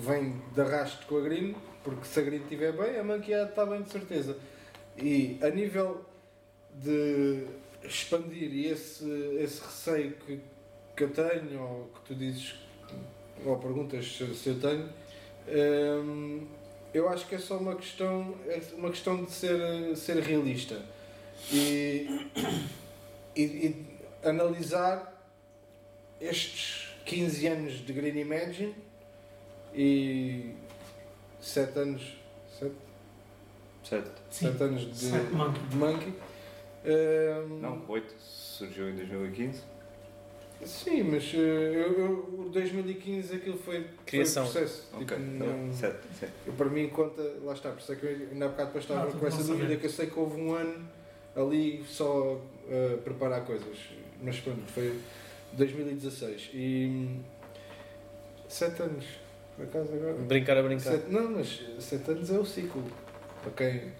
vem 0.00 0.40
de 0.54 0.60
arrasto 0.60 1.06
com 1.06 1.18
a 1.18 1.20
green, 1.20 1.54
porque 1.82 2.04
se 2.04 2.20
a 2.20 2.22
green 2.22 2.42
estiver 2.42 2.72
bem, 2.72 2.98
a 2.98 3.04
monkey 3.04 3.32
estar 3.32 3.66
bem 3.66 3.82
de 3.82 3.90
certeza. 3.90 4.36
E 4.96 5.38
a 5.42 5.48
nível 5.50 6.04
de 6.74 7.46
expandir 7.82 8.52
e 8.52 8.66
esse, 8.66 9.08
esse 9.40 9.60
receio 9.62 10.12
que, 10.12 10.40
que 10.96 11.04
eu 11.04 11.10
tenho, 11.10 11.60
ou 11.60 11.90
que 11.94 12.00
tu 12.06 12.14
dizes, 12.14 12.54
ou 13.44 13.56
perguntas 13.58 14.16
se, 14.16 14.34
se 14.34 14.48
eu 14.50 14.60
tenho, 14.60 14.88
hum, 16.04 16.46
eu 16.92 17.08
acho 17.08 17.26
que 17.28 17.34
é 17.34 17.38
só 17.38 17.58
uma 17.58 17.76
questão, 17.76 18.34
é 18.46 18.60
uma 18.74 18.90
questão 18.90 19.24
de 19.24 19.30
ser, 19.30 19.96
ser 19.96 20.20
realista 20.20 20.82
e, 21.52 22.28
e, 23.36 23.42
e 23.42 23.86
analisar 24.28 25.14
estes 26.20 26.88
15 27.04 27.46
anos 27.46 27.72
de 27.86 27.92
Green 27.92 28.18
Imagine 28.20 28.74
e 29.74 30.54
7 31.40 31.78
anos, 31.78 32.16
7, 32.58 32.72
Certo? 33.84 34.22
Sim, 34.30 34.46
anos 34.60 34.80
de, 34.90 34.94
Sete 34.96 35.32
Monkey. 35.32 35.62
de 35.70 35.76
Monkey. 35.76 36.12
Hum, 36.84 37.58
Não, 37.60 37.84
8. 37.88 38.14
Surgiu 38.20 38.90
em 38.90 38.96
2015. 38.96 39.62
Sim, 40.66 41.04
mas 41.04 41.32
eh, 41.34 41.38
eu, 41.38 41.98
eu, 41.98 42.34
o 42.46 42.48
2015 42.50 43.36
aquilo 43.36 43.56
foi, 43.56 43.86
Criação. 44.04 44.44
foi 44.44 44.60
processo. 44.62 44.88
Ok. 44.92 45.06
Tipo, 45.16 45.20
não- 45.20 45.72
7. 45.72 45.96
Sim. 46.18 46.26
Eu, 46.46 46.52
para 46.54 46.68
mim 46.68 46.88
conta, 46.88 47.22
lá 47.44 47.52
está, 47.54 47.70
por 47.70 47.78
isso 47.80 47.92
é 47.92 47.96
que 47.96 48.04
eu 48.04 48.28
ainda 48.32 48.46
há 48.46 48.48
bocado 48.48 48.66
depois 48.66 48.84
estava 48.84 49.08
Ah, 49.08 49.12
com 49.12 49.26
essa 49.26 49.44
dúvida 49.44 49.76
que 49.76 49.86
eu 49.86 49.90
sei 49.90 50.06
que 50.10 50.18
houve 50.18 50.40
um 50.40 50.52
ano 50.54 50.88
ali 51.40 51.84
só 51.86 52.40
a 52.68 52.98
preparar 53.02 53.44
coisas. 53.44 53.78
Mas 54.22 54.38
pronto, 54.40 54.62
foi 54.72 54.98
2016 55.52 56.50
e 56.54 57.20
sete 58.48 58.82
anos, 58.82 59.04
por 59.56 59.64
acaso 59.66 59.92
agora. 59.94 60.14
Brincar 60.14 60.56
a 60.58 60.62
brincar. 60.62 60.90
Sete, 60.92 61.10
não, 61.10 61.30
mas 61.30 61.60
sete 61.80 62.10
anos 62.10 62.30
é 62.30 62.38
o 62.38 62.44
ciclo. 62.44 62.82
Para 63.42 63.52
quem 63.52 63.92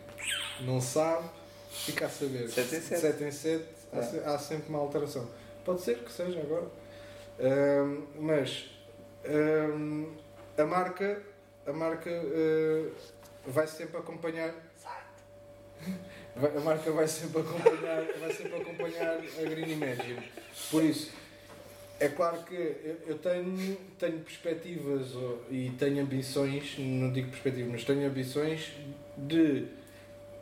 não 0.63 0.81
sabe, 0.81 1.29
fica 1.71 2.07
a 2.07 2.09
saber. 2.09 2.49
Sete 2.49 2.77
em 2.77 2.81
sete. 2.81 3.01
Sete 3.01 3.25
em 3.25 3.31
sete, 3.31 3.65
há, 3.93 3.99
É. 3.99 4.03
se- 4.03 4.19
há 4.21 4.39
sempre 4.39 4.69
uma 4.71 4.79
alteração. 4.81 5.29
Pode 5.65 5.81
ser 5.83 5.99
que 5.99 6.11
seja 6.11 6.41
agora. 6.41 6.67
Hum, 7.41 8.07
mas 8.19 8.69
hum, 9.25 10.13
a 10.57 10.65
marca, 10.65 11.23
a 11.65 11.73
marca 11.73 12.11
uh, 12.11 12.91
vai 13.47 13.67
sempre 13.69 13.97
acompanhar. 13.99 14.53
A 16.37 16.61
marca 16.61 16.91
vai 16.93 17.09
sempre 17.09 17.41
acompanhar, 17.41 18.05
vai 18.21 18.33
sempre 18.33 18.57
acompanhar 18.57 19.17
a 19.17 19.43
Green 19.49 19.73
Imagine. 19.73 20.23
Por 20.71 20.85
isso, 20.85 21.11
é 22.01 22.09
claro 22.09 22.45
que 22.45 22.55
eu, 23.07 23.19
tenho, 23.19 23.77
tenho 23.99 24.21
perspectivas 24.21 25.09
e 25.51 25.71
tenho 25.79 26.03
ambições, 26.03 26.77
não 26.79 27.13
digo 27.13 27.31
perspectivas, 27.31 27.73
mas 27.73 27.85
tenho 27.85 28.07
ambições 28.07 28.73
de 29.17 29.67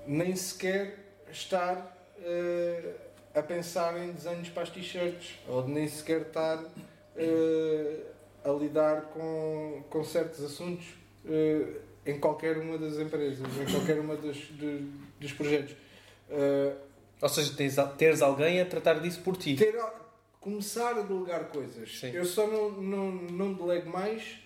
nem 0.06 0.36
sequer 0.36 0.98
estar 1.30 1.96
eh, 2.22 2.94
a 3.34 3.42
pensar 3.42 3.96
em 3.98 4.12
desenhos 4.12 4.48
para 4.50 4.64
as 4.64 4.70
t-shirts 4.70 5.38
ou 5.48 5.62
de 5.62 5.70
nem 5.70 5.88
sequer 5.88 6.22
estar 6.22 6.62
eh, 7.16 8.00
a 8.44 8.50
lidar 8.50 9.02
com, 9.12 9.82
com 9.88 10.04
certos 10.04 10.44
assuntos 10.44 10.86
eh, 11.26 11.80
em 12.06 12.18
qualquer 12.18 12.56
uma 12.56 12.78
das 12.78 12.98
empresas, 12.98 13.40
em 13.60 13.72
qualquer 13.72 13.98
uma 13.98 14.16
dos, 14.16 14.38
dos 15.20 15.32
projetos. 15.32 15.74
Eh, 16.30 16.72
Ou 17.20 17.28
seja, 17.28 17.52
tens, 17.56 17.76
teres 17.98 18.22
alguém 18.22 18.60
a 18.60 18.64
tratar 18.66 19.00
disso 19.00 19.20
por 19.22 19.36
ti. 19.36 19.56
ter, 19.56 19.74
começar 20.40 20.96
a 20.96 21.02
delegar 21.02 21.46
coisas. 21.46 21.98
Sim. 21.98 22.12
Eu 22.12 22.24
só 22.24 22.46
não, 22.46 22.70
não, 22.70 23.12
não 23.12 23.52
delego 23.54 23.90
mais 23.90 24.38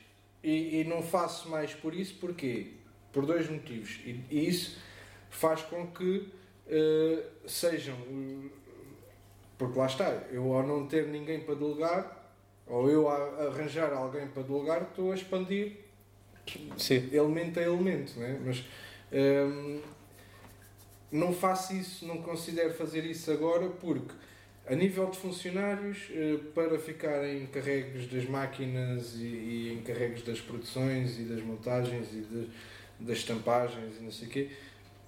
e, 0.43 0.81
e 0.81 0.85
não 0.85 1.03
faço 1.03 1.49
mais 1.51 1.75
por 1.75 1.95
isso, 1.95 2.15
porquê? 2.19 2.69
Por 3.13 3.27
dois 3.27 3.49
motivos. 3.49 4.01
E, 4.07 4.25
e 4.31 4.49
isso 4.49 4.79
faz 5.29 5.61
com 5.63 5.87
que 5.89 6.33
eh, 6.69 7.23
sejam. 7.47 7.97
porque 9.59 9.79
lá 9.79 9.87
está, 9.87 10.09
eu 10.31 10.53
ao 10.55 10.67
não 10.67 10.87
ter 10.87 11.07
ninguém 11.09 11.41
para 11.41 11.55
delegar, 11.55 12.33
ou 12.67 12.89
eu 12.89 13.09
a 13.09 13.49
arranjar 13.49 13.93
alguém 13.93 14.27
para 14.29 14.43
delegar, 14.43 14.83
estou 14.83 15.13
a 15.13 15.15
expandir 15.15 15.77
Sim. 16.77 17.09
elemento 17.13 17.59
a 17.59 17.63
elemento, 17.63 18.19
né? 18.19 18.41
mas 18.45 18.65
hum, 19.13 19.81
não 21.11 21.33
faço 21.33 21.75
isso, 21.75 22.07
não 22.07 22.23
considero 22.23 22.73
fazer 22.75 23.05
isso 23.05 23.31
agora 23.31 23.69
porque 23.69 24.15
a 24.71 24.75
nível 24.77 25.07
de 25.07 25.19
funcionários, 25.19 26.09
eh, 26.13 26.39
para 26.55 26.79
ficarem 26.79 27.43
encarregues 27.43 28.09
das 28.09 28.25
máquinas 28.27 29.17
e, 29.17 29.25
e 29.25 29.73
encarregues 29.73 30.23
das 30.23 30.41
produções 30.41 31.19
e 31.19 31.25
das 31.25 31.43
montagens 31.43 32.07
e 32.13 32.21
das, 32.21 32.47
das 33.01 33.19
estampagens 33.19 33.97
e 33.99 34.03
não 34.05 34.13
sei 34.13 34.29
o 34.29 34.31
quê, 34.31 34.51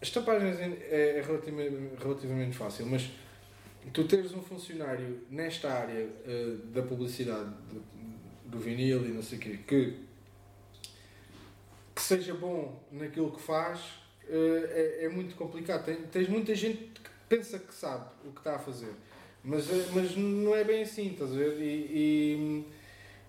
as 0.00 0.08
estampagens 0.08 0.58
é, 0.58 1.18
é 1.18 1.22
relativamente, 1.24 1.76
relativamente 1.96 2.56
fácil, 2.56 2.86
mas 2.86 3.08
tu 3.92 4.02
teres 4.04 4.32
um 4.34 4.42
funcionário 4.42 5.20
nesta 5.30 5.72
área 5.72 6.08
eh, 6.26 6.56
da 6.74 6.82
publicidade, 6.82 7.50
do, 7.70 8.50
do 8.50 8.58
vinil 8.58 9.04
e 9.06 9.10
não 9.10 9.22
sei 9.22 9.38
o 9.38 9.40
quê, 9.40 9.58
que 9.64 9.94
que 11.94 12.02
seja 12.02 12.34
bom 12.34 12.82
naquilo 12.90 13.30
que 13.32 13.40
faz 13.42 13.80
eh, 14.28 14.98
é, 15.00 15.04
é 15.06 15.08
muito 15.08 15.34
complicado. 15.36 15.84
Tem- 15.84 16.02
tens 16.02 16.28
muita 16.28 16.54
gente 16.54 16.78
que 17.00 17.10
pensa 17.28 17.58
que 17.58 17.74
sabe 17.74 18.04
o 18.24 18.30
que 18.32 18.38
está 18.40 18.56
a 18.56 18.58
fazer, 18.58 18.92
mas, 19.44 19.68
eh, 19.70 19.86
mas 19.94 20.16
não 20.16 20.54
é 20.54 20.64
bem 20.64 20.82
assim, 20.82 21.12
estás 21.12 21.32
a 21.32 21.36
ver? 21.36 21.58
E, 21.60 21.64
e- 21.66 22.66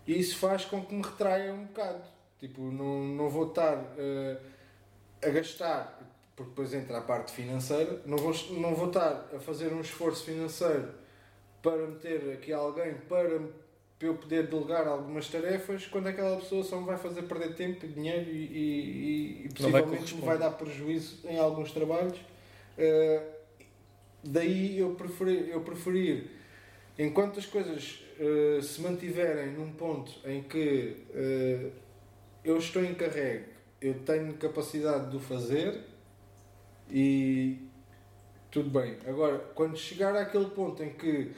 e 0.07 0.19
isso 0.19 0.37
faz 0.37 0.65
com 0.65 0.83
que 0.85 0.93
me 0.93 1.01
retraia 1.01 1.53
um 1.53 1.65
bocado. 1.65 2.03
Tipo, 2.39 2.61
não, 2.63 2.99
não 3.05 3.29
vou 3.29 3.47
estar 3.49 3.77
eh, 3.97 4.37
a 5.21 5.29
gastar, 5.29 5.99
porque 6.35 6.49
depois 6.49 6.73
entra 6.73 6.97
a 6.97 7.01
parte 7.01 7.31
financeira, 7.31 8.01
não 8.05 8.17
vou, 8.17 8.33
não 8.51 8.75
vou 8.75 8.87
estar 8.87 9.29
a 9.33 9.39
fazer 9.39 9.71
um 9.73 9.79
esforço 9.81 10.25
financeiro 10.25 10.89
para 11.61 11.87
meter 11.87 12.33
aqui 12.33 12.51
alguém 12.51 12.95
para 13.07 13.39
para 14.03 14.09
eu 14.09 14.15
poder 14.15 14.47
delegar 14.47 14.85
algumas 14.85 15.29
tarefas 15.29 15.87
quando 15.87 16.07
aquela 16.07 16.35
pessoa 16.35 16.61
só 16.61 16.77
me 16.77 16.85
vai 16.85 16.97
fazer 16.97 17.21
perder 17.23 17.55
tempo, 17.55 17.87
dinheiro 17.87 18.29
e, 18.29 18.35
e, 18.35 19.45
e 19.45 19.61
Não 19.61 19.71
vai 19.71 19.81
possivelmente 19.81 20.15
me 20.15 20.21
vai 20.21 20.37
dar 20.37 20.51
prejuízo 20.51 21.25
em 21.25 21.39
alguns 21.39 21.71
trabalhos. 21.71 22.19
Eh, 22.77 23.23
daí 24.21 24.77
eu 24.77 24.93
preferir, 24.95 25.47
eu 25.47 25.61
preferir 25.61 26.25
enquanto 26.99 27.39
as 27.39 27.45
coisas 27.45 28.03
eh, 28.19 28.59
se 28.61 28.81
mantiverem 28.81 29.53
num 29.53 29.71
ponto 29.71 30.11
em 30.27 30.43
que 30.43 30.97
eh, 31.13 31.69
eu 32.43 32.57
estou 32.57 32.83
encarregue, 32.83 33.45
eu 33.79 33.93
tenho 33.99 34.33
capacidade 34.33 35.11
de 35.11 35.15
o 35.15 35.19
fazer 35.21 35.79
e 36.91 37.57
tudo 38.51 38.69
bem. 38.69 38.97
Agora, 39.07 39.39
quando 39.55 39.77
chegar 39.77 40.13
àquele 40.13 40.49
ponto 40.49 40.83
em 40.83 40.89
que 40.89 41.31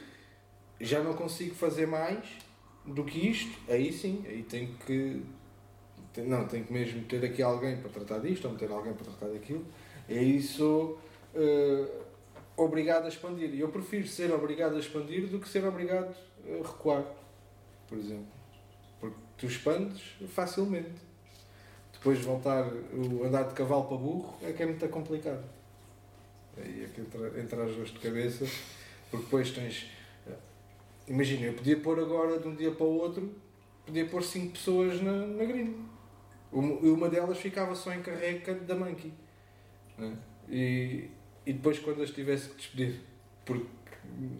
já 0.80 1.00
não 1.00 1.14
consigo 1.14 1.54
fazer 1.54 1.86
mais 1.86 2.44
do 2.86 3.04
que 3.04 3.28
isto, 3.30 3.58
aí 3.70 3.92
sim, 3.92 4.24
aí 4.26 4.42
tenho 4.42 4.74
que. 4.86 5.22
te- 6.12 6.22
Não, 6.22 6.46
tenho 6.46 6.64
que 6.64 6.72
mesmo 6.72 7.02
ter 7.04 7.24
aqui 7.24 7.42
alguém 7.42 7.76
para 7.78 7.90
tratar 7.90 8.18
disto, 8.20 8.44
ou 8.46 8.52
meter 8.52 8.70
alguém 8.70 8.92
para 8.94 9.04
tratar 9.06 9.26
daquilo. 9.32 9.64
Aí 10.08 10.40
sou 10.42 10.98
eh, 11.34 11.86
obrigado 12.56 13.06
a 13.06 13.08
expandir. 13.08 13.54
E 13.54 13.60
eu 13.60 13.68
prefiro 13.68 14.06
ser 14.06 14.30
obrigado 14.32 14.76
a 14.76 14.78
expandir 14.78 15.26
do 15.28 15.38
que 15.40 15.48
ser 15.48 15.64
obrigado 15.66 16.14
a 16.48 16.66
recuar, 16.66 17.04
por 17.88 17.98
exemplo. 17.98 18.26
Porque 19.00 19.16
tu 19.38 19.46
expandes 19.46 20.02
facilmente. 20.28 21.04
Depois 21.92 22.20
voltar 22.20 22.64
o 22.92 23.24
andar 23.24 23.44
de 23.44 23.54
cavalo 23.54 23.84
para 23.84 23.96
burro 23.96 24.34
é 24.42 24.52
que 24.52 24.62
é 24.62 24.66
muito 24.66 24.88
complicado. 24.88 25.42
Aí 26.56 26.84
é 26.84 26.88
que 26.88 27.00
entra, 27.00 27.40
entra 27.40 27.64
as 27.64 27.74
dores 27.74 27.90
de 27.92 27.98
cabeça, 27.98 28.46
porque 29.10 29.24
depois 29.24 29.50
tens. 29.50 29.86
Imagina, 31.08 31.46
eu 31.46 31.52
podia 31.54 31.76
pôr 31.78 31.98
agora 32.00 32.38
de 32.38 32.48
um 32.48 32.54
dia 32.54 32.70
para 32.72 32.84
o 32.84 32.96
outro, 32.98 33.30
podia 33.84 34.06
pôr 34.06 34.22
5 34.22 34.52
pessoas 34.52 35.00
na, 35.00 35.12
na. 35.26 35.44
Uma- 36.52 36.80
E 36.86 36.88
uma 36.90 37.08
delas 37.08 37.38
ficava 37.38 37.74
só 37.74 37.92
em 37.92 38.02
carrega 38.02 38.54
da 38.54 38.74
Monkey. 38.74 39.12
né? 39.98 40.16
E, 40.48 41.08
e 41.44 41.52
depois, 41.52 41.78
quando 41.78 42.02
as 42.02 42.10
tivesse 42.10 42.48
que 42.50 42.56
despedir, 42.56 43.00
porque 43.44 43.66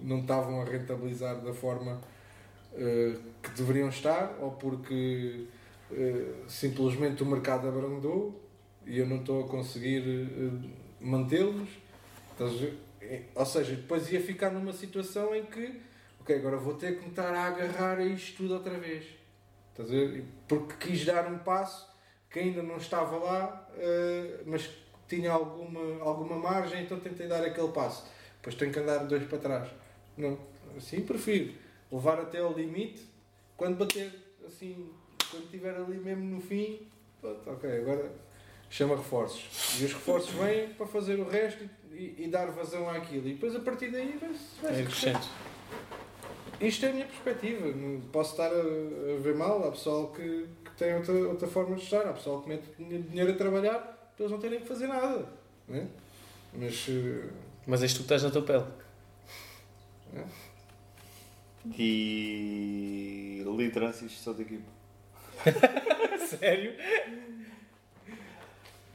não 0.03 0.21
estavam 0.21 0.61
a 0.61 0.65
rentabilizar 0.65 1.41
da 1.41 1.53
forma 1.53 2.01
eh, 2.75 3.17
que 3.43 3.51
deveriam 3.51 3.89
estar, 3.89 4.37
ou 4.41 4.53
porque 4.53 5.47
eh, 5.93 6.33
simplesmente 6.49 7.23
o 7.23 7.27
mercado 7.27 7.69
abrandou 7.69 8.41
e 8.87 8.99
eu 8.99 9.07
não 9.07 9.17
estou 9.19 9.45
a 9.45 9.49
conseguir 9.49 10.03
eh, 10.03 10.69
mantê-los. 11.01 11.69
Eh, 13.01 13.23
Ou 13.35 13.47
seja, 13.47 13.75
depois 13.77 14.11
ia 14.11 14.21
ficar 14.21 14.51
numa 14.51 14.73
situação 14.73 15.35
em 15.35 15.45
que, 15.45 15.81
ok, 16.27 16.37
agora 16.37 16.57
vou 16.57 16.75
ter 16.75 16.97
que 16.97 17.05
me 17.05 17.11
estar 17.11 17.33
a 17.33 17.47
agarrar 17.47 17.99
a 17.99 18.05
isto 18.05 18.39
tudo 18.39 18.55
outra 18.55 18.77
vez. 18.77 19.05
Estás 19.71 19.89
a 19.89 19.93
ver? 19.93 20.25
Porque 20.49 20.89
quis 20.89 21.05
dar 21.05 21.31
um 21.31 21.39
passo 21.39 21.89
que 22.29 22.41
ainda 22.41 22.63
não 22.63 22.79
estava 22.79 23.17
lá, 23.17 23.71
eh, 23.79 24.41
mas 24.45 24.69
tinha 25.09 25.31
alguma, 25.31 26.03
alguma 26.03 26.37
margem, 26.37 26.83
então 26.83 26.99
tentei 26.99 27.29
dar 27.29 27.45
aquele 27.45 27.69
passo. 27.69 28.05
Depois 28.39 28.57
tenho 28.57 28.73
que 28.73 28.81
andar 28.81 28.99
dois 29.07 29.23
para 29.29 29.39
trás. 29.39 29.69
Não, 30.19 30.37
assim 30.77 31.03
prefiro 31.03 31.55
levar 31.93 32.19
até 32.19 32.41
ao 32.41 32.53
limite, 32.53 33.09
quando 33.57 33.77
bater 33.77 34.13
assim, 34.45 34.91
quando 35.31 35.45
estiver 35.45 35.77
ali 35.77 35.97
mesmo 35.97 36.25
no 36.25 36.41
fim, 36.41 36.89
pronto, 37.21 37.49
ok, 37.49 37.71
agora 37.79 38.13
chama 38.69 38.97
reforços. 38.97 39.81
E 39.81 39.85
os 39.85 39.93
reforços 39.93 40.35
vêm 40.35 40.71
para 40.71 40.87
fazer 40.87 41.21
o 41.21 41.29
resto 41.29 41.69
e, 41.93 42.17
e 42.19 42.29
dar 42.29 42.47
vazão 42.51 42.91
àquilo. 42.91 43.29
E 43.29 43.35
depois 43.35 43.55
a 43.55 43.61
partir 43.61 43.93
daí 43.93 44.19
vai-se 44.21 44.61
vai 44.61 44.81
É 44.81 44.85
crescente. 44.85 45.29
Isto 46.61 46.87
é 46.87 46.91
a 46.91 46.93
minha 46.93 47.07
perspectiva. 47.07 47.67
Não 47.69 48.01
posso 48.11 48.33
estar 48.33 48.51
a, 48.51 49.19
ver 49.21 49.35
mal. 49.35 49.67
Há 49.67 49.71
pessoal 49.73 50.09
que, 50.09 50.47
que 50.65 50.71
tem 50.77 50.95
outra, 50.95 51.13
outra 51.29 51.49
forma 51.49 51.77
de 51.77 51.83
estar. 51.83 52.03
Há 52.07 52.13
pessoal 52.13 52.43
que 52.43 52.49
mete 52.49 52.65
dinheiro 52.79 53.33
a 53.33 53.37
trabalhar 53.37 53.79
para 54.17 54.25
eles 54.25 54.33
não 54.33 54.39
terem 54.39 54.61
que 54.61 54.67
fazer 54.67 54.87
nada. 54.87 55.27
Né? 55.69 55.87
Mas 56.55 56.87
eh, 56.89 57.29
Mas 57.67 57.83
és 57.83 57.93
tu 57.93 57.99
que 57.99 58.03
estás 58.05 58.23
na 58.23 58.31
tua 58.31 58.43
pele. 58.43 58.65
E 61.79 63.43
liderança 63.57 64.05
e 64.05 64.09
gestão 64.09 64.35
de 64.35 64.43
equipa. 64.43 64.71
Sério? 66.27 66.75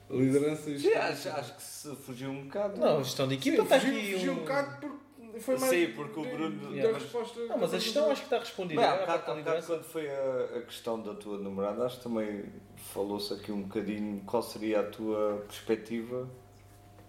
lideranças. 0.09 0.81
Sim, 0.81 0.93
acho, 0.93 1.29
acho 1.29 1.55
que 1.55 1.63
se 1.63 1.95
fugiu 1.95 2.29
um 2.29 2.43
bocado. 2.43 2.79
Não, 2.79 3.03
gestão 3.03 3.27
de 3.27 3.35
Sim, 3.35 3.39
equipa 3.39 3.63
está 3.63 3.79
fugiu, 3.79 3.97
aqui. 3.97 4.13
fugiu 4.13 4.31
um 4.33 4.35
um- 4.35 4.39
bocado 4.39 4.79
porque 4.81 5.00
foi 5.39 5.57
mais. 5.57 5.71
Sim, 5.73 5.93
porque 5.95 6.19
o 6.19 6.23
Bruno- 6.23 6.71
Yeah, 6.75 6.91
mas- 6.93 7.03
resposta. 7.03 7.39
Não, 7.47 7.57
mas 7.57 7.73
a 7.73 7.79
gestão 7.79 8.11
acho 8.11 8.21
que 8.21 8.25
está 8.27 8.39
respondida. 8.39 8.81
Bem, 8.81 8.89
há 8.89 8.93
a 8.93 8.97
bocado, 8.97 9.11
há 9.11 9.17
bocado 9.19 9.37
liderança. 9.39 9.67
quando 9.67 9.83
foi 9.83 10.09
a, 10.09 10.57
a 10.57 10.61
questão 10.63 10.99
da 11.01 11.13
tua 11.13 11.37
namorada, 11.39 11.85
acho 11.85 11.97
que 11.97 12.03
também 12.03 12.45
falou-se 12.93 13.33
aqui 13.33 13.51
um 13.51 13.61
bocadinho 13.63 14.21
qual 14.25 14.41
seria 14.43 14.79
a 14.81 14.83
tua 14.83 15.43
perspectiva 15.47 16.29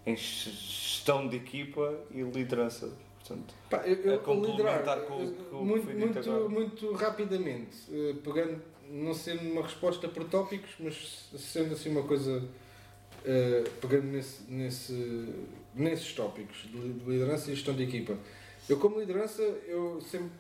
em 0.04 0.16
gestão 0.16 1.28
de 1.28 1.36
equipa 1.36 1.94
e 2.10 2.22
liderança. 2.22 2.90
Portanto, 3.20 3.54
Pá, 3.70 3.78
eu, 3.86 3.94
eu 4.02 4.14
a 4.16 4.18
complementar 4.18 4.98
liderar, 4.98 5.00
com 5.06 5.14
o 5.14 5.18
que- 5.32 5.42
com 5.44 5.56
o 5.56 5.58
que 5.60 5.64
muito, 5.64 5.84
foi 5.84 5.94
dito 5.94 6.04
muito, 6.06 6.30
agora. 6.30 6.48
muito 6.48 6.92
rapidamente, 6.94 7.76
eh, 7.92 8.14
pegando, 8.24 8.60
não 8.90 9.14
sendo 9.14 9.42
uma 9.52 9.62
resposta 9.62 10.08
por 10.08 10.24
tópicos, 10.24 10.70
mas 10.80 11.28
sendo 11.38 11.72
assim 11.74 11.90
uma 11.90 12.02
coisa, 12.02 12.42
eh, 13.24 13.62
pegando 13.80 14.06
nesse, 14.08 14.42
nesse, 14.50 15.32
nesses 15.74 16.12
tópicos 16.12 16.68
de 16.70 16.76
li- 16.78 16.92
de 16.92 17.10
liderança 17.10 17.50
e 17.50 17.54
gestão 17.54 17.74
de 17.74 17.82
equipa. 17.84 18.16
Eu, 18.68 18.78
como 18.78 19.00
liderança, 19.00 19.42
eu 19.66 20.00
sempre, 20.00 20.30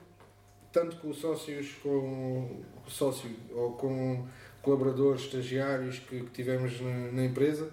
tanto 0.72 0.96
com 0.96 1.12
sócios, 1.12 1.72
com 1.82 2.60
sócio 2.86 3.30
ou 3.54 3.72
com 3.72 4.26
colaboradores, 4.62 5.22
estagiários 5.22 5.98
que, 5.98 6.20
que 6.20 6.30
tivemos 6.30 6.80
na, 6.80 7.12
na 7.12 7.24
empresa, 7.24 7.70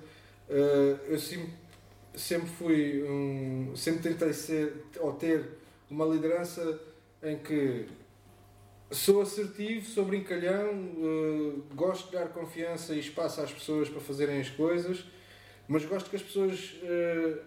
eh, 0.50 0.96
eu 1.08 1.20
sempre 1.20 1.50
sempre 2.16 2.50
fui 2.50 3.04
um, 3.04 3.74
sempre 3.76 4.02
tentei 4.10 4.34
ser 4.34 4.86
ou 5.00 5.14
ter 5.14 5.48
uma 5.90 6.04
liderança 6.06 6.80
em 7.22 7.38
que 7.38 7.86
sou 8.92 9.22
assertivo, 9.22 9.86
sou 9.86 10.04
brincalhão, 10.06 10.72
eh, 10.74 11.76
gosto 11.76 12.08
de 12.08 12.14
dar 12.14 12.30
confiança 12.30 12.96
e 12.96 13.00
espaço 13.00 13.40
às 13.42 13.52
pessoas 13.54 13.88
para 13.88 14.02
fazerem 14.02 14.42
as 14.42 14.50
coisas, 14.50 15.06
mas 15.70 15.86
gosto 15.86 16.10
que 16.10 16.18
as 16.18 16.22
pessoas 16.22 16.76
eh, 16.84 17.38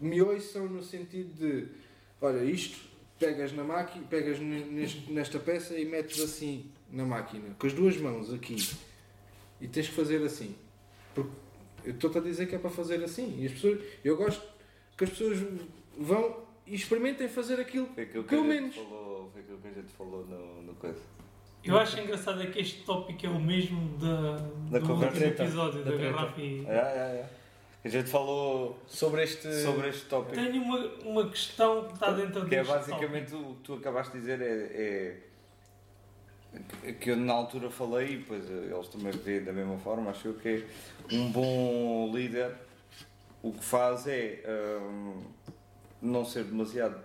me 0.00 0.22
ouçam 0.22 0.66
no 0.68 0.82
sentido 0.82 1.34
de 1.34 1.66
olha, 2.20 2.44
isto 2.44 2.78
pegas 3.18 3.52
na 3.52 3.64
máquina, 3.64 4.06
pegas 4.08 4.38
ne- 4.38 4.64
neste- 4.66 5.10
nesta 5.10 5.40
peça 5.40 5.76
e 5.76 5.84
metes 5.84 6.20
assim 6.22 6.70
na 6.92 7.04
máquina, 7.04 7.56
com 7.58 7.66
as 7.66 7.72
duas 7.72 7.96
mãos 7.96 8.32
aqui 8.32 8.54
e 9.60 9.66
tens 9.66 9.88
que 9.88 9.94
fazer 9.94 10.22
assim. 10.22 10.54
Porque 11.14 11.30
eu 11.84 11.92
estou-te 11.94 12.18
a 12.18 12.20
dizer 12.20 12.46
que 12.46 12.54
é 12.54 12.58
para 12.58 12.70
fazer 12.70 13.02
assim. 13.02 13.40
E 13.40 13.46
as 13.46 13.52
pessoas, 13.52 13.80
eu 14.04 14.16
gosto 14.16 14.42
que 14.96 15.02
as 15.04 15.10
pessoas 15.10 15.38
vão 15.98 16.46
e 16.66 16.74
experimentem 16.76 17.28
fazer 17.28 17.58
aquilo. 17.58 17.86
foi 17.94 18.04
aquilo 18.04 18.22
que, 18.24 18.28
Pelo 18.30 18.42
a 18.42 18.44
gente 18.52 18.60
menos. 18.60 18.74
falou, 18.76 19.30
foi 19.32 19.40
aquilo 19.42 19.58
que 19.58 19.68
a 19.68 19.72
gente 19.72 19.92
falou 19.92 20.24
no, 20.26 20.62
no 20.62 20.74
coisa. 20.74 21.00
Eu 21.64 21.76
acho 21.76 21.98
engraçado 22.00 22.40
é 22.40 22.46
que 22.46 22.60
este 22.60 22.82
tópico 22.84 23.26
é 23.26 23.28
o 23.28 23.40
mesmo 23.40 23.98
da, 23.98 24.36
Da 24.70 24.78
do 24.78 24.86
conversa. 24.86 25.16
último 25.26 25.44
episódio 25.44 25.82
Da 25.84 25.90
da, 25.90 25.96
garrafa 25.96 26.40
e... 26.40 26.64
É, 26.66 26.70
é, 26.72 26.76
é. 26.76 27.28
A 27.88 27.90
gente 27.90 28.10
falou 28.10 28.78
Sobre 28.86 29.22
este. 29.24 29.50
sobre 29.62 29.88
este 29.88 30.04
tópico. 30.04 30.34
Tenho 30.34 30.62
uma, 30.62 30.78
uma 31.04 31.30
questão 31.30 31.86
que 31.86 31.94
está 31.94 32.10
dentro 32.10 32.44
Que 32.46 32.56
é 32.56 32.62
basicamente 32.62 33.34
o 33.34 33.54
que 33.54 33.62
tu 33.64 33.74
acabaste 33.74 34.12
de 34.12 34.20
dizer 34.20 34.42
é, 34.42 35.16
é 36.84 36.92
que 36.92 37.10
eu 37.10 37.16
na 37.16 37.32
altura 37.32 37.70
falei, 37.70 38.08
e 38.12 38.16
depois 38.18 38.44
eles 38.50 38.88
também 38.88 39.10
veem 39.12 39.42
da 39.42 39.54
mesma 39.54 39.78
forma, 39.78 40.10
acho 40.10 40.34
que 40.34 40.48
é 40.48 41.14
um 41.14 41.32
bom 41.32 42.10
líder 42.14 42.54
o 43.42 43.52
que 43.52 43.64
faz 43.64 44.06
é 44.06 44.42
hum, 44.80 45.22
não 46.02 46.24
ser 46.26 46.44
demasiado. 46.44 47.00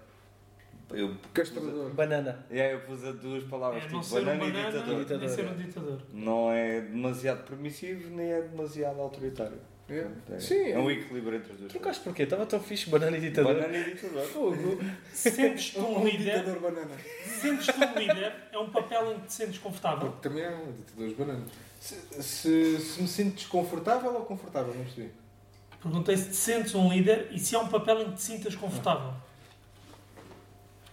Eu, 0.91 1.15
Castrador. 1.33 1.91
Banana. 1.91 2.45
é, 2.51 2.73
eu 2.73 2.81
pus 2.81 3.03
as 3.05 3.15
duas 3.15 3.43
palavras, 3.45 3.83
É 3.83 3.89
não 3.89 4.01
tipo 4.01 4.03
ser 4.03 4.19
um 4.21 4.25
banana, 4.25 4.39
banana 4.45 4.59
e 4.59 4.71
ditador. 4.71 4.87
nem 4.95 4.99
Ditador, 4.99 5.29
ser 5.29 5.55
ditador. 5.55 6.01
Não 6.11 6.51
é 6.51 6.81
demasiado 6.81 7.45
permissivo 7.47 8.13
nem 8.15 8.31
é 8.31 8.41
demasiado 8.41 8.99
autoritário. 8.99 9.59
É. 9.89 10.07
É, 10.31 10.39
Sim, 10.39 10.71
é 10.71 10.79
um 10.79 10.89
equilíbrio 10.89 11.37
entre 11.37 11.51
as 11.51 11.57
duas. 11.57 11.71
Trocaste 11.71 12.03
porquê? 12.03 12.23
Estava 12.23 12.45
tão 12.45 12.59
fixe, 12.59 12.89
banana 12.89 13.17
e 13.17 13.21
ditador. 13.21 13.53
Banana 13.53 13.77
e 13.77 13.93
ditador. 13.93 14.25
Fogo. 14.27 14.79
Sentes-te 15.11 15.77
um 15.79 15.99
Um 15.99 16.05
líder, 16.05 16.39
ditador 16.39 16.59
banana. 16.61 16.95
sentes-te 17.41 17.83
um 17.83 17.99
líder, 17.99 18.33
é 18.51 18.57
um 18.57 18.69
papel 18.69 19.11
em 19.13 19.19
que 19.19 19.27
te 19.27 19.33
sentes 19.33 19.57
confortável. 19.59 20.09
Porque 20.11 20.29
também 20.29 20.43
é 20.45 20.55
um 20.55 20.71
ditador 20.71 21.07
de 21.09 21.15
banana. 21.15 21.45
Se, 21.81 21.95
se, 22.23 22.79
se 22.79 23.01
me 23.01 23.07
sinto 23.07 23.35
desconfortável 23.35 24.13
ou 24.13 24.21
confortável, 24.21 24.73
não 24.73 24.83
percebi. 24.85 25.11
Perguntei 25.81 26.15
se 26.15 26.29
te 26.29 26.35
sentes 26.37 26.73
um 26.75 26.89
líder 26.89 27.27
e 27.31 27.37
se 27.37 27.53
há 27.55 27.59
um 27.59 27.67
papel 27.67 28.01
em 28.03 28.11
que 28.11 28.15
te 28.15 28.23
sintas 28.23 28.55
confortável. 28.55 29.13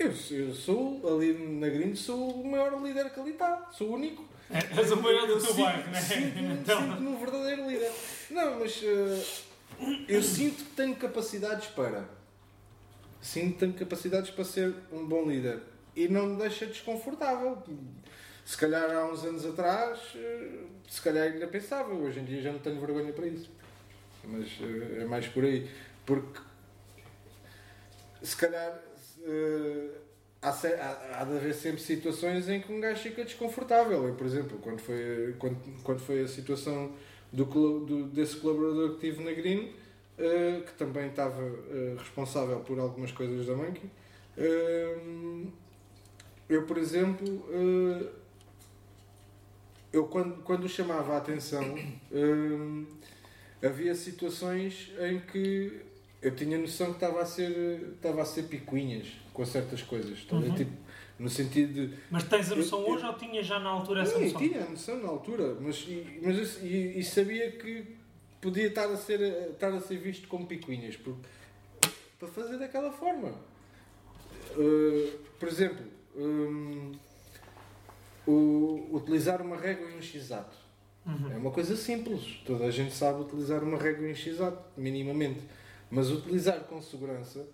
Eu, 0.01 0.13
eu 0.31 0.55
sou, 0.55 1.01
ali 1.07 1.33
na 1.61 1.69
Green, 1.69 1.95
sou 1.95 2.31
o 2.41 2.51
maior 2.51 2.83
líder 2.83 3.11
que 3.11 3.21
ali 3.21 3.31
está. 3.33 3.69
Sou 3.71 3.91
o 3.91 3.93
único. 3.95 4.25
É, 4.51 4.59
és 4.81 4.91
o 4.91 4.97
maior 5.01 5.27
do 5.27 5.41
teu 5.41 5.55
bairro, 5.55 5.91
né? 5.91 6.01
Sinto-me 6.01 6.55
Então, 6.61 6.81
sinto-me 6.81 7.09
um 7.09 7.19
verdadeiro 7.19 7.69
líder. 7.69 7.93
Não, 8.31 8.59
mas 8.59 8.83
eh, 8.83 9.25
eu 10.09 10.23
sinto 10.23 10.65
que 10.65 10.71
tenho 10.71 10.97
capacidades 10.97 11.69
para. 11.69 12.05
Sinto 13.21 13.53
que 13.53 13.59
tenho 13.61 13.75
capacidades 13.75 14.31
para 14.31 14.45
ser 14.45 14.75
um 14.93 15.07
bom 15.07 15.29
líder. 15.29 15.61
E 15.95 16.09
não 16.09 16.27
me 16.27 16.37
deixa 16.37 16.67
desconfortável. 16.67 17.63
Se 18.45 18.57
calhar 18.57 18.91
há 18.91 19.05
uns 19.07 19.25
anos 19.25 19.45
atrás, 19.47 20.01
eh, 20.17 20.65
se 20.89 21.01
calhar 21.01 21.29
ainda 21.33 21.47
pensava. 21.47 21.93
Hoje 21.95 22.21
em 22.21 22.25
dia 22.25 22.43
já 22.43 22.53
não 22.53 22.59
tenho 22.59 22.81
vergonha 22.81 23.13
para 23.13 23.27
isso. 23.27 23.51
Mas 24.25 24.49
eh, 24.61 25.03
é 25.03 25.05
mais 25.05 25.27
por 25.29 25.45
aí. 25.45 25.71
Porque 26.05 26.41
se 28.23 28.37
calhar 28.37 28.81
há, 30.43 30.51
há- 31.21 31.25
de 31.25 31.37
haver 31.37 31.55
sempre 31.55 31.81
situações 31.81 32.49
em 32.49 32.61
que 32.61 32.73
um 32.73 32.81
gajo 32.81 33.03
fica 33.03 33.25
desconfortável. 33.25 34.07
Eu, 34.09 34.15
por 34.15 34.27
exemplo, 34.27 34.59
quando 34.63 34.81
foi, 34.81 35.35
quando, 35.39 35.57
quando 35.83 36.01
foi 36.01 36.23
a 36.23 36.29
situação 36.29 36.93
do, 37.33 37.45
do- 37.45 38.05
desse 38.07 38.37
colaborador 38.37 38.95
que 38.95 39.01
tive 39.01 39.23
na 39.25 39.33
Green, 39.33 39.73
eh, 40.19 40.63
que 40.67 40.73
também 40.75 41.09
estava 41.09 41.43
eh, 41.43 41.95
responsável 41.99 42.61
por 42.61 42.79
algumas 42.79 43.13
coisas 43.13 43.47
da 43.47 43.55
Monkey, 43.55 43.89
eh, 44.37 44.97
eu, 46.49 46.65
por 46.67 46.79
exemplo, 46.79 47.45
eu 49.93 50.07
quando, 50.09 50.43
quando 50.43 50.69
chamava 50.69 51.15
a 51.15 51.19
atenção, 51.19 51.63
havia 53.63 53.95
situações 53.95 54.91
em 55.01 55.21
que 55.21 55.81
eu 56.23 56.35
tinha 56.35 56.59
noção 56.59 56.87
que 56.89 56.93
estava 56.95 57.21
a 57.23 57.25
ser, 57.27 57.93
estava 57.95 58.23
a 58.23 58.25
ser 58.25 58.45
picuinhas 58.45 59.07
com 59.41 59.47
certas 59.47 59.81
coisas. 59.83 60.19
Uhum. 60.31 60.55
Tipo, 60.55 60.71
no 61.19 61.31
sentido 61.31 61.73
de 61.89 61.97
Mas 62.11 62.25
tens 62.25 62.53
a 62.53 62.57
noção 62.57 62.81
Eu- 62.81 62.87
eu- 62.89 62.93
hoje 62.93 63.07
ou 63.07 63.15
tinhas 63.15 63.47
já 63.47 63.59
na 63.59 63.71
altura 63.71 64.03
essa 64.03 64.19
Sim, 64.19 64.25
noção? 64.27 64.41
tinha 64.41 64.63
a 64.65 64.69
noção 64.69 65.03
na 65.03 65.09
altura, 65.09 65.57
mas, 65.59 65.77
e, 65.89 66.21
mas 66.23 66.37
eu- 66.63 66.67
e, 66.69 66.99
e 66.99 67.03
sabia 67.03 67.51
que 67.53 67.87
podia 68.39 68.67
estar 68.67 68.85
a, 68.85 68.97
ser, 68.99 69.21
estar 69.53 69.73
a 69.73 69.81
ser 69.81 69.97
visto 69.97 70.29
como 70.29 70.47
picuinhas, 70.47 70.95
porque 70.97 71.27
para 72.19 72.29
fazer 72.29 72.59
daquela 72.59 72.93
forma. 72.93 73.33
Uh, 74.57 75.19
por 75.39 75.49
exemplo, 75.49 75.87
um, 76.15 76.93
o, 78.27 78.89
utilizar 78.93 79.41
uma 79.41 79.57
régua 79.57 79.89
e 79.89 79.97
um 79.97 80.03
x-ato. 80.03 80.55
Uhum. 81.07 81.33
É 81.33 81.37
uma 81.39 81.51
coisa 81.51 81.77
simples. 81.77 82.41
Toda 82.45 82.65
a 82.67 82.71
gente 82.71 82.93
sabe 82.95 83.23
utilizar 83.23 83.65
uma 83.65 83.79
régua 83.79 84.07
e 84.07 84.13
um 84.13 84.15
x-ato, 84.15 84.63
minimamente. 84.77 85.41
Mas 85.91 86.11
utilizar 86.11 86.61
com 86.65 86.83
segurança 86.83 87.47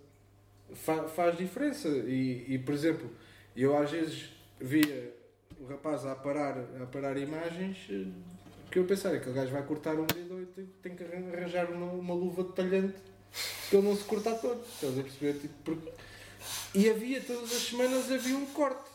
fa 0.74 1.04
faz 1.08 1.36
diferença. 1.36 1.88
E, 1.88 2.44
e, 2.54 2.58
por 2.58 2.74
exemplo, 2.74 3.10
eu 3.56 3.76
às 3.76 3.90
vezes 3.90 4.30
via 4.60 5.14
o 5.60 5.66
rapaz 5.66 6.04
a 6.06 6.14
parar, 6.14 6.58
a 6.82 6.86
parar 6.86 7.16
imagens 7.16 7.76
eh, 7.90 8.06
que 8.70 8.78
eu 8.78 8.84
pensava 8.84 9.18
que 9.18 9.28
o 9.30 9.32
gajo 9.32 9.52
vai 9.52 9.62
cortar 9.62 9.94
um 9.94 10.06
dedo 10.06 10.42
e 10.42 10.46
tem- 10.46 10.68
tem 10.82 10.94
que 10.96 11.04
arranjar 11.04 11.70
uma, 11.70 11.86
uma 11.92 12.14
luva 12.14 12.42
de 12.44 12.52
talhante 12.52 12.96
para 13.70 13.78
ele 13.78 13.88
não 13.88 13.96
se 13.96 14.04
cortar 14.04 14.34
todo. 14.36 14.60
Estás 14.64 14.98
a 14.98 15.02
perceber? 15.02 15.38
Tipo, 15.40 15.54
porque- 15.64 15.92
E 16.74 16.88
havia, 16.90 17.20
todas 17.20 17.50
as 17.52 17.62
semanas 17.62 18.10
havia 18.10 18.36
um 18.36 18.46
corte. 18.46 18.90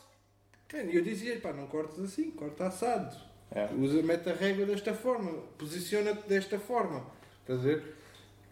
E 0.74 0.96
eu 0.96 1.02
dizia, 1.02 1.38
pá, 1.38 1.52
não 1.52 1.66
cortes 1.66 1.98
assim, 2.00 2.30
corta 2.30 2.66
assado. 2.66 3.14
É. 3.54 3.68
Usa, 3.74 4.02
mete 4.02 4.30
a 4.30 4.34
régua 4.34 4.64
desta 4.64 4.94
forma, 4.94 5.30
posiciona-te 5.58 6.26
desta 6.26 6.58
forma. 6.58 7.04
Estás 7.42 7.58
a 7.58 7.62
ver? 7.62 7.94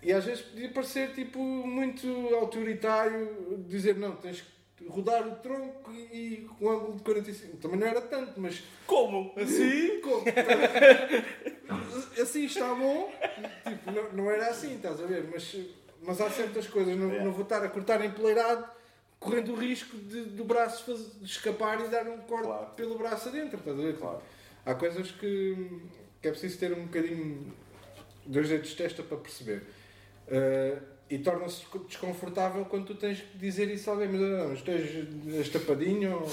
E 0.03 0.13
às 0.13 0.25
vezes 0.25 0.43
podia 0.43 0.69
parecer 0.71 1.13
tipo 1.15 1.39
muito 1.39 2.07
autoritário, 2.35 3.63
dizer 3.69 3.97
não, 3.97 4.17
tens 4.17 4.41
que 4.77 4.87
rodar 4.89 5.27
o 5.29 5.37
tronco 5.37 5.93
e, 5.93 6.49
com 6.59 6.65
um 6.67 6.71
ângulo 6.71 6.97
de 6.97 7.03
45. 7.03 7.57
Também 7.59 7.79
não 7.79 7.87
era 7.87 8.01
tanto, 8.01 8.41
mas 8.41 8.63
Como? 8.87 9.33
assim, 9.37 10.01
como? 10.01 10.25
assim 12.21 12.45
está 12.45 12.75
bom. 12.75 13.13
Tipo, 13.69 13.91
não, 13.93 14.13
não 14.13 14.31
era 14.31 14.49
assim, 14.49 14.77
estás 14.77 15.01
a 15.03 15.07
ver? 15.07 15.29
Mas, 15.31 15.55
mas 16.03 16.21
há 16.21 16.31
certas 16.31 16.67
coisas, 16.67 16.97
não, 16.97 17.13
É. 17.13 17.23
não 17.25 17.33
vou 17.33 17.43
estar 17.43 17.63
a 17.63 17.69
cortar 17.69 18.03
empoleirado, 18.05 18.65
correndo 19.19 19.53
o 19.53 19.57
risco 19.57 19.97
de, 19.99 20.23
do 20.23 20.45
braço 20.45 20.85
faz- 20.87 21.19
de 21.21 21.27
escapar 21.27 21.79
e 21.85 21.89
dar 21.89 22.09
um 22.09 22.19
corte 22.19 22.45
Claro. 22.47 22.67
pelo 22.75 22.97
braço 22.97 23.29
adentro, 23.29 23.59
estás 23.59 23.79
a 23.79 23.83
ver? 23.83 23.97
Claro. 23.99 24.23
Há 24.65 24.75
coisas 24.75 25.11
que, 25.11 25.81
que 26.23 26.29
é 26.29 26.31
preciso 26.31 26.59
ter 26.59 26.73
um 26.73 26.85
bocadinho 26.87 27.53
dois 28.27 28.49
dedos 28.49 28.71
de 28.71 28.77
testa 28.77 29.03
para 29.03 29.19
perceber. 29.19 29.63
Uh, 30.31 30.81
e 31.09 31.19
torna-se 31.19 31.65
desconfortável 31.89 32.65
quando 32.67 32.87
tu 32.87 32.95
tens 32.95 33.21
que 33.21 33.37
dizer 33.37 33.69
isso 33.69 33.91
a 33.91 33.95
alguém, 33.95 34.09
mas 34.09 34.21
não, 34.21 34.49
mas 34.51 34.63
tens 34.63 35.07
és 35.35 35.49
tapadinho 35.49 36.21
ou. 36.21 36.27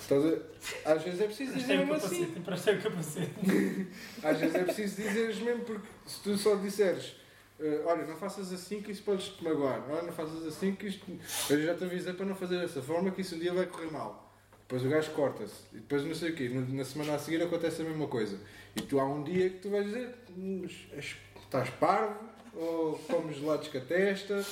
Estás 0.00 0.24
a- 0.24 0.92
Às 0.92 1.02
vezes 1.02 1.20
é 1.20 1.24
preciso 1.26 1.54
dizer 1.54 1.78
mesmo 1.78 1.94
assim. 1.94 2.08
capacete, 2.26 2.38
emprestei 2.38 2.74
o 2.76 2.82
capacete. 2.82 3.86
Às 4.22 4.38
vezes 4.38 4.54
é 4.54 4.64
preciso 4.64 5.02
dizeres 5.02 5.38
mesmo, 5.40 5.64
porque 5.64 5.88
se 6.06 6.20
tu 6.22 6.36
só 6.36 6.54
disseres 6.56 7.16
eh, 7.58 7.82
olha, 7.86 8.04
não 8.06 8.14
faças 8.16 8.52
assim 8.52 8.82
que 8.82 8.92
isso 8.92 9.02
podes 9.02 9.28
te 9.28 9.42
magoar, 9.42 9.82
olha, 9.90 10.02
não 10.02 10.12
faças 10.12 10.46
assim 10.46 10.74
que 10.74 10.86
isto. 10.88 11.04
Eu 11.50 11.62
já 11.62 11.74
te 11.74 11.84
avisei 11.84 12.12
para 12.12 12.26
não 12.26 12.34
fazer 12.36 12.58
dessa 12.60 12.82
forma 12.82 13.10
que 13.10 13.20
isso 13.22 13.34
um 13.36 13.38
dia 13.38 13.52
vai 13.54 13.66
correr 13.66 13.90
mal. 13.90 14.32
Depois 14.60 14.84
o 14.84 14.88
gajo 14.88 15.10
corta-se, 15.12 15.54
e 15.72 15.76
depois 15.76 16.04
não 16.04 16.14
sei 16.14 16.30
o 16.30 16.34
quê, 16.34 16.48
na 16.50 16.84
semana 16.84 17.14
a 17.14 17.18
seguir 17.18 17.42
acontece 17.42 17.82
a 17.82 17.84
mesma 17.84 18.06
coisa. 18.06 18.38
E 18.76 18.82
tu 18.82 18.98
há 19.00 19.04
um 19.04 19.22
dia 19.22 19.48
que 19.50 19.58
tu 19.58 19.70
vais 19.70 19.84
dizer, 19.86 20.14
"Hum, 20.36 20.66
estás 20.96 21.70
parvo, 21.80 22.18
ou 22.56 22.98
comes 23.08 23.36
gelados 23.36 23.68
com 23.68 23.78
a 23.78 23.80
testa, 23.80 24.44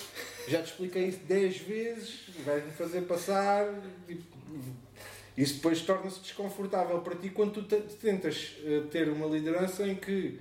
já 0.49 0.62
te 0.62 0.70
expliquei 0.70 1.07
isso 1.07 1.20
10 1.29 1.57
vezes, 1.59 2.20
vais-me 2.45 2.73
fazer 2.73 3.03
passar. 3.03 3.73
isso 5.37 5.55
depois 5.55 5.81
torna-se 5.83 6.20
desconfortável 6.20 7.01
para 7.01 7.15
ti 7.16 7.31
quando 7.31 7.53
tu 7.53 7.62
te- 7.62 7.81
tentas 7.97 8.57
eh, 8.65 8.83
ter 8.91 9.09
uma 9.09 9.27
liderança 9.27 9.87
em 9.87 9.95
que 9.95 10.39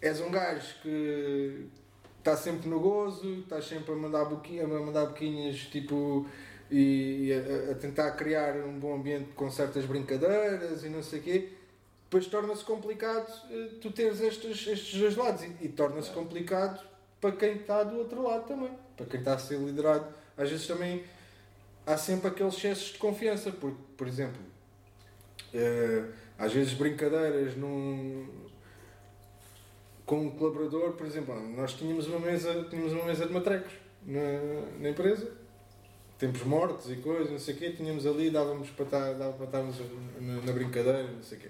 és 0.00 0.20
um 0.20 0.30
gajo 0.30 0.74
que 0.82 1.66
está 2.18 2.36
sempre 2.36 2.68
no 2.68 2.80
gozo, 2.80 3.40
estás 3.40 3.66
sempre 3.66 3.92
a 3.92 3.96
mandar, 3.96 4.24
boquinha, 4.24 4.64
a 4.64 4.66
mandar 4.66 5.06
boquinhas 5.06 5.58
tipo, 5.70 6.26
e, 6.70 7.28
e 7.28 7.32
a, 7.32 7.72
a 7.72 7.74
tentar 7.76 8.10
criar 8.12 8.56
um 8.56 8.78
bom 8.78 8.96
ambiente 8.96 9.28
com 9.36 9.48
certas 9.50 9.84
brincadeiras 9.84 10.82
e 10.84 10.88
não 10.88 11.02
sei 11.02 11.20
o 11.20 11.22
quê. 11.22 11.48
Depois 12.06 12.26
torna-se 12.26 12.64
complicado 12.64 13.26
eh, 13.50 13.70
tu 13.80 13.90
teres 13.90 14.20
estes, 14.20 14.66
estes 14.66 14.98
dois 14.98 15.16
lados 15.16 15.42
e, 15.42 15.56
e 15.62 15.68
torna-se 15.68 16.10
complicado 16.10 16.80
para 17.20 17.32
quem 17.32 17.56
está 17.56 17.82
do 17.82 17.98
outro 17.98 18.22
lado 18.22 18.46
também, 18.46 18.70
para 18.96 19.06
quem 19.06 19.18
está 19.18 19.34
a 19.34 19.38
ser 19.38 19.58
liderado. 19.58 20.06
Às 20.36 20.50
vezes 20.50 20.66
também 20.66 21.04
há 21.84 21.96
sempre 21.96 22.28
aqueles 22.28 22.54
excessos 22.54 22.92
de 22.92 22.98
confiança, 22.98 23.50
porque, 23.50 23.78
por 23.96 24.06
exemplo, 24.06 24.40
eh, 25.52 26.04
às 26.38 26.52
vezes 26.52 26.74
brincadeiras 26.74 27.56
num, 27.56 28.28
com 30.04 30.20
um 30.20 30.30
colaborador, 30.30 30.92
por 30.92 31.06
exemplo, 31.06 31.34
nós 31.56 31.72
tínhamos 31.72 32.06
uma 32.06 32.20
mesa, 32.20 32.66
tínhamos 32.70 32.92
uma 32.92 33.04
mesa 33.04 33.26
de 33.26 33.32
matrecos 33.32 33.72
na, 34.06 34.78
na 34.78 34.90
empresa, 34.90 35.32
tempos 36.18 36.44
mortos 36.44 36.88
e 36.90 36.96
coisas, 36.96 37.30
não 37.30 37.38
sei 37.38 37.54
o 37.54 37.58
quê, 37.58 37.72
tínhamos 37.72 38.06
ali, 38.06 38.30
dávamos 38.30 38.70
para 38.70 38.84
estar, 38.84 39.14
dava 39.14 39.32
para 39.32 39.46
estarmos 39.46 39.76
na, 40.20 40.42
na 40.42 40.52
brincadeira, 40.52 41.02
não 41.02 41.22
sei 41.22 41.38
o 41.38 41.40
quê. 41.40 41.48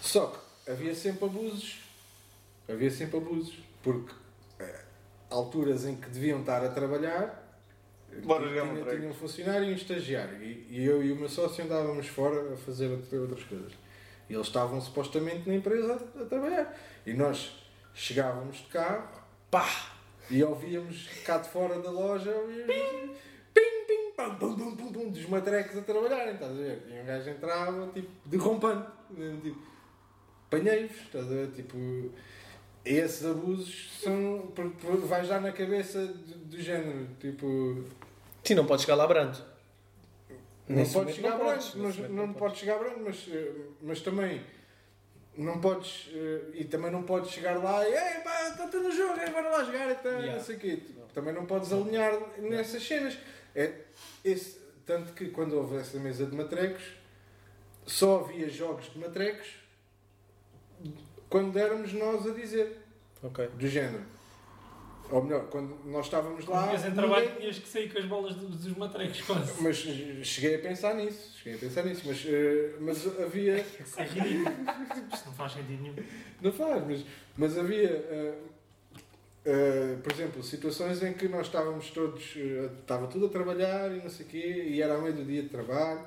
Só 0.00 0.26
que 0.64 0.70
havia 0.70 0.94
sempre 0.94 1.24
abusos, 1.26 1.78
havia 2.68 2.90
sempre 2.90 3.16
abusos, 3.18 3.58
porque 3.82 4.12
eh, 4.58 4.84
alturas 5.30 5.84
em 5.84 5.96
que 5.96 6.08
deviam 6.08 6.40
estar 6.40 6.64
a 6.64 6.68
trabalhar, 6.70 7.46
Bora 8.24 8.48
jogar 8.48 8.62
tinha, 8.62 8.74
matrecos. 8.74 8.98
tinha 9.00 9.10
um 9.10 9.14
funcionário 9.14 9.68
e 9.68 9.72
um 9.72 9.76
estagiário, 9.76 10.42
e, 10.42 10.66
e 10.70 10.84
eu 10.84 11.02
e 11.02 11.12
o 11.12 11.16
meu 11.16 11.28
sócio 11.28 11.64
andávamos 11.64 12.08
fora 12.08 12.54
a 12.54 12.56
fazer 12.56 12.88
outra- 12.90 13.20
outras 13.20 13.44
coisas. 13.44 13.72
E 14.28 14.34
eles 14.34 14.46
estavam 14.46 14.80
supostamente 14.80 15.48
na 15.48 15.54
empresa 15.54 15.92
a, 16.16 16.22
a 16.22 16.26
trabalhar. 16.26 16.76
E 17.06 17.12
nós 17.12 17.52
chegávamos 17.94 18.56
de 18.58 18.64
carro, 18.64 19.08
Pá! 19.50 19.68
e 20.28 20.42
ouvíamos 20.44 21.08
cá 21.24 21.38
de 21.38 21.48
fora 21.48 21.78
da 21.80 21.90
loja 21.90 22.30
ouvíamos, 22.32 23.16
pim, 23.52 23.84
pim, 23.86 24.12
pam, 24.16 24.34
pum, 24.36 24.54
pum, 24.56 24.76
pum, 24.76 24.92
pum, 24.92 25.10
dos 25.10 25.26
matrecos 25.26 25.76
a 25.78 25.82
trabalharem, 25.82 26.34
estás 26.34 26.50
a 26.52 26.54
ver? 26.54 26.86
E 26.88 27.00
um 27.00 27.04
gajo 27.04 27.30
entrava, 27.30 27.86
tipo, 27.92 28.08
derrompante, 28.26 28.88
mesmo, 29.10 29.40
tipo, 29.40 29.60
panheiros, 30.50 30.90
estás 31.02 31.26
a 31.26 31.28
ver? 31.28 31.50
Tipo, 31.52 32.10
esses 32.84 33.24
abusos 33.24 33.90
são, 34.02 34.52
vais 35.06 35.28
dar 35.28 35.40
na 35.40 35.52
cabeça 35.52 36.04
do, 36.06 36.34
do 36.46 36.60
género, 36.60 37.06
tipo, 37.20 37.84
Sim, 38.44 38.54
não 38.54 38.66
pode 38.66 38.82
chegar 38.82 38.96
lá 38.96 39.06
brando. 39.06 39.38
não 40.68 40.76
Nesse 40.76 40.92
pode 40.94 41.04
momento 41.06 41.16
chegar 41.16 41.30
não 41.38 41.44
podes, 41.44 41.74
mas, 41.74 41.96
não, 41.98 42.08
não 42.26 42.32
pode 42.32 42.58
chegar 42.58 42.78
branco, 42.78 43.00
mas, 43.04 43.26
eh, 43.30 43.52
mas 43.82 44.00
também 44.00 44.42
não 45.36 45.60
podes, 45.60 46.08
eh, 46.12 46.40
e 46.54 46.64
também 46.64 46.90
não 46.90 47.02
podes 47.02 47.30
chegar 47.30 47.56
lá 47.62 47.86
e 47.88 47.92
ei 47.92 48.20
pá, 48.22 48.48
está 48.48 48.66
tudo 48.66 48.84
no 48.88 48.92
jogo, 48.92 49.18
ei, 49.20 49.30
bora 49.30 49.48
lá 49.50 49.64
jogar, 49.64 49.90
então, 49.90 50.10
Yeah. 50.12 50.36
não 50.36 50.42
sei 50.44 50.56
o 50.56 50.58
quê. 50.58 50.78
Também 51.14 51.34
não 51.34 51.44
podes 51.46 51.72
alinhar 51.72 52.12
nessas 52.38 52.82
cenas. 52.86 53.18
É, 53.54 53.72
esse, 54.24 54.58
tanto 54.86 55.12
que 55.12 55.28
quando 55.28 55.54
houve 55.56 55.76
essa 55.76 55.98
mesa 55.98 56.24
de 56.24 56.36
matrecos, 56.36 56.82
só 57.84 58.20
havia 58.20 58.48
jogos 58.48 58.92
de 58.92 58.98
matrecos 58.98 59.48
quando 61.30 61.56
éramos 61.58 61.92
nós 61.94 62.26
a 62.26 62.32
dizer, 62.34 62.76
Ok. 63.22 63.48
do 63.56 63.66
género. 63.68 64.02
Ou 65.10 65.24
melhor, 65.24 65.46
quando 65.46 65.74
nós 65.86 66.04
estávamos 66.06 66.46
lá. 66.46 66.66
Mas 66.66 66.84
em 66.84 66.92
trabalho 66.92 67.24
ninguém- 67.24 67.40
tinhas 67.40 67.58
que 67.58 67.68
sair 67.68 67.92
com 67.92 67.98
as 67.98 68.04
bolas 68.04 68.34
dos, 68.36 68.60
dos 68.60 68.76
matrecos 68.76 69.20
quase. 69.22 69.60
mas 69.62 69.76
cheguei 70.24 70.54
a 70.54 70.58
pensar 70.60 70.94
nisso, 70.94 71.36
cheguei 71.38 71.54
a 71.54 71.58
pensar 71.58 71.84
nisso, 71.84 72.02
mas, 72.06 72.24
eh, 72.28 72.74
mas 72.80 73.06
havia. 73.20 73.56
Isso 73.80 73.98
é 74.00 74.04
ridículo. 74.04 74.54
Isto 75.12 75.26
não 75.26 75.32
faz 75.34 75.52
sentido 75.52 75.82
nenhum. 75.82 75.96
Não 76.40 76.52
faz, 76.52 76.86
mas, 76.86 77.04
mas 77.36 77.58
havia, 77.58 78.34
eh, 79.44 79.96
por 80.02 80.12
exemplo, 80.12 80.42
situações 80.44 81.02
em 81.02 81.12
que 81.12 81.26
nós 81.28 81.46
estávamos 81.46 81.90
todos, 81.90 82.34
eh, 82.36 82.70
estava 82.80 83.06
tudo 83.08 83.26
a 83.26 83.28
trabalhar 83.30 83.90
e 83.90 84.00
não 84.02 84.10
sei 84.10 84.26
o 84.26 84.28
quê, 84.28 84.64
e 84.68 84.80
era 84.82 84.94
ao 84.94 85.02
meio 85.02 85.14
do 85.14 85.24
dia 85.24 85.42
de 85.42 85.48
trabalho, 85.48 86.02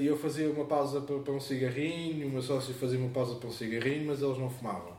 e 0.00 0.06
eu 0.06 0.16
fazia 0.16 0.48
uma 0.50 0.64
pausa 0.64 1.00
para, 1.00 1.18
para 1.18 1.32
um 1.32 1.40
cigarrinho, 1.40 2.26
o 2.26 2.30
meu 2.30 2.42
sócio 2.42 2.72
fazia 2.74 2.98
uma 2.98 3.10
pausa 3.10 3.34
para 3.36 3.48
um 3.48 3.52
cigarrinho, 3.52 4.06
mas 4.06 4.22
eles 4.22 4.38
não 4.38 4.48
fumavam. 4.48 4.96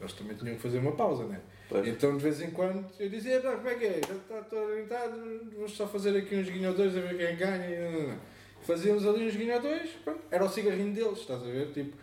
Eles 0.00 0.12
também 0.14 0.36
tinham 0.36 0.56
que 0.56 0.60
fazer 0.62 0.78
uma 0.78 0.92
pausa, 0.92 1.24
né? 1.24 1.40
Pois. 1.68 1.86
Então 1.86 2.16
de 2.16 2.22
vez 2.22 2.40
em 2.40 2.50
quando 2.50 2.84
eu 2.98 3.08
dizia, 3.08 3.40
"Pá, 3.40 3.52
como 3.56 3.68
é 3.68 3.74
que 3.74 3.84
é? 3.84 4.00
Já 4.06 4.14
está 4.14 4.38
estou 4.40 4.58
orientado, 4.58 5.12
vamos 5.54 5.72
só 5.72 5.86
fazer 5.86 6.16
aqui 6.16 6.34
uns 6.34 6.48
guinhadores 6.48 6.96
a 6.96 7.00
ver 7.00 7.16
quem 7.16 7.36
ganha. 7.36 7.90
não, 7.90 7.92
não, 7.92 8.08
não." 8.08 8.18
Fazíamos 8.62 9.06
ali 9.06 9.26
uns 9.26 9.36
guinhadores, 9.36 9.90
pronto, 10.04 10.20
era 10.30 10.44
o 10.44 10.48
cigarrinho 10.48 10.94
deles, 10.94 11.18
estás 11.18 11.42
a 11.42 11.46
ver? 11.46 11.72
Tipo, 11.72 11.96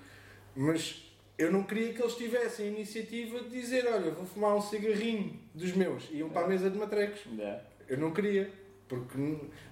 mas 0.56 1.10
eu 1.38 1.52
não 1.52 1.64
queria 1.64 1.94
que 1.94 2.02
eles 2.02 2.16
tivessem 2.16 2.68
a 2.68 2.70
iniciativa 2.70 3.40
de 3.40 3.50
dizer, 3.50 3.88
olha, 3.88 4.12
vou 4.12 4.26
fumar 4.26 4.56
um 4.58 4.62
cigarrinho 4.62 5.40
dos 5.56 5.72
meus. 5.74 6.10
Iam 6.12 6.30
para 6.30 6.46
a 6.46 6.48
mesa 6.50 6.70
de 6.70 6.78
matrecos. 6.78 7.22
Yeah. 7.32 7.64
Eu 7.88 7.98
não 7.98 8.12
queria, 8.12 8.52
porque 8.90 9.18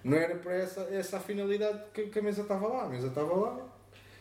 não, 0.04 0.16
era 0.16 0.36
para 0.36 0.54
essa, 0.54 0.82
essa 0.92 1.18
a 1.18 1.20
finalidade 1.20 1.80
que, 1.94 2.04
que 2.08 2.20
a 2.20 2.22
mesa 2.22 2.44
estava 2.44 2.68
lá. 2.68 2.84
A 2.84 2.88
mesa 2.90 3.08
estava 3.08 3.34
lá 3.36 3.68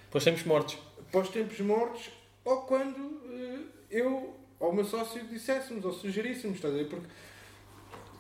Depois 0.07 0.25
temos 0.25 0.43
mortos. 0.45 0.79
para 1.13 1.21
os 1.21 1.29
tempos 1.29 1.61
mortos 1.61 2.11
ou 2.45 2.63
quando 2.63 3.21
eh, 3.31 3.59
eu 3.91 4.35
ou 4.59 4.71
o 4.71 4.75
meu 4.75 4.85
sócio 4.85 5.23
disséssemos 5.27 5.85
ou 5.85 5.93
sugeríssemos, 5.93 6.57
estás 6.57 6.73
a 6.73 6.79
ver? 6.79 6.89
Porque 6.89 7.07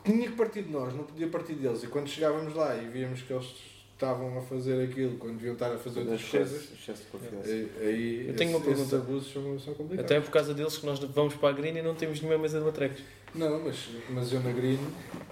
tinha 0.04 0.28
que 0.28 0.36
partir 0.36 0.62
de 0.62 0.70
nós, 0.70 0.94
não 0.94 1.04
podia 1.04 1.26
partir 1.28 1.54
deles. 1.54 1.82
E 1.82 1.86
quando 1.88 2.08
chegávamos 2.08 2.54
lá 2.54 2.76
e 2.76 2.86
víamos 2.86 3.22
que 3.22 3.32
eles 3.32 3.54
estavam 3.94 4.38
a 4.38 4.42
fazer 4.42 4.84
aquilo 4.90 5.16
quando 5.16 5.36
deviam 5.36 5.54
estar 5.54 5.72
a 5.72 5.78
fazer 5.78 6.00
outras 6.00 6.22
coisas. 6.22 6.52
Excesso, 6.64 6.74
excesso 6.74 7.02
de 7.04 7.08
confiança. 7.10 7.48
Aí, 7.80 8.26
Eu 8.28 8.36
tenho 8.36 8.50
uma 8.50 8.58
esses- 8.58 8.72
esses 8.72 8.90
pergunta. 8.90 8.96
abusos 8.96 9.32
são, 9.32 9.58
são 9.58 9.74
complicados. 9.74 10.04
Até 10.04 10.16
é 10.16 10.20
por 10.20 10.30
causa 10.30 10.52
deles 10.52 10.76
que 10.76 10.84
nós 10.84 10.98
vamos 10.98 11.34
para 11.34 11.48
a 11.48 11.52
Green 11.52 11.78
e 11.78 11.82
não 11.82 11.94
temos 11.94 12.20
nenhuma 12.20 12.38
mesa 12.38 12.58
de 12.58 12.66
matrecos. 12.66 13.02
Não, 13.34 13.58
mas, 13.64 13.88
mas 14.10 14.30
eu 14.32 14.40
na 14.40 14.52
Green, 14.52 14.78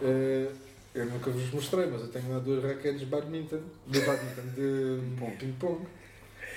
eh, 0.02 0.48
eu 0.94 1.06
nunca 1.06 1.30
vos 1.30 1.50
mostrei, 1.52 1.86
mas 1.86 2.02
eu 2.02 2.08
tenho 2.08 2.30
lá 2.32 2.38
duas 2.38 2.62
raquetes 2.62 3.00
de 3.00 3.06
badminton, 3.06 3.60
de 3.86 4.00
badminton, 4.00 4.42
de 4.54 5.36
ping-pong. 5.38 5.86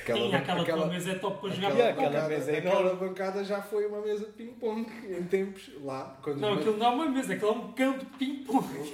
Sim, 0.06 0.34
aquela, 0.34 0.64
tua 0.64 0.86
mesa 0.88 1.12
é 1.12 1.16
top 1.16 1.42
para 1.42 1.50
jogar. 1.50 1.68
aquela- 1.72 1.90
aquela 1.90 2.28
mesa 2.30 2.52
é 2.52 2.58
aquela 2.60 2.80
enorme. 2.82 3.08
bancada 3.10 3.44
já 3.44 3.62
foi 3.62 3.86
uma 3.88 4.00
mesa 4.00 4.26
de 4.26 4.32
ping-pong 4.32 4.88
em 5.10 5.24
tempos 5.24 5.70
lá. 5.84 6.18
Quando 6.24 6.40
Não, 6.40 6.54
aquilo 6.54 6.78
não 6.78 6.86
é 6.86 6.90
uma 6.90 7.10
mesa, 7.10 7.34
aquilo 7.34 7.50
é 7.50 7.54
um 7.54 7.72
campo 7.74 8.00
de 8.06 8.12
ping-pong. 8.18 8.94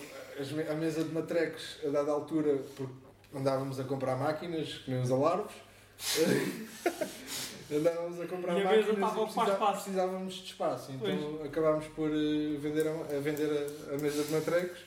A 0.69 0.73
mesa 0.73 1.03
de 1.03 1.13
matrecos, 1.13 1.77
a 1.85 1.89
dada 1.89 2.11
altura, 2.11 2.57
porque 2.75 2.93
andávamos 3.35 3.79
a 3.79 3.83
comprar 3.83 4.15
máquinas, 4.15 4.69
que 4.79 4.89
nem 4.91 5.01
os 5.01 5.11
alarves. 5.11 5.53
andávamos 7.71 8.19
a 8.21 8.25
comprar 8.25 8.53
E 8.57 8.61
a 8.61 8.69
mesa 8.71 8.93
máquinas 8.93 8.95
estava 8.95 9.19
a 9.19 9.23
ocupar 9.23 9.45
precisa- 9.45 9.53
espaço. 9.53 9.83
precisávamos 9.83 10.33
de 10.33 10.43
espaço. 10.45 10.91
Então 10.93 11.39
acabámos 11.45 11.85
por 11.87 12.09
eh, 12.09 12.57
vender, 12.59 12.87
a, 12.87 12.91
a 12.91 13.19
vender 13.19 13.49
a, 13.91 13.93
a 13.93 13.97
mesa 13.99 14.23
de 14.23 14.31
matrecos. 14.31 14.79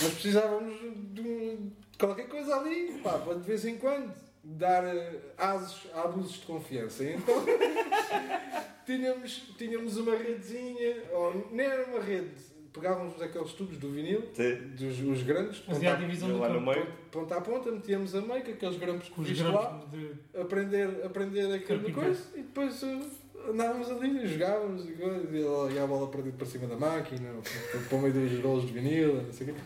Mas 0.00 0.12
precisávamos 0.14 0.74
de, 1.12 1.20
um- 1.20 1.70
de 1.92 1.98
qualquer 1.98 2.28
coisa 2.28 2.54
ali, 2.56 3.00
pá, 3.02 3.18
para 3.18 3.34
de 3.34 3.40
vez 3.42 3.64
em 3.64 3.76
quando 3.76 4.12
dar 4.42 4.84
eh, 4.84 5.18
asos 5.36 5.86
a 5.94 6.02
abusos 6.02 6.34
de 6.40 6.46
confiança. 6.46 7.04
Então 7.04 7.34
tínhamos, 8.86 9.42
tínhamos 9.58 9.96
uma 9.96 10.16
redezinha, 10.16 10.96
ou 11.12 11.48
nem 11.52 11.66
era 11.66 11.84
uma 11.90 12.00
rede, 12.00 12.30
pegávamos 12.72 13.20
aqueles 13.20 13.52
tubos 13.52 13.76
do 13.78 13.90
vinil, 13.90 14.22
Sim. 14.32 14.54
dos 14.76 15.00
os 15.00 15.22
grandes, 15.22 15.58
Fazia 15.58 15.90
a 15.90 15.94
ponta, 15.94 16.06
divisão 16.06 16.28
do 16.28 16.38
lá 16.38 16.48
no 16.48 16.54
campo. 16.60 16.70
meio. 16.70 16.86
ponta- 16.86 16.96
ponta 17.10 17.36
a 17.36 17.40
ponta, 17.40 17.72
metíamos 17.72 18.14
a 18.14 18.20
meio, 18.22 18.44
com 18.44 18.50
aqueles 18.52 18.76
grampos 18.78 19.08
que 19.08 19.42
lá, 19.42 19.82
de. 19.90 20.40
aprender, 20.40 21.04
aprender 21.04 21.52
aquilo 21.52 21.80
Carpinteiro. 21.80 21.94
coisa, 22.00 22.22
e 22.34 22.42
depois 22.42 22.82
uh, 22.82 23.10
andávamos 23.50 23.90
ali, 23.90 24.26
jogávamos, 24.26 24.84
e, 24.88 25.74
e 25.74 25.78
a 25.78 25.86
bola 25.86 26.08
para, 26.08 26.22
para 26.22 26.46
cima 26.46 26.66
da 26.66 26.76
máquina, 26.76 27.30
para, 27.72 27.80
para 27.80 27.98
o 27.98 28.00
meio 28.00 28.14
dos 28.14 28.42
rolos 28.42 28.66
de 28.66 28.72
vinil, 28.72 29.22
não 29.22 29.32
sei 29.32 29.50
o 29.50 29.54
quê. 29.54 29.60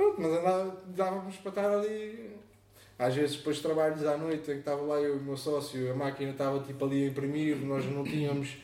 Pronto, 0.00 0.18
mas 0.18 0.32
andava, 0.32 0.82
dávamos 0.96 1.36
para 1.36 1.50
estar 1.50 1.70
ali. 1.70 2.30
Às 2.98 3.14
vezes, 3.14 3.36
depois 3.36 3.56
de 3.56 3.62
trabalhos 3.62 4.02
à 4.06 4.16
noite, 4.16 4.50
em 4.50 4.54
que 4.54 4.60
estava 4.60 4.80
lá 4.80 4.98
eu 4.98 5.16
e 5.16 5.18
o 5.18 5.22
meu 5.22 5.36
sócio, 5.36 5.90
a 5.90 5.94
máquina 5.94 6.30
estava 6.30 6.58
tipo 6.60 6.82
ali 6.86 7.04
a 7.04 7.08
imprimir, 7.08 7.58
nós 7.58 7.84
não 7.84 8.02
tínhamos 8.02 8.56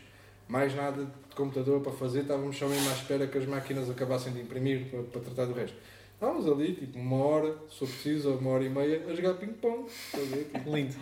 mais 0.48 0.74
nada 0.74 1.04
de 1.04 1.36
computador 1.36 1.82
para 1.82 1.92
fazer, 1.92 2.20
estávamos 2.22 2.56
só 2.56 2.66
mesmo 2.66 2.88
à 2.88 2.92
espera 2.94 3.26
que 3.26 3.36
as 3.36 3.44
máquinas 3.44 3.90
acabassem 3.90 4.32
de 4.32 4.40
imprimir 4.40 4.86
para, 4.86 5.02
para 5.02 5.20
tratar 5.20 5.44
do 5.44 5.52
resto. 5.52 5.76
Estávamos 6.14 6.46
ali, 6.48 6.74
tipo, 6.74 6.98
uma 6.98 7.22
hora, 7.22 7.54
se 7.68 7.80
for 7.80 7.88
preciso, 7.88 8.30
ou 8.30 8.38
uma 8.38 8.52
hora 8.52 8.64
e 8.64 8.70
meia, 8.70 9.04
a 9.06 9.14
jogar 9.14 9.34
ping-pong. 9.34 9.90
Tipo, 10.12 10.74
Lindo. 10.74 10.94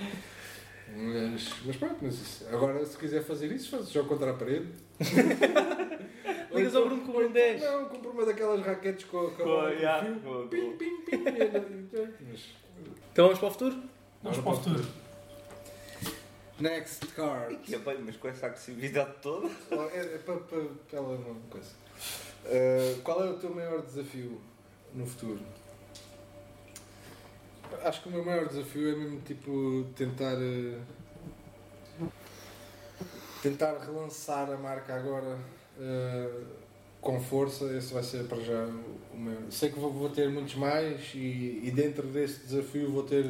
mas, 0.97 1.55
mas 1.65 1.77
pronto, 1.77 1.99
mas 2.03 2.45
agora 2.51 2.85
se 2.85 2.99
quiser 2.99 3.23
fazer 3.23 3.53
isso, 3.53 3.71
faz 3.71 3.89
jogo 3.89 4.09
contra 4.09 4.33
a 4.33 4.35
parede. 4.35 4.67
Ligas 6.55 6.75
ao 6.77 6.85
Bruno 6.87 7.03
com 7.03 7.11
o 7.11 7.15
Bruno 7.15 7.31
10. 7.35 7.61
Não, 7.63 7.85
compro 7.87 8.11
uma 8.11 8.25
daquelas 8.27 8.65
raquetes 8.65 9.05
com, 9.07 9.31
com, 9.31 9.43
a 9.43 9.45
Com- 9.63 9.69
yeah, 9.69 10.21
com- 10.21 10.49
Pim, 10.49 10.77
pim, 10.77 10.97
pim. 11.05 11.17
e 11.27 12.35
e- 12.35 12.55
Então 13.13 13.25
vamos 13.27 13.39
para 13.39 13.49
o 13.49 13.51
futuro? 13.51 13.83
Vamos 14.23 14.39
para 14.39 14.51
o 14.53 14.57
futuro. 14.57 14.85
Next 16.61 17.07
card. 17.09 17.57
Que 17.57 17.77
bem, 17.79 17.99
mas 17.99 18.17
com 18.17 18.29
essa 18.29 18.47
agressividade 18.47 19.13
toda. 19.21 19.49
É, 19.93 20.15
é 20.15 20.19
para, 20.19 20.37
para, 20.37 20.61
para 20.89 20.99
ela 20.99 21.19
não 21.19 21.35
coisa. 21.51 21.71
Uh, 22.45 23.01
qual 23.03 23.25
é 23.25 23.31
o 23.31 23.39
teu 23.39 23.53
maior 23.55 23.83
desafio 23.83 24.41
no 24.95 25.07
futuro? 25.07 25.41
Acho 27.83 28.03
que 28.03 28.09
o 28.09 28.13
meu 28.13 28.25
maior 28.25 28.47
desafio 28.47 28.89
é 28.93 28.95
mesmo 28.95 29.21
tipo 29.23 29.85
tentar 29.97 30.37
uh, 30.37 30.81
tentar 33.43 33.77
relançar 33.79 34.49
a 34.51 34.57
marca 34.57 34.95
agora 34.95 35.37
uh, 35.79 36.45
com 37.01 37.21
força. 37.21 37.65
Esse 37.77 37.93
vai 37.95 38.03
ser 38.03 38.25
para 38.25 38.41
já 38.43 38.67
o 39.13 39.19
meu. 39.19 39.39
Sei 39.51 39.71
que 39.71 39.79
vou, 39.79 39.93
vou 39.93 40.09
ter 40.11 40.29
muitos 40.31 40.55
mais 40.55 41.13
e, 41.15 41.61
e 41.65 41.73
dentro 41.75 42.07
desse 42.09 42.41
desafio 42.47 42.91
vou 42.91 43.03
ter 43.03 43.25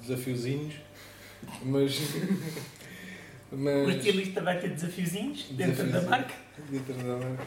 desafiozinhos, 0.00 0.74
mas 1.64 1.98
mas 3.52 3.86
O 3.86 3.90
estilista 3.90 4.40
vai 4.40 4.58
ter 4.60 4.70
desafiozinhos 4.70 5.48
dentro 5.50 5.76
da 5.76 6.00
Desafiozinho. 6.00 6.10
marca. 6.10 6.34
Dentro 6.70 6.94
da 6.94 7.16
marca. 7.16 7.44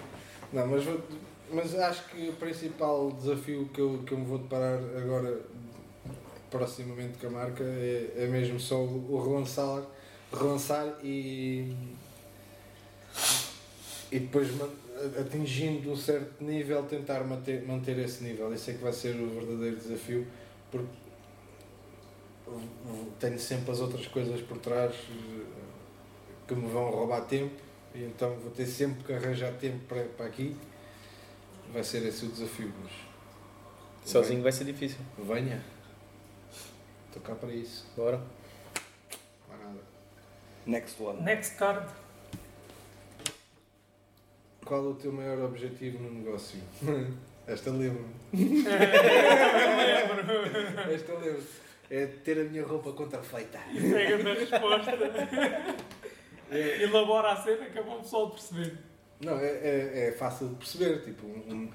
Não, 0.53 0.67
mas, 0.67 0.83
vou- 0.83 1.01
mas 1.51 1.75
acho 1.75 2.05
que 2.09 2.29
o 2.29 2.33
principal 2.33 3.11
desafio 3.11 3.67
que 3.73 3.79
eu, 3.81 4.03
que 4.05 4.11
eu 4.13 4.17
me 4.19 4.25
vou 4.25 4.37
deparar 4.37 4.79
agora, 4.97 5.41
proximamente 6.51 7.17
com 7.19 7.27
a 7.27 7.29
marca, 7.31 7.63
é, 7.63 8.13
é 8.17 8.27
mesmo 8.27 8.59
só 8.59 8.81
o 8.83 9.21
relançar, 9.23 9.83
relançar 10.31 10.95
e, 11.03 11.73
e 14.11 14.19
depois 14.19 14.49
atingindo 15.19 15.91
um 15.91 15.95
certo 15.95 16.43
nível, 16.43 16.83
tentar 16.83 17.23
manter, 17.23 17.65
manter 17.65 17.97
esse 17.99 18.23
nível. 18.23 18.53
Isso 18.53 18.71
é 18.71 18.73
que 18.73 18.83
vai 18.83 18.93
ser 18.93 19.15
o 19.15 19.29
verdadeiro 19.29 19.75
desafio, 19.75 20.25
porque 20.71 21.05
tenho 23.19 23.39
sempre 23.39 23.71
as 23.71 23.79
outras 23.79 24.07
coisas 24.07 24.41
por 24.41 24.57
trás 24.59 24.93
eh, 24.93 25.45
que 26.47 26.53
me 26.53 26.67
vão 26.69 26.91
roubar 26.91 27.21
tempo 27.21 27.55
e 27.93 28.03
então 28.03 28.35
vou 28.35 28.51
ter 28.51 28.65
sempre 28.65 29.03
que 29.03 29.13
arranjar 29.13 29.53
tempo 29.53 29.79
para, 29.87 30.03
para 30.03 30.25
aqui. 30.27 30.55
Vai 31.73 31.83
ser 31.83 32.05
esse 32.05 32.25
o 32.25 32.29
desafio, 32.29 32.71
mas 32.83 32.91
Sozinho 34.05 34.43
vai 34.43 34.51
ser 34.51 34.65
difícil. 34.65 34.99
venha. 35.17 35.63
Estou 37.07 37.21
cá 37.23 37.33
para 37.33 37.51
isso. 37.51 37.85
Bora. 37.97 38.21
Next 40.65 41.01
one. 41.01 41.21
Next 41.21 41.55
card. 41.57 41.87
Qual 44.65 44.83
é 44.83 44.89
o 44.89 44.93
teu 44.95 45.11
maior 45.11 45.39
objetivo 45.45 45.99
no 46.03 46.11
negócio? 46.11 46.59
Esta 47.47 47.69
lembro. 47.69 48.05
Esta 50.93 51.13
lembro. 51.13 51.43
É 51.89 52.05
ter 52.07 52.39
a 52.39 52.43
minha 52.45 52.65
roupa 52.65 52.91
contrafeita. 52.93 53.59
Pega 53.71 54.17
na 54.23 54.33
resposta. 54.33 54.91
É, 56.51 56.83
Elabora 56.83 57.31
a 57.33 57.35
cena 57.35 57.65
que 57.67 57.77
é 57.77 57.81
para 57.83 57.93
o 57.95 57.99
pessoal 57.99 58.31
perceber. 58.31 58.75
Não, 59.21 59.37
é, 59.37 59.45
é, 59.47 60.07
é 60.07 60.11
fácil 60.11 60.49
de 60.49 60.55
perceber. 60.55 61.01
Tipo, 61.03 61.27
um- 61.27 61.69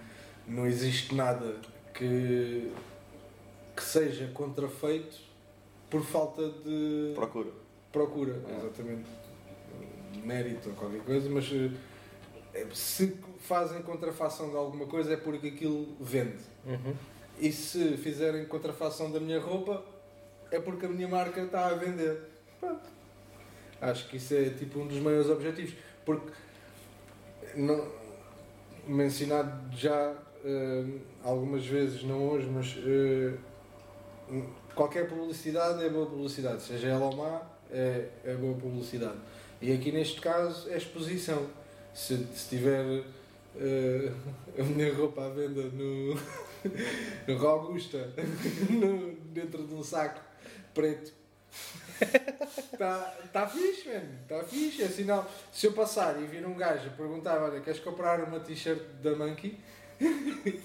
não 0.48 0.66
existe 0.66 1.14
nada 1.14 1.54
que, 1.94 2.72
que 3.76 3.82
seja 3.82 4.26
contrafeito 4.34 5.16
por 5.88 6.02
falta 6.04 6.42
de 6.64 7.12
Procura. 7.14 7.50
procura, 7.92 8.42
exatamente. 8.58 9.08
Mérito 10.24 10.70
ou 10.70 10.74
qualquer 10.74 11.00
coisa, 11.02 11.30
mas 11.30 11.44
eh, 11.52 11.70
se 12.72 13.16
fazem 13.38 13.82
contrafação 13.82 14.50
de 14.50 14.56
alguma 14.56 14.86
coisa 14.86 15.12
é 15.12 15.16
porque 15.16 15.48
aquilo 15.48 15.96
vende. 16.00 16.42
Uhum. 16.66 16.94
E 17.38 17.52
se 17.52 17.96
fizerem 17.96 18.44
contrafação 18.46 19.10
da 19.10 19.18
minha 19.18 19.40
roupa 19.40 19.82
é 20.50 20.60
porque 20.60 20.86
a 20.86 20.88
minha 20.88 21.08
marca 21.08 21.40
está 21.40 21.66
a 21.68 21.74
vender. 21.74 22.20
Pronto. 22.58 22.88
Acho 23.80 24.08
que 24.08 24.16
isso 24.16 24.34
é 24.34 24.50
tipo 24.50 24.80
um 24.80 24.86
dos 24.86 24.98
maiores 24.98 25.30
objetivos. 25.30 25.74
Porque 26.04 26.32
não, 27.54 27.88
mencionado 28.86 29.74
já 29.76 30.14
eh, 30.44 30.84
algumas 31.22 31.64
vezes, 31.64 32.02
não 32.02 32.28
hoje, 32.28 32.46
mas 32.46 32.76
eh, 32.84 33.34
qualquer 34.74 35.08
publicidade 35.08 35.84
é 35.84 35.88
boa 35.88 36.06
publicidade, 36.06 36.62
seja 36.62 36.88
ela 36.88 37.06
ou 37.06 37.16
má, 37.16 37.42
é, 37.70 38.08
é 38.24 38.34
boa 38.34 38.54
publicidade. 38.54 39.18
E 39.60 39.72
aqui 39.72 39.92
neste 39.92 40.20
caso 40.20 40.68
é 40.70 40.76
exposição. 40.76 41.46
Se, 42.00 42.16
se 42.34 42.48
tiver 42.48 43.04
eh, 43.60 44.10
a 44.58 44.62
minha 44.62 44.92
roupa 44.94 45.26
à 45.26 45.28
venda 45.28 45.62
no, 45.64 46.14
no 47.28 47.36
Rua 47.36 47.50
Augusta, 47.50 48.08
no- 48.70 49.12
dentro 49.34 49.66
de 49.66 49.74
um 49.74 49.82
saco 49.82 50.20
preto. 50.72 51.12
Está 52.72 52.98
tá 53.32 53.46
fixe, 53.46 53.88
mano. 53.88 54.08
Está 54.22 54.42
fixe. 54.44 54.82
É 54.82 54.88
sinal. 54.88 55.30
Se 55.52 55.66
eu 55.66 55.72
passar 55.74 56.18
e 56.22 56.26
vir 56.26 56.46
um 56.46 56.54
gajo 56.54 56.86
e 56.86 56.90
perguntar: 56.90 57.38
Olha, 57.42 57.60
queres 57.60 57.80
comprar 57.80 58.22
uma 58.24 58.40
t-shirt 58.40 58.80
da 59.02 59.14
Monkey? 59.14 59.58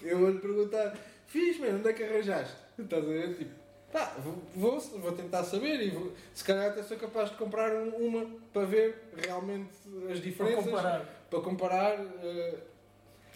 eu 0.04 0.18
vou-lhe 0.20 0.40
perguntar: 0.40 0.96
Fixe, 1.28 1.60
mano, 1.60 1.80
onde 1.80 1.90
é 1.90 1.94
que 1.94 2.04
arranjaste? 2.04 2.56
Estás 2.80 3.04
a 3.04 3.08
ver? 3.08 3.36
Tipo, 3.36 3.52
pá, 3.92 4.16
vou, 4.56 4.80
vou, 4.80 5.12
tentar 5.12 5.44
saber 5.44 5.82
e 5.82 5.90
vou, 5.90 6.14
se 6.34 6.44
calhar 6.46 6.68
até 6.70 6.84
sou 6.84 6.96
capaz 6.98 7.30
de 7.32 7.36
comprar 7.36 7.74
um- 7.76 7.96
uma 8.08 8.26
para 8.54 8.66
ver 8.66 8.96
realmente 9.18 9.72
as 10.04 10.20
Para 10.20 10.20
diferenças. 10.20 10.64
comparar. 10.66 11.15
Para 11.30 11.40
comparar 11.42 11.94
eh, 12.24 12.56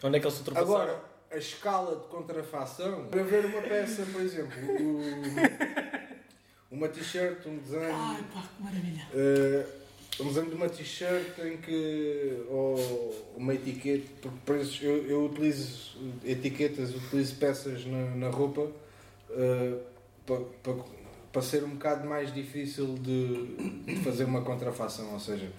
Onde 0.04 0.18
é 0.18 0.20
que 0.20 0.26
eles 0.26 0.34
se 0.34 0.40
ultrapassaram? 0.42 0.82
Agora, 0.82 1.04
a 1.32 1.38
escala 1.38 1.96
de 1.98 2.08
contrafação, 2.08 3.06
para 3.08 3.24
ver 3.24 3.46
uma 3.46 3.62
peça, 3.62 4.04
por 4.12 4.22
exemplo, 4.22 4.58
o- 4.82 5.02
uma 6.76 6.88
t-shirt, 6.88 7.46
um 7.46 7.58
desenho, 7.58 7.94
Ai 7.94 8.24
pá, 8.34 8.42
que 8.56 8.64
maravilha. 8.64 9.08
eh, 9.14 9.66
um 10.20 10.28
desenho 10.28 10.48
de 10.50 10.56
uma 10.56 10.70
t-shirt 10.70 11.38
em 11.40 11.58
que, 11.58 12.44
ou 12.50 12.76
uma 13.36 13.54
etiqueta, 13.54 14.06
porque 14.22 14.38
por 14.46 14.56
isso 14.58 14.84
eu, 14.84 15.06
eu 15.08 15.26
utilizo 15.26 15.98
etiquetas, 16.24 16.94
utilizo 16.96 17.36
peças 17.36 17.86
na, 17.86 18.16
na 18.16 18.30
roupa 18.30 18.62
uh, 18.62 19.80
para, 20.26 20.40
para, 20.64 20.84
para 21.32 21.42
ser 21.42 21.64
um 21.64 21.70
bocado 21.72 22.08
mais 22.08 22.34
difícil 22.34 22.96
de, 22.96 23.56
de 23.86 23.96
fazer 24.04 24.26
uma 24.26 24.42
contrafação, 24.42 25.14
ou 25.14 25.20
seja, 25.20 25.50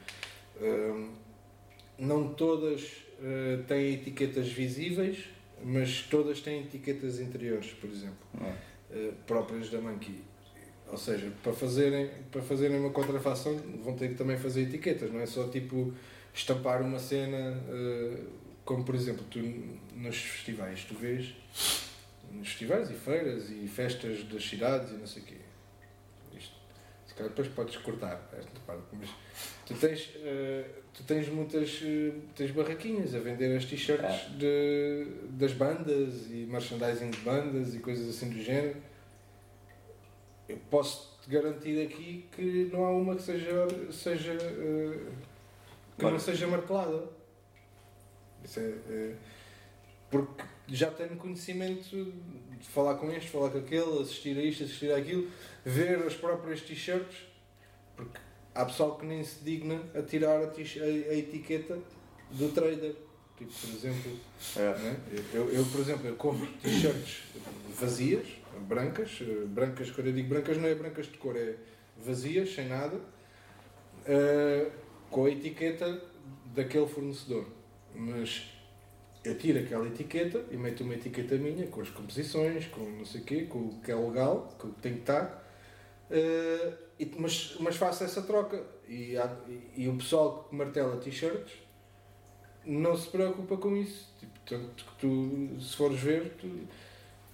uh, 0.61 1.09
não 2.01 2.32
todas 2.32 2.82
uh, 2.82 3.62
têm 3.68 3.94
etiquetas 3.94 4.48
visíveis, 4.48 5.28
mas 5.62 6.02
todas 6.02 6.40
têm 6.40 6.62
etiquetas 6.62 7.20
interiores, 7.20 7.72
por 7.74 7.90
exemplo, 7.90 8.16
uh, 8.35 9.12
próprias 9.27 9.70
da 9.70 9.81
Monkey. 9.81 10.24
Ou 10.89 10.97
seja, 10.97 11.31
para 11.43 11.52
fazerem, 11.52 12.10
para 12.32 12.43
fazerem 12.43 12.81
uma 12.81 12.90
contrafação 12.90 13.56
vão 13.85 13.94
ter 13.94 14.09
que 14.09 14.14
também 14.14 14.36
fazer 14.36 14.62
etiquetas, 14.62 15.12
não 15.12 15.20
é 15.20 15.27
só 15.27 15.47
tipo 15.48 15.93
estampar 16.35 16.82
uma 16.82 16.98
cena, 16.98 17.56
uh, 17.68 18.27
como 18.64 18.82
por 18.82 18.94
exemplo 18.94 19.24
tu 19.31 19.39
nos 19.94 20.16
festivais, 20.16 20.85
tu 20.85 20.94
vês 20.94 21.35
nos 22.32 22.48
festivais 22.48 22.90
e 22.90 22.94
feiras 22.94 23.51
e 23.51 23.68
festas 23.68 24.24
das 24.24 24.43
cidades 24.43 24.90
e 24.90 24.94
não 24.94 25.06
sei 25.06 25.22
o 25.22 25.27
quê. 25.27 25.36
Isto, 26.36 26.55
se 27.06 27.14
calhar 27.14 27.28
depois 27.28 27.48
podes 27.48 27.77
cortar 27.77 28.28
esta 28.32 28.60
parte, 28.66 28.82
mas 28.93 29.10
tu 29.70 29.80
tens, 29.80 30.01
uh, 30.16 30.64
tu 30.92 31.05
tens 31.05 31.28
muitas 31.28 31.80
uh, 31.82 32.12
tens 32.34 32.51
barraquinhas 32.51 33.14
a 33.14 33.20
vender 33.20 33.56
as 33.56 33.64
t-shirts 33.64 34.05
é. 34.05 34.28
de, 34.36 35.06
das 35.30 35.52
bandas 35.52 36.26
e 36.28 36.47
merchandising 36.51 37.10
de 37.10 37.18
bandas 37.18 37.74
e 37.74 37.78
coisas 37.78 38.09
assim 38.09 38.30
do 38.30 38.42
género 38.42 38.76
eu 40.48 40.59
posso 40.68 41.16
te 41.22 41.30
garantir 41.30 41.86
aqui 41.86 42.26
que 42.32 42.68
não 42.72 42.84
há 42.84 42.90
uma 42.90 43.14
que 43.14 43.22
seja, 43.22 43.68
seja 43.92 44.32
uh, 44.32 45.12
que 45.97 46.05
não 46.05 46.18
seja 46.18 46.47
martelada. 46.48 47.05
É, 48.56 48.60
é, 48.60 49.14
porque 50.10 50.42
já 50.66 50.90
tenho 50.90 51.16
conhecimento 51.16 52.12
de 52.59 52.68
falar 52.68 52.97
com 52.97 53.12
este, 53.12 53.30
falar 53.30 53.51
com 53.51 53.59
aquele, 53.59 54.02
assistir 54.02 54.36
a 54.36 54.42
isto, 54.42 54.64
assistir 54.64 54.90
a 54.92 54.97
aquilo, 54.97 55.30
ver 55.64 56.05
as 56.05 56.14
próprias 56.14 56.62
t-shirts, 56.62 57.16
porque 57.97 58.18
há 58.55 58.64
pessoal 58.64 58.97
que 58.97 59.06
nem 59.06 59.22
se 59.24 59.43
digna 59.44 59.81
a 59.94 60.02
tirar 60.02 60.40
a, 60.40 60.44
a, 60.44 61.14
etiqueta 61.16 61.78
do 62.31 62.48
trader. 62.48 62.94
Tipo, 63.36 63.52
por 63.52 63.70
exemplo, 63.70 64.12
é. 64.56 64.78
né? 64.78 64.97
eu, 65.32 65.51
eu, 65.51 65.64
por 65.64 65.81
exemplo, 65.81 66.06
eu 66.06 66.16
compro 66.16 66.47
t-shirts 66.62 67.22
vazias, 67.81 68.27
brancas, 68.68 69.18
eh, 69.22 69.47
brancas, 69.47 69.90
quando 69.90 70.09
eu 70.09 70.12
digo 70.12 70.28
brancas 70.28 70.59
não 70.59 70.68
é 70.68 70.74
brancas 70.74 71.06
de 71.06 71.16
cor, 71.16 71.36
é 71.36 71.55
vazias, 71.97 72.55
sem 72.55 72.68
nada, 72.68 72.97
uh, 72.97 74.70
com 75.10 75.24
a 75.24 75.31
etiqueta 75.31 76.02
daquele 76.55 76.86
fornecedor. 76.86 77.47
Mas 77.94 78.47
eu 79.24 79.36
tiro 79.36 79.59
aquela 79.59 79.86
etiqueta 79.86 80.44
e 80.51 80.56
meto 80.56 80.82
uma 80.82 80.94
etiqueta 80.94 81.36
minha, 81.36 81.66
com 81.66 81.81
as 81.81 81.90
composições, 81.90 82.66
com 82.66 82.81
não 82.81 83.05
sei 83.05 83.20
o 83.20 83.24
quê, 83.24 83.43
com 83.43 83.59
o 83.59 83.81
que 83.82 83.90
é 83.90 83.94
legal, 83.94 84.55
com 84.59 84.68
o 84.68 84.72
que 84.72 84.81
tem 84.81 84.94
que 84.94 85.01
estar, 85.01 85.39
uh, 86.11 86.77
mas, 87.19 87.57
mas 87.61 87.77
faço 87.77 88.05
essa 88.05 88.23
troca. 88.23 88.62
E, 88.89 89.16
há, 89.16 89.37
e, 89.49 89.85
e 89.85 89.89
o 89.89 89.97
pessoal 89.97 90.45
que 90.49 90.55
martela 90.55 90.97
t-shirts 90.97 91.55
não 92.65 92.97
se 92.97 93.09
preocupa 93.09 93.57
com 93.57 93.77
isso. 93.77 94.12
Tipo, 94.19 94.41
tanto 94.45 94.85
que 94.85 94.95
tu, 94.99 95.61
se 95.61 95.77
fores 95.77 96.01
ver, 96.01 96.35
tu, 96.39 96.49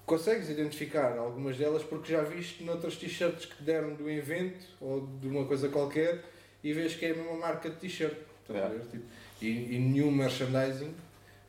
consegues 0.07 0.49
identificar 0.49 1.19
algumas 1.19 1.59
delas 1.59 1.83
porque 1.83 2.13
já 2.13 2.23
viste 2.23 2.63
noutras 2.63 2.97
t-shirts 2.97 3.47
que 3.47 3.63
deram 3.63 3.95
do 3.95 4.09
evento 4.09 4.65
ou 4.81 5.07
de 5.21 5.27
uma 5.27 5.45
coisa 5.45 5.69
qualquer 5.69 6.25
e 6.63 6.73
vês 6.73 6.95
que 6.95 7.05
é 7.05 7.11
a 7.11 7.15
mesma 7.15 7.35
marca 7.35 7.69
de 7.69 7.77
t-shirt. 7.77 8.17
Yeah. 8.49 8.79
Tipo, 8.85 9.05
e, 9.43 9.75
e 9.75 9.79
nenhum 9.79 10.13
merchandising 10.13 10.95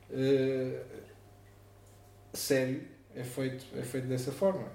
uh, 0.09 0.81
sério 2.33 2.81
é 3.15 3.23
feito, 3.23 3.65
é 3.77 3.83
feito 3.83 4.07
dessa 4.07 4.31
forma. 4.31 4.71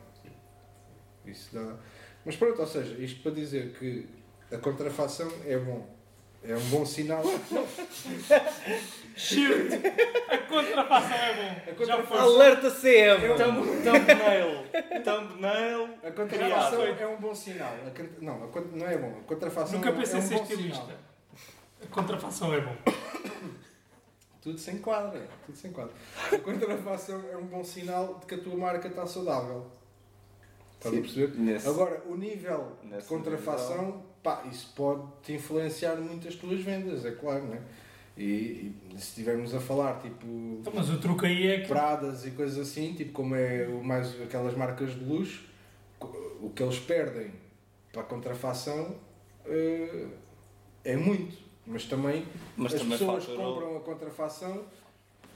Isso 1.26 1.50
dá. 1.52 1.76
Mas 2.24 2.36
pronto, 2.36 2.60
ou 2.60 2.66
seja, 2.66 2.94
isto 3.02 3.22
para 3.22 3.32
dizer 3.32 3.72
que 3.78 4.06
a 4.52 4.58
contrafação 4.58 5.30
é 5.46 5.56
bom. 5.56 5.86
É 6.44 6.56
um 6.56 6.64
bom 6.70 6.84
sinal. 6.84 7.22
Shoot! 9.16 9.68
A 10.28 10.38
contrafação 10.38 11.16
é 11.16 11.34
bom. 11.34 11.70
A 11.70 11.74
contrafação... 11.74 12.18
Alerta 12.18 12.70
CM! 12.70 13.24
É 13.24 13.34
thumbnail. 13.36 14.64
Thumbnail. 15.04 15.88
A 16.02 16.10
contrafação 16.10 16.82
é 16.82 17.06
um 17.06 17.16
bom 17.20 17.34
sinal. 17.34 17.72
A, 17.72 18.22
não, 18.22 18.34
a, 18.34 18.60
não 18.72 18.86
é 18.88 18.98
bom. 18.98 19.18
A 19.20 19.22
contrafação 19.22 19.78
Nunca 19.78 19.92
pensei 19.92 20.18
é 20.18 20.22
um 20.22 20.26
ser 20.26 20.42
estilista. 20.42 20.98
A 21.80 21.86
contrafação 21.86 22.52
é 22.52 22.60
bom. 22.60 22.76
Tudo 24.42 24.58
sem 24.58 24.78
quadra. 24.78 25.28
Tudo 25.46 25.56
sem 25.56 25.70
quadra. 25.70 25.94
A 26.32 26.38
contrafação 26.38 27.22
é 27.30 27.36
um 27.36 27.46
bom 27.46 27.62
sinal 27.62 28.18
de 28.18 28.26
que 28.26 28.34
a 28.34 28.38
tua 28.38 28.56
marca 28.56 28.88
está 28.88 29.06
saudável. 29.06 29.70
Estás 30.82 30.98
a 30.98 31.00
perceber? 31.00 31.38
Nesse, 31.38 31.68
Agora, 31.68 32.02
o 32.08 32.16
nível 32.16 32.72
de 32.82 33.04
contrafação, 33.04 33.86
nível... 33.86 34.02
pá, 34.22 34.42
isso 34.50 34.72
pode 34.74 35.02
te 35.22 35.32
influenciar 35.34 35.96
muito 35.96 36.26
as 36.26 36.34
tuas 36.34 36.60
vendas, 36.60 37.04
é 37.04 37.12
claro, 37.12 37.46
não 37.46 37.54
é? 37.54 37.60
E, 38.16 38.22
e, 38.22 38.76
se 38.90 39.08
estivermos 39.08 39.54
a 39.54 39.60
falar 39.60 39.98
tipo 40.02 40.26
então, 40.60 40.70
mas 40.76 40.90
o 40.90 40.98
truque 40.98 41.24
aí 41.24 41.46
é 41.46 41.60
que... 41.60 41.68
pradas 41.68 42.26
e 42.26 42.32
coisas 42.32 42.58
assim, 42.58 42.92
tipo 42.92 43.10
como 43.12 43.34
é 43.34 43.66
o 43.66 43.82
mais 43.82 44.20
aquelas 44.20 44.54
marcas 44.54 44.92
de 44.92 45.02
luxo, 45.02 45.46
o 45.98 46.50
que 46.50 46.62
eles 46.62 46.78
perdem 46.78 47.30
para 47.90 48.02
a 48.02 48.04
contrafação 48.04 48.96
uh, 49.46 50.08
é 50.84 50.94
muito, 50.94 51.38
mas 51.66 51.86
também 51.86 52.26
mas 52.54 52.74
as 52.74 52.82
também 52.82 52.98
pessoas 52.98 53.24
que 53.24 53.34
compram 53.34 53.78
a 53.78 53.80
contrafação 53.80 54.62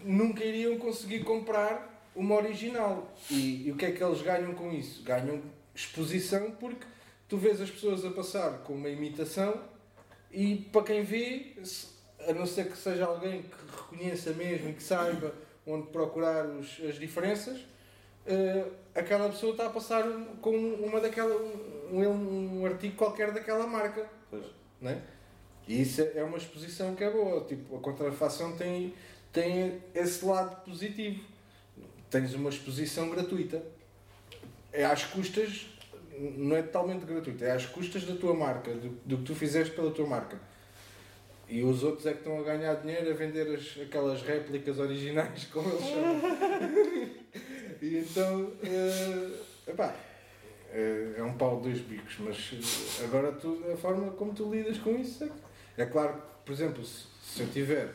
nunca 0.04 0.44
iriam 0.44 0.78
conseguir 0.78 1.20
comprar 1.20 1.95
uma 2.16 2.34
original. 2.34 3.12
E, 3.30 3.68
e 3.68 3.72
o 3.72 3.76
que 3.76 3.86
é 3.86 3.92
que 3.92 4.02
eles 4.02 4.22
ganham 4.22 4.54
com 4.54 4.72
isso? 4.72 5.02
Ganham 5.02 5.40
exposição 5.74 6.50
porque 6.52 6.86
tu 7.28 7.36
vês 7.36 7.60
as 7.60 7.70
pessoas 7.70 8.04
a 8.04 8.10
passar 8.10 8.58
com 8.64 8.72
uma 8.72 8.88
imitação 8.88 9.60
e 10.32 10.56
para 10.72 10.82
quem 10.82 11.02
vê 11.02 11.54
a 12.26 12.32
não 12.32 12.46
ser 12.46 12.70
que 12.70 12.76
seja 12.76 13.04
alguém 13.04 13.42
que 13.42 13.76
reconheça 13.76 14.32
mesmo 14.32 14.70
e 14.70 14.72
que 14.72 14.82
saiba 14.82 15.32
onde 15.66 15.88
procurar 15.88 16.46
os, 16.46 16.80
as 16.88 16.98
diferenças, 16.98 17.60
uh, 17.60 18.72
aquela 18.94 19.28
pessoa 19.28 19.52
está 19.52 19.66
a 19.66 19.70
passar 19.70 20.04
com 20.40 20.56
uma 20.56 21.00
daquela, 21.00 21.34
um, 21.90 22.60
um 22.60 22.66
artigo 22.66 22.96
qualquer 22.96 23.32
daquela 23.32 23.66
marca. 23.66 24.08
Pois. 24.30 24.46
Né? 24.80 25.02
E 25.66 25.82
isso 25.82 26.00
é 26.00 26.22
uma 26.22 26.38
exposição 26.38 26.94
que 26.94 27.02
é 27.02 27.10
boa. 27.10 27.44
Tipo, 27.44 27.76
a 27.76 27.80
contrafação 27.80 28.56
tem, 28.56 28.94
tem 29.32 29.82
esse 29.94 30.24
lado 30.24 30.64
positivo. 30.64 31.24
Tens 32.10 32.34
uma 32.34 32.50
exposição 32.50 33.10
gratuita. 33.10 33.62
É 34.72 34.84
às 34.84 35.04
custas, 35.04 35.66
não 36.18 36.56
é 36.56 36.62
totalmente 36.62 37.04
gratuita, 37.04 37.44
é 37.44 37.52
às 37.52 37.66
custas 37.66 38.04
da 38.04 38.14
tua 38.14 38.34
marca, 38.34 38.72
do, 38.72 38.90
do 39.04 39.18
que 39.18 39.24
tu 39.24 39.34
fizeste 39.34 39.74
pela 39.74 39.90
tua 39.90 40.06
marca. 40.06 40.38
E 41.48 41.62
os 41.62 41.84
outros 41.84 42.06
é 42.06 42.12
que 42.12 42.18
estão 42.18 42.40
a 42.40 42.42
ganhar 42.42 42.74
dinheiro 42.74 43.10
a 43.10 43.14
vender 43.14 43.54
as, 43.54 43.80
aquelas 43.80 44.22
réplicas 44.22 44.78
originais, 44.78 45.44
como 45.52 45.68
eles 45.68 45.86
chamam. 45.86 46.20
e 47.80 47.98
então, 47.98 48.44
uh, 48.44 49.70
epá, 49.70 49.94
é, 50.72 51.14
é, 51.18 51.22
um 51.22 51.34
pau 51.36 51.56
de 51.58 51.70
dois 51.70 51.80
bicos, 51.80 52.16
mas 52.18 53.00
agora 53.04 53.32
tu, 53.32 53.62
a 53.72 53.76
forma 53.76 54.10
como 54.12 54.34
tu 54.34 54.52
lidas 54.52 54.78
com 54.78 54.96
isso 54.96 55.24
é, 55.24 55.82
é 55.82 55.86
claro 55.86 56.14
que, 56.14 56.20
por 56.44 56.52
exemplo, 56.52 56.84
se, 56.84 57.04
se 57.22 57.42
eu 57.42 57.48
tiver 57.48 57.94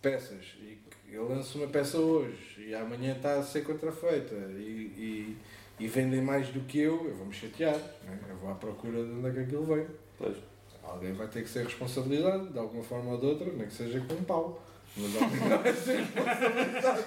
peças 0.00 0.54
e 0.60 0.78
eu 1.16 1.26
lanço 1.26 1.56
uma 1.56 1.66
peça 1.66 1.96
hoje 1.96 2.66
e 2.68 2.74
amanhã 2.74 3.16
está 3.16 3.38
a 3.38 3.42
ser 3.42 3.64
contrafeita 3.64 4.34
e, 4.34 4.92
e, 4.98 5.36
e 5.80 5.88
vendem 5.88 6.20
mais 6.20 6.48
do 6.48 6.60
que 6.60 6.78
eu, 6.78 7.08
eu 7.08 7.14
vou 7.14 7.26
me 7.26 7.32
chatear, 7.32 7.74
né? 8.04 8.18
eu 8.28 8.36
vou 8.36 8.50
à 8.50 8.54
procura 8.54 9.02
de 9.02 9.10
onde 9.12 9.28
é 9.28 9.32
que 9.32 9.40
aquilo 9.40 9.64
vem. 9.64 9.86
Pois. 10.18 10.36
Alguém 10.82 11.14
vai 11.14 11.26
ter 11.26 11.42
que 11.42 11.48
ser 11.48 11.64
responsabilidade, 11.64 12.48
de 12.52 12.58
alguma 12.58 12.84
forma 12.84 13.12
ou 13.12 13.18
de 13.18 13.26
outra, 13.26 13.50
nem 13.50 13.66
que 13.66 13.72
seja 13.72 13.98
com 14.00 14.14
um 14.14 14.24
pau. 14.24 14.62
Mas 14.94 15.22
alguém 15.22 15.38
vai 15.38 15.72
ser 15.74 15.96
responsabilidade. 15.96 17.04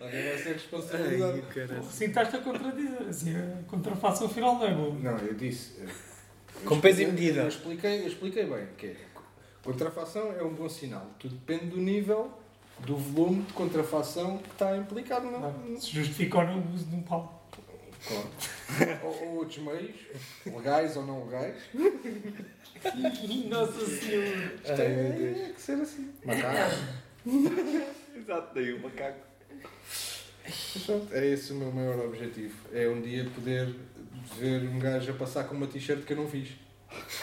alguém 0.00 0.22
vai 0.22 0.38
ser 0.38 0.52
responsabilidade. 0.52 1.42
Sim, 1.90 2.04
estás-te 2.04 2.36
a 2.36 2.40
contradizer. 2.40 3.08
Assim, 3.08 3.34
a 3.34 3.62
contrafação 3.66 4.28
final 4.28 4.58
não 4.58 4.66
é 4.66 4.74
bom. 4.74 4.94
Não, 5.00 5.18
eu 5.18 5.34
disse. 5.34 5.80
Eu, 5.80 5.88
com 6.68 6.80
peso 6.80 7.02
e 7.02 7.06
medida. 7.06 7.40
Eu 7.40 7.48
expliquei, 7.48 8.02
eu 8.02 8.08
expliquei 8.08 8.44
bem 8.44 8.68
que 8.76 8.88
é. 8.88 8.96
Contrafação 9.62 10.32
é 10.38 10.42
um 10.42 10.52
bom 10.52 10.68
sinal. 10.68 11.10
Tudo 11.18 11.34
depende 11.34 11.66
do 11.66 11.78
nível, 11.78 12.30
do 12.80 12.96
volume 12.96 13.42
de 13.42 13.52
contrafação 13.52 14.38
que 14.38 14.50
está 14.50 14.76
implicado. 14.76 15.30
Não, 15.30 15.40
não. 15.40 15.80
Se 15.80 15.90
justifica 15.90 16.38
ou 16.38 16.44
não 16.44 16.58
o 16.60 16.74
uso 16.74 16.84
de 16.84 16.96
um 16.96 17.02
pau. 17.02 17.48
Claro. 18.06 18.28
ou, 19.02 19.28
ou 19.28 19.34
outros 19.36 19.58
meios, 19.58 19.96
legais 20.44 20.96
ou 20.96 21.06
não 21.06 21.24
legais. 21.24 21.56
Nossa 23.48 23.86
Senhora! 23.86 24.54
Isto 24.56 24.82
é, 24.82 24.84
é, 24.84 25.52
que 25.54 25.60
ser 25.60 25.80
assim. 25.80 26.12
Macaco. 26.24 26.76
Exato, 28.16 28.54
daí 28.54 28.72
o 28.74 28.82
macaco. 28.82 29.18
é 31.12 31.26
esse 31.26 31.52
o 31.52 31.56
meu 31.56 31.72
maior 31.72 31.98
objetivo. 32.06 32.54
É 32.72 32.86
um 32.88 33.00
dia 33.00 33.26
poder 33.34 33.74
ver 34.38 34.68
um 34.68 34.78
gajo 34.78 35.10
a 35.12 35.14
passar 35.14 35.44
com 35.44 35.54
uma 35.54 35.66
t-shirt 35.66 36.04
que 36.04 36.12
eu 36.12 36.18
não 36.18 36.28
fiz. 36.28 36.50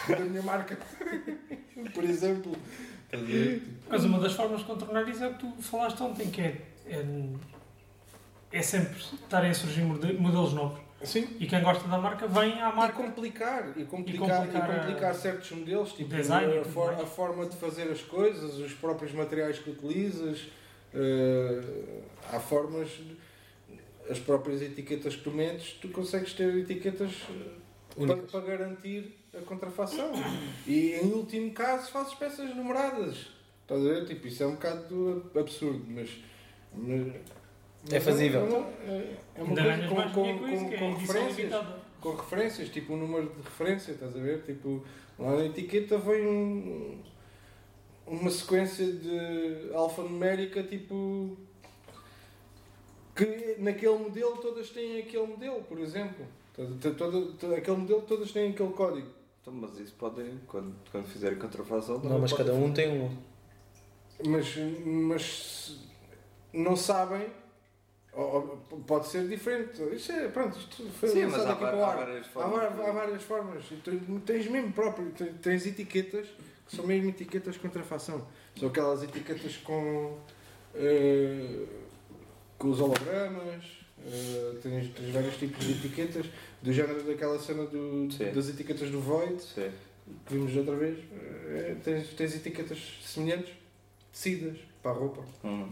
Da 0.07 0.19
minha 0.19 0.41
marca. 0.41 0.77
Por 1.93 2.03
exemplo. 2.03 2.55
Mas 3.89 4.03
uma 4.05 4.19
das 4.19 4.33
formas 4.33 4.59
de 4.59 4.65
contornar 4.65 5.07
isso 5.09 5.23
é 5.23 5.27
o 5.27 5.33
que 5.33 5.39
tu 5.39 5.61
falaste 5.61 6.01
ontem, 6.01 6.29
que 6.29 6.41
é, 6.41 6.61
é 6.87 7.05
é 8.53 8.61
sempre 8.61 8.97
estarem 8.99 9.49
a 9.51 9.53
surgir 9.53 9.81
mode- 9.81 10.13
modelos 10.13 10.53
novos. 10.53 10.79
Sim. 11.03 11.27
E 11.39 11.47
quem 11.47 11.61
gosta 11.63 11.87
da 11.87 11.97
marca 11.97 12.27
vem 12.27 12.61
à 12.61 12.69
E 12.69 12.75
marca. 12.75 13.01
complicar, 13.01 13.73
e 13.77 13.85
complicar, 13.85 14.45
E 14.45 14.49
e 14.49 14.51
complicar 14.51 14.75
complicar, 14.81 15.11
a- 15.11 15.13
certos 15.13 15.51
modelos, 15.51 15.93
tipo 15.93 16.09
design 16.13 16.53
e 16.53 16.59
a, 16.59 16.65
for- 16.65 16.93
a 16.93 17.05
forma 17.05 17.45
de 17.45 17.55
fazer 17.55 17.83
as 17.89 18.01
coisas, 18.01 18.55
os 18.59 18.73
próprios 18.73 19.13
materiais 19.13 19.57
que 19.57 19.69
utilizas, 19.71 20.47
eh, 20.93 22.01
há 22.31 22.39
formas, 22.39 22.89
as 24.09 24.19
próprias 24.19 24.61
etiquetas 24.61 25.15
que 25.15 25.23
tu 25.23 25.31
metes, 25.31 25.71
tu 25.81 25.87
consegues 25.89 26.33
ter 26.33 26.53
etiquetas 26.57 27.11
eh, 27.29 28.05
para, 28.05 28.17
para 28.17 28.41
garantir 28.41 29.17
a 29.33 29.41
contrafação. 29.41 30.11
E 30.67 30.93
em 30.93 31.11
último 31.13 31.51
caso 31.53 31.91
fazes 31.91 32.13
peças 32.15 32.53
numeradas. 32.55 33.27
Estás 33.63 33.85
a 33.85 33.89
ver? 33.89 34.05
Tipo, 34.05 34.27
isso 34.27 34.43
é 34.43 34.47
um 34.47 34.51
bocado 34.53 35.31
absurdo, 35.37 35.83
mas. 35.87 36.09
mas 36.73 37.15
É 37.91 37.99
fazível. 37.99 38.41
mas 38.45 38.89
É, 38.89 39.15
é 39.35 39.43
uma 39.43 39.55
coisa 39.55 39.87
com, 39.87 39.95
com, 39.95 40.11
com 40.11 40.39
com, 40.39 40.73
é 40.73 40.77
com 40.77 40.93
referências 40.95 41.65
com 42.01 42.15
referências, 42.15 42.69
tipo 42.69 42.93
um 42.93 42.97
número 42.97 43.29
de 43.29 43.41
referência, 43.43 43.91
estás 43.91 44.15
a 44.15 44.19
ver? 44.19 44.41
Tipo, 44.41 44.83
lá 45.19 45.35
na 45.37 45.45
etiqueta 45.45 45.99
vem 45.99 46.25
um- 46.25 46.99
uma 48.07 48.29
sequência 48.31 48.91
de 48.91 49.69
alfanumérica, 49.73 50.63
tipo. 50.63 51.37
que 53.15 53.55
naquele 53.59 53.97
modelo 53.99 54.37
todas 54.37 54.69
têm 54.71 54.99
aquele 54.99 55.27
modelo, 55.27 55.61
por 55.63 55.79
exemplo. 55.79 56.25
Toda, 56.55 56.93
toda, 56.95 57.27
toda- 57.33 57.55
aquele 57.57 57.77
modelo 57.77 58.01
todas 58.01 58.31
têm 58.31 58.49
aquele 58.51 58.73
código. 58.73 59.07
Então, 59.41 59.53
mas 59.53 59.77
isso 59.79 59.93
podem, 59.97 60.39
quando, 60.47 60.75
quando 60.91 61.07
fizerem 61.07 61.37
contrafação, 61.39 61.99
Não, 61.99 62.19
mas 62.19 62.31
cada 62.31 62.53
um 62.53 62.71
tem 62.71 62.91
um. 62.91 63.17
Mas, 64.25 64.55
mas 64.85 65.79
não 66.53 66.75
sabem. 66.75 67.27
ou- 68.13 68.57
pode 68.85 69.07
ser 69.07 69.27
diferente. 69.27 69.81
Isto 69.95 70.11
é, 70.11 70.27
pronto, 70.27 70.57
isto 70.59 70.87
foi 70.91 71.09
Sim, 71.09 71.25
lançado 71.25 71.47
há, 71.47 71.51
aqui 71.53 71.59
para 71.65 71.77
o 71.77 71.83
há 71.83 71.87
ar. 71.87 71.97
várias 71.97 72.27
Há, 72.27 72.29
formas. 72.29 72.75
va- 72.75 72.87
há 72.87 72.91
várias 72.91 73.23
formas. 73.23 73.63
Tu 73.83 74.19
Tens 74.25 74.47
mesmo 74.47 74.71
próprio, 74.73 75.09
te- 75.11 75.33
tens 75.41 75.65
etiquetas 75.65 76.27
que 76.67 76.75
são 76.75 76.85
mesmo 76.85 77.09
etiquetas 77.09 77.55
de 77.55 77.59
contrafação. 77.61 78.27
São 78.59 78.69
aquelas 78.69 79.01
etiquetas 79.01 79.57
com, 79.57 80.19
eh, 80.75 81.65
com 82.59 82.69
os 82.69 82.79
hologramas, 82.79 83.63
eh, 84.05 84.55
tens, 84.61 84.89
tens 84.93 85.09
vários 85.11 85.35
tipos 85.37 85.65
de 85.65 85.71
etiquetas, 85.71 86.25
do 86.61 86.71
género 86.73 87.03
daquela 87.03 87.39
cena 87.39 87.65
do, 87.65 88.11
Sim. 88.11 88.31
das 88.31 88.49
etiquetas 88.49 88.89
do 88.91 88.99
Void, 89.01 89.41
Sim. 89.41 89.71
que 90.25 90.33
vimos 90.33 90.55
outra 90.55 90.75
vez. 90.75 90.97
Eh, 91.11 91.75
tens, 91.83 92.07
tens 92.09 92.35
etiquetas 92.35 92.77
semelhantes, 93.05 93.53
tecidas, 94.11 94.57
para 94.81 94.91
a 94.91 94.93
roupa. 94.93 95.23
Uhum. 95.43 95.71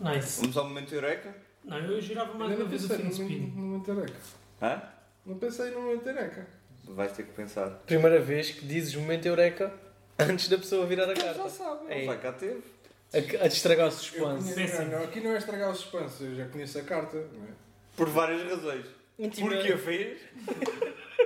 Nice. 0.00 0.40
Vamos 0.40 0.56
ao 0.56 0.64
momento 0.68 0.94
Eureka? 0.94 1.34
Não, 1.64 1.78
eu 1.78 2.00
girava 2.00 2.34
mais 2.34 2.56
uma 2.58 2.64
vez 2.66 2.84
o 2.84 2.88
pensei 2.88 3.04
fim 3.04 3.08
de 3.10 3.18
numa 3.20 3.30
spin. 3.30 3.52
numa 3.56 3.84
tareca. 3.84 4.14
Hã? 4.62 4.82
Não 5.26 5.38
pensei 5.38 5.70
numa 5.70 5.96
tareca. 5.98 6.46
Vais 6.84 7.12
ter 7.12 7.24
que 7.24 7.32
pensar. 7.32 7.68
Primeira 7.86 8.20
vez 8.20 8.50
que 8.52 8.64
dizes 8.64 8.94
momento 8.94 9.26
eureka 9.26 9.72
antes 10.18 10.48
da 10.48 10.56
pessoa 10.56 10.86
virar 10.86 11.04
a 11.10 11.14
Já 11.14 11.34
carta. 11.34 11.48
sabe, 11.50 11.92
É. 11.92 11.98
ele 11.98 12.06
já 12.06 12.16
cá 12.16 12.32
teve. 12.32 12.62
A, 13.12 13.44
a 13.44 13.46
estragar 13.46 13.86
o 13.86 13.88
Eu 13.88 13.92
suspense. 13.92 14.54
conheço, 14.54 14.82
não, 14.84 15.02
aqui 15.04 15.20
não 15.20 15.32
é 15.32 15.38
estragar 15.38 15.70
o 15.70 15.74
suspense, 15.74 16.22
eu 16.24 16.34
já 16.36 16.46
conheço 16.48 16.78
a 16.78 16.82
carta. 16.82 17.16
Não 17.18 17.44
é? 17.44 17.67
Por 17.98 18.08
várias 18.08 18.42
razões. 18.50 18.86
Intima- 19.18 19.50
Porque 19.58 19.72
a 19.72 19.78
fez? 19.78 20.18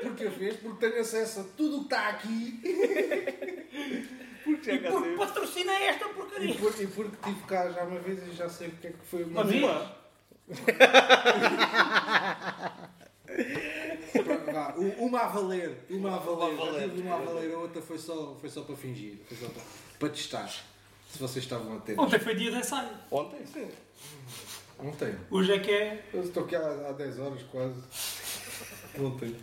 Porque 0.03 0.25
eu 0.25 0.33
fiz, 0.33 0.57
porque 0.57 0.87
tenho 0.89 1.01
acesso 1.03 1.41
a 1.41 1.45
tudo 1.57 1.77
o 1.77 1.79
que 1.81 1.85
está 1.85 2.09
aqui 2.09 2.61
Porque 4.43 4.73
já 4.79 4.83
cá 4.83 4.91
Porque 4.91 5.17
patrocina 5.17 5.73
esta 5.75 6.07
e, 6.07 6.09
porcaria. 6.15 6.55
por- 6.57 6.81
e 6.83 6.87
porque 6.89 7.17
estive 7.29 7.47
cá 7.47 7.71
já 7.71 7.85
uma 7.85 8.01
vez 8.01 8.27
e 8.27 8.33
já 8.35 8.49
sei 8.49 8.69
o 8.69 8.73
que 8.73 8.87
é 8.89 8.91
que 8.91 9.07
foi 9.07 9.23
Uma 9.25 9.43
uma? 9.43 9.97
Vá, 14.53 14.75
Uma 14.99 15.21
a 15.21 15.27
valer, 15.29 15.79
uma 15.91 16.17
a 16.17 16.19
valer, 16.19 16.55
Uma 16.55 16.63
a 16.67 16.67
valer. 16.71 16.91
tive 16.91 17.03
uma 17.03 17.15
a 17.15 17.19
valer, 17.19 17.55
a 17.55 17.59
outra 17.59 17.81
foi 17.83 17.99
só, 17.99 18.37
foi 18.41 18.51
só 18.51 18.63
para 18.63 18.77
fingir, 18.77 19.19
foi 19.29 19.37
só 19.37 19.47
para, 19.49 19.63
para 19.99 20.09
testar. 20.11 20.49
Se 21.11 21.19
vocês 21.19 21.45
estavam 21.45 21.77
atentos. 21.77 22.03
Ontem 22.05 22.19
foi 22.19 22.35
dia 22.35 22.51
de 22.51 22.57
ensaio. 22.59 22.89
Ontem? 23.11 23.39
Não 24.83 24.93
tenho. 24.93 25.19
Hoje 25.31 25.53
é 25.53 25.59
que 25.61 25.71
é. 25.71 26.05
Eu 26.13 26.23
estou 26.23 26.45
aqui 26.45 26.57
há, 26.57 26.89
há 26.89 26.93
10 26.93 27.19
horas 27.21 27.43
quase. 27.45 27.81
Não 28.99 29.17
tenho. 29.17 29.37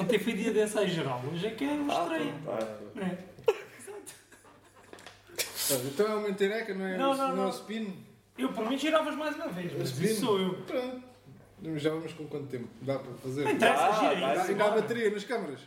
Ontem 0.00 0.18
foi 0.18 0.32
dia 0.32 0.52
de 0.52 0.62
ensaio 0.62 0.88
geral. 0.88 1.22
Hoje 1.32 1.46
é 1.46 1.50
que 1.50 1.64
é 1.64 1.72
o 1.72 1.86
estreia. 1.88 2.34
Ah, 2.46 3.00
É. 3.00 3.34
Sabe, 5.54 5.86
Então 5.88 6.06
é 6.06 6.14
uma 6.14 6.28
intereca, 6.28 6.74
não 6.74 6.84
é? 6.86 6.96
Não, 6.98 7.16
não, 7.16 7.32
é 7.32 7.34
não. 7.36 7.48
spin? 7.50 8.04
Eu, 8.36 8.52
por 8.52 8.68
mim, 8.68 8.76
giravas 8.78 9.14
mais 9.16 9.34
uma 9.36 9.48
vez. 9.48 9.72
Mas 9.78 9.90
Spin? 9.90 10.14
sou 10.14 10.38
eu. 10.38 10.54
Pronto. 10.62 11.02
Já 11.76 11.90
vamos 11.90 12.12
com 12.12 12.26
quanto 12.26 12.46
tempo? 12.48 12.68
Dá 12.82 12.98
para 12.98 13.12
fazer? 13.14 13.44
Não 13.44 13.50
interessa, 13.52 13.84
Ah, 13.86 13.92
gira 14.14 14.20
dá, 14.34 14.42
ainda 14.42 14.64
há 14.64 14.68
bora. 14.68 14.80
bateria 14.82 15.10
nas 15.10 15.24
câmaras. 15.24 15.60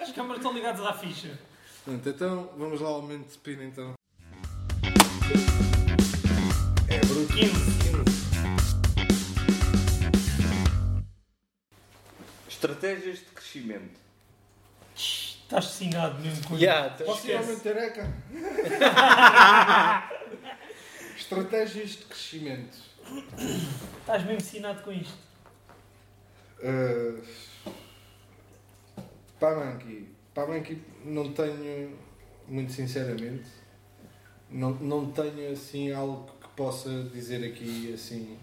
As 0.00 0.10
câmaras 0.12 0.38
estão 0.38 0.52
ligadas 0.52 0.84
à 0.84 0.92
ficha. 0.92 1.38
Pronto, 1.84 2.08
então 2.08 2.50
vamos 2.56 2.80
lá 2.80 2.88
ao 2.88 3.02
momento 3.02 3.26
de 3.26 3.30
spin 3.32 3.62
então. 3.62 3.92
Bruto. 7.12 7.34
15. 7.34 7.52
Estratégias 12.48 13.18
de 13.18 13.24
crescimento. 13.26 14.00
Estás 14.94 15.66
cingado 15.66 16.18
mesmo 16.20 16.48
com 16.48 16.56
Yeah, 16.56 16.94
isso. 16.94 17.04
Posso 17.04 17.28
ir 17.28 17.34
ao 17.34 17.42
Esquece. 17.42 17.68
momento 17.70 17.94
tareca? 17.94 18.14
Estratégias 21.18 21.90
de 21.90 22.04
crescimento. 22.04 22.78
Estás 24.00 24.24
mesmo 24.24 24.40
cinado 24.40 24.82
com 24.82 24.92
isto. 24.92 25.18
Uh, 26.60 27.22
Pamanki. 29.38 30.08
Pamanki 30.32 30.82
não 31.04 31.30
tenho, 31.32 31.98
muito 32.48 32.72
sinceramente, 32.72 33.50
não, 34.48 34.70
não 34.76 35.10
tenho 35.10 35.52
assim 35.52 35.92
algo 35.92 36.32
que 36.40 36.41
possa 36.56 36.90
dizer 37.12 37.44
aqui 37.46 37.92
assim, 37.94 38.36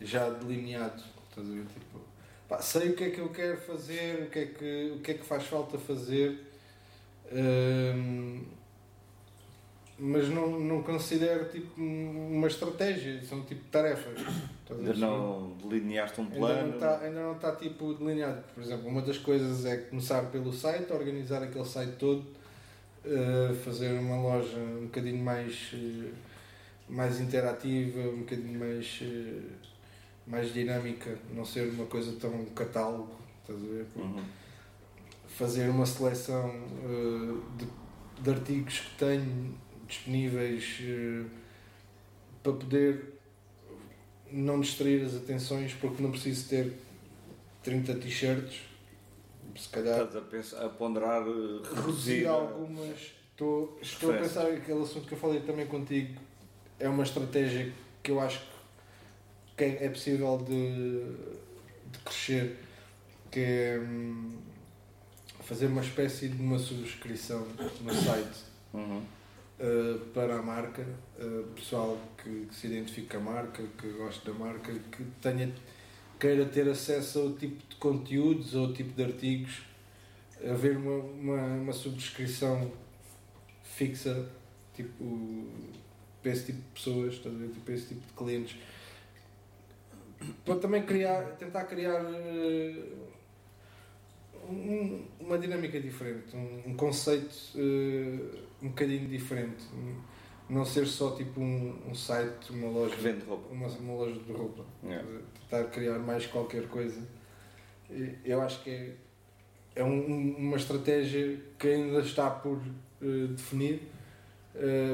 já 0.00 0.28
delineado. 0.30 1.02
Estás 1.28 1.48
a 1.48 1.50
ver? 1.52 1.64
Tipo, 1.66 2.00
pá, 2.48 2.60
sei 2.60 2.90
o 2.90 2.96
que 2.96 3.04
é 3.04 3.10
que 3.10 3.20
eu 3.20 3.28
quero 3.28 3.56
fazer, 3.58 4.24
o 4.24 4.30
que 4.30 4.38
é 4.38 4.46
que, 4.46 4.92
o 4.96 5.00
que, 5.00 5.10
é 5.12 5.14
que 5.14 5.24
faz 5.24 5.44
falta 5.46 5.78
fazer, 5.78 6.40
hum, 7.32 8.42
mas 9.98 10.28
não, 10.28 10.58
não 10.58 10.82
considero 10.82 11.44
tipo 11.50 11.80
uma 11.80 12.46
estratégia, 12.48 13.22
são 13.22 13.42
tipo 13.42 13.62
tarefas. 13.70 14.18
Ainda 14.70 14.94
não 14.94 15.52
delineaste 15.62 16.20
um 16.20 16.24
Ainda 16.24 16.36
plano. 16.36 16.68
não, 16.68 16.74
está, 16.74 16.98
ainda 17.00 17.20
não 17.22 17.32
está 17.32 17.52
tipo 17.56 17.92
delineado. 17.94 18.42
Por 18.54 18.62
exemplo, 18.62 18.88
uma 18.88 19.02
das 19.02 19.18
coisas 19.18 19.64
é 19.66 19.76
começar 19.76 20.22
pelo 20.30 20.52
site, 20.52 20.92
organizar 20.92 21.42
aquele 21.42 21.64
site 21.64 21.96
todo, 21.98 22.24
eh, 23.04 23.52
fazer 23.64 23.92
uma 23.98 24.16
loja 24.22 24.56
um 24.58 24.84
bocadinho 24.84 25.22
mais, 25.22 25.72
eh, 25.74 26.12
mais 26.90 27.20
interativa, 27.20 28.00
um 28.00 28.18
bocadinho 28.18 28.58
mais, 28.58 29.00
eh, 29.02 29.42
mais 30.26 30.52
dinâmica, 30.52 31.16
não 31.32 31.44
ser 31.44 31.70
uma 31.70 31.86
coisa 31.86 32.12
tão 32.18 32.44
catálogo. 32.46 33.16
Estás 33.40 33.62
a 33.62 33.66
ver? 33.66 33.86
Uhum. 33.96 34.24
Fazer 35.28 35.68
uma 35.70 35.86
seleção 35.86 36.50
eh, 36.50 37.56
de, 37.56 38.22
de 38.22 38.30
artigos 38.30 38.80
que 38.80 38.96
tenho 38.96 39.54
disponíveis 39.86 40.80
eh, 40.82 41.24
para 42.42 42.52
poder 42.52 43.20
não 44.32 44.60
distrair 44.60 45.04
as 45.04 45.14
atenções 45.14 45.74
porque 45.74 46.02
não 46.02 46.10
preciso 46.10 46.48
ter 46.48 46.72
30 47.62 47.94
t-shirts 47.96 48.60
se 49.56 49.68
calhar 49.68 50.04
Estás 50.04 50.16
a, 50.16 50.20
pensar, 50.20 50.64
a 50.64 50.68
ponderar 50.68 51.24
reduzir 51.24 51.74
reduzir 51.74 52.26
algumas 52.28 53.12
estou, 53.32 53.76
estou 53.82 54.14
a 54.14 54.18
pensar 54.18 54.46
que 54.46 54.56
aquele 54.58 54.82
assunto 54.82 55.08
que 55.08 55.14
eu 55.14 55.18
falei 55.18 55.40
também 55.40 55.66
contigo 55.66 56.20
é 56.80 56.88
uma 56.88 57.04
estratégia 57.04 57.72
que 58.02 58.10
eu 58.10 58.20
acho 58.20 58.42
que 59.56 59.64
é 59.64 59.86
é 59.86 59.88
possível 59.88 60.38
de, 60.38 61.04
de 61.92 61.98
crescer 62.04 62.56
que 63.30 63.40
é 63.40 63.78
hum, 63.78 64.38
fazer 65.40 65.66
uma 65.66 65.82
espécie 65.82 66.28
de 66.28 66.42
uma 66.42 66.58
subscrição 66.58 67.46
no 67.80 67.94
site 67.94 68.50
Uhum. 68.72 69.02
Uh, 69.58 69.98
para 70.14 70.38
a 70.38 70.42
marca, 70.42 70.86
uh, 71.18 71.42
pessoal 71.54 71.98
que, 72.16 72.46
que 72.46 72.54
se 72.54 72.68
identifique 72.68 73.08
com 73.08 73.16
a 73.18 73.20
marca, 73.20 73.62
que 73.76 73.88
goste 73.88 74.24
da 74.24 74.32
marca, 74.32 74.72
que 74.72 75.04
tenha, 75.20 75.52
queira 76.18 76.46
ter 76.46 76.66
acesso 76.68 77.18
ao 77.18 77.32
tipo 77.34 77.56
de 77.68 77.76
conteúdos 77.76 78.54
ou 78.54 78.66
ao 78.66 78.72
tipo 78.72 78.94
de 78.94 79.04
artigos, 79.04 79.62
haver 80.42 80.78
uma, 80.78 81.04
uma, 81.04 81.42
uma 81.56 81.72
subscrição 81.72 82.72
fixa 83.62 84.30
tipo, 84.74 85.46
para 86.22 86.32
esse 86.32 86.46
tipo 86.46 86.58
de 86.58 86.68
pessoas, 86.74 87.14
estás 87.14 87.34
a 87.34 87.38
ver? 87.38 87.48
Tipo, 87.48 87.60
para 87.60 87.74
esse 87.74 87.86
tipo 87.88 88.06
de 88.06 88.12
clientes. 88.12 88.56
Para 90.44 90.56
também 90.56 90.82
criar, 90.84 91.22
tentar 91.36 91.64
criar 91.64 92.02
uh, 92.04 92.98
um- 94.48 95.04
uma 95.18 95.38
dinâmica 95.38 95.80
diferente, 95.80 96.36
um, 96.36 96.70
um 96.70 96.74
conceito 96.76 97.34
uh, 97.54 98.38
um 98.62 98.68
bocadinho 98.68 99.08
diferente. 99.08 99.64
não 100.48 100.64
ser 100.64 100.84
só 100.86 101.12
tipo 101.14 101.40
um, 101.40 101.78
um 101.88 101.94
site, 101.94 102.50
uma 102.50 102.68
loja, 102.68 102.96
Que 102.96 103.02
vende 103.02 103.24
roupa. 103.24 103.52
uma, 103.54 103.68
uma 103.68 103.94
loja 103.94 104.18
de 104.20 104.32
roupa. 104.32 104.64
Yeah. 104.84 105.08
Tentar 105.48 105.64
criar 105.70 105.98
mais 106.00 106.26
qualquer 106.26 106.66
coisa. 106.66 107.00
Eu 108.24 108.42
acho 108.42 108.62
que 108.64 108.70
é, 108.70 108.94
é 109.76 109.84
um- 109.84 110.34
uma 110.36 110.56
estratégia 110.56 111.40
que 111.58 111.68
ainda 111.68 112.00
está 112.00 112.28
por 112.30 112.60
eh, 113.02 113.28
definir, 113.28 113.82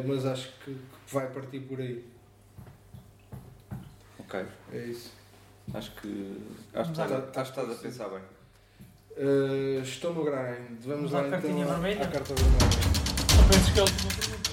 mas 0.06 0.24
acho 0.26 0.52
que 0.62 0.76
vai 1.12 1.26
partir 1.28 1.60
por 1.60 1.80
aí. 1.80 2.04
Ok. 4.18 4.44
É 4.72 4.78
isso. 4.78 5.12
Acho 5.74 5.90
que. 6.00 6.40
Acho 6.74 6.92
que 6.92 7.00
estás, 7.00 7.12
à- 7.12 7.40
acho 7.40 7.52
que 7.52 7.60
estás 7.60 7.70
a 7.70 7.82
pensar 7.82 8.08
bem. 8.08 8.20
Eh, 9.16 9.80
estou 9.82 10.12
no 10.14 10.24
grind. 10.24 10.80
Vamos 10.84 11.10
Vamos 11.10 11.12
lá 11.12 11.20
à 11.22 11.26
então 11.28 11.40
cartinha 11.40 11.66
vermelha? 11.66 12.02
à 12.04 12.08
carta 12.08 12.34
vermelha. 12.34 12.58
Penso 13.50 13.72
que 13.72 13.78
é 13.78 13.80
a 13.80 13.84
última 13.84 14.10
pergunta. 14.10 14.50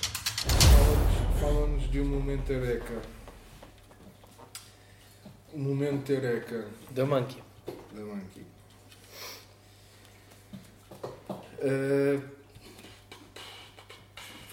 Fala-nos 0.70 1.40
fala-nos 1.42 1.92
de 1.92 2.00
um 2.02 2.06
momento 2.06 2.50
eureka. 2.52 3.02
Um 5.54 5.60
momento 5.60 6.12
eureka 6.12 6.66
Da 6.92 7.06
Monkey. 7.06 7.44
da 7.94 8.02
Monkey. 8.02 8.44
Eh, 11.60 12.20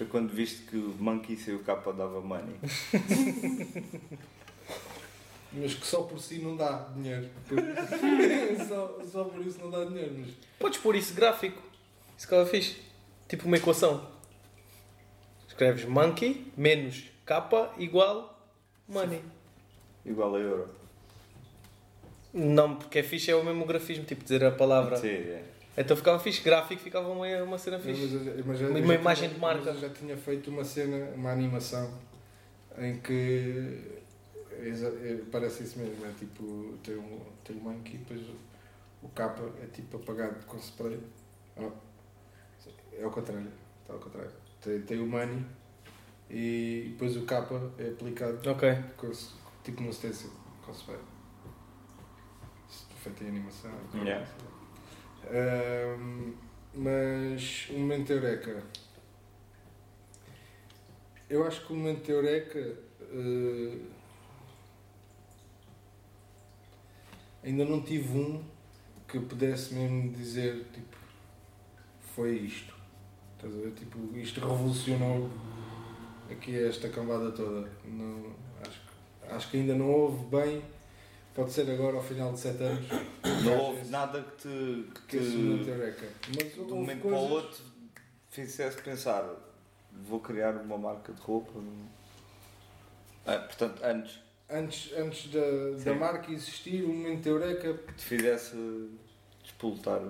Foi 0.00 0.06
quando 0.06 0.32
viste 0.32 0.62
que 0.62 0.78
o 0.78 0.96
Monkey 0.98 1.36
saiu 1.36 1.58
capa 1.58 1.92
dava 1.92 2.22
money. 2.22 2.54
mas 5.52 5.74
que 5.74 5.86
só 5.86 6.04
por 6.04 6.18
si 6.18 6.38
não 6.38 6.56
dá 6.56 6.88
dinheiro. 6.96 7.28
Só, 8.66 8.98
só 9.04 9.24
por 9.24 9.44
isso 9.46 9.58
não 9.58 9.70
dá 9.70 9.84
dinheiro. 9.84 10.14
Mas 10.18 10.30
Podes 10.58 10.78
pôr 10.78 10.96
isso 10.96 11.12
gráfico. 11.12 11.60
Isso 12.16 12.26
que 12.26 12.32
ela 12.32 12.46
fixe. 12.46 12.78
Tipo 13.28 13.44
uma 13.44 13.58
equação. 13.58 14.08
Escreves 15.46 15.84
monkey 15.84 16.50
menos 16.56 17.04
capa 17.26 17.70
igual 17.76 18.42
money. 18.88 19.20
Igual 20.06 20.34
a 20.34 20.38
euro. 20.38 20.74
Não, 22.32 22.74
porque 22.74 23.00
é 23.00 23.02
fixe, 23.02 23.30
é 23.30 23.36
o 23.36 23.44
mesmo 23.44 23.66
grafismo, 23.66 24.06
tipo 24.06 24.22
dizer 24.22 24.42
a 24.46 24.50
palavra. 24.50 24.96
Sim, 24.96 25.08
é. 25.08 25.49
Então 25.76 25.96
ficava 25.96 26.18
fixe, 26.18 26.42
gráfico 26.42 26.82
ficava 26.82 27.08
uma, 27.08 27.26
uma 27.42 27.56
cena 27.58 27.78
Mas 27.78 27.86
fixe. 27.98 28.14
mas 28.44 28.60
eu 28.60 28.70
Uma 28.70 28.82
já 28.86 28.94
imagem 28.94 29.28
tinha- 29.28 29.34
de 29.34 29.40
marca. 29.40 29.64
mas 29.64 29.74
eu 29.74 29.80
já 29.88 29.88
tinha 29.90 30.16
feito 30.16 30.50
uma 30.50 30.64
cena, 30.64 31.10
uma 31.14 31.30
animação 31.32 31.90
em 32.78 32.98
que 33.00 33.80
é- 34.52 35.20
parece 35.30 35.62
isso 35.62 35.78
mesmo, 35.78 36.04
é 36.04 36.12
tipo, 36.18 36.74
tem 36.82 36.96
um, 36.96 37.20
tem 37.44 37.56
um 37.56 37.60
monkey 37.60 37.94
e 37.94 37.98
depois 37.98 38.20
o, 38.20 38.34
o 39.06 39.08
capa 39.10 39.42
é 39.62 39.66
tipo 39.66 39.96
apagado 39.96 40.44
com 40.46 40.56
spray. 40.58 40.98
Oh, 41.56 41.70
é 42.92 43.02
ao 43.04 43.10
contrário, 43.10 43.46
está 43.82 43.94
ao 43.94 44.00
contrário. 44.00 44.30
Tem, 44.60 44.80
tem 44.82 45.00
o 45.00 45.06
money 45.06 45.44
e 46.28 46.88
depois 46.92 47.16
o 47.16 47.22
capa 47.22 47.70
é 47.78 47.88
aplicado 47.88 48.50
Ok. 48.50 48.76
com, 48.96 49.10
tipo 49.64 49.82
no 49.82 49.92
stencil 49.92 50.30
com 50.66 50.72
spray. 50.72 50.98
Feito 53.02 53.24
em 53.24 53.28
animação. 53.28 53.70
Yeah. 53.94 54.26
Ahm, 55.28 56.34
mas 56.74 57.68
o 57.70 57.74
momento 57.74 58.12
Eureka. 58.12 58.62
Eu 61.28 61.46
acho 61.46 61.66
que 61.66 61.72
o 61.72 61.76
momento 61.76 62.10
Eureka 62.10 62.58
eh, 62.58 63.78
ainda 67.44 67.64
não 67.64 67.82
tive 67.82 68.18
um 68.18 68.44
que 69.06 69.18
pudesse 69.20 69.74
mesmo 69.74 70.12
dizer 70.12 70.66
tipo 70.72 70.96
foi 72.14 72.36
isto. 72.36 72.74
Estás 73.36 73.54
a 73.54 73.58
ver? 73.58 73.72
Tipo, 73.72 73.98
isto 74.18 74.40
revolucionou 74.40 75.30
aqui 76.30 76.62
esta 76.62 76.88
cambada 76.88 77.30
toda. 77.32 77.70
Não, 77.84 78.34
acho, 78.60 78.82
acho 79.30 79.50
que 79.50 79.56
ainda 79.56 79.74
não 79.74 79.90
houve 79.90 80.24
bem. 80.26 80.62
Pode 81.40 81.52
ser 81.52 81.70
agora 81.70 81.96
ao 81.96 82.02
final 82.02 82.34
de 82.34 82.38
7 82.38 82.62
anos. 82.62 82.86
Não 83.42 83.58
houve 83.58 83.88
nada 83.88 84.22
que 84.22 84.42
te. 84.42 84.84
que 85.08 85.18
que 85.18 85.24
te. 85.24 86.36
Mas 86.36 86.52
de 86.52 86.60
um 86.60 86.68
momento 86.68 87.00
para 87.00 87.08
o 87.08 87.12
coisas- 87.12 87.30
outro 87.30 87.64
fizesse 88.28 88.82
pensar: 88.82 89.24
vou 90.06 90.20
criar 90.20 90.54
uma 90.56 90.76
marca 90.76 91.14
de 91.14 91.20
roupa. 91.22 91.52
Ah, 93.24 93.38
portanto, 93.38 93.80
antes 93.82 94.20
antes, 94.50 94.92
antes 94.94 95.30
da, 95.32 95.78
Sim. 95.78 95.84
da 95.84 95.94
marca 95.94 96.30
existir, 96.30 96.84
o 96.84 96.88
momento 96.88 97.26
Eureka, 97.26 97.72
que 97.72 97.92
te 97.94 98.04
fizesse 98.04 98.90
despoltar. 99.42 100.02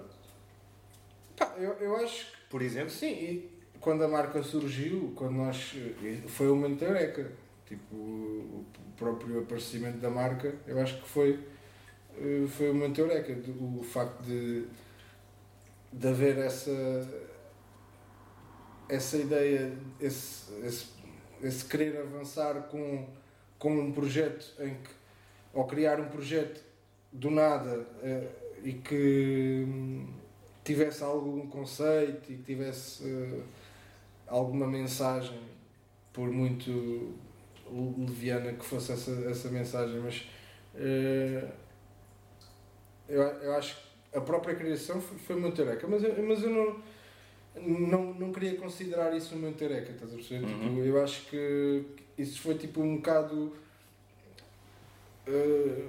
pá, 1.36 1.54
eu, 1.58 1.74
eu 1.74 1.96
acho 1.98 2.26
que 2.26 2.36
Por 2.50 2.60
exemplo, 2.60 2.90
sim, 2.90 3.12
e 3.12 3.50
quando 3.78 4.02
a 4.02 4.08
marca 4.08 4.42
surgiu, 4.42 5.12
quando 5.14 5.36
nós 5.36 5.74
eh, 6.02 6.22
foi 6.26 6.50
o 6.50 6.56
momento 6.56 6.82
Eureka, 6.82 7.30
tipo 7.68 8.64
próprio 9.00 9.40
aparecimento 9.40 9.98
da 9.98 10.10
marca, 10.10 10.54
eu 10.66 10.78
acho 10.80 11.00
que 11.02 11.08
foi, 11.08 11.30
eh, 12.18 12.46
foi 12.56 12.70
Eureka, 13.00 13.34
do- 13.34 13.80
o 13.80 13.82
facto 13.82 14.22
de, 14.22 14.64
de 15.92 16.08
haver 16.08 16.36
essa 16.38 16.70
essa 18.88 19.16
ideia, 19.16 19.72
esse, 20.00 20.52
esse, 20.64 20.86
esse 21.42 21.64
querer 21.64 21.96
avançar 22.00 22.54
com, 22.68 23.06
com 23.58 23.72
um 23.78 23.92
projeto 23.92 24.52
em 24.60 24.74
que, 24.74 24.90
ou 25.54 25.64
criar 25.64 26.00
um 26.00 26.08
projeto 26.08 26.60
do 27.12 27.30
nada 27.30 27.86
eh, 28.02 28.28
e 28.64 28.72
que 28.74 29.64
hum, 29.66 30.06
tivesse 30.64 31.02
algum 31.04 31.46
conceito 31.46 32.32
e 32.32 32.36
que 32.36 32.42
tivesse 32.42 33.04
eh, 33.08 33.42
alguma 34.26 34.66
mensagem, 34.66 35.40
por 36.12 36.28
muito 36.28 37.14
leviana 37.98 38.52
que 38.52 38.64
fosse 38.64 38.92
essa, 38.92 39.10
essa 39.28 39.48
mensagem, 39.48 40.00
mas 40.00 40.28
eh, 40.74 41.48
eu, 43.08 43.22
eu 43.22 43.54
acho 43.54 43.76
que 43.76 44.18
a 44.18 44.20
própria 44.20 44.54
criação 44.54 45.00
foi, 45.00 45.18
foi 45.18 45.36
muito 45.36 45.60
eureka, 45.60 45.86
mas 45.86 46.02
eu, 46.02 46.22
mas 46.22 46.42
eu 46.42 46.50
não, 46.50 46.82
não, 47.60 48.14
não 48.14 48.32
queria 48.32 48.56
considerar 48.56 49.14
isso 49.16 49.34
uma 49.34 49.48
eureka, 49.48 49.92
estás 49.92 50.12
a 50.12 50.16
perceber? 50.16 50.46
Uhum. 50.46 50.68
Tipo, 50.68 50.80
eu 50.80 51.02
acho 51.02 51.26
que 51.26 51.84
isso 52.18 52.40
foi 52.40 52.54
tipo 52.56 52.80
um 52.80 52.96
bocado 52.96 53.52
eh, 55.26 55.84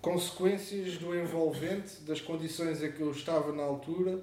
consequências 0.00 0.98
do 0.98 1.18
envolvente, 1.18 2.02
das 2.02 2.20
condições 2.20 2.82
em 2.82 2.92
que 2.92 3.00
eu 3.00 3.10
estava 3.10 3.52
na 3.52 3.62
altura, 3.62 4.20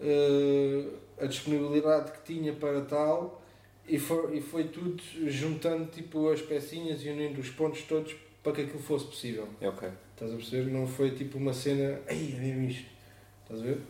eh, 0.00 0.88
a 1.20 1.26
disponibilidade 1.26 2.12
que 2.12 2.34
tinha 2.34 2.52
para 2.52 2.82
tal, 2.82 3.42
e 3.88 3.98
foi, 3.98 4.38
e 4.38 4.40
foi 4.40 4.64
tudo 4.64 5.00
juntando 5.28 5.86
tipo 5.86 6.28
as 6.30 6.42
pecinhas 6.42 7.04
e 7.04 7.08
unindo 7.08 7.40
os 7.40 7.50
pontos 7.50 7.82
todos 7.82 8.14
para 8.42 8.52
que 8.52 8.62
aquilo 8.62 8.78
fosse 8.78 9.06
possível. 9.06 9.48
é 9.60 9.68
ok. 9.68 9.88
Estás 10.12 10.32
a 10.32 10.36
perceber? 10.36 10.70
Não 10.70 10.86
foi 10.86 11.10
tipo 11.10 11.36
uma 11.38 11.52
cena, 11.52 12.00
ei, 12.08 12.34
é 12.36 12.40
mesmo 12.40 12.68
isto. 12.68 12.86
Estás 13.42 13.60
a 13.60 13.64
ver? 13.64 13.80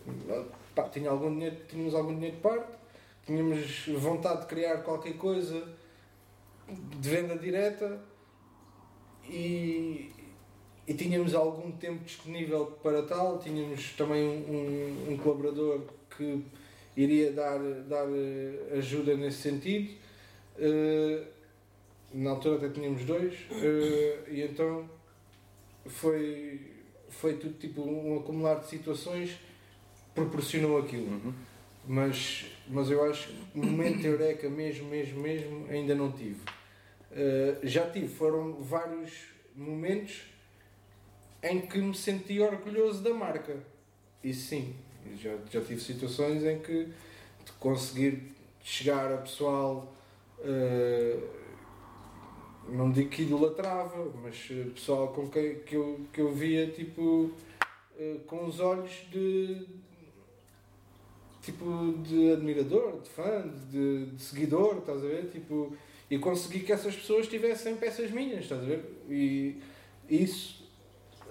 Pá, 0.75 0.89
tinha 0.89 1.11
algum 1.11 1.33
dinheiro, 1.33 1.57
tínhamos 1.69 1.95
algum 1.95 2.15
dinheiro 2.15 2.37
de 2.37 2.43
parte, 2.43 2.67
tínhamos 3.25 3.87
vontade 3.99 4.43
de 4.43 4.47
criar 4.47 4.79
qualquer 4.79 5.15
coisa 5.17 5.67
de 6.69 7.09
venda 7.09 7.37
direta 7.39 8.01
e, 9.25 10.11
e 10.87 10.95
tínhamos 10.95 11.35
algum 11.35 11.71
tempo 11.73 12.05
disponível 12.05 12.67
para 12.83 13.03
tal. 13.03 13.39
Tínhamos 13.39 13.93
também 13.93 14.23
um, 14.23 15.13
um 15.13 15.17
colaborador 15.17 15.81
que 16.17 16.45
iria 16.97 17.33
dar, 17.33 17.59
dar 17.89 18.07
eh, 18.09 18.79
ajuda 18.79 19.17
nesse 19.17 19.43
sentido. 19.43 19.95
Eh, 20.59 21.23
na 22.15 22.31
altura 22.31 22.57
até 22.57 22.69
tínhamos 22.71 23.05
dois, 23.05 23.35
eh, 23.51 24.19
e 24.29 24.43
então 24.43 24.89
foi, 25.85 26.61
foi 27.09 27.35
tudo 27.35 27.59
tipo 27.59 27.83
um 27.83 28.19
acumular 28.19 28.61
de 28.61 28.69
situações 28.69 29.39
proporcionou 30.15 30.79
aquilo. 30.79 31.09
Uhum. 31.09 31.35
Mas, 31.87 32.47
mas 32.69 32.91
eu 32.91 33.05
acho 33.09 33.29
que 33.29 33.59
momento 33.59 34.05
eureka 34.05 34.49
mesmo, 34.49 34.89
mesmo, 34.89 35.21
mesmo, 35.21 35.67
ainda 35.71 35.95
não 35.95 36.11
tive. 36.11 36.41
Uh, 37.13 37.61
já 37.63 37.89
tive, 37.89 38.09
foram 38.09 38.55
vários 38.55 39.13
momentos 39.55 40.25
em 41.43 41.61
que 41.61 41.79
me 41.79 41.95
senti 41.95 42.41
orgulhoso 42.41 43.05
da 43.05 43.15
marca. 43.15 43.57
Isso 44.25 44.49
sim, 44.49 44.75
já, 45.17 45.37
já 45.51 45.61
tive 45.61 45.81
situações 45.81 46.45
em 46.45 46.59
que 46.59 46.85
de 47.45 47.53
conseguir 47.61 48.35
chegar 48.63 49.13
a 49.13 49.19
pessoal, 49.19 49.93
uh, 50.41 51.29
não 52.69 52.91
digo 52.91 53.09
que 53.09 53.23
idolatrava, 53.23 54.13
mas 54.23 54.49
uh, 54.51 54.71
pessoal 54.71 55.09
com 55.09 55.29
quem 55.29 55.61
que 55.61 55.75
eu, 55.77 56.01
que 56.13 56.21
eu 56.21 56.33
via 56.33 56.67
tipo 56.69 57.03
uh, 57.03 58.19
com 58.27 58.47
os 58.47 58.59
olhos 58.59 58.91
de 59.13 59.65
tipo 61.43 61.95
de 62.03 62.33
admirador, 62.33 63.01
de 63.01 63.09
fã, 63.09 63.49
de, 63.71 64.07
de 64.07 64.23
seguidor, 64.23 64.79
estás 64.79 64.99
a 64.99 65.07
ver? 65.07 65.31
Tipo, 65.31 65.77
e 66.11 66.19
consegui 66.19 66.61
que 66.61 66.73
essas 66.73 66.97
pessoas 66.97 67.29
tivessem 67.29 67.77
peças 67.77 68.11
minhas, 68.11 68.41
estás 68.41 68.61
a 68.63 68.65
ver? 68.65 68.85
E 69.09 69.63
isso 70.11 70.67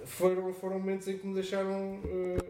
foram, 0.06 0.52
foram 0.54 0.78
momentos 0.78 1.06
em 1.08 1.18
que 1.18 1.26
me 1.26 1.34
deixaram 1.34 2.00
eh, 2.04 2.45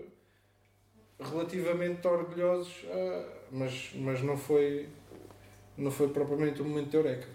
relativamente 1.20 2.06
orgulhosos, 2.06 2.84
ah, 2.90 3.24
mas, 3.50 3.90
mas 3.94 4.22
não 4.22 4.36
foi 4.36 4.88
não 5.78 5.90
foi 5.90 6.08
propriamente 6.08 6.62
um 6.62 6.68
momento 6.68 6.88
de 6.90 6.96
eureka. 6.96 7.28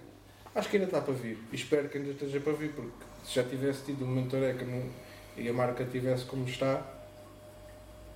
Acho 0.56 0.68
que 0.70 0.78
ainda 0.78 0.88
está 0.88 1.00
para 1.00 1.14
vir. 1.14 1.38
E 1.52 1.56
espero 1.56 1.88
que 1.90 1.98
ainda 2.00 2.10
esteja 2.10 2.40
para 2.40 2.54
vir, 2.54 2.72
porque 2.74 2.92
se 3.24 3.36
já 3.36 3.44
tivesse 3.44 3.86
tido 3.86 4.04
um 4.04 4.08
momento 4.08 4.30
de 4.32 4.36
eureka 4.38 4.66
no- 4.66 4.92
e 5.38 5.48
a 5.48 5.54
marca 5.54 5.86
tivesse 5.86 6.26
como 6.26 6.46
está, 6.48 6.84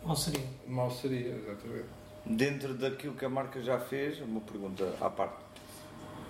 Ou 0.03 0.15
seria? 0.15 0.43
mal 0.67 0.89
seria, 0.91 1.35
exatamente. 1.35 1.85
Dentro 2.25 2.73
daquilo 2.73 3.13
que 3.13 3.23
a 3.23 3.29
marca 3.29 3.61
já 3.61 3.79
fez, 3.79 4.19
uma 4.19 4.41
pergunta 4.41 4.95
à 4.99 5.09
parte. 5.09 5.45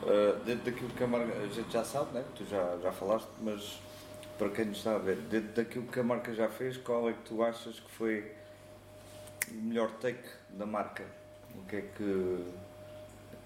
Uh, 0.04 0.44
dentro 0.44 0.66
daquilo 0.72 0.90
que 0.90 1.04
a 1.04 1.08
marca, 1.08 1.34
a 1.38 1.48
gente 1.48 1.72
já 1.72 1.84
sabe, 1.84 2.14
né? 2.14 2.24
que 2.36 2.44
tu 2.44 2.50
já, 2.50 2.78
já 2.84 2.92
falaste, 2.92 3.30
mas 3.42 3.80
para 4.38 4.50
quem 4.50 4.66
nos 4.66 4.78
está 4.80 4.96
a 4.96 5.00
ver, 5.00 5.16
dentro 5.16 5.54
daquilo 5.54 5.86
que 5.88 6.00
a 6.00 6.04
marca 6.04 6.34
já 6.34 6.50
fez, 6.50 6.76
qual 6.78 7.10
é 7.10 7.14
que 7.14 7.22
tu 7.24 7.42
achas 7.42 7.80
que 7.80 7.90
foi 7.92 8.30
melhor 9.52 9.92
take 10.00 10.24
da 10.50 10.66
marca? 10.66 11.04
O 11.56 11.66
que 11.68 11.76
é 11.78 11.82
que. 11.82 12.46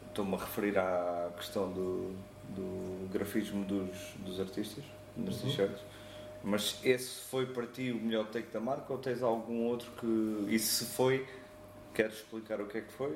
Estou-me 0.08 0.36
a 0.36 0.38
referir 0.40 0.78
à 0.78 1.32
questão 1.38 1.72
do, 1.72 2.16
do 2.50 3.08
grafismo 3.12 3.64
dos, 3.64 3.96
dos 4.18 4.40
artistas, 4.40 4.84
Uhum. 5.16 5.26
t-shirts. 5.26 5.82
Mas 6.44 6.80
esse 6.84 7.22
foi 7.30 7.46
para 7.48 7.68
ti 7.68 7.92
o 7.92 7.96
melhor 8.02 8.26
take 8.28 8.48
da 8.52 8.60
marca 8.60 8.92
ou 8.94 8.98
tens 9.00 9.22
algum 9.22 9.66
outro 9.68 9.92
que. 10.00 10.46
E 10.54 10.58
se 10.58 10.86
foi, 10.86 11.28
queres 11.94 12.14
explicar 12.16 12.60
o 12.62 12.66
que 12.66 12.78
é 12.78 12.82
que 12.82 12.92
foi? 12.94 13.16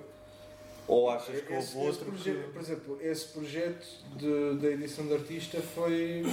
Ou 0.87 1.09
achas 1.09 1.39
que 1.41 1.53
houve 1.53 1.63
Esse- 1.65 1.77
esse 1.77 1.87
outro 1.87 2.05
proje- 2.05 2.31
que. 2.43 2.51
Por 2.51 2.61
exemplo, 2.61 2.97
esse 3.01 3.27
projeto 3.29 3.87
de- 4.17 4.55
da 4.61 4.67
edição 4.67 5.07
de 5.07 5.13
artista 5.13 5.61
foi. 5.61 6.23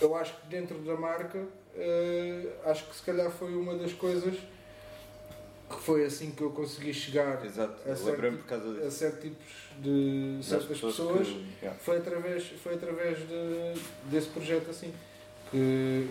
Eu 0.00 0.14
acho 0.16 0.34
que 0.40 0.46
dentro 0.48 0.78
da 0.80 0.96
marca, 0.96 1.46
eh, 1.76 2.56
acho 2.66 2.84
que 2.88 2.96
se 2.96 3.02
calhar 3.02 3.30
foi 3.30 3.54
uma 3.54 3.74
das 3.76 3.92
coisas 3.92 4.36
que 5.68 5.76
foi 5.82 6.04
assim 6.04 6.30
que 6.30 6.42
eu 6.42 6.50
consegui 6.50 6.92
chegar 6.94 7.44
Exato, 7.44 7.74
a 7.90 7.94
certo 7.94 8.38
tipo- 8.38 8.86
a 8.86 8.90
certos 8.90 9.20
tipos 9.22 9.46
de 9.80 10.38
certas 10.42 10.78
pessoas. 10.78 11.26
que- 11.28 11.46
yeah. 11.62 11.78
Foi 11.78 11.98
através, 11.98 12.44
foi 12.62 12.74
através 12.74 13.18
de, 13.18 13.80
desse 14.10 14.28
projeto 14.28 14.70
assim 14.70 14.92
que, 15.50 16.08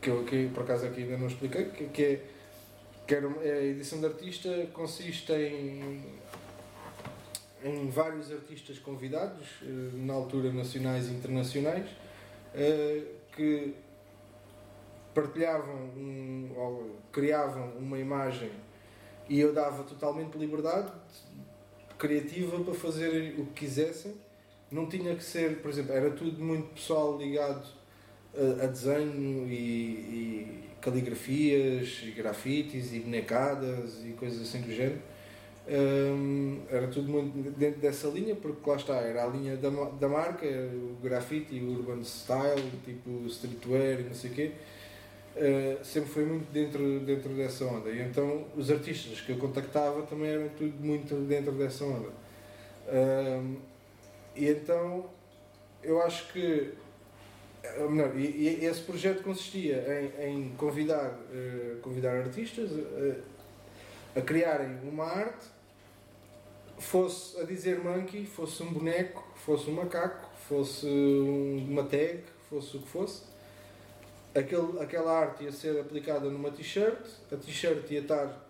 que 0.00 0.10
eu 0.10 0.20
aqui, 0.20 0.50
por 0.52 0.64
acaso 0.64 0.86
aqui 0.86 1.02
ainda 1.02 1.16
não 1.16 1.28
expliquei, 1.28 1.66
que, 1.66 1.84
que 1.88 2.02
é 2.02 2.20
que 3.06 3.14
era 3.14 3.28
uma- 3.28 3.40
a 3.42 3.62
edição 3.64 4.00
de 4.00 4.06
artista 4.06 4.48
consiste 4.72 5.30
em, 5.32 6.02
em 7.62 7.88
vários 7.90 8.32
artistas 8.32 8.78
convidados, 8.78 9.46
eh, 9.62 9.66
na 9.94 10.14
altura 10.14 10.52
nacionais 10.52 11.08
e 11.08 11.12
internacionais, 11.12 11.86
eh, 12.54 13.02
que 13.36 13.74
partilhavam 15.14 15.74
um, 15.96 16.50
ou 16.56 16.96
criavam 17.12 17.70
uma 17.78 17.98
imagem 17.98 18.50
e 19.28 19.40
eu 19.40 19.54
dava 19.54 19.84
totalmente 19.84 20.36
liberdade 20.36 20.92
criativa 21.98 22.62
para 22.62 22.74
fazerem 22.74 23.32
o 23.40 23.46
que 23.46 23.64
quisessem. 23.64 24.14
Não 24.70 24.86
tinha 24.86 25.14
que 25.14 25.24
ser, 25.24 25.62
por 25.62 25.70
exemplo, 25.70 25.92
era 25.92 26.10
tudo 26.10 26.42
muito 26.42 26.74
pessoal 26.74 27.16
ligado 27.16 27.66
a, 28.36 28.64
a 28.64 28.66
desenho 28.66 29.46
e, 29.48 29.54
e 29.54 30.64
caligrafias, 30.80 32.02
e 32.02 32.10
grafites 32.10 32.92
e 32.92 33.00
bonecadas 33.00 34.04
e 34.04 34.12
coisas 34.12 34.42
assim 34.42 34.60
do 34.60 34.74
género. 34.74 35.00
Hum, 35.66 36.60
era 36.68 36.88
tudo 36.88 37.10
muito 37.10 37.50
dentro 37.58 37.80
dessa 37.80 38.08
linha, 38.08 38.36
porque 38.36 38.68
lá 38.68 38.76
está, 38.76 38.96
era 38.96 39.24
a 39.24 39.26
linha 39.26 39.56
da, 39.56 39.70
da 39.70 40.08
marca, 40.08 40.46
o 40.46 40.98
grafite 41.02 41.58
o 41.58 41.78
urban 41.78 42.02
style, 42.04 42.70
tipo 42.84 43.26
streetwear 43.28 44.00
e 44.00 44.04
não 44.04 44.14
sei 44.14 44.30
o 44.30 44.34
quê. 44.34 44.52
Uh, 45.36 45.84
sempre 45.84 46.10
foi 46.10 46.24
muito 46.24 46.50
dentro, 46.52 47.00
dentro 47.00 47.30
dessa 47.30 47.64
onda. 47.64 47.90
E 47.90 48.00
então 48.02 48.44
os 48.56 48.70
artistas 48.70 49.20
que 49.20 49.32
eu 49.32 49.38
contactava 49.38 50.02
também 50.02 50.30
eram 50.30 50.48
tudo 50.50 50.74
muito 50.80 51.14
dentro 51.26 51.52
dessa 51.52 51.84
onda. 51.84 52.10
Um, 52.86 53.56
e 54.36 54.48
então 54.48 55.06
eu 55.82 56.00
acho 56.02 56.32
que 56.32 56.72
ou 57.78 57.90
melhor, 57.90 58.16
e, 58.16 58.60
e 58.60 58.64
esse 58.66 58.82
projeto 58.82 59.22
consistia 59.22 60.12
em, 60.20 60.28
em 60.28 60.48
convidar, 60.56 61.18
eh, 61.32 61.76
convidar 61.82 62.14
artistas 62.16 62.70
eh, 62.72 63.16
a 64.14 64.20
criarem 64.20 64.78
uma 64.82 65.04
arte, 65.04 65.46
fosse 66.78 67.40
a 67.40 67.44
dizer 67.44 67.82
monkey, 67.82 68.26
fosse 68.26 68.62
um 68.62 68.72
boneco, 68.72 69.26
fosse 69.34 69.70
um 69.70 69.74
macaco, 69.74 70.30
fosse 70.48 70.86
um- 70.86 71.66
uma 71.70 71.84
tag, 71.84 72.22
fosse 72.50 72.76
o 72.76 72.80
que 72.80 72.88
fosse. 72.88 73.22
Aquele, 74.34 74.80
aquela 74.80 75.12
arte 75.12 75.44
ia 75.44 75.52
ser 75.52 75.78
aplicada 75.80 76.28
numa 76.28 76.50
t-shirt, 76.50 76.98
a 77.30 77.36
t-shirt 77.36 77.88
ia 77.92 78.00
estar 78.00 78.44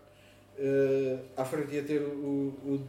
eh, 0.57 1.19
à 1.37 1.45
frente 1.45 1.75
ia 1.75 1.83
ter 1.83 2.01
o, 2.01 2.53
o- 2.65 2.85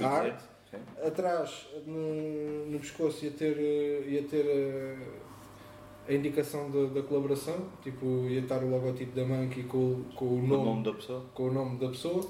a 0.00 0.06
arte, 0.08 0.44
sim. 0.70 0.76
atrás 1.04 1.66
no, 1.84 2.66
no 2.66 2.78
pescoço 2.78 3.24
ia 3.24 3.32
ter, 3.32 3.56
eh, 3.58 4.04
ia 4.08 4.22
ter 4.22 4.46
eh, 4.46 4.96
a 6.08 6.12
indicação 6.12 6.70
da, 6.70 6.86
da 7.00 7.02
colaboração, 7.02 7.68
tipo 7.82 8.06
ia 8.28 8.40
estar 8.40 8.62
o 8.62 8.70
logotipo 8.70 9.16
da 9.16 9.24
Monkey 9.24 9.64
com, 9.64 10.04
com 10.14 10.24
o 10.26 10.38
O 10.38 10.46
nome, 10.46 10.64
nome 10.64 10.84
da 10.84 10.92
pessoa? 10.94 11.24
com 11.34 11.42
o 11.48 11.52
nome 11.52 11.78
da 11.80 11.88
pessoa. 11.88 12.24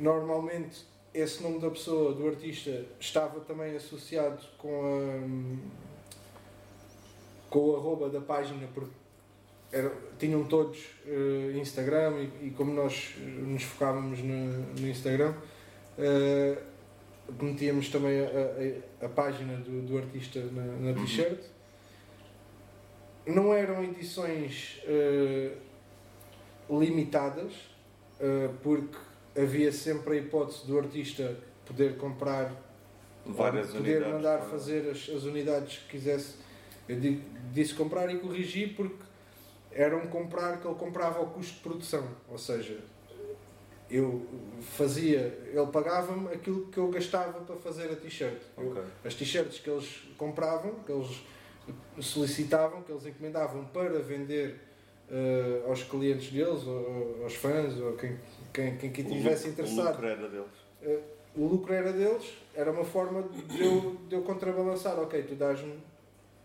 Normalmente 0.00 0.84
esse 1.14 1.40
nome 1.44 1.60
da 1.60 1.70
pessoa, 1.70 2.12
do 2.12 2.26
artista, 2.26 2.84
estava 2.98 3.38
também 3.38 3.76
associado 3.76 4.42
com 4.58 4.80
a 4.82 5.64
com 7.48 7.58
o 7.70 7.76
arroba 7.76 8.08
da 8.10 8.20
página 8.20 8.66
porque 8.74 8.90
tinham 10.18 10.44
todos 10.44 10.78
eh, 11.06 11.52
Instagram 11.56 12.20
e, 12.42 12.46
e 12.46 12.50
como 12.50 12.72
nós 12.72 13.14
eh, 13.18 13.22
nos 13.24 13.62
focávamos 13.64 14.20
no, 14.20 14.34
no 14.80 14.88
Instagram 14.88 15.34
eh, 15.98 16.58
metíamos 17.40 17.88
também 17.88 18.20
a, 18.20 18.24
a- 19.02 19.06
a 19.06 19.08
página 19.08 19.56
do, 19.56 19.82
do 19.82 19.98
artista 19.98 20.40
na, 20.52 20.62
na 20.92 20.94
t-shirt 21.00 21.40
não 23.26 23.52
eram 23.54 23.82
edições 23.82 24.80
eh, 24.84 25.52
limitadas 26.70 27.52
porque 28.62 28.96
havia 29.36 29.70
sempre 29.72 30.14
a 30.14 30.20
hipótese 30.20 30.66
do 30.66 30.78
artista 30.78 31.36
poder 31.66 31.96
comprar 31.96 32.52
Várias 33.26 33.68
poder 33.70 33.96
unidades. 33.96 34.14
mandar 34.14 34.38
para- 34.38 34.48
fazer 34.50 34.88
as, 34.90 35.08
as 35.10 35.24
unidades 35.24 35.78
que 35.78 35.90
quisesse. 35.98 36.34
Eu 36.88 37.00
di- 37.00 37.20
disse 37.52 37.74
comprar 37.74 38.08
e 38.14 38.18
corrigi 38.18 38.66
porque 38.68 38.96
era 39.74 39.96
um 39.96 40.06
comprar 40.06 40.60
que 40.60 40.66
ele 40.66 40.76
comprava 40.76 41.18
ao 41.18 41.26
custo 41.26 41.54
de 41.54 41.60
produção. 41.60 42.06
Ou 42.28 42.38
seja, 42.38 42.78
eu 43.90 44.24
fazia, 44.60 45.18
ele 45.52 45.66
pagava-me 45.72 46.28
aquilo 46.32 46.66
que 46.68 46.78
eu 46.78 46.88
gastava 46.88 47.40
para 47.40 47.56
fazer 47.56 47.90
a 47.92 47.96
t-shirt. 47.96 48.40
Eu- 48.56 48.70
Ok. 48.70 48.82
As 49.04 49.14
t-shirts 49.14 49.58
que 49.58 49.68
eles 49.68 50.02
compravam, 50.16 50.74
que 50.86 50.92
eles 50.92 51.22
solicitavam, 52.00 52.82
que 52.82 52.92
eles 52.92 53.06
encomendavam 53.06 53.64
para 53.66 53.98
vender 54.00 54.60
eh, 55.10 55.62
aos 55.66 55.82
clientes 55.82 56.30
deles, 56.32 56.66
ou, 56.66 57.20
aos 57.24 57.34
fãs, 57.34 57.78
ou 57.78 57.92
quem, 57.94 58.18
quem, 58.52 58.76
quem, 58.78 58.90
quem 58.90 59.04
lucro- 59.04 59.48
interessado 59.48 59.86
O 59.86 59.90
lucro 59.90 60.06
era 60.06 60.28
deles. 60.28 61.04
o 61.36 61.46
lucro 61.46 61.74
era 61.74 61.92
deles, 61.92 62.32
era 62.54 62.70
uma 62.70 62.84
forma 62.84 63.22
de 63.22 63.62
eu, 63.62 63.96
de 64.08 64.14
eu 64.14 64.22
contrabalançar, 64.22 64.98
ok, 64.98 65.22
tu 65.24 65.34
dás-me 65.34 65.74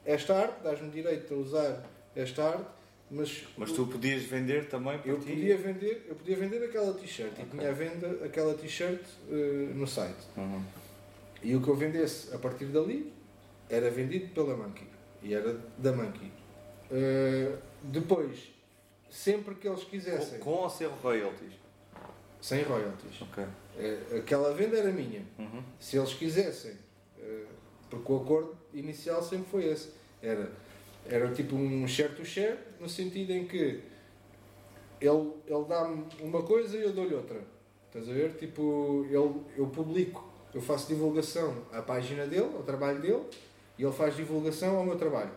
esta 0.05 0.35
arte, 0.35 0.61
dás-me 0.61 0.89
direito 0.89 1.33
a 1.33 1.37
usar 1.37 1.85
esta 2.15 2.43
arte, 2.49 2.65
mas, 3.11 3.43
Mas 3.57 3.71
tu 3.71 3.85
podias 3.87 4.23
vender 4.23 4.67
também 4.69 4.99
eu 5.05 5.19
ti? 5.19 5.27
podia 5.29 5.57
vender, 5.57 6.05
eu 6.07 6.15
podia 6.15 6.35
vender 6.35 6.63
aquela 6.63 6.93
t-shirt 6.93 7.31
e 7.37 7.41
Ok. 7.41 7.45
tinha 7.59 7.69
à 7.69 7.73
venda 7.73 8.25
aquela 8.25 8.53
t-shirt 8.53 9.01
eh, 9.29 9.71
no 9.73 9.87
site. 9.87 10.17
Uhum. 10.37 10.63
E 11.41 11.55
o 11.55 11.61
que 11.61 11.67
eu 11.69 11.75
vendesse 11.75 12.33
a 12.33 12.37
partir 12.37 12.65
dali 12.65 13.11
era 13.69 13.89
vendido 13.89 14.27
pela 14.33 14.55
Monkey 14.55 14.87
e 15.23 15.33
era 15.33 15.57
da 15.77 15.91
Monkey. 15.91 16.31
Eh, 16.91 17.53
depois, 17.83 18.51
sempre 19.09 19.55
que 19.55 19.67
eles 19.67 19.83
quisessem, 19.83 20.39
Com, 20.39 20.51
ou 20.51 20.69
sem 20.69 20.87
royalties? 20.87 21.53
sem 22.41 22.63
royalties, 22.63 23.21
Ok. 23.21 23.43
eh, 23.77 24.17
aquela 24.17 24.53
venda 24.53 24.77
era 24.77 24.91
minha. 24.91 25.23
Uhum. 25.37 25.61
se 25.79 25.97
eles 25.97 26.13
quisessem, 26.13 26.73
eh, 27.19 27.43
porque 27.89 28.11
o 28.11 28.17
acordo 28.17 28.55
inicial 28.73 29.21
sempre 29.23 29.49
foi 29.49 29.65
esse, 29.65 29.89
era, 30.21 30.49
era 31.05 31.31
tipo 31.33 31.55
um 31.55 31.87
share 31.87 32.13
to 32.15 32.23
share, 32.23 32.57
no 32.79 32.87
sentido 32.87 33.31
em 33.31 33.45
que 33.45 33.81
ele, 35.01 35.31
ele 35.47 35.65
dá-me 35.67 36.05
uma 36.21 36.43
coisa 36.43 36.77
e 36.77 36.83
eu 36.83 36.93
dou-lhe 36.93 37.13
outra. 37.13 37.41
Estás 37.87 38.09
a 38.09 38.13
ver? 38.13 38.35
Tipo, 38.35 39.05
ele, 39.05 39.41
eu 39.57 39.67
publico, 39.67 40.27
eu 40.53 40.61
faço 40.61 40.87
divulgação 40.87 41.65
à 41.71 41.81
página 41.81 42.25
dele, 42.25 42.51
ao 42.55 42.63
trabalho 42.63 43.01
dele, 43.01 43.23
e 43.77 43.83
ele 43.83 43.91
faz 43.91 44.15
divulgação 44.15 44.77
ao 44.77 44.85
meu 44.85 44.97
trabalho. 44.97 45.31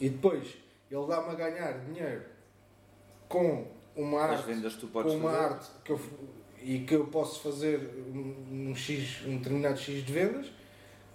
E 0.00 0.08
depois, 0.08 0.56
ele 0.90 1.06
dá-me 1.06 1.30
a 1.30 1.34
ganhar 1.34 1.72
dinheiro 1.84 2.22
com 3.28 3.66
uma 3.94 4.20
arte 4.20 4.44
com 5.12 5.16
uma 5.16 5.30
fazer? 5.32 5.44
arte 5.44 5.70
que 5.84 5.92
eu, 5.92 6.00
e 6.62 6.80
que 6.80 6.94
eu 6.94 7.06
posso 7.06 7.40
fazer 7.40 7.78
um, 8.08 8.70
um 8.70 8.74
X, 8.74 9.24
um 9.26 9.36
determinado 9.38 9.78
X 9.78 10.04
de 10.04 10.12
vendas 10.12 10.46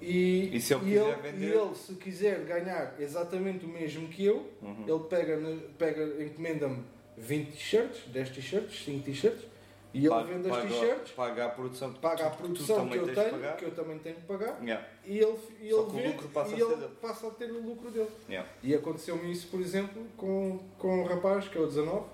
e, 0.02 0.56
E 0.56 0.60
se 0.62 0.74
ele 0.74 0.82
e 0.82 0.90
quiser 0.94 1.08
ele, 1.08 1.22
vender? 1.32 1.46
e 1.48 1.58
ele, 1.58 1.76
se 1.76 1.94
quiser 1.96 2.40
ganhar 2.46 2.96
exatamente 3.00 3.66
o 3.66 3.70
mesmo 3.70 4.08
que 4.08 4.26
eu, 4.26 4.50
Uhum. 4.62 4.86
ele 4.88 5.04
pega, 5.10 5.58
pega 5.78 6.24
encomenda-me 6.24 6.84
20 7.18 7.52
t-shirts, 7.52 8.02
10 8.08 8.30
t-shirts, 8.32 8.84
5 8.84 9.04
t-shirts 9.06 9.52
E 9.94 10.00
ele 10.00 10.10
Paga- 10.10 10.24
vende 10.34 10.50
as 10.50 10.62
t-shirts, 10.64 11.12
Paga 11.12 11.46
a 11.46 11.50
produção 11.50 11.92
que 11.94 12.00
paga 12.00 12.28
a 12.28 12.30
produção 12.30 12.88
que 12.88 12.98
eu 12.98 13.14
tenho, 13.14 13.56
que 13.58 13.66
eu 13.66 13.72
também 13.76 14.00
tenho 14.00 14.16
que 14.16 14.22
pagar, 14.22 14.58
Yeah. 14.64 14.88
e 15.06 15.20
ele, 15.20 15.38
e 15.60 15.68
ele 15.68 15.84
vende 15.92 16.28
passa 16.30 16.52
e 16.56 16.62
ele 16.62 16.76
dele. 16.76 16.92
passa 17.02 17.28
a 17.28 17.32
ter 17.32 17.52
o 17.52 17.62
lucro 17.62 17.92
dele. 17.92 18.10
Yeah. 18.30 18.50
E 18.64 18.74
aconteceu-me 18.74 19.30
isso, 19.30 19.48
por 19.50 19.60
exemplo, 19.60 20.02
com, 20.16 20.60
com 20.80 21.02
um 21.02 21.04
rapaz 21.04 21.50
que 21.50 21.58
é 21.58 21.62
o 21.62 21.68
19, 21.68 22.06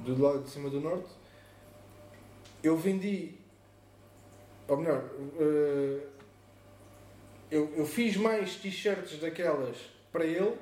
do 0.00 0.22
lado 0.22 0.42
de 0.44 0.50
cima 0.50 0.68
do 0.68 0.78
norte. 0.78 1.08
Eu 2.62 2.76
vendi, 2.76 3.32
ou 4.68 4.76
melhor, 4.76 5.02
eh, 5.40 6.00
eu, 7.50 7.72
eu 7.76 7.86
fiz 7.86 8.16
mais 8.16 8.56
t-shirts 8.56 9.18
daquelas 9.20 9.76
para 10.12 10.24
ele 10.24 10.52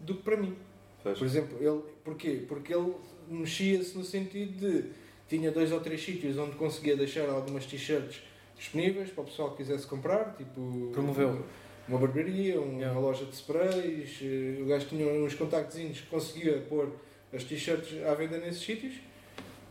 do 0.00 0.14
que 0.16 0.22
para 0.22 0.36
mim. 0.36 0.56
Pois. 1.02 1.18
Por 1.18 1.24
exemplo, 1.24 1.58
ele, 1.60 1.82
porquê? 2.04 2.44
Porque 2.48 2.74
ele 2.74 2.94
mexia-se 3.28 3.96
no 3.96 4.04
sentido 4.04 4.58
de 4.58 4.84
tinha 5.28 5.50
dois 5.50 5.72
ou 5.72 5.80
três 5.80 6.02
sítios 6.02 6.36
onde 6.38 6.52
conseguia 6.56 6.96
deixar 6.96 7.28
algumas 7.28 7.64
t-shirts 7.66 8.22
disponíveis 8.56 9.10
para 9.10 9.22
o 9.22 9.24
pessoal 9.24 9.50
que 9.52 9.58
quisesse 9.58 9.86
comprar, 9.86 10.34
tipo 10.36 10.90
Promoveu. 10.92 11.44
uma 11.88 11.98
barbearia, 11.98 12.60
um- 12.60 12.76
Yeah. 12.78 12.92
uma 12.98 13.00
loja 13.08 13.24
de 13.24 13.34
sprays, 13.34 14.18
eh, 14.22 14.60
o 14.60 14.66
gajo 14.66 14.86
tinha 14.86 15.06
uns 15.06 15.34
contactozinhos 15.34 16.00
que 16.00 16.06
conseguia 16.06 16.58
pôr 16.68 16.92
as 17.32 17.42
t-shirts 17.44 18.02
à 18.04 18.14
venda 18.14 18.38
nesses 18.38 18.62
sítios 18.62 18.94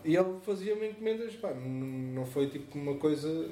e 0.04 0.16
ele 0.16 0.36
fazia-me 0.42 0.90
encomendas, 0.90 1.36
pá, 1.36 1.54
não 1.54 2.26
foi 2.26 2.48
tipo 2.48 2.78
uma 2.78 2.96
coisa 2.96 3.50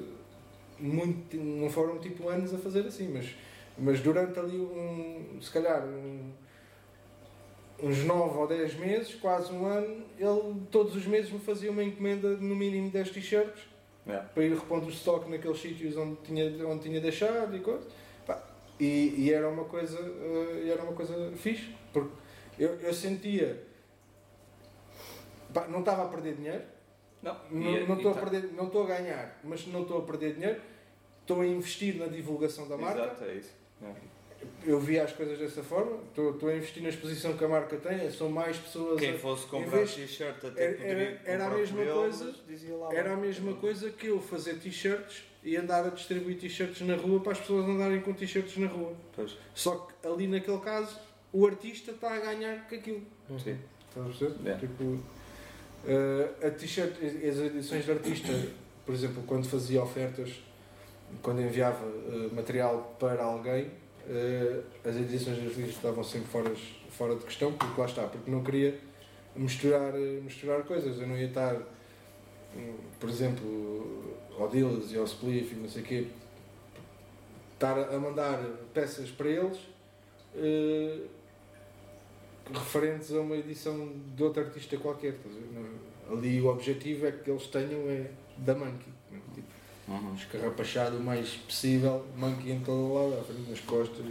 muito, 0.80 1.36
não 1.36 1.68
foram 1.70 1.98
tipo 1.98 2.28
anos 2.28 2.52
a 2.54 2.58
fazer 2.58 2.86
assim, 2.86 3.08
mas, 3.12 3.34
mas 3.78 4.00
durante 4.00 4.38
ali 4.38 4.56
um, 4.58 5.38
se 5.40 5.50
calhar 5.50 5.84
um- 5.84 6.32
uns 7.82 8.04
9 8.04 8.38
ou 8.38 8.46
10 8.46 8.74
meses, 8.74 9.14
quase 9.14 9.52
um 9.52 9.64
ano, 9.66 10.04
ele 10.18 10.60
todos 10.70 10.94
os 10.96 11.06
meses 11.06 11.30
me 11.30 11.38
fazia 11.38 11.70
uma 11.70 11.82
encomenda 11.82 12.34
de 12.36 12.44
no 12.44 12.54
mínimo 12.56 12.90
10 12.90 13.10
t-shirts 13.10 13.70
Yeah. 14.06 14.26
para 14.30 14.42
ir 14.44 14.54
repondo 14.54 14.86
o 14.86 14.88
estoque 14.88 15.30
naqueles 15.30 15.60
sítios 15.60 15.94
onde 15.96 16.16
tinha, 16.24 16.66
onde 16.66 16.82
tinha 16.84 17.00
deixado 17.00 17.54
e 17.54 17.60
coisa. 17.60 17.86
E, 18.80 19.14
e 19.18 19.30
era 19.32 19.46
uma 19.46 19.64
coisa 19.64 19.98
eh, 20.00 20.68
era 20.70 20.82
uma 20.82 20.94
coisa 20.94 21.30
fixe, 21.36 21.68
porque 21.92 22.10
eu, 22.58 22.76
eu 22.80 22.94
sentia 22.94 23.62
pá, 25.52 25.68
não 25.68 25.80
estava 25.80 26.04
a 26.04 26.08
perder 26.08 26.34
dinheiro, 26.36 26.62
Não, 27.22 27.36
não, 27.50 27.76
e- 27.76 27.86
não 27.86 27.96
estou 27.96 28.10
a 28.12 28.14
tá- 28.14 28.20
perder, 28.20 28.50
não 28.54 28.66
estou 28.66 28.84
a 28.84 28.86
ganhar, 28.86 29.38
mas 29.44 29.66
não 29.66 29.82
estou 29.82 29.98
a 29.98 30.02
perder 30.02 30.34
dinheiro, 30.34 30.60
estou 31.20 31.40
a 31.40 31.46
investir 31.46 31.96
na 31.96 32.06
divulgação 32.06 32.66
da 32.68 32.76
marca. 32.76 33.00
Exato, 33.02 33.24
é 33.24 33.34
isso. 33.34 33.50
Yeah. 33.80 34.00
Eu 34.64 34.80
via 34.80 35.04
as 35.04 35.12
coisas 35.12 35.38
dessa 35.38 35.62
forma, 35.62 35.98
estou, 36.08 36.30
estou 36.30 36.48
a 36.48 36.56
investir 36.56 36.82
na 36.82 36.88
exposição 36.88 37.36
que 37.36 37.44
a 37.44 37.48
marca 37.48 37.76
tem, 37.76 38.10
são 38.10 38.30
mais 38.30 38.56
pessoas 38.56 38.96
a- 38.96 39.00
Quem 39.00 39.18
fosse 39.18 39.46
comprar 39.46 39.76
vez- 39.78 39.94
t-shirt 39.94 40.44
até 40.44 40.64
era- 40.64 40.72
poderia 40.74 40.92
era- 40.94 41.20
era 41.24 41.44
a 41.44 41.46
comprar 41.48 41.58
mesma 41.60 41.92
coisa- 41.92 42.34
lá 42.78 42.94
Era 42.94 43.12
a 43.12 43.16
mesma 43.16 43.54
coisa 43.54 43.90
que 43.90 44.06
eu 44.06 44.18
fazer 44.20 44.54
t-shirts 44.54 45.24
e 45.44 45.56
andar 45.56 45.84
a 45.84 45.90
distribuir 45.90 46.38
t-shirts 46.38 46.80
na 46.86 46.96
rua 46.96 47.20
para 47.20 47.32
as 47.32 47.40
pessoas 47.40 47.66
andarem 47.68 48.00
com 48.00 48.14
t-shirts 48.14 48.56
na 48.56 48.66
rua. 48.66 48.94
Pois, 49.14 49.36
Só 49.54 49.76
que 49.76 50.06
ali 50.08 50.26
naquele 50.26 50.60
caso 50.60 50.98
o 51.32 51.46
artista 51.46 51.90
está 51.90 52.14
a 52.14 52.18
ganhar 52.20 52.66
com 52.66 52.74
aquilo. 52.74 53.02
sim. 53.38 53.58
Estás 53.90 54.06
a 54.06 54.08
perceber? 54.08 54.34
Yeah. 54.42 54.60
Tipo, 54.66 54.98
eh, 55.86 56.46
a 56.46 56.50
t-shirt, 56.50 56.92
as 57.02 57.38
edições 57.38 57.84
de 57.84 57.90
artista, 57.90 58.32
por 58.84 58.94
exemplo, 58.94 59.22
quando 59.26 59.46
fazia 59.48 59.82
ofertas, 59.82 60.42
quando 61.22 61.40
enviava 61.40 61.84
eh, 61.86 62.34
material 62.34 62.96
para 62.98 63.24
alguém, 63.24 63.70
eh, 64.08 64.60
as 64.84 64.96
edições 64.96 65.38
de 65.38 65.46
artista 65.46 65.70
estavam 65.70 66.04
sempre 66.04 66.28
fora, 66.28 66.52
fora 66.90 67.16
de 67.16 67.24
questão, 67.24 67.52
porque 67.52 67.80
lá 67.80 67.86
está, 67.86 68.02
porque 68.02 68.30
não 68.30 68.42
queria 68.42 68.78
misturar, 69.34 69.94
misturar 69.94 70.62
coisas. 70.64 71.00
Eu 71.00 71.06
não 71.06 71.16
ia 71.16 71.28
estar, 71.28 71.54
hum, 72.56 72.74
por 72.98 73.08
exemplo, 73.08 74.16
ao 74.38 74.48
Dillas 74.48 74.92
e 74.92 74.98
ao 74.98 75.04
Spliff 75.04 75.54
e 75.54 75.58
não 75.58 75.68
sei 75.68 75.82
o 75.82 75.84
quê, 75.84 76.06
estar 77.54 77.78
a 77.78 77.98
mandar 77.98 78.38
peças 78.74 79.10
para 79.10 79.28
eles. 79.28 79.58
Referentes 82.52 83.12
a 83.12 83.20
uma 83.20 83.36
edição 83.36 83.92
de 84.16 84.22
outro 84.22 84.42
artista 84.42 84.76
qualquer. 84.76 85.14
Ali 86.10 86.40
o 86.40 86.48
objetivo 86.48 87.06
é 87.06 87.12
que 87.12 87.30
eles 87.30 87.46
tenham 87.46 87.88
é 87.88 88.10
da 88.38 88.54
Monkey. 88.54 88.92
né? 89.10 89.18
Tipo, 89.34 89.60
Uhum. 89.88 90.14
escarrapachado 90.14 90.98
o 90.98 91.00
mais 91.02 91.30
possível, 91.30 92.06
Monkey 92.16 92.52
em 92.52 92.60
todo 92.60 92.94
lado, 92.94 93.20
à 93.20 93.24
frente 93.24 93.50
nas 93.50 93.58
costas, 93.60 94.04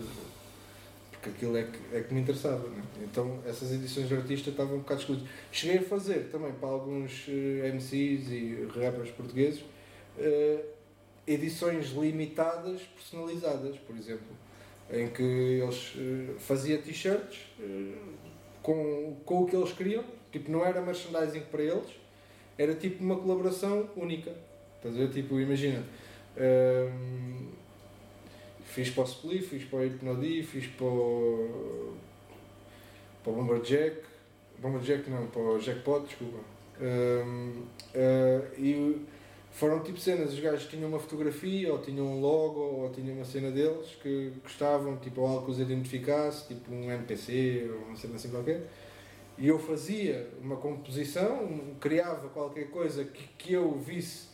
porque 1.11 1.30
aquilo 1.30 1.56
é 1.57 1.64
que, 1.64 1.95
é 1.95 2.02
que 2.02 2.14
me 2.14 2.20
interessava. 2.22 2.68
né? 2.68 2.84
Então 3.03 3.40
essas 3.45 3.72
edições 3.72 4.10
de 4.10 4.16
artista 4.16 4.49
estavam 4.49 4.76
um 4.76 4.80
bocado 4.80 4.99
excluídas. 5.02 5.28
Cheguei 5.52 5.78
a 5.78 5.82
fazer 5.84 6.30
também 6.32 6.52
para 6.53 6.68
alguns 6.70 7.26
eh, 7.30 7.72
MCs 7.74 8.30
e 8.30 8.68
rappers 8.76 9.10
portugueses 9.11 9.64
eh, 10.18 10.66
edições 11.28 11.91
limitadas 11.91 12.82
personalizadas, 12.82 13.78
por 13.78 13.95
exemplo, 13.95 14.36
em 14.91 15.07
que 15.10 15.22
eles 15.24 15.94
eh, 15.98 16.34
faziam 16.40 16.82
t-shirts 16.82 17.40
eh, 17.60 17.94
com, 18.61 19.18
com 19.26 19.44
o 19.44 19.45
que 19.45 19.56
eles 19.56 19.72
queriam, 19.73 20.03
tipo, 20.31 20.52
não 20.52 20.65
era 20.65 20.81
merchandising 20.81 21.41
para 21.52 21.64
eles, 21.64 21.90
era 22.57 22.76
tipo 22.76 23.03
uma 23.03 23.15
colaboração 23.15 23.90
única. 23.95 24.34
Estás 24.77 24.95
a 24.95 24.99
ver? 24.99 25.10
Tipo, 25.10 25.40
imagina, 25.40 25.84
hum, 26.38 27.48
fiz 28.64 28.90
para 28.90 29.03
o 29.03 29.06
Split, 29.06 29.44
fiz 29.44 29.64
para 29.65 29.80
o 29.80 29.81
Hypnody, 29.81 30.44
fiz 30.44 30.68
para 30.68 30.86
o, 30.86 31.94
para 33.23 33.31
o 33.31 33.36
Bomberjack, 33.36 34.02
Bomberjack 34.60 35.10
não, 35.10 35.27
para 35.27 35.41
o 35.41 35.60
Jackpot, 35.60 36.06
desculpa. 36.06 36.40
Hum, 36.81 37.64
eh, 37.94 38.41
e 38.57 39.06
foram 39.52 39.82
tipo 39.82 40.00
cenas, 40.00 40.34
os 40.34 40.40
gajos 40.40 40.70
tinham 40.70 40.88
uma 40.90 41.00
fotografia, 41.00 41.72
ou 41.72 41.80
tinham 41.80 42.06
um 42.06 42.22
logo, 42.22 42.60
ou 42.60 42.90
tinham 42.92 43.16
uma 43.16 43.26
cena 43.26 43.52
deles 43.52 43.98
que 44.02 44.32
gostavam, 44.44 44.98
tipo 44.98 45.26
algo 45.26 45.46
que 45.46 45.52
os 45.52 45.60
identificasse, 45.60 46.48
tipo 46.48 46.72
um 46.72 46.92
NPC, 46.92 47.70
ou 47.72 47.88
uma 47.88 47.96
cena 47.96 48.16
assim 48.16 48.30
qualquer. 48.30 48.68
E 49.38 49.48
eu 49.48 49.58
fazia 49.58 50.30
uma 50.42 50.58
composição, 50.58 51.76
criava 51.80 52.28
qualquer 52.30 52.70
coisa 52.70 53.06
que, 53.06 53.24
que 53.38 53.54
eu 53.54 53.72
visse 53.78 54.28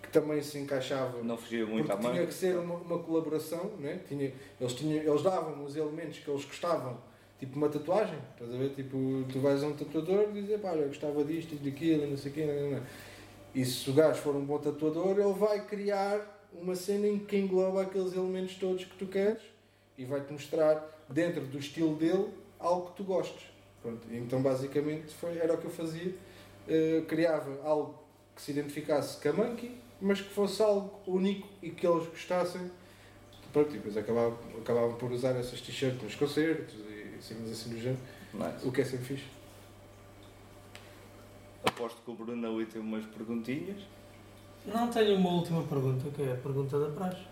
que 0.00 0.08
também 0.08 0.40
se 0.40 0.56
encaixava 0.58 1.20
Não 1.22 1.36
fugia 1.36 1.66
muito 1.66 1.90
à 1.90 1.96
mão. 1.96 2.12
tinha 2.12 2.24
que 2.24 2.32
ser 2.32 2.56
uma, 2.56 2.76
uma 2.76 2.98
colaboração, 3.00 3.72
né? 3.78 4.00
tinha, 4.06 4.32
eles, 4.60 4.72
tinham, 4.74 5.02
eles 5.02 5.22
davam 5.22 5.64
os 5.64 5.76
elementos 5.76 6.20
que 6.20 6.30
eles 6.30 6.44
gostavam, 6.44 6.96
tipo 7.40 7.56
uma 7.56 7.68
tatuagem, 7.68 8.18
estás 8.32 8.54
a 8.54 8.56
ver? 8.56 8.70
Tipo, 8.70 9.24
tu 9.32 9.40
vais 9.40 9.62
a 9.64 9.66
um 9.66 9.72
tatuador 9.72 10.28
e 10.30 10.40
dizes, 10.40 10.60
pá, 10.60 10.74
eu 10.74 10.86
gostava 10.86 11.24
disto 11.24 11.52
e 11.54 11.56
daquilo, 11.58 12.06
não 12.06 12.16
sei 12.16 12.30
o 12.30 12.34
quê, 12.34 12.46
não, 12.46 12.54
não, 12.54 12.70
não. 12.70 12.82
E 13.54 13.64
se 13.64 13.88
o 13.90 13.92
gajo 13.92 14.20
for 14.20 14.34
um 14.34 14.44
bom 14.44 14.58
tatuador, 14.58 15.18
ele 15.18 15.32
vai 15.32 15.64
criar 15.64 16.20
uma 16.52 16.74
cena 16.74 17.06
em 17.06 17.18
que 17.18 17.36
engloba 17.36 17.82
aqueles 17.82 18.12
elementos 18.14 18.54
todos 18.56 18.84
que 18.84 18.96
tu 18.96 19.06
queres 19.06 19.40
e 19.96 20.04
vai-te 20.04 20.32
mostrar, 20.32 20.90
dentro 21.08 21.42
do 21.42 21.58
estilo 21.58 21.94
dele, 21.96 22.28
algo 22.58 22.90
que 22.90 22.96
tu 22.96 23.04
gostes. 23.04 23.46
Pronto, 23.82 24.00
então 24.10 24.40
basicamente 24.42 25.12
foi, 25.14 25.38
era 25.38 25.54
o 25.54 25.58
que 25.58 25.66
eu 25.66 25.70
fazia. 25.70 26.14
Eh, 26.66 27.04
criava 27.06 27.60
algo 27.62 27.94
que 28.34 28.40
se 28.42 28.50
identificasse 28.52 29.20
com 29.20 29.28
a 29.28 29.32
Monkey, 29.32 29.76
mas 30.00 30.20
que 30.20 30.30
fosse 30.30 30.62
algo 30.62 30.98
único 31.06 31.46
e 31.62 31.70
que 31.70 31.86
eles 31.86 32.08
gostassem. 32.08 32.70
Pronto, 33.52 33.70
e 33.70 33.74
depois 33.74 33.96
acabavam, 33.96 34.38
acabavam 34.58 34.94
por 34.94 35.12
usar 35.12 35.36
essas 35.36 35.60
t-shirts 35.60 36.02
nos 36.02 36.14
concertos 36.16 36.74
e 36.74 37.22
cenas 37.22 37.50
assim 37.52 37.70
do 37.70 37.78
género, 37.78 38.00
Nice. 38.32 38.66
o 38.66 38.72
que 38.72 38.80
é 38.80 38.84
sempre 38.84 39.04
fixe. 39.04 39.24
Aposto 41.66 42.00
que 42.04 42.10
o 42.10 42.14
Bruno 42.14 42.46
ali 42.46 42.66
tem 42.66 42.80
umas 42.80 43.04
perguntinhas. 43.06 43.80
Não 44.66 44.88
tenho 44.90 45.16
uma 45.16 45.30
última 45.30 45.62
pergunta, 45.64 46.10
que 46.10 46.22
é 46.22 46.32
a 46.32 46.36
pergunta 46.36 46.78
da 46.78 46.90
praxe. 46.90 47.22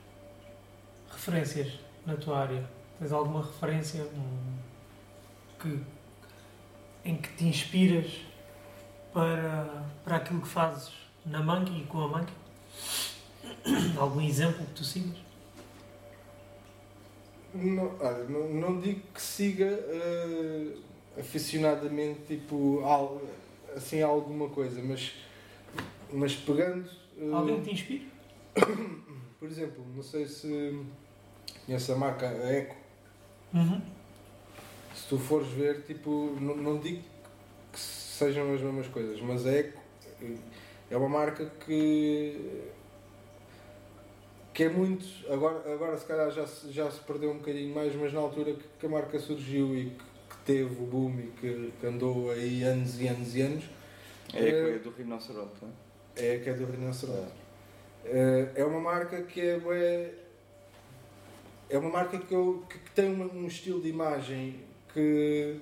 Referências 1.11 1.79
na 2.07 2.17
tua 2.17 2.41
área. 2.41 2.69
Tens 2.99 3.13
alguma 3.13 3.43
referência 3.43 4.03
hum, 4.05 4.57
que, 5.61 5.81
em 7.05 7.17
que 7.17 7.29
te 7.37 7.45
inspiras 7.47 8.13
para, 9.13 9.85
para 10.05 10.17
aquilo 10.17 10.41
que 10.41 10.49
fazes 10.49 10.93
na 11.27 11.43
Monkey 11.43 11.83
e 11.83 11.87
com 11.87 12.01
a 12.03 12.09
Monkey? 12.09 12.35
Algum 13.99 14.21
exemplo 14.21 14.65
que 14.67 14.73
tu 14.75 14.85
sigas? 14.85 15.17
Não, 17.55 17.97
olha, 18.01 18.25
não, 18.25 18.49
não 18.49 18.81
digo 18.81 19.03
que 19.13 19.21
siga 19.21 19.67
eh, 19.67 20.75
aficionadamente 21.19 22.21
tipo 22.27 22.83
al- 22.85 23.21
assim 23.77 24.03
alguma 24.03 24.49
coisa, 24.49 24.81
mas, 24.83 25.13
mas 26.13 26.35
pegando. 26.37 26.89
eh, 27.19 27.31
Alguém 27.33 27.63
te 27.63 27.73
inspire? 27.73 28.09
Por 29.39 29.49
exemplo, 29.49 29.85
não 29.95 30.03
sei 30.03 30.27
se 30.27 30.81
conhece 31.67 31.91
a 31.93 31.97
marca 31.97 32.29
a 32.29 32.53
Eco. 32.53 32.77
Uhum. 33.55 33.81
Se 34.95 35.09
tu 35.09 35.19
fores 35.19 35.49
ver, 35.49 35.83
tipo, 35.83 36.37
não, 36.41 36.57
não 36.57 36.79
digo 36.79 37.03
que 37.73 37.79
sejam 37.81 38.55
as 38.55 38.61
mesmas 38.61 38.87
coisas, 38.89 39.21
mas 39.21 39.47
a 39.47 39.53
Eco 39.53 39.81
eh, 40.23 40.37
é 40.91 40.97
uma 40.97 41.09
marca 41.09 41.47
que 41.67 42.63
que 44.55 44.65
é 44.65 44.69
muito, 44.69 45.07
agora, 45.33 45.73
agora 45.73 45.97
se 45.97 46.05
calhar 46.05 46.31
já, 46.31 46.47
se- 46.47 46.71
já 46.71 46.91
se 46.91 47.01
perdeu 47.01 47.31
um 47.31 47.39
bocadinho 47.39 47.75
mais, 47.75 47.95
mas 47.97 48.13
na 48.13 48.21
altura 48.21 48.53
que, 48.53 48.63
que 48.81 48.85
a 48.85 48.89
marca 48.89 49.19
surgiu 49.19 49.75
e 49.75 49.87
que 49.87 50.05
teve 50.45 50.65
o 50.83 50.87
boom 50.87 51.19
e 51.21 51.27
que, 51.41 51.73
que 51.81 51.87
andou 51.87 52.31
aí 52.31 52.63
anos 52.63 53.01
e 53.01 53.09
anos 53.09 53.35
e 53.37 53.41
anos, 53.43 53.65
É 54.35 54.49
a 54.49 54.63
coisa 54.63 54.79
do 54.81 54.91
rinoceronte, 54.91 55.53
não 55.63 55.69
é? 56.17 56.27
É 56.27 56.37
a 56.37 56.41
que 56.41 56.51
é 56.51 56.55
do 56.55 56.67
rinoceronte. 56.67 57.33
Eh, 58.05 58.49
é 58.57 58.65
uma 58.65 58.81
marca 58.81 59.23
que 59.23 59.41
é. 59.41 60.15
É 61.71 61.79
uma 61.79 61.89
marca 61.91 62.19
que, 62.19 62.35
eu, 62.35 62.63
que, 62.69 62.79
que 62.79 62.91
tem 62.91 63.13
uma- 63.13 63.33
um 63.33 63.47
estilo 63.47 63.81
de 63.81 63.89
imagem 63.89 64.57
que, 64.93 65.57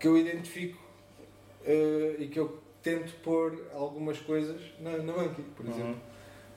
que 0.00 0.08
eu 0.08 0.16
identifico 0.16 0.80
eh, 1.64 2.16
e 2.18 2.26
que 2.26 2.38
eu 2.40 2.58
tento 2.82 3.12
pôr 3.22 3.66
algumas 3.74 4.18
coisas 4.18 4.60
na, 4.80 4.96
na 4.98 5.12
Monkey, 5.12 5.44
por 5.56 5.66
Uhum. 5.66 5.72
exemplo. 5.72 6.00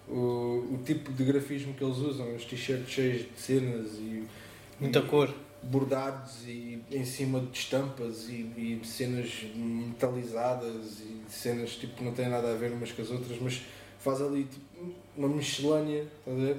O, 0.08 0.74
o 0.76 0.80
tipo 0.84 1.12
de 1.14 1.24
grafismo 1.24 1.74
que 1.74 1.84
eles 1.84 1.98
usam, 1.98 2.36
os 2.36 2.44
t-shirts 2.46 2.90
cheios 2.90 3.22
de 3.32 3.40
cenas 3.40 3.94
e, 4.00 4.26
Muita 4.80 5.00
e 5.00 5.06
cor. 5.08 5.34
Bordados 5.64 6.46
e 6.46 6.82
em 6.92 7.06
cima 7.06 7.40
de 7.40 7.58
estampas 7.58 8.28
e, 8.30 8.42
e 8.58 8.82
cenas 8.84 9.46
metalizadas 9.56 11.00
e 11.00 11.22
cenas 11.30 11.72
tipo 11.72 12.04
não 12.04 12.14
têm 12.14 12.30
nada 12.30 12.52
a 12.52 12.56
ver 12.56 12.72
umas 12.72 12.92
com 12.92 13.02
as 13.02 13.10
outras, 13.10 13.40
mas 13.42 13.62
faz 14.00 14.22
ali 14.22 14.44
tipo, 14.44 14.94
uma 15.16 15.28
miscelânea, 15.28 16.06
estás 16.20 16.38
a 16.38 16.42
ver? 16.42 16.58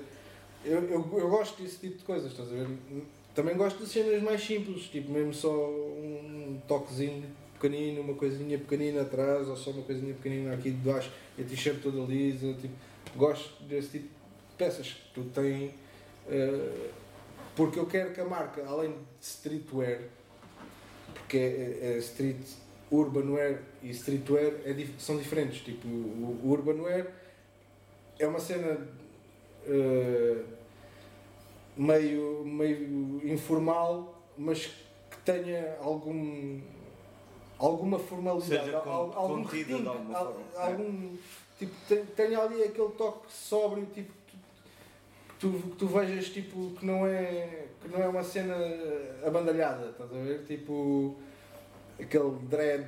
Eu, 0.64 0.82
eu, 0.84 1.18
eu 1.18 1.28
gosto 1.28 1.62
desse 1.62 1.78
tipo 1.78 1.98
de 1.98 2.04
coisas, 2.04 2.30
estás 2.30 2.48
a 2.48 2.52
ver? 2.52 2.68
Também 3.34 3.56
gosto 3.56 3.84
de 3.84 3.90
cenas 3.90 4.22
mais 4.22 4.42
simples, 4.42 4.84
tipo 4.84 5.12
mesmo 5.12 5.34
só 5.34 5.50
um 5.52 6.58
toquezinho 6.66 7.24
pequenino, 7.54 8.00
uma 8.00 8.14
coisinha 8.14 8.58
pequenina 8.58 9.02
atrás, 9.02 9.48
ou 9.48 9.56
só 9.56 9.70
uma 9.70 9.82
coisinha 9.82 10.14
pequenina 10.14 10.54
aqui 10.54 10.70
de 10.70 10.76
baixo, 10.76 11.10
e 11.36 11.42
a 11.42 11.44
t-shirt 11.44 11.82
toda 11.82 12.00
lisa, 12.00 12.54
tipo, 12.54 12.74
gosto 13.16 13.62
desse 13.64 13.88
tipo 13.88 14.04
de 14.04 14.56
peças 14.56 14.88
que 14.88 15.14
tu 15.14 15.24
tens. 15.34 15.70
eh, 16.28 16.90
porque 17.56 17.78
eu 17.78 17.86
quero 17.86 18.12
que 18.12 18.20
a 18.20 18.24
marca, 18.24 18.64
além 18.66 18.92
de 18.92 18.98
streetwear, 19.26 20.00
porque 21.12 21.36
é, 21.36 21.40
é- 21.40 21.94
é 21.94 21.98
street, 21.98 22.36
urban 22.90 23.30
wear 23.32 23.58
e 23.82 23.90
streetwear 23.90 24.52
é 24.64 24.74
são 24.98 25.16
diferentes. 25.16 25.60
Tipo, 25.62 25.86
o, 25.88 26.40
o 26.44 26.50
urban 26.50 26.80
wear 26.82 27.06
é 28.18 28.26
uma 28.26 28.38
cena 28.40 28.78
eh, 29.66 30.42
meio, 31.76 32.44
meio 32.44 33.20
informal, 33.32 34.22
mas 34.36 34.66
que 34.66 35.16
tenha 35.24 35.76
algum 35.80 36.60
alguma 37.58 37.98
formalidade, 37.98 38.64
Seja 38.66 38.78
al- 38.78 39.12
algum 39.14 39.42
contida 39.44 39.64
de 39.64 39.72
requinte, 39.72 39.88
alguma 39.88 40.18
al- 40.18 40.32
forma. 40.34 40.44
algum 40.66 41.16
tipo 41.58 41.72
te- 41.88 42.04
tenha 42.16 42.38
ali 42.40 42.62
aquele 42.62 42.88
toque 42.90 43.32
sóbrio, 43.32 43.86
tipo 43.94 44.12
tu, 45.50 45.68
que 45.70 45.76
tu, 45.76 45.86
vejas 45.86 46.28
tipo 46.30 46.70
que 46.78 46.86
não 46.86 47.06
é 47.06 47.66
que 47.82 47.88
não 47.88 48.02
é 48.02 48.08
uma 48.08 48.22
cena 48.22 48.54
abandalhada, 49.24 49.90
estás 49.90 50.10
a 50.10 50.14
ver? 50.16 50.42
Tipo 50.46 51.16
aquele 52.00 52.30
dread 52.48 52.86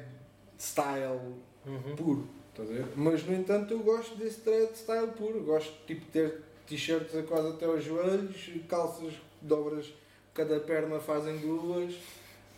style 0.58 1.34
Uhum. 1.66 1.96
puro, 1.96 2.28
estás 2.50 2.70
a 2.70 2.72
ver? 2.74 2.86
Mas 2.96 3.24
no 3.26 3.34
entanto 3.34 3.72
eu 3.74 3.80
gosto 3.80 4.14
desse 4.16 4.40
dread 4.40 4.72
style 4.76 5.08
puro, 5.08 5.42
gosto 5.42 5.72
tipo 5.86 6.00
de 6.06 6.10
ter 6.12 6.42
t-shirts 6.66 7.14
a 7.16 7.22
quase 7.24 7.48
até 7.48 7.66
aos 7.66 7.82
joelhos, 7.84 8.50
calças 8.68 9.12
dobras, 9.42 9.92
cada 10.32 10.58
perna 10.60 10.98
fazem 11.00 11.36
duas. 11.38 11.94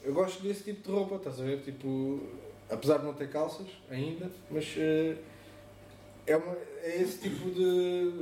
Eu 0.05 0.12
gosto 0.15 0.43
desse 0.43 0.62
tipo 0.65 0.83
de 0.89 0.95
roupa, 0.95 1.16
estás 1.16 1.41
a 1.41 1.45
ver? 1.45 1.61
Tipo, 1.62 2.20
apesar 2.70 2.99
de 2.99 3.05
não 3.07 3.15
ter 3.15 3.29
calças 3.31 3.66
ainda, 3.91 4.31
mas 4.51 4.75
eh, 4.77 5.16
é, 6.27 6.37
uma- 6.37 6.57
é 6.83 7.03
esse 7.03 7.19
tipo 7.19 7.51
de, 7.51 8.12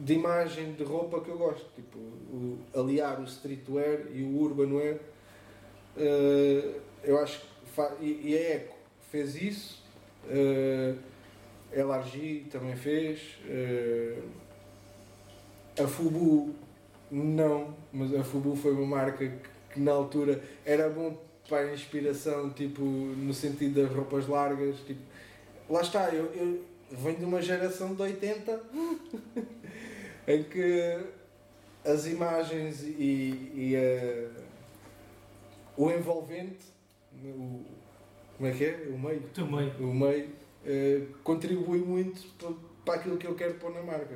de 0.00 0.14
imagem 0.14 0.72
de 0.72 0.82
roupa 0.82 1.20
que 1.20 1.28
eu 1.30 1.38
gosto. 1.38 1.66
Tipo, 1.76 1.98
o- 1.98 2.58
aliar 2.74 3.20
o 3.20 3.24
streetwear 3.24 4.06
e 4.12 4.22
o 4.22 4.36
urban 4.40 4.72
wear. 4.74 4.96
eh, 5.96 6.74
eu 7.04 7.18
acho 7.18 7.40
que 7.40 8.04
e, 8.04 8.30
e 8.32 8.36
a 8.36 8.40
Eco 8.56 8.76
fez 9.10 9.34
isso, 9.40 9.82
eh, 10.28 10.94
a 11.72 11.78
LRG 11.80 12.46
também 12.50 12.76
fez, 12.76 13.38
eh, 13.46 14.18
a 15.82 15.86
Fubu 15.86 16.54
não, 17.10 17.74
mas 17.92 18.14
a 18.14 18.22
Fubu 18.24 18.54
foi 18.56 18.72
uma 18.72 18.86
marca 18.86 19.26
que, 19.26 19.48
que 19.74 19.80
na 19.80 19.92
altura 19.92 20.42
era 20.64 20.88
bom 20.88 21.16
para 21.48 21.72
inspiração, 21.72 22.50
tipo, 22.50 22.82
no 22.82 23.32
sentido 23.34 23.82
das 23.82 23.92
roupas 23.92 24.26
largas, 24.28 24.76
tipo, 24.86 25.00
lá 25.68 25.80
está, 25.80 26.08
eu, 26.10 26.26
eu 26.34 26.60
venho 26.92 27.18
de 27.18 27.24
uma 27.24 27.40
geração 27.42 27.94
de 27.94 28.02
80 28.02 28.60
em 30.28 30.42
que 30.44 30.98
as 31.84 32.06
imagens 32.06 32.82
e, 32.82 33.50
e 33.54 33.76
a- 33.76 34.40
o 35.76 35.90
envolvente, 35.90 36.58
o, 37.24 37.64
como 38.36 38.48
é 38.48 38.52
que 38.52 38.64
é? 38.64 38.88
O 38.92 38.98
meio 38.98 39.22
Tu 39.34 39.46
meio. 39.46 39.72
o 39.80 39.94
meio 39.94 40.28
eh, 40.66 41.02
contribui 41.24 41.78
muito 41.78 42.22
pa- 42.38 42.52
para 42.84 42.94
aquilo 43.00 43.16
que 43.16 43.26
eu 43.26 43.34
quero 43.34 43.54
pôr 43.54 43.72
na 43.72 43.82
marca. 43.82 44.14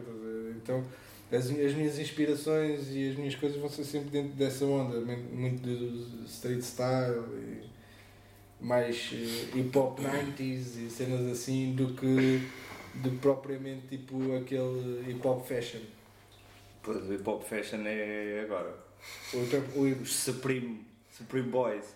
Então, 0.57 0.85
as, 1.33 1.47
as 1.51 1.75
minhas 1.75 1.99
inspirações 1.99 2.89
e 2.95 3.11
as 3.11 3.17
minhas 3.17 3.35
coisas 3.35 3.59
vão 3.59 3.69
ser 3.69 3.85
sempre 3.85 4.11
dentro 4.11 4.33
dessa 4.35 4.65
onda, 4.67 5.01
muito 5.33 5.63
do 5.63 6.25
street 6.27 6.61
style 6.63 7.25
e 7.35 7.65
mais 8.65 9.11
eh, 9.13 9.59
hip 9.59 9.77
hop 9.79 9.99
90s 10.01 10.87
e 10.87 10.91
cenas 10.91 11.31
assim 11.33 11.75
do 11.75 11.95
que 11.95 12.41
de 13.03 13.11
propriamente 13.19 13.87
tipo 13.89 14.35
aquele 14.37 15.11
hip 15.11 15.27
hop 15.27 15.47
fashion. 15.47 15.81
Pois, 16.83 17.09
o 17.09 17.15
hip 17.15 17.29
hop 17.29 17.43
fashion 17.43 17.83
é 17.87 18.43
agora. 18.45 18.75
O 19.33 19.81
o 19.81 20.03
Os 20.03 20.13
Supreme, 20.15 20.85
Supreme 21.11 21.49
Boys. 21.49 21.95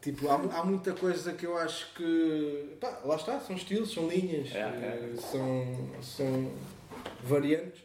Tipo, 0.00 0.28
há, 0.28 0.34
há 0.34 0.64
muita 0.64 0.92
coisa 0.92 1.32
que 1.32 1.44
eu 1.44 1.56
acho 1.58 1.92
que. 1.94 2.76
Pá, 2.80 3.00
lá 3.04 3.16
está, 3.16 3.40
são 3.40 3.56
estilos, 3.56 3.92
são 3.92 4.08
linhas, 4.08 4.54
É, 4.54 4.58
é. 4.60 5.12
eh, 5.12 5.16
São, 5.20 5.66
são 6.00 6.52
variantes, 7.24 7.82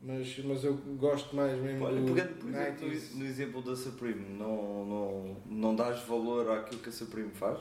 mas, 0.00 0.38
mas 0.44 0.64
eu 0.64 0.74
gosto 0.98 1.36
mais 1.36 1.58
mesmo 1.60 1.84
Olha, 1.84 2.00
do 2.00 2.14
pegando 2.14 2.34
por 2.38 2.48
exemplo, 2.48 2.88
90s. 2.88 3.12
no, 3.12 3.18
no 3.18 3.26
exemplo 3.26 3.62
da 3.62 3.76
Supreme, 3.76 4.26
não, 4.38 4.86
não, 4.86 5.36
não 5.46 5.76
dás 5.76 6.00
valor 6.04 6.50
àquilo 6.50 6.80
que 6.80 6.88
a 6.88 6.92
Supreme 6.92 7.30
faz? 7.30 7.58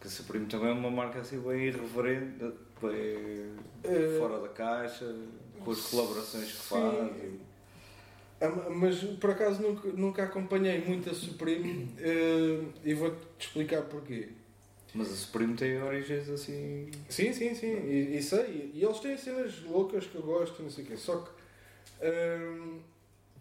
Porque 0.00 0.08
a 0.08 0.10
Supreme 0.10 0.46
também 0.46 0.70
é 0.70 0.72
uma 0.72 0.90
marca 0.90 1.20
assim 1.20 1.38
bem 1.40 1.66
irreverente, 1.66 2.42
bem 2.80 3.50
Eh, 3.84 4.16
fora 4.18 4.40
da 4.40 4.48
caixa, 4.48 5.14
com 5.62 5.70
as 5.70 5.80
colaborações 5.82 6.50
que 6.52 6.56
faz. 6.56 7.16
e- 7.16 7.40
Ah, 8.40 8.70
Mas 8.70 8.96
por 9.20 9.30
acaso 9.32 9.60
nunca, 9.60 9.88
nunca 9.92 10.22
acompanhei 10.24 10.82
muito 10.82 11.10
a 11.10 11.14
Supreme 11.14 11.94
eh, 11.98 12.62
e 12.82 12.94
vou-te 12.94 13.18
explicar 13.38 13.82
porquê. 13.82 14.30
Mas 14.94 15.12
a 15.12 15.16
Supreme 15.16 15.54
tem 15.54 15.82
origens 15.82 16.30
assim. 16.30 16.90
Sim, 17.10 17.34
sim, 17.34 17.54
sim, 17.54 17.66
e, 17.86 18.16
e 18.16 18.22
sei. 18.22 18.70
E 18.74 18.82
eles 18.82 18.98
têm 19.00 19.18
cenas 19.18 19.62
loucas 19.64 20.06
que 20.06 20.14
eu 20.14 20.22
gosto, 20.22 20.62
não 20.62 20.70
sei 20.70 20.84
o 20.84 20.86
quê. 20.86 20.96
Só 20.96 21.18
que, 21.18 21.30
hum, 22.02 22.80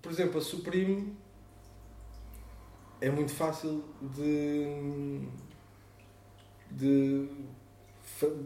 por 0.02 0.12
exemplo, 0.12 0.38
a 0.40 0.42
Supreme 0.42 1.16
é 3.00 3.10
muito 3.10 3.32
fácil 3.32 3.86
de. 4.02 5.22
De. 6.72 7.28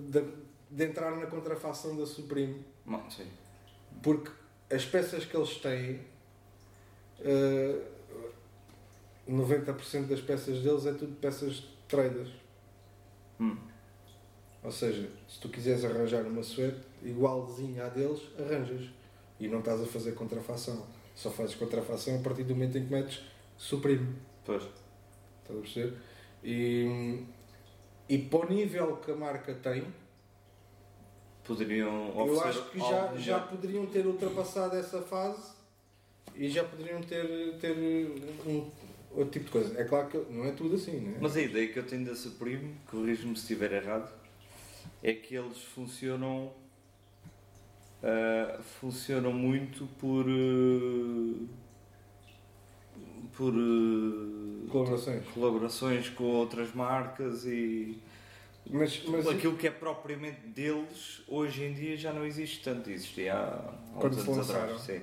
de, 0.10 0.24
de 0.72 0.84
entrar 0.86 1.16
na 1.18 1.28
contrafação 1.28 1.95
da 1.95 2.06
Supreme. 2.06 2.64
Sim. 3.10 3.28
Porque 4.02 4.32
as 4.74 4.86
peças 4.86 5.26
que 5.26 5.36
eles 5.38 5.56
têm, 5.58 6.02
eh, 7.20 7.80
90% 9.30 10.08
das 10.08 10.22
peças 10.22 10.62
deles 10.62 10.86
é 10.86 10.94
tudo 10.94 11.16
peças 11.16 11.56
de 11.56 11.68
traders. 11.88 12.32
Hum. 13.40 13.58
Ou 14.64 14.72
seja, 14.72 15.10
se 15.28 15.40
tu 15.40 15.50
quiseres 15.50 15.84
arranjar 15.84 16.26
uma 16.26 16.41
suéte 16.41 16.80
igualzinha 17.04 17.86
à 17.86 17.90
deles, 17.90 18.22
arranjas. 18.40 18.90
E 19.40 19.48
não 19.48 19.60
estás 19.60 19.82
a 19.82 19.86
fazer 19.86 20.14
contrafação. 20.14 20.86
Só 21.16 21.30
fazes 21.30 21.56
contrafação 21.56 22.16
a 22.16 22.20
partir 22.20 22.44
do 22.44 22.56
momento 22.56 22.78
em 22.78 22.86
que 22.86 22.91
metes 22.91 23.24
suprime. 23.58 24.16
Pois. 24.45 24.64
Estás 24.64 25.60
a 25.60 25.62
perceber? 25.62 25.98
E, 26.44 27.24
e 28.14 28.18
para 28.18 28.45
o 28.45 28.49
nível 28.53 28.98
que 28.98 29.11
a 29.11 29.15
marca 29.15 29.53
tem, 29.53 29.84
Poderiam 31.44 32.14
eu 32.15 32.41
acho 32.41 32.69
que 32.69 32.80
já, 32.80 33.15
já 33.18 33.40
poderiam 33.40 33.85
ter 33.85 34.06
ultrapassado 34.06 34.77
essa 34.77 35.02
fase 35.02 35.52
e 36.35 36.48
já 36.48 36.64
poderiam 36.64 37.02
ter, 37.02 37.57
ter 37.60 37.76
um, 38.48 38.72
outro 39.11 39.31
tipo 39.31 39.45
de 39.45 39.52
coisa. 39.52 39.80
É 39.80 39.84
claro 39.84 40.07
que 40.07 40.18
não 40.31 40.45
é 40.45 40.52
tudo 40.52 40.76
assim, 40.76 40.99
né? 40.99 41.18
Mas 41.19 41.35
a 41.35 41.41
ideia 41.41 41.68
que 41.68 41.77
eu 41.77 41.85
tenho 41.85 42.06
da 42.06 42.15
Supreme, 42.15 42.76
corrijo-me 42.90 43.35
se 43.35 43.41
estiver 43.41 43.73
errado, 43.73 44.10
é 45.02 45.14
que 45.14 45.35
eles 45.35 45.57
funcionam. 45.57 46.53
ah, 48.02 48.61
funcionam 48.80 49.34
muito 49.34 49.85
por. 49.99 50.26
ah, 50.26 51.62
por. 53.35 53.53
ah, 53.53 54.69
Colaborações. 54.72 55.23
colaborações 55.34 56.10
com 56.10 56.23
outras 56.23 56.73
marcas 56.73 57.45
e. 57.45 57.97
Mas, 58.69 59.03
mas 59.07 59.27
aquilo 59.27 59.57
que 59.57 59.68
é 59.68 59.72
propriamente 59.72 60.39
deles, 60.47 61.22
hoje 61.27 61.64
em 61.65 61.73
dia 61.73 61.97
já 61.97 62.14
não 62.14 62.26
existe 62.26 62.64
tanto. 62.64 62.89
Existia 62.89 63.34
há, 63.34 63.55
há 63.95 63.99
Quando 63.99 64.14
uns 64.14 64.22
anos 64.23 64.38
lançaram. 64.38 64.64
atrás. 64.64 64.81
Sim. 64.81 65.01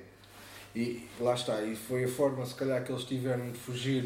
E 0.75 1.07
lá 1.21 1.35
está, 1.35 1.61
e 1.63 1.75
foi 1.77 2.05
a 2.05 2.09
forma 2.09 2.47
se 2.47 2.55
calhar 2.55 2.83
que 2.85 2.91
eles 2.93 3.05
tiveram 3.05 3.51
de 3.51 3.59
fugir 3.59 4.05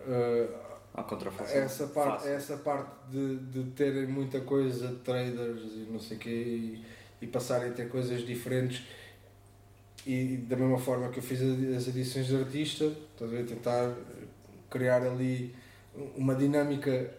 uh, 0.00 0.54
Há 0.94 1.02
contrafação. 1.02 1.56
essa 1.56 1.86
parte, 1.86 2.10
Fácil. 2.22 2.30
essa 2.32 2.56
parte 2.58 2.90
de, 3.10 3.36
de 3.36 3.70
terem 3.72 4.06
muita 4.06 4.40
coisa 4.40 4.88
de 4.88 4.96
traders 4.96 5.62
e 5.72 5.86
não 5.90 5.98
sei 5.98 6.16
o 6.16 6.20
quê 6.20 6.28
e, 6.30 6.84
e 7.22 7.26
passarem 7.26 7.70
a 7.70 7.72
ter 7.72 7.88
coisas 7.88 8.26
diferentes 8.26 8.82
e 10.06 10.36
da 10.48 10.56
mesma 10.56 10.78
forma 10.78 11.08
que 11.08 11.18
eu 11.18 11.22
fiz 11.22 11.40
as 11.42 11.88
edições 11.88 12.26
de 12.26 12.36
artista, 12.36 12.84
estás 13.12 13.32
a 13.32 13.44
tentar 13.44 13.94
criar 14.70 15.02
ali 15.02 15.54
uma 16.16 16.34
dinâmica 16.34 17.12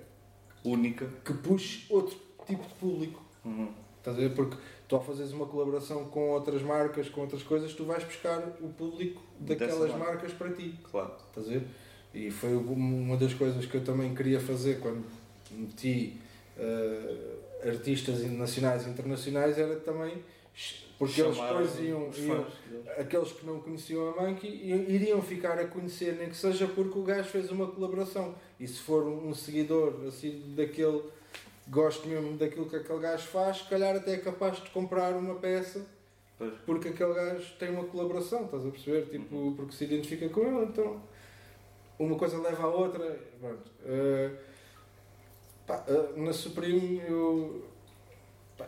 Única. 0.63 1.07
que 1.23 1.33
puxe 1.33 1.85
outro 1.89 2.17
tipo 2.45 2.63
de 2.63 2.73
público. 2.75 3.23
Uhum. 3.45 3.69
Estás 3.97 4.17
a 4.17 4.19
ver? 4.19 4.33
Porque 4.33 4.57
tu 4.87 4.95
ao 4.95 5.03
fazeres 5.03 5.31
uma 5.31 5.45
colaboração 5.45 6.05
com 6.05 6.29
outras 6.31 6.61
marcas, 6.63 7.07
com 7.09 7.21
outras 7.21 7.43
coisas, 7.43 7.73
tu 7.73 7.85
vais 7.85 8.03
buscar 8.03 8.39
o 8.59 8.69
público 8.69 9.21
daquelas 9.39 9.91
marca. 9.91 10.05
marcas 10.05 10.33
para 10.33 10.51
ti. 10.51 10.75
Claro. 10.89 11.13
Estás 11.29 11.47
a 11.47 11.51
ver? 11.51 11.67
E 12.13 12.29
foi 12.29 12.55
uma 12.55 13.15
das 13.15 13.33
coisas 13.33 13.65
que 13.65 13.75
eu 13.75 13.83
também 13.83 14.13
queria 14.13 14.39
fazer 14.39 14.79
quando 14.79 15.05
meti 15.51 16.17
eh, 16.57 17.37
artistas 17.63 18.21
nacionais 18.31 18.85
e 18.85 18.89
internacionais 18.89 19.57
era 19.57 19.75
também 19.77 20.21
porque 20.99 21.21
eles 21.21 21.35
depois 21.37 21.79
iam, 21.79 22.11
iam- 22.15 22.45
aqueles 22.97 23.31
que 23.31 23.45
não 23.45 23.59
conheciam 23.59 24.09
a 24.09 24.21
Monkey 24.21 24.47
iriam 24.87 25.21
ficar 25.21 25.57
a 25.59 25.65
conhecer, 25.65 26.13
nem 26.15 26.29
que 26.29 26.35
seja 26.37 26.67
porque 26.67 26.99
o 26.99 27.03
gajo 27.03 27.29
fez 27.29 27.49
uma 27.49 27.67
colaboração. 27.67 28.35
E 28.59 28.67
se 28.67 28.79
for 28.79 29.03
um, 29.07 29.33
seguidor 29.33 29.95
assim 30.07 30.53
daquele 30.55 31.01
gosto 31.67 32.07
mesmo 32.07 32.37
daquilo 32.37 32.69
que 32.69 32.75
aquele 32.75 32.99
gajo 32.99 33.27
faz, 33.27 33.57
se 33.57 33.63
calhar 33.69 33.95
até 33.95 34.13
é 34.13 34.17
capaz 34.17 34.61
de 34.61 34.69
comprar 34.71 35.13
uma 35.15 35.35
peça 35.35 35.85
Pois. 36.37 36.53
porque 36.65 36.89
aquele 36.89 37.13
gajo 37.13 37.53
tem 37.57 37.69
uma 37.69 37.85
colaboração, 37.85 38.45
estás 38.45 38.65
a 38.65 38.69
perceber? 38.69 39.05
Tipo, 39.09 39.53
porque 39.55 39.73
se 39.73 39.85
identifica 39.85 40.27
com 40.29 40.41
ele, 40.41 40.65
então 40.65 41.01
uma 41.97 42.17
coisa 42.17 42.37
leva 42.41 42.63
à 42.63 42.67
outra. 42.67 43.19
Pronto. 43.39 43.71
Eh, 43.85 44.31
pá, 45.65 45.83
eh, 45.87 46.19
na 46.19 46.33
Supreme 46.33 47.01
eu. 47.07 47.65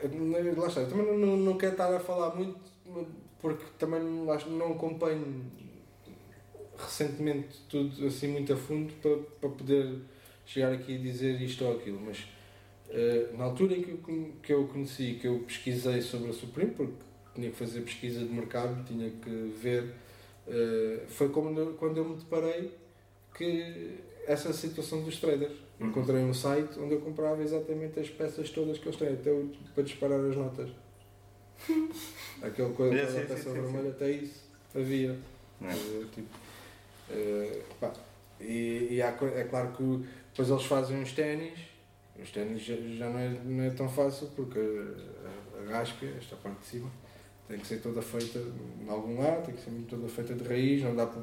Eu- 0.02 0.60
lá 0.62 0.68
está, 0.68 0.82
eu 0.82 0.90
também 0.90 1.06
não, 1.06 1.18
não, 1.18 1.38
não 1.38 1.58
quero 1.58 1.74
estar 1.74 1.94
a 1.94 2.00
falar 2.00 2.36
muito 2.36 2.58
porque 3.40 3.64
também 3.78 4.02
está, 4.26 4.46
não 4.50 4.74
acompanho 4.74 5.44
recentemente 6.78 7.62
tudo 7.70 8.06
assim 8.08 8.28
muito 8.28 8.52
a 8.54 8.58
fundo 8.58 8.94
para, 9.02 9.18
para 9.40 9.50
poder 9.50 10.00
chegar 10.46 10.72
aqui 10.74 10.94
e 10.94 10.98
dizer 10.98 11.40
isto 11.42 11.64
ou 11.66 11.78
aquilo, 11.78 12.00
mas 12.02 12.26
eh, 12.90 13.30
na 13.38 13.46
altura 13.46 13.76
em 13.76 13.82
que 13.82 13.92
eu, 13.92 14.32
que 14.42 14.54
eu 14.54 14.68
conheci, 14.68 15.18
que 15.20 15.28
eu 15.28 15.40
pesquisei 15.40 16.02
sobre 16.02 16.30
a 16.30 16.34
Supreme, 16.34 16.72
porque 16.72 16.94
tinha 17.36 17.50
que 17.50 17.56
fazer 17.56 17.82
pesquisa 17.82 18.20
de 18.20 18.26
mercado, 18.34 18.84
tinha 18.86 19.10
que 19.10 19.30
ver, 19.62 19.94
eh, 20.48 21.04
foi 21.08 21.30
quando 21.30 21.98
eu 21.98 22.06
me 22.10 22.16
deparei 22.18 22.72
que 23.38 23.98
essa 24.28 24.54
situação 24.54 25.02
dos 25.04 25.20
traders. 25.20 25.54
Uhum. 25.84 25.90
Encontrei 25.90 26.24
um 26.24 26.34
site 26.34 26.80
onde 26.80 26.94
eu 26.94 27.02
comprava 27.02 27.42
exatamente 27.44 28.00
as 28.00 28.10
peças 28.10 28.50
todas 28.50 28.78
que 28.78 28.88
eles 28.88 28.98
têm, 28.98 29.14
até 29.14 29.32
o- 29.32 29.52
para 29.76 29.84
disparar 29.84 30.20
as 30.20 30.36
notas. 30.36 30.70
Aquela 32.42 32.74
coisa, 32.74 33.08
sim, 33.08 33.28
peça 33.28 33.36
sim, 33.38 33.44
sim, 33.44 33.62
vermelha, 33.62 33.90
até 33.90 34.12
isso 34.12 34.44
havia. 34.76 35.18
É? 35.62 35.66
Eh, 35.72 36.06
tipo, 36.14 36.28
eh, 37.12 37.62
pá, 37.80 37.94
e 38.40 38.88
e 38.92 39.02
há 39.02 39.10
é 39.10 39.44
claro 39.44 39.72
que 39.72 40.06
depois 40.32 40.50
eles 40.50 40.64
fazem 40.66 40.98
uns 41.02 41.12
ténis, 41.14 41.60
os 42.22 42.32
ténis 42.32 42.62
já, 42.64 42.76
já 42.76 43.10
não, 43.10 43.20
é, 43.20 43.30
não 43.30 43.64
é 43.64 43.70
tão 43.70 43.88
fácil 43.90 44.28
porque 44.36 44.60
a, 44.60 45.60
a 45.62 45.66
gasca, 45.66 46.06
esta 46.18 46.36
parte 46.38 46.60
de 46.60 46.66
cima, 46.66 46.90
tem 47.48 47.60
que 47.60 47.68
ser 47.68 47.82
toda 47.82 48.02
feita 48.02 48.40
em 48.40 48.90
algum 48.90 49.22
lado, 49.22 49.46
tem 49.46 49.56
que 49.56 49.62
ser 49.62 49.72
toda 49.90 50.08
feita 50.10 50.34
de 50.34 50.44
raiz, 50.44 50.82
não 50.84 50.96
dá 50.96 51.06
para 51.06 51.22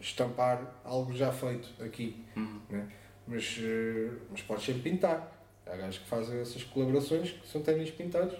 estampar 0.00 0.80
algo 0.84 1.12
já 1.14 1.32
feito 1.32 1.68
aqui, 1.82 2.24
Uhum. 2.36 2.86
Mas, 3.26 3.58
eh, 3.60 4.10
mas 4.30 4.42
podes 4.42 4.64
sempre 4.64 4.82
pintar. 4.90 5.32
Há 5.66 5.76
gajos 5.76 5.98
que 5.98 6.06
fazem 6.08 6.38
essas 6.40 6.62
colaborações 6.64 7.32
que 7.32 7.46
são 7.48 7.60
ténis 7.62 7.90
pintados. 7.90 8.36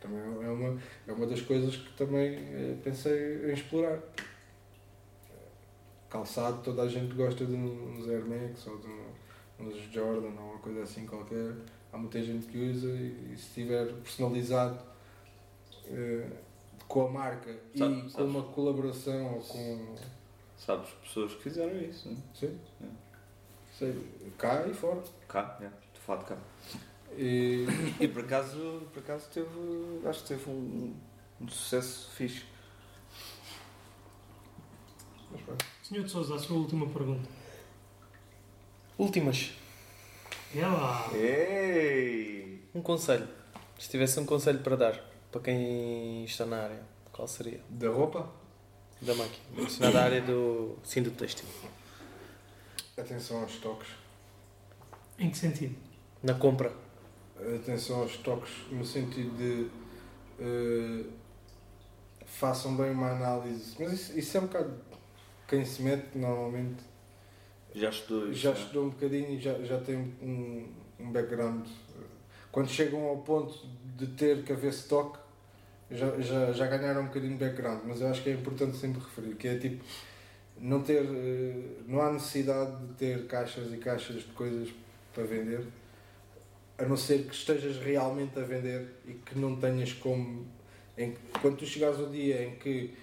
Também 0.00 0.18
é 0.20 0.48
uma, 0.50 0.78
é 1.06 1.12
uma 1.12 1.26
das 1.26 1.40
coisas 1.40 1.76
que 1.76 1.92
também 1.94 2.34
eh, 2.36 2.76
pensei 2.84 3.50
em 3.50 3.52
explorar. 3.54 3.98
Calçado, 6.08 6.62
toda 6.62 6.82
a 6.82 6.88
gente 6.88 7.14
gosta 7.14 7.44
de 7.44 7.52
uns 7.54 8.08
Air 8.08 8.24
Max 8.24 8.66
ou 8.66 8.78
de 8.78 8.88
uns 9.60 9.76
Jordan 9.92 10.28
ou 10.40 10.50
uma 10.52 10.58
coisa 10.58 10.82
assim 10.82 11.04
qualquer. 11.06 11.54
Há 11.92 11.98
muita 11.98 12.22
gente 12.22 12.46
que 12.46 12.58
usa 12.70 12.88
e, 12.88 13.32
e 13.32 13.36
se 13.36 13.48
estiver 13.48 13.86
personalizado 13.94 14.78
eh, 15.86 16.26
com 16.86 17.06
a 17.06 17.10
marca 17.10 17.50
e 17.74 17.78
Sabe- 17.78 18.02
com 18.02 18.08
sabes? 18.08 18.30
uma 18.34 18.42
colaboração 18.44 19.34
ou 19.34 19.40
com. 19.40 19.96
Sabes 20.56 20.88
pessoas 21.02 21.34
que 21.34 21.42
fizeram 21.42 21.78
isso, 21.80 22.08
não 22.08 22.14
é? 22.16 22.20
Sim? 22.34 22.58
É. 22.82 23.07
Sei, 23.78 23.94
cá 24.36 24.66
e 24.66 24.74
fora. 24.74 25.02
Cá, 25.28 25.56
é. 25.60 25.66
Estou 25.66 25.72
a 25.96 26.00
falar 26.00 26.18
de 26.20 26.24
cá. 26.26 26.36
E, 27.16 27.66
E 28.00 28.08
por 28.08 28.24
acaso, 28.24 28.82
por 28.92 29.00
acaso 29.00 29.28
teve, 29.32 29.48
acho 30.08 30.22
que 30.22 30.28
teve 30.28 30.50
um, 30.50 30.94
um 31.40 31.48
sucesso 31.48 32.10
fixe. 32.12 32.44
mas. 35.30 35.40
Senhor 35.82 36.04
de 36.04 36.10
Sousa, 36.10 36.34
a 36.34 36.38
sua 36.38 36.56
última 36.56 36.86
pergunta. 36.88 37.28
Últimas. 38.98 39.52
É 40.54 40.66
lá. 40.66 41.08
Ei! 41.14 42.62
Um 42.74 42.82
conselho. 42.82 43.28
Se 43.78 43.88
tivesse 43.88 44.18
um 44.18 44.26
conselho 44.26 44.58
para 44.58 44.76
dar 44.76 45.00
para 45.30 45.40
quem 45.40 46.24
está 46.24 46.44
na 46.46 46.62
área, 46.64 46.82
qual 47.12 47.28
seria? 47.28 47.60
Da 47.68 47.88
roupa, 47.88 48.28
Da 49.00 49.14
máquina. 49.14 49.44
Mencionada 49.54 50.00
a 50.00 50.04
área 50.04 50.20
do. 50.20 50.76
Sim, 50.82 51.02
do 51.02 51.10
têxtil. 51.12 51.46
Atenção 53.00 53.40
aos 53.42 53.56
toques. 53.56 53.88
Em 55.18 55.30
que 55.30 55.38
sentido? 55.38 55.74
Na 56.22 56.34
compra. 56.34 56.72
atenção 57.56 58.00
aos 58.02 58.16
toques 58.18 58.52
no 58.70 58.84
sentido 58.84 59.36
de 59.36 59.70
eh, 60.40 61.04
façam 62.24 62.76
bem 62.76 62.90
uma 62.90 63.10
análise. 63.10 63.74
Mas 63.78 63.92
isso, 63.92 64.18
isso 64.18 64.36
é 64.36 64.40
um 64.40 64.46
bocado 64.46 64.88
quem 65.48 65.64
se 65.64 65.82
mete 65.82 66.16
normalmente 66.16 66.84
Já 67.74 67.88
estudou 67.88 68.30
isso. 68.30 68.40
já 68.40 68.50
né? 68.52 68.58
estudou 68.60 68.84
um 68.84 68.90
bocadinho 68.90 69.30
e 69.30 69.40
já, 69.40 69.54
já 69.62 69.80
tem 69.80 69.96
um, 69.96 70.68
um 71.00 71.10
background. 71.10 71.66
Quando 72.52 72.68
chegam 72.68 73.04
ao 73.06 73.18
ponto 73.18 73.66
de 73.96 74.06
ter 74.08 74.42
que 74.44 74.52
haver 74.52 74.70
stock, 74.72 75.18
já, 75.90 76.20
já, 76.20 76.52
já 76.52 76.66
ganharam 76.66 77.02
um 77.02 77.06
bocadinho 77.06 77.32
de 77.32 77.44
background, 77.44 77.80
mas 77.86 78.00
eu 78.00 78.08
acho 78.08 78.22
que 78.22 78.28
é 78.30 78.34
importante 78.34 78.76
sempre 78.76 79.00
referir, 79.00 79.34
que 79.36 79.48
é 79.48 79.58
tipo 79.58 79.82
não 80.60 80.82
ter 80.82 81.02
eh, 81.04 81.82
não 81.86 82.00
há 82.00 82.12
necessidade 82.12 82.86
de 82.86 82.94
ter 82.94 83.26
caixas 83.26 83.72
e 83.72 83.76
caixas 83.76 84.16
de 84.16 84.32
coisas 84.32 84.68
para 85.14 85.24
vender, 85.24 85.64
a 86.76 86.84
não 86.84 86.96
ser 86.96 87.24
que 87.24 87.34
estejas 87.34 87.76
realmente 87.78 88.38
a 88.38 88.42
vender 88.42 88.86
e 89.06 89.12
que 89.12 89.38
não 89.38 89.56
tenhas 89.56 89.92
como 89.92 90.46
em, 90.96 91.14
quando 91.40 91.56
tu 91.58 91.66
chegares 91.66 91.98
ao 91.98 92.08
dia 92.08 92.44
em 92.44 92.56
que 92.56 92.94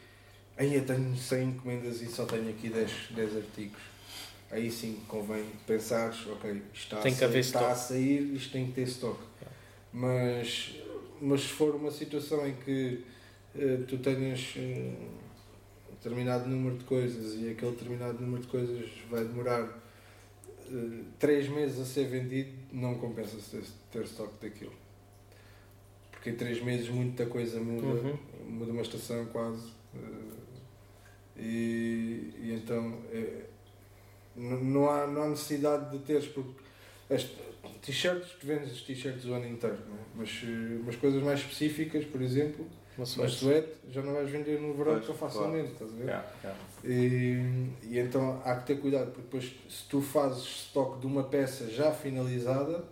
aí 0.57 0.76
eu 0.76 0.86
tenho 0.86 1.15
100 1.15 1.49
encomendas 1.49 2.02
e 2.02 2.07
só 2.07 2.26
tenho 2.26 2.49
aqui 2.49 2.69
10, 2.69 3.10
10 3.11 3.38
artigos 3.38 3.95
aí 4.56 4.72
sim 4.72 5.02
convém 5.07 5.45
pensares, 5.65 6.26
ok, 6.27 6.61
está, 6.73 7.02
Tem 7.02 7.11
a, 7.11 7.15
que 7.15 7.22
sair, 7.22 7.40
está 7.40 7.72
a 7.72 7.76
sair, 7.76 8.34
isto 8.34 8.52
tem 8.53 8.68
que 8.68 8.73
ter 8.73 8.84
stock. 8.84 9.19
Mas, 9.91 10.76
mas 11.22 11.41
se 11.41 11.48
for 11.48 11.76
uma 11.76 11.91
situação 11.91 12.48
em 12.48 12.56
que 12.56 13.03
eh, 13.57 13.80
tu 13.88 13.98
tenhas 13.98 14.56
um 14.57 15.24
determinado 16.10 16.48
número 16.48 16.77
de 16.77 16.84
coisas 16.86 17.34
e 17.41 17.49
aquele 17.49 17.72
determinado 17.72 18.22
número 18.22 18.44
de 18.44 18.48
coisas 18.48 18.88
vai 19.10 19.26
demorar 19.26 19.68
3 21.19 21.49
meses 21.49 21.80
a 21.80 21.86
ser 21.86 22.06
vendido, 22.07 22.52
não 22.72 22.95
compensa 22.95 23.38
ter, 23.52 23.64
ter 23.91 24.03
stock 24.06 24.32
daquilo. 24.40 24.73
Porque 26.11 26.30
em 26.30 26.36
3 26.36 26.61
meses 26.64 26.90
muita 26.90 27.26
coisa 27.26 27.60
muda, 27.60 27.88
Uhum. 27.88 28.18
muda 28.48 28.72
uma 28.72 28.82
estação 28.84 29.26
quase. 29.27 29.72
eh, 29.95 30.36
e, 31.38 32.34
e 32.40 32.53
então 32.53 32.99
eh, 33.11 33.45
n- 34.38 34.64
não, 34.64 34.90
há, 34.90 35.06
não 35.07 35.23
há 35.23 35.30
necessidade 35.30 35.91
de 35.98 36.03
teres, 36.03 36.27
porque 36.27 36.53
as 37.10 37.23
t-shirts, 37.82 38.32
tu 38.40 38.48
vendes 38.48 38.82
t-shirts 38.82 39.26
o 39.26 39.34
ano 39.34 39.48
inteiro, 39.48 39.76
é? 39.77 40.03
mas, 40.15 40.30
eh, 40.44 40.80
mas 40.86 40.95
coisas 40.95 41.22
mais 41.23 41.40
específicas, 41.40 42.06
por 42.06 42.22
exemplo, 42.22 42.65
Uma 42.97 43.05
suéte. 43.05 43.34
suéte, 43.34 43.73
já 43.89 44.01
não 44.01 44.13
vais 44.13 44.30
vender 44.30 44.59
no 44.59 44.73
verão 44.73 44.93
Pois, 44.93 45.05
tão 45.05 45.15
facilmente, 45.15 45.73
estás 45.73 45.91
a 45.91 45.95
ver? 45.95 46.05
Yeah, 46.05 46.27
yeah. 46.43 46.61
E, 46.84 47.69
e 47.84 47.99
então 47.99 48.41
há 48.45 48.55
que 48.55 48.67
ter 48.67 48.80
cuidado, 48.80 49.11
porque 49.11 49.22
depois 49.23 49.55
se 49.69 49.85
tu 49.89 50.01
fazes 50.01 50.43
stock 50.43 50.99
de 50.99 51.05
uma 51.05 51.23
peça 51.23 51.69
já 51.69 51.91
finalizada, 51.91 52.85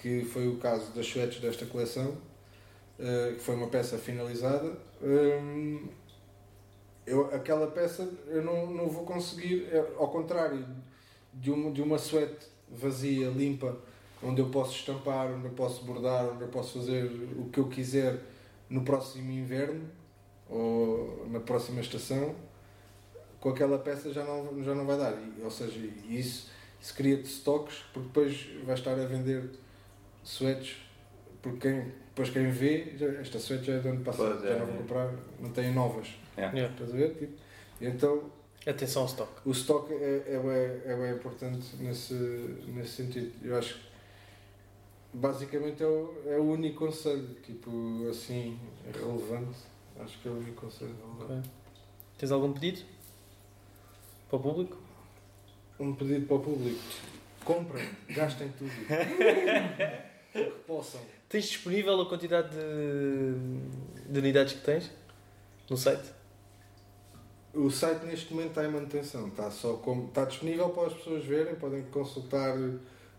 que 0.00 0.24
foi 0.24 0.48
o 0.48 0.58
caso 0.58 0.92
das 0.92 1.06
suetes 1.06 1.40
desta 1.40 1.66
coleção, 1.66 2.16
eh, 2.98 3.32
que 3.36 3.40
foi 3.40 3.56
uma 3.56 3.66
peça 3.68 3.98
finalizada, 3.98 4.76
hum, 5.02 5.88
eu, 7.04 7.34
aquela 7.34 7.66
peça 7.68 8.08
eu 8.28 8.42
não, 8.42 8.66
não 8.70 8.88
vou 8.88 9.04
conseguir, 9.04 9.66
é, 9.72 9.78
ao 9.96 10.08
contrário 10.08 10.64
de 11.32 11.50
uma, 11.50 11.70
de 11.70 11.82
uma 11.82 11.98
suete 11.98 12.46
vazia, 12.68 13.28
limpa, 13.28 13.76
onde 14.22 14.40
eu 14.40 14.48
posso 14.48 14.72
estampar, 14.76 15.30
onde 15.32 15.46
eu 15.46 15.50
posso 15.52 15.84
bordar, 15.84 16.26
onde 16.32 16.42
eu 16.42 16.48
posso 16.48 16.78
fazer 16.78 17.04
o 17.36 17.48
que 17.50 17.58
eu 17.58 17.68
quiser 17.68 18.18
no 18.68 18.82
próximo 18.82 19.30
inverno 19.30 19.84
ou 20.48 21.26
na 21.30 21.40
próxima 21.40 21.80
estação, 21.80 22.34
com 23.40 23.48
aquela 23.48 23.78
peça 23.78 24.12
já 24.12 24.24
não, 24.24 24.62
já 24.62 24.74
não 24.74 24.86
vai 24.86 24.96
dar. 24.98 25.12
E, 25.12 25.42
ou 25.42 25.50
seja, 25.50 25.78
isso, 26.08 26.50
isso 26.80 26.94
cria-te 26.94 27.26
stocks, 27.28 27.78
porque 27.92 28.08
depois 28.08 28.48
vais 28.64 28.78
estar 28.78 28.92
a 28.92 29.04
vender 29.06 29.50
sweats, 30.24 30.76
porque 31.40 31.58
quem, 31.68 31.92
depois 32.08 32.30
quem 32.30 32.50
vê, 32.50 32.92
já, 32.96 33.06
esta 33.20 33.38
sweat 33.38 33.64
já 33.64 33.74
é 33.74 33.78
do 33.80 33.88
ano 33.88 34.04
passado, 34.04 34.38
Pois 34.38 34.44
é, 34.44 34.52
já 34.52 34.58
não 34.60 34.66
vou 34.66 34.74
é. 34.74 34.78
comprar, 34.78 35.14
não 35.40 35.50
tem 35.50 35.72
novas. 35.72 36.08
Yeah. 36.36 36.68
Estás 36.70 36.90
a 36.90 36.96
ver? 36.96 37.14
Tipo, 37.14 37.32
então 37.80 38.30
Atenção 38.64 39.02
ao 39.02 39.08
stock. 39.08 39.32
o 39.44 39.50
stock 39.50 39.92
é, 39.92 40.22
é, 40.26 40.38
bem, 40.38 40.92
é 40.92 40.96
bem 40.96 41.14
importante 41.14 41.74
nesse, 41.80 42.14
nesse 42.68 42.90
sentido. 42.90 43.32
Eu 43.42 43.58
acho 43.58 43.74
que 43.74 43.91
basicamente 45.12 45.82
é 45.82 45.86
o, 45.86 46.14
é 46.26 46.38
o 46.38 46.44
único 46.44 46.86
conselho, 46.86 47.28
tipo 47.42 48.08
assim, 48.08 48.58
relevante. 48.92 49.58
Acho 50.00 50.18
que 50.18 50.28
é 50.28 50.30
o 50.30 50.34
único 50.34 50.60
conselho 50.62 50.94
relevante. 51.18 51.48
Ok. 51.48 51.50
Tens 52.18 52.32
algum 52.32 52.52
pedido? 52.52 52.82
Para 54.28 54.36
o 54.36 54.40
público? 54.40 54.78
Um 55.78 55.94
pedido 55.94 56.26
para 56.26 56.36
o 56.36 56.40
público: 56.40 56.80
comprem, 57.44 57.88
gastem 58.10 58.52
tudo. 58.58 58.70
o 60.34 60.50
que 60.50 60.58
possam. 60.66 61.00
Tens 61.28 61.46
disponível 61.46 62.00
a 62.00 62.06
quantidade 62.06 62.50
de, 62.50 64.12
de 64.12 64.18
unidades 64.18 64.54
que 64.54 64.60
tens 64.60 64.90
no 65.68 65.76
site? 65.76 66.12
O 67.54 67.70
site 67.70 68.04
neste 68.06 68.32
momento 68.32 68.50
está 68.50 68.64
em 68.64 68.70
manutenção, 68.70 69.28
está, 69.28 69.50
só 69.50 69.74
como, 69.74 70.08
está 70.08 70.24
disponível 70.24 70.70
para 70.70 70.86
as 70.86 70.94
pessoas 70.94 71.24
verem, 71.24 71.54
podem 71.54 71.82
consultar 71.84 72.56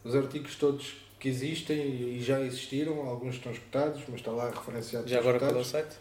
os 0.03 0.15
artigos 0.15 0.55
todos 0.55 1.02
que 1.23 1.29
existem 1.29 1.77
e 1.77 2.21
já 2.21 2.41
existiram, 2.41 3.07
alguns 3.07 3.35
estão 3.35 3.51
escutados, 3.53 4.01
mas 4.09 4.19
está 4.19 4.31
lá 4.31 4.49
referenciado. 4.49 5.07
Já 5.07 5.19
agora 5.19 5.39
qual 5.39 5.51
é 5.55 5.57
o 5.57 5.63
site? 5.63 5.95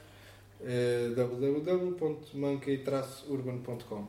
É 0.64 1.10
www.monkey-urban.com 1.14 4.06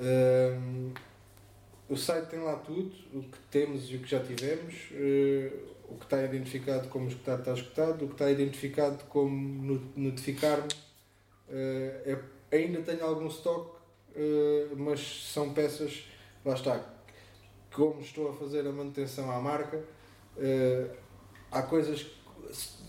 Hum, 0.00 0.92
O 1.88 1.96
site 1.96 2.28
tem 2.30 2.38
lá 2.40 2.54
tudo, 2.56 2.90
o 3.12 3.20
que 3.22 3.38
temos 3.50 3.90
e 3.90 3.96
o 3.96 3.98
que 3.98 4.08
já 4.08 4.20
tivemos, 4.20 4.74
eh, 4.92 5.52
o 5.90 5.96
que 5.96 6.04
está 6.04 6.22
identificado 6.24 6.88
como 6.88 7.08
escutado 7.08 7.40
está 7.40 7.52
escutado, 7.52 8.04
o 8.04 8.08
que 8.08 8.14
está 8.14 8.30
identificado 8.30 9.04
como 9.08 9.36
no- 9.62 9.92
notificar-me. 9.96 10.68
eh, 11.50 12.16
é- 12.50 12.56
ainda 12.56 12.80
tenho 12.80 13.04
algum 13.04 13.26
stock, 13.26 13.70
eh, 14.16 14.68
mas 14.76 15.00
são 15.34 15.52
peças, 15.52 16.04
lá 16.44 16.54
está, 16.54 16.80
como 17.72 18.00
estou 18.00 18.30
a 18.30 18.32
fazer 18.32 18.66
a 18.66 18.72
manutenção 18.72 19.30
à 19.30 19.38
marca, 19.40 19.82
eh, 20.38 20.90
há 21.50 21.62
coisas, 21.62 22.06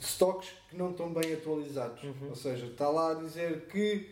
stocks 0.02 0.49
que 0.70 0.78
não 0.78 0.91
estão 0.91 1.14
bem 1.14 1.34
atualizados. 1.34 2.03
Uhum. 2.03 2.30
Ou 2.30 2.36
seja, 2.36 2.65
está 2.65 2.90
lá 2.90 3.11
a 3.11 3.14
dizer 3.15 3.68
que 3.68 4.10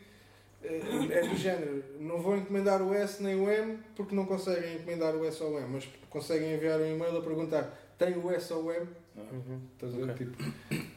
eh, 0.64 0.80
é 1.10 1.28
do 1.28 1.36
género, 1.36 1.84
não 2.00 2.22
vão 2.22 2.38
encomendar 2.38 2.82
o 2.82 2.94
S 2.94 3.22
nem 3.22 3.36
o 3.36 3.50
M 3.50 3.80
porque 3.96 4.16
não 4.16 4.26
conseguem 4.26 4.76
encomendar 4.76 5.16
o 5.16 5.26
S 5.26 5.42
ou 5.44 5.56
o 5.56 5.60
M, 5.60 5.68
mas 5.74 5.90
conseguem 6.10 6.54
enviar 6.54 6.80
um 6.80 6.86
e-mail 6.86 7.18
a 7.18 7.22
perguntar 7.22 7.78
tem 7.98 8.18
o 8.18 8.32
S 8.32 8.52
ou 8.54 8.66
o 8.66 8.72
M? 8.72 8.88
Uhum. 9.16 9.62
Estás 9.74 9.94
a 9.94 9.98
ver? 9.98 10.12
Ok. 10.12 10.26
Tipo, 10.26 10.44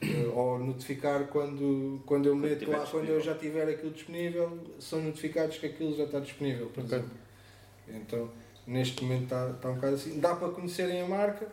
eh, 0.02 0.27
ou 0.35 0.59
notificar 0.59 1.27
quando, 1.27 2.02
quando 2.06 2.27
eu 2.27 2.36
meto 2.36 2.70
lá, 2.70 2.86
quando 2.86 3.09
eu 3.09 3.20
já 3.20 3.35
tiver 3.35 3.69
aquilo 3.69 3.90
disponível, 3.90 4.59
são 4.78 5.02
notificados 5.02 5.59
que 5.59 5.66
aquilo 5.66 5.94
já 5.94 6.05
está 6.05 6.20
disponível, 6.20 6.69
por 6.69 6.85
Ok. 6.85 6.97
exemplo. 6.97 7.16
Então, 7.89 8.31
neste 8.66 9.02
momento 9.02 9.24
está, 9.24 9.51
está 9.51 9.70
um 9.70 9.74
bocado 9.74 9.94
assim. 9.97 10.19
Dá 10.19 10.35
para 10.36 10.48
conhecerem 10.51 11.02
a 11.02 11.06
marca, 11.06 11.47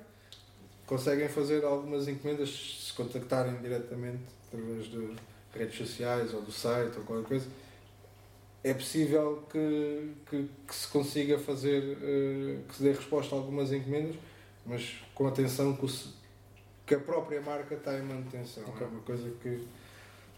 conseguem 0.85 1.27
fazer 1.27 1.63
algumas 1.63 2.07
encomendas 2.07 2.49
se 2.85 2.93
contactarem 2.93 3.55
diretamente 3.61 4.23
através 4.47 4.85
de 4.85 5.15
redes 5.53 5.77
sociais 5.77 6.33
ou 6.33 6.41
do 6.41 6.51
site 6.51 6.97
ou 6.97 7.03
qualquer 7.03 7.27
coisa. 7.27 7.47
É 8.63 8.73
possível 8.73 9.43
que, 9.51 10.13
que, 10.29 10.49
que 10.67 10.75
se 10.75 10.87
consiga 10.87 11.39
fazer, 11.39 11.97
eh, 12.01 12.59
que 12.67 12.75
se 12.75 12.83
dê 12.83 12.91
resposta 12.91 13.33
a 13.33 13.37
algumas 13.39 13.71
encomendas, 13.71 14.15
mas 14.65 14.97
com 15.15 15.27
atenção 15.27 15.75
que, 15.75 15.85
o 15.85 15.89
que 16.85 16.95
a 16.95 16.99
própria 16.99 17.41
marca 17.41 17.73
está 17.73 17.97
em 17.97 18.03
manutenção. 18.03 18.63
Ok. 18.67 18.85
É 18.85 18.89
uma 18.89 19.01
coisa 19.01 19.31
que 19.41 19.67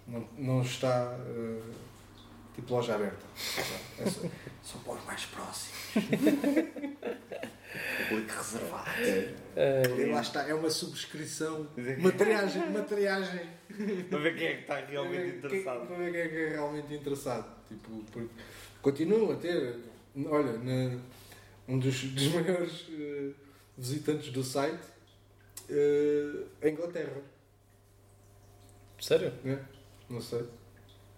não, 0.07 0.26
não 0.38 0.61
está 0.61 1.18
eh, 1.20 1.61
tipo 2.56 2.74
loja 2.74 2.95
aberta. 2.95 3.26
É 3.99 4.06
só, 4.06 4.22
só 4.64 4.94
os 4.94 5.03
mais 5.06 5.26
próximos. 5.26 5.74
Público 8.10 8.34
reservado. 8.34 8.90
E 10.00 10.06
lá 10.12 10.22
está, 10.22 10.48
é 10.48 10.54
uma 10.54 10.70
subscrição, 10.70 11.68
uma 12.00 12.12
triagem, 12.12 12.64
uma 12.64 12.82
triagem. 12.84 13.50
Para 14.10 14.20
ver 14.20 14.36
quem 14.38 14.48
é 14.48 14.54
que 14.56 14.62
está 14.62 14.76
realmente 14.80 15.38
interessado. 15.38 15.88
Para 15.88 15.95
ver 15.98 16.12
quem 16.12 16.22
é 16.22 16.28
que 16.28 16.36
é 16.36 16.50
realmente 16.50 16.94
interessado. 16.94 17.56
Tipo, 17.68 18.04
porque 18.12 18.30
continuo 18.82 19.32
a 19.32 19.36
ter, 19.36 19.78
olha, 20.28 20.54
na- 20.60 21.00
um 21.68 21.80
dos, 21.80 22.04
dos 22.14 22.28
maiores 22.34 22.86
eh, 22.91 23.32
visitantes 23.78 24.30
do 24.32 24.44
site, 24.44 24.84
eh, 25.70 26.44
a 26.62 26.70
Inglaterra. 26.70 27.22
sério? 29.00 29.34
né? 29.44 29.60
Não 30.10 30.22
sei. 30.22 30.44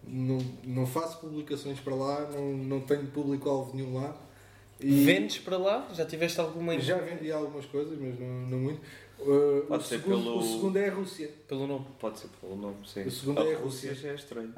Não, 0.07 0.38
não 0.64 0.86
faço 0.86 1.19
publicações 1.19 1.80
para 1.80 1.95
lá, 1.95 2.30
não, 2.32 2.53
não 2.56 2.82
tenho 2.82 3.07
público-alvo 3.07 3.76
nenhum 3.76 3.95
lá. 3.95 4.15
E 4.80 5.06
Vendes 5.06 5.38
para 5.39 5.57
lá? 5.57 5.88
Já 5.93 6.06
tiveste 6.06 6.39
alguma 6.39 6.77
já 6.80 6.97
vendi 6.97 7.31
algumas 7.31 7.65
coisas, 7.65 7.97
mas 7.99 8.19
não, 8.19 8.27
não 8.47 8.60
muito. 8.60 8.81
Uh, 9.19 9.60
o, 9.60 9.65
Pode 9.68 9.84
ser 9.88 9.99
segundo, 9.99 10.23
pelo- 10.23 10.38
o 10.39 10.43
segundo 10.43 10.77
é 10.77 10.89
a 10.89 10.93
Rússia. 10.93 11.30
pelo 11.47 11.65
nome? 11.68 11.85
Pode 11.99 12.19
ser 12.19 12.27
pelo 12.41 12.56
nome, 12.57 12.76
sim. 12.85 13.03
O 13.03 13.11
segundo 13.11 13.41
a 13.41 13.45
é 13.45 13.56
a 13.56 13.57
Rússia 13.57 13.89
Rússia. 13.91 13.95
já 13.95 14.10
é 14.11 14.15
estranho. 14.15 14.53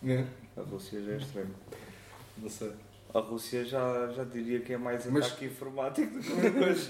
Né? 0.00 0.26
A 0.56 0.60
Rússia 0.60 1.02
já 1.02 1.12
é 1.12 1.16
estranho. 1.16 1.54
Não 2.38 2.48
sei. 2.48 2.70
A 3.12 3.18
Rússia 3.20 3.64
já, 3.64 4.12
já 4.12 4.22
diria 4.22 4.60
que 4.60 4.72
é 4.74 4.78
mais 4.78 5.04
Mas- 5.06 5.26
ataque 5.26 5.46
informático 5.46 6.12
do 6.12 6.20
que 6.22 6.30
outra 6.32 6.50
coisa. 6.52 6.88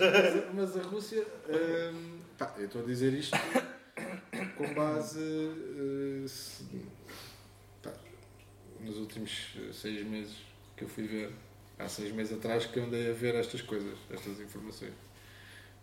Mas, 0.54 0.54
mas 0.74 0.76
a 0.76 0.82
Rússia. 0.88 1.26
hum, 1.48 2.18
pá, 2.36 2.54
eu 2.58 2.66
estou 2.66 2.82
a 2.82 2.84
dizer 2.84 3.14
isto 3.14 3.36
com 4.58 4.74
base. 4.74 5.18
uh, 5.20 6.28
se- 6.28 6.64
pá, 7.82 7.92
nos 8.80 8.98
últimos 8.98 9.56
seis 9.72 10.06
meses 10.06 10.36
que 10.76 10.84
eu 10.84 10.88
fui 10.88 11.06
ver. 11.06 11.32
Há 11.78 11.88
seis 11.88 12.12
meses 12.12 12.36
atrás 12.36 12.66
que 12.66 12.78
eu 12.78 12.84
andei 12.84 13.10
a 13.10 13.14
ver 13.14 13.34
estas 13.36 13.62
coisas, 13.62 13.96
estas 14.10 14.40
informações. 14.40 14.92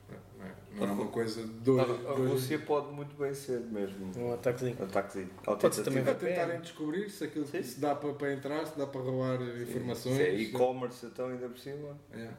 Não, 0.09 0.17
não 0.37 0.45
é, 0.45 0.55
não 0.75 0.87
é 0.87 0.91
uma 0.91 1.11
coisa 1.11 1.45
de 1.45 1.69
hoje. 1.69 2.05
A, 2.05 2.11
a 2.11 2.13
Rússia 2.13 2.59
pode 2.59 2.91
muito 2.93 3.15
bem 3.15 3.33
ser 3.33 3.61
mesmo. 3.61 4.11
Um 4.17 4.33
ataquezinho. 4.33 4.77
Ataque 4.83 5.25
Pode 5.43 5.75
ser 5.75 5.83
também 5.83 6.03
a 6.03 6.13
tentarem 6.13 6.59
descobrir 6.59 7.09
se 7.09 7.23
aquilo 7.23 7.47
Sim. 7.47 7.63
se 7.63 7.79
dá 7.79 7.95
para, 7.95 8.13
para 8.13 8.33
entrar, 8.33 8.65
se 8.67 8.77
dá 8.77 8.85
para 8.85 9.01
roubar 9.01 9.41
informações. 9.41 10.17
Se 10.17 10.21
é 10.21 10.35
e-commerce 10.35 11.05
então 11.05 11.29
ainda 11.29 11.47
por 11.47 11.57
cima. 11.57 11.97
É. 12.11 12.29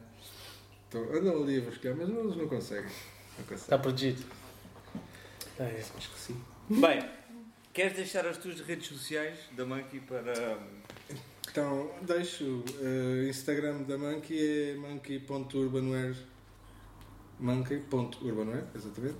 Então, 0.87 1.03
andam 1.13 1.43
ali 1.43 1.57
a 1.57 1.65
vasculhar, 1.65 1.97
mas 1.97 2.09
eles 2.09 2.35
não 2.37 2.47
conseguem. 2.47 2.91
Não 3.37 3.45
conseguem. 3.45 3.55
Está 3.55 3.77
protegido. 3.77 4.23
Ah, 5.59 5.63
é. 5.63 5.79
Acho 5.79 6.11
que 6.11 6.19
sim. 6.19 6.41
Bem, 6.69 7.09
queres 7.73 7.93
deixar 7.93 8.25
as 8.27 8.37
tuas 8.37 8.61
redes 8.61 8.87
sociais 8.87 9.39
da 9.51 9.65
Monkey 9.65 9.99
para. 9.99 10.57
Então, 11.57 11.89
deixo 12.03 12.43
o 12.43 12.63
Instagram 13.27 13.81
da 13.81 13.97
Monkey 13.97 14.37
é 14.37 14.75
monkey.urbanware 14.75 16.15
monkey.urbanware, 17.39 18.65
exatamente. 18.75 19.17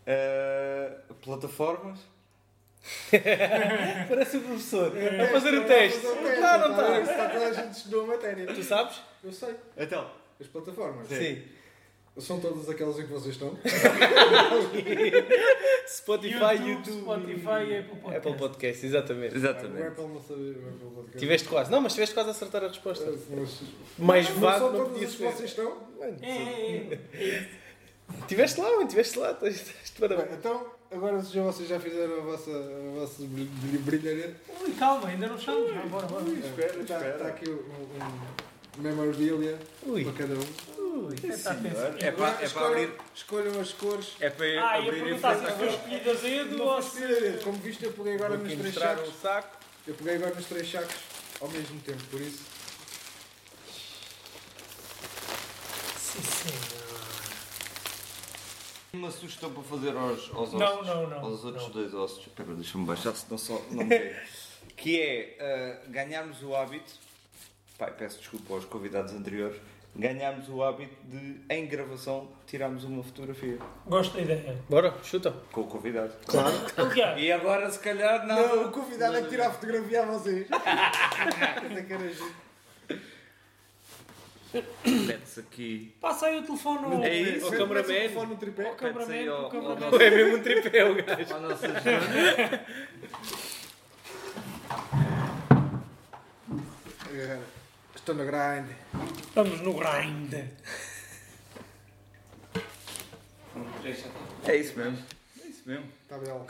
Uh, 0.07 1.15
plataformas, 1.15 2.01
Parece 4.09 4.37
o 4.39 4.41
professor. 4.41 4.97
É, 4.97 5.23
A 5.23 5.29
fazer 5.29 5.55
o 5.55 5.63
é, 5.63 5.65
teste. 5.65 5.99
a 5.99 6.01
fazer 6.11 6.19
o 6.19 6.23
teste, 6.25 6.41
Tá, 6.41 6.59
não 6.59 6.75
tá 6.77 6.99
está. 7.01 7.13
Está 7.13 7.29
toda 7.31 7.47
a 7.47 7.53
gente 7.53 7.73
estudou 7.77 8.05
a 8.05 8.07
matéria. 8.09 8.47
Tu 8.47 8.63
sabes? 8.63 9.01
Eu 9.23 9.33
sei. 9.33 9.55
então, 9.77 10.11
As 10.41 10.47
plataformas. 10.49 11.07
Sim. 11.09 11.43
São 12.19 12.39
todas 12.41 12.69
aquelas 12.69 12.99
em 12.99 13.07
que 13.07 13.13
vocês 13.13 13.35
estão. 13.35 13.57
Spotify, 15.89 16.55
YouTube, 16.61 16.69
YouTube, 16.69 17.01
Spotify 17.03 17.71
e 17.71 17.79
Apple 17.79 17.97
Podcast. 17.97 18.17
Apple 18.17 18.35
Podcast, 18.39 18.87
exatamente. 18.87 19.35
Exatamente. 19.37 19.87
Apple 19.87 20.05
não 20.09 20.21
sabia. 20.21 20.51
Apple 20.53 20.91
podcast. 20.95 21.19
Tiveste 21.19 21.49
quase. 21.49 21.71
Não, 21.71 21.81
mas 21.81 21.93
tiveste 21.95 22.15
quase 22.15 22.29
a 22.29 22.33
acertar 22.33 22.65
a 22.65 22.69
resposta. 22.69 23.13
Mas- 23.31 23.61
Mais 23.99 24.29
Não, 24.29 24.41
vago 24.41 24.59
são 24.59 24.73
não 24.73 24.79
todas 24.79 24.93
podia 24.93 25.07
as 25.09 25.13
que 25.15 25.19
ser. 25.19 25.33
vocês 25.33 25.51
estão. 25.51 25.77
Mano, 25.99 26.17
É, 26.23 26.29
é, 26.33 26.99
é. 27.15 27.49
Tiveste 28.29 28.61
lá, 28.61 28.71
mano, 28.77 28.89
tiveste 28.89 29.19
lá. 29.19 29.31
Estás 29.33 29.55
estás 29.55 29.93
de 29.95 30.17
Bem, 30.17 30.27
então, 30.35 30.67
agora 30.93 31.23
se 31.23 31.33
já 31.35 31.43
vocês 31.43 31.69
já 31.69 31.79
fizeram 31.81 32.19
a 32.19 32.21
vossa, 32.21 32.51
a 32.51 32.99
vossa 33.01 33.23
brilh- 33.25 33.49
brilh- 33.63 33.83
brilharete. 33.83 34.35
Ui, 34.61 34.73
calma, 34.75 35.09
ainda 35.09 35.27
não 35.29 35.37
estamos. 35.37 35.73
Vai, 35.73 35.87
bora, 35.89 36.07
bora. 36.07 36.25
Espera, 36.31 36.81
Está, 36.81 36.97
espera. 36.97 37.13
está 37.17 37.29
aqui 37.29 37.51
um, 37.51 37.55
um 38.79 38.83
memorabilia 38.83 39.59
Ui. 39.85 40.05
para 40.05 40.13
cada 40.13 40.35
um. 40.35 41.07
Ui. 41.07 41.15
Está 41.15 41.51
a 41.53 41.55
pensar. 41.55 41.93
Senhor, 41.93 42.03
É 42.03 42.11
para, 42.11 42.29
é 42.29 42.33
para 42.35 42.45
escolham- 42.47 42.69
abrir. 42.71 42.91
Escolham 43.15 43.61
as 43.61 43.73
cores. 43.73 44.09
É 44.21 44.31
para 44.31 44.61
Ah, 44.63 44.75
abrir 44.77 44.97
e 44.97 45.19
frente 45.19 45.21
foi 45.21 45.31
à 45.69 46.13
escolhido 46.15 46.63
ou 46.63 46.79
escolher. 46.79 47.41
Como 47.43 47.59
viste, 47.59 47.85
eu 47.85 47.93
peguei 47.93 48.15
agora 48.15 48.37
Vou 48.37 48.47
nos 48.47 48.55
três 48.59 48.75
sacos. 48.75 49.09
o 49.09 49.13
saco. 49.21 49.57
Eu 49.87 49.95
peguei 49.95 50.15
agora 50.17 50.35
nos 50.35 50.47
três 50.47 50.71
sacos 50.71 50.95
ao 51.41 51.49
mesmo 51.49 51.81
tempo, 51.81 52.03
por 52.11 52.21
isso. 52.21 52.41
Sim, 55.99 56.23
senhor. 56.23 56.82
Uma 58.95 59.11
sugestão 59.11 59.51
para 59.51 59.63
fazer 59.63 59.97
aos, 59.97 60.31
aos 60.35 60.53
ossos. 60.53 60.61
Não, 60.61 60.83
não, 60.85 61.09
não, 61.09 61.19
Aos 61.21 61.43
outros 61.47 61.63
não. 61.65 61.71
dois 61.71 61.95
ossos. 61.95 62.27
Espera, 62.27 62.53
deixa-me 62.53 62.85
baixar, 62.85 63.15
senão 63.15 63.39
só 63.39 63.59
não 63.71 63.85
me 63.85 64.15
que 64.77 65.01
é 65.01 65.37
ah, 65.41 65.89
ganharmos 65.89 66.43
o 66.43 66.55
hábito. 66.55 66.93
Pai, 67.79 67.91
peço 67.97 68.19
desculpa 68.19 68.53
aos 68.53 68.67
convidados 68.67 69.15
anteriores. 69.15 69.59
Ganharmos 69.97 70.47
o 70.51 70.63
hábito 70.63 70.95
de, 71.05 71.41
em 71.49 71.67
gravação, 71.67 72.29
tirarmos 72.47 72.85
uma 72.85 73.03
fotografia 73.03 73.59
Gosto 73.87 74.15
da 74.15 74.21
ideia. 74.23 74.63
Bora, 74.69 74.95
chuta. 75.03 75.33
com 75.51 75.63
o 75.63 75.67
convidado. 75.67 76.13
Claro. 76.27 76.55
Aliás, 76.77 77.21
E 77.21 77.33
agora, 77.33 77.71
se 77.71 77.79
calhar, 77.79 78.27
não. 78.27 78.57
Não, 78.57 78.69
o 78.69 78.73
convidado 78.73 79.17
é 79.17 79.23
que 79.23 79.29
tira 79.31 79.49
a 79.49 79.51
fotografia 79.51 80.03
a 80.03 80.07
vocês. 80.07 80.47
Essa 80.53 81.81
é. 81.81 82.42
Mete-se 84.85 85.41
aqui. 85.41 85.95
passa 86.01 86.27
aí 86.27 86.39
o 86.39 86.43
telefone 86.43 86.85
ao... 86.85 87.05
É 87.05 87.15
isso. 87.17 87.47
O 87.47 87.51
cameraman. 87.51 87.75
mete 87.75 87.85
o 87.85 87.87
telefone 88.01 88.31
no 88.33 88.37
tripé. 88.37 88.67
ao 88.69 88.75
cameraman, 88.75 89.29
ao- 89.29 89.35
ao 89.37 89.45
ao 89.45 89.51
cameraman. 89.51 89.81
nosso- 89.91 90.03
É 90.03 90.11
mesmo 90.11 90.37
um 90.37 90.43
tripé, 90.43 90.85
o 90.85 90.95
gajo. 90.95 91.27
Estou 97.95 98.15
no 98.15 98.25
grind. 98.25 98.67
Estamos 99.29 99.61
no 99.61 99.75
grind. 99.75 100.35
É 103.85 104.57
isso 104.57 104.77
mesmo. 104.79 104.99
É 105.43 105.47
isso 105.47 105.63
mesmo. 105.67 105.87
Está 106.03 106.19
belo. 106.19 106.47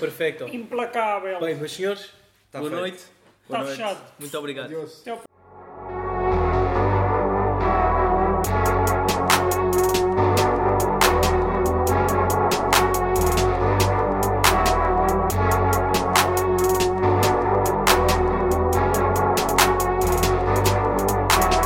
Perfeito. 0.00 0.48
Implacável. 0.48 1.40
Bem, 1.40 1.54
meus 1.56 1.72
senhores, 1.72 2.10
Tá 2.50 2.58
boa 2.58 2.70
feito. 2.70 2.80
noite. 2.80 3.04
Está 3.44 3.64
fechado. 3.64 4.12
Muito 4.18 4.38
obrigado. 4.38 4.74
Ao 4.74 4.88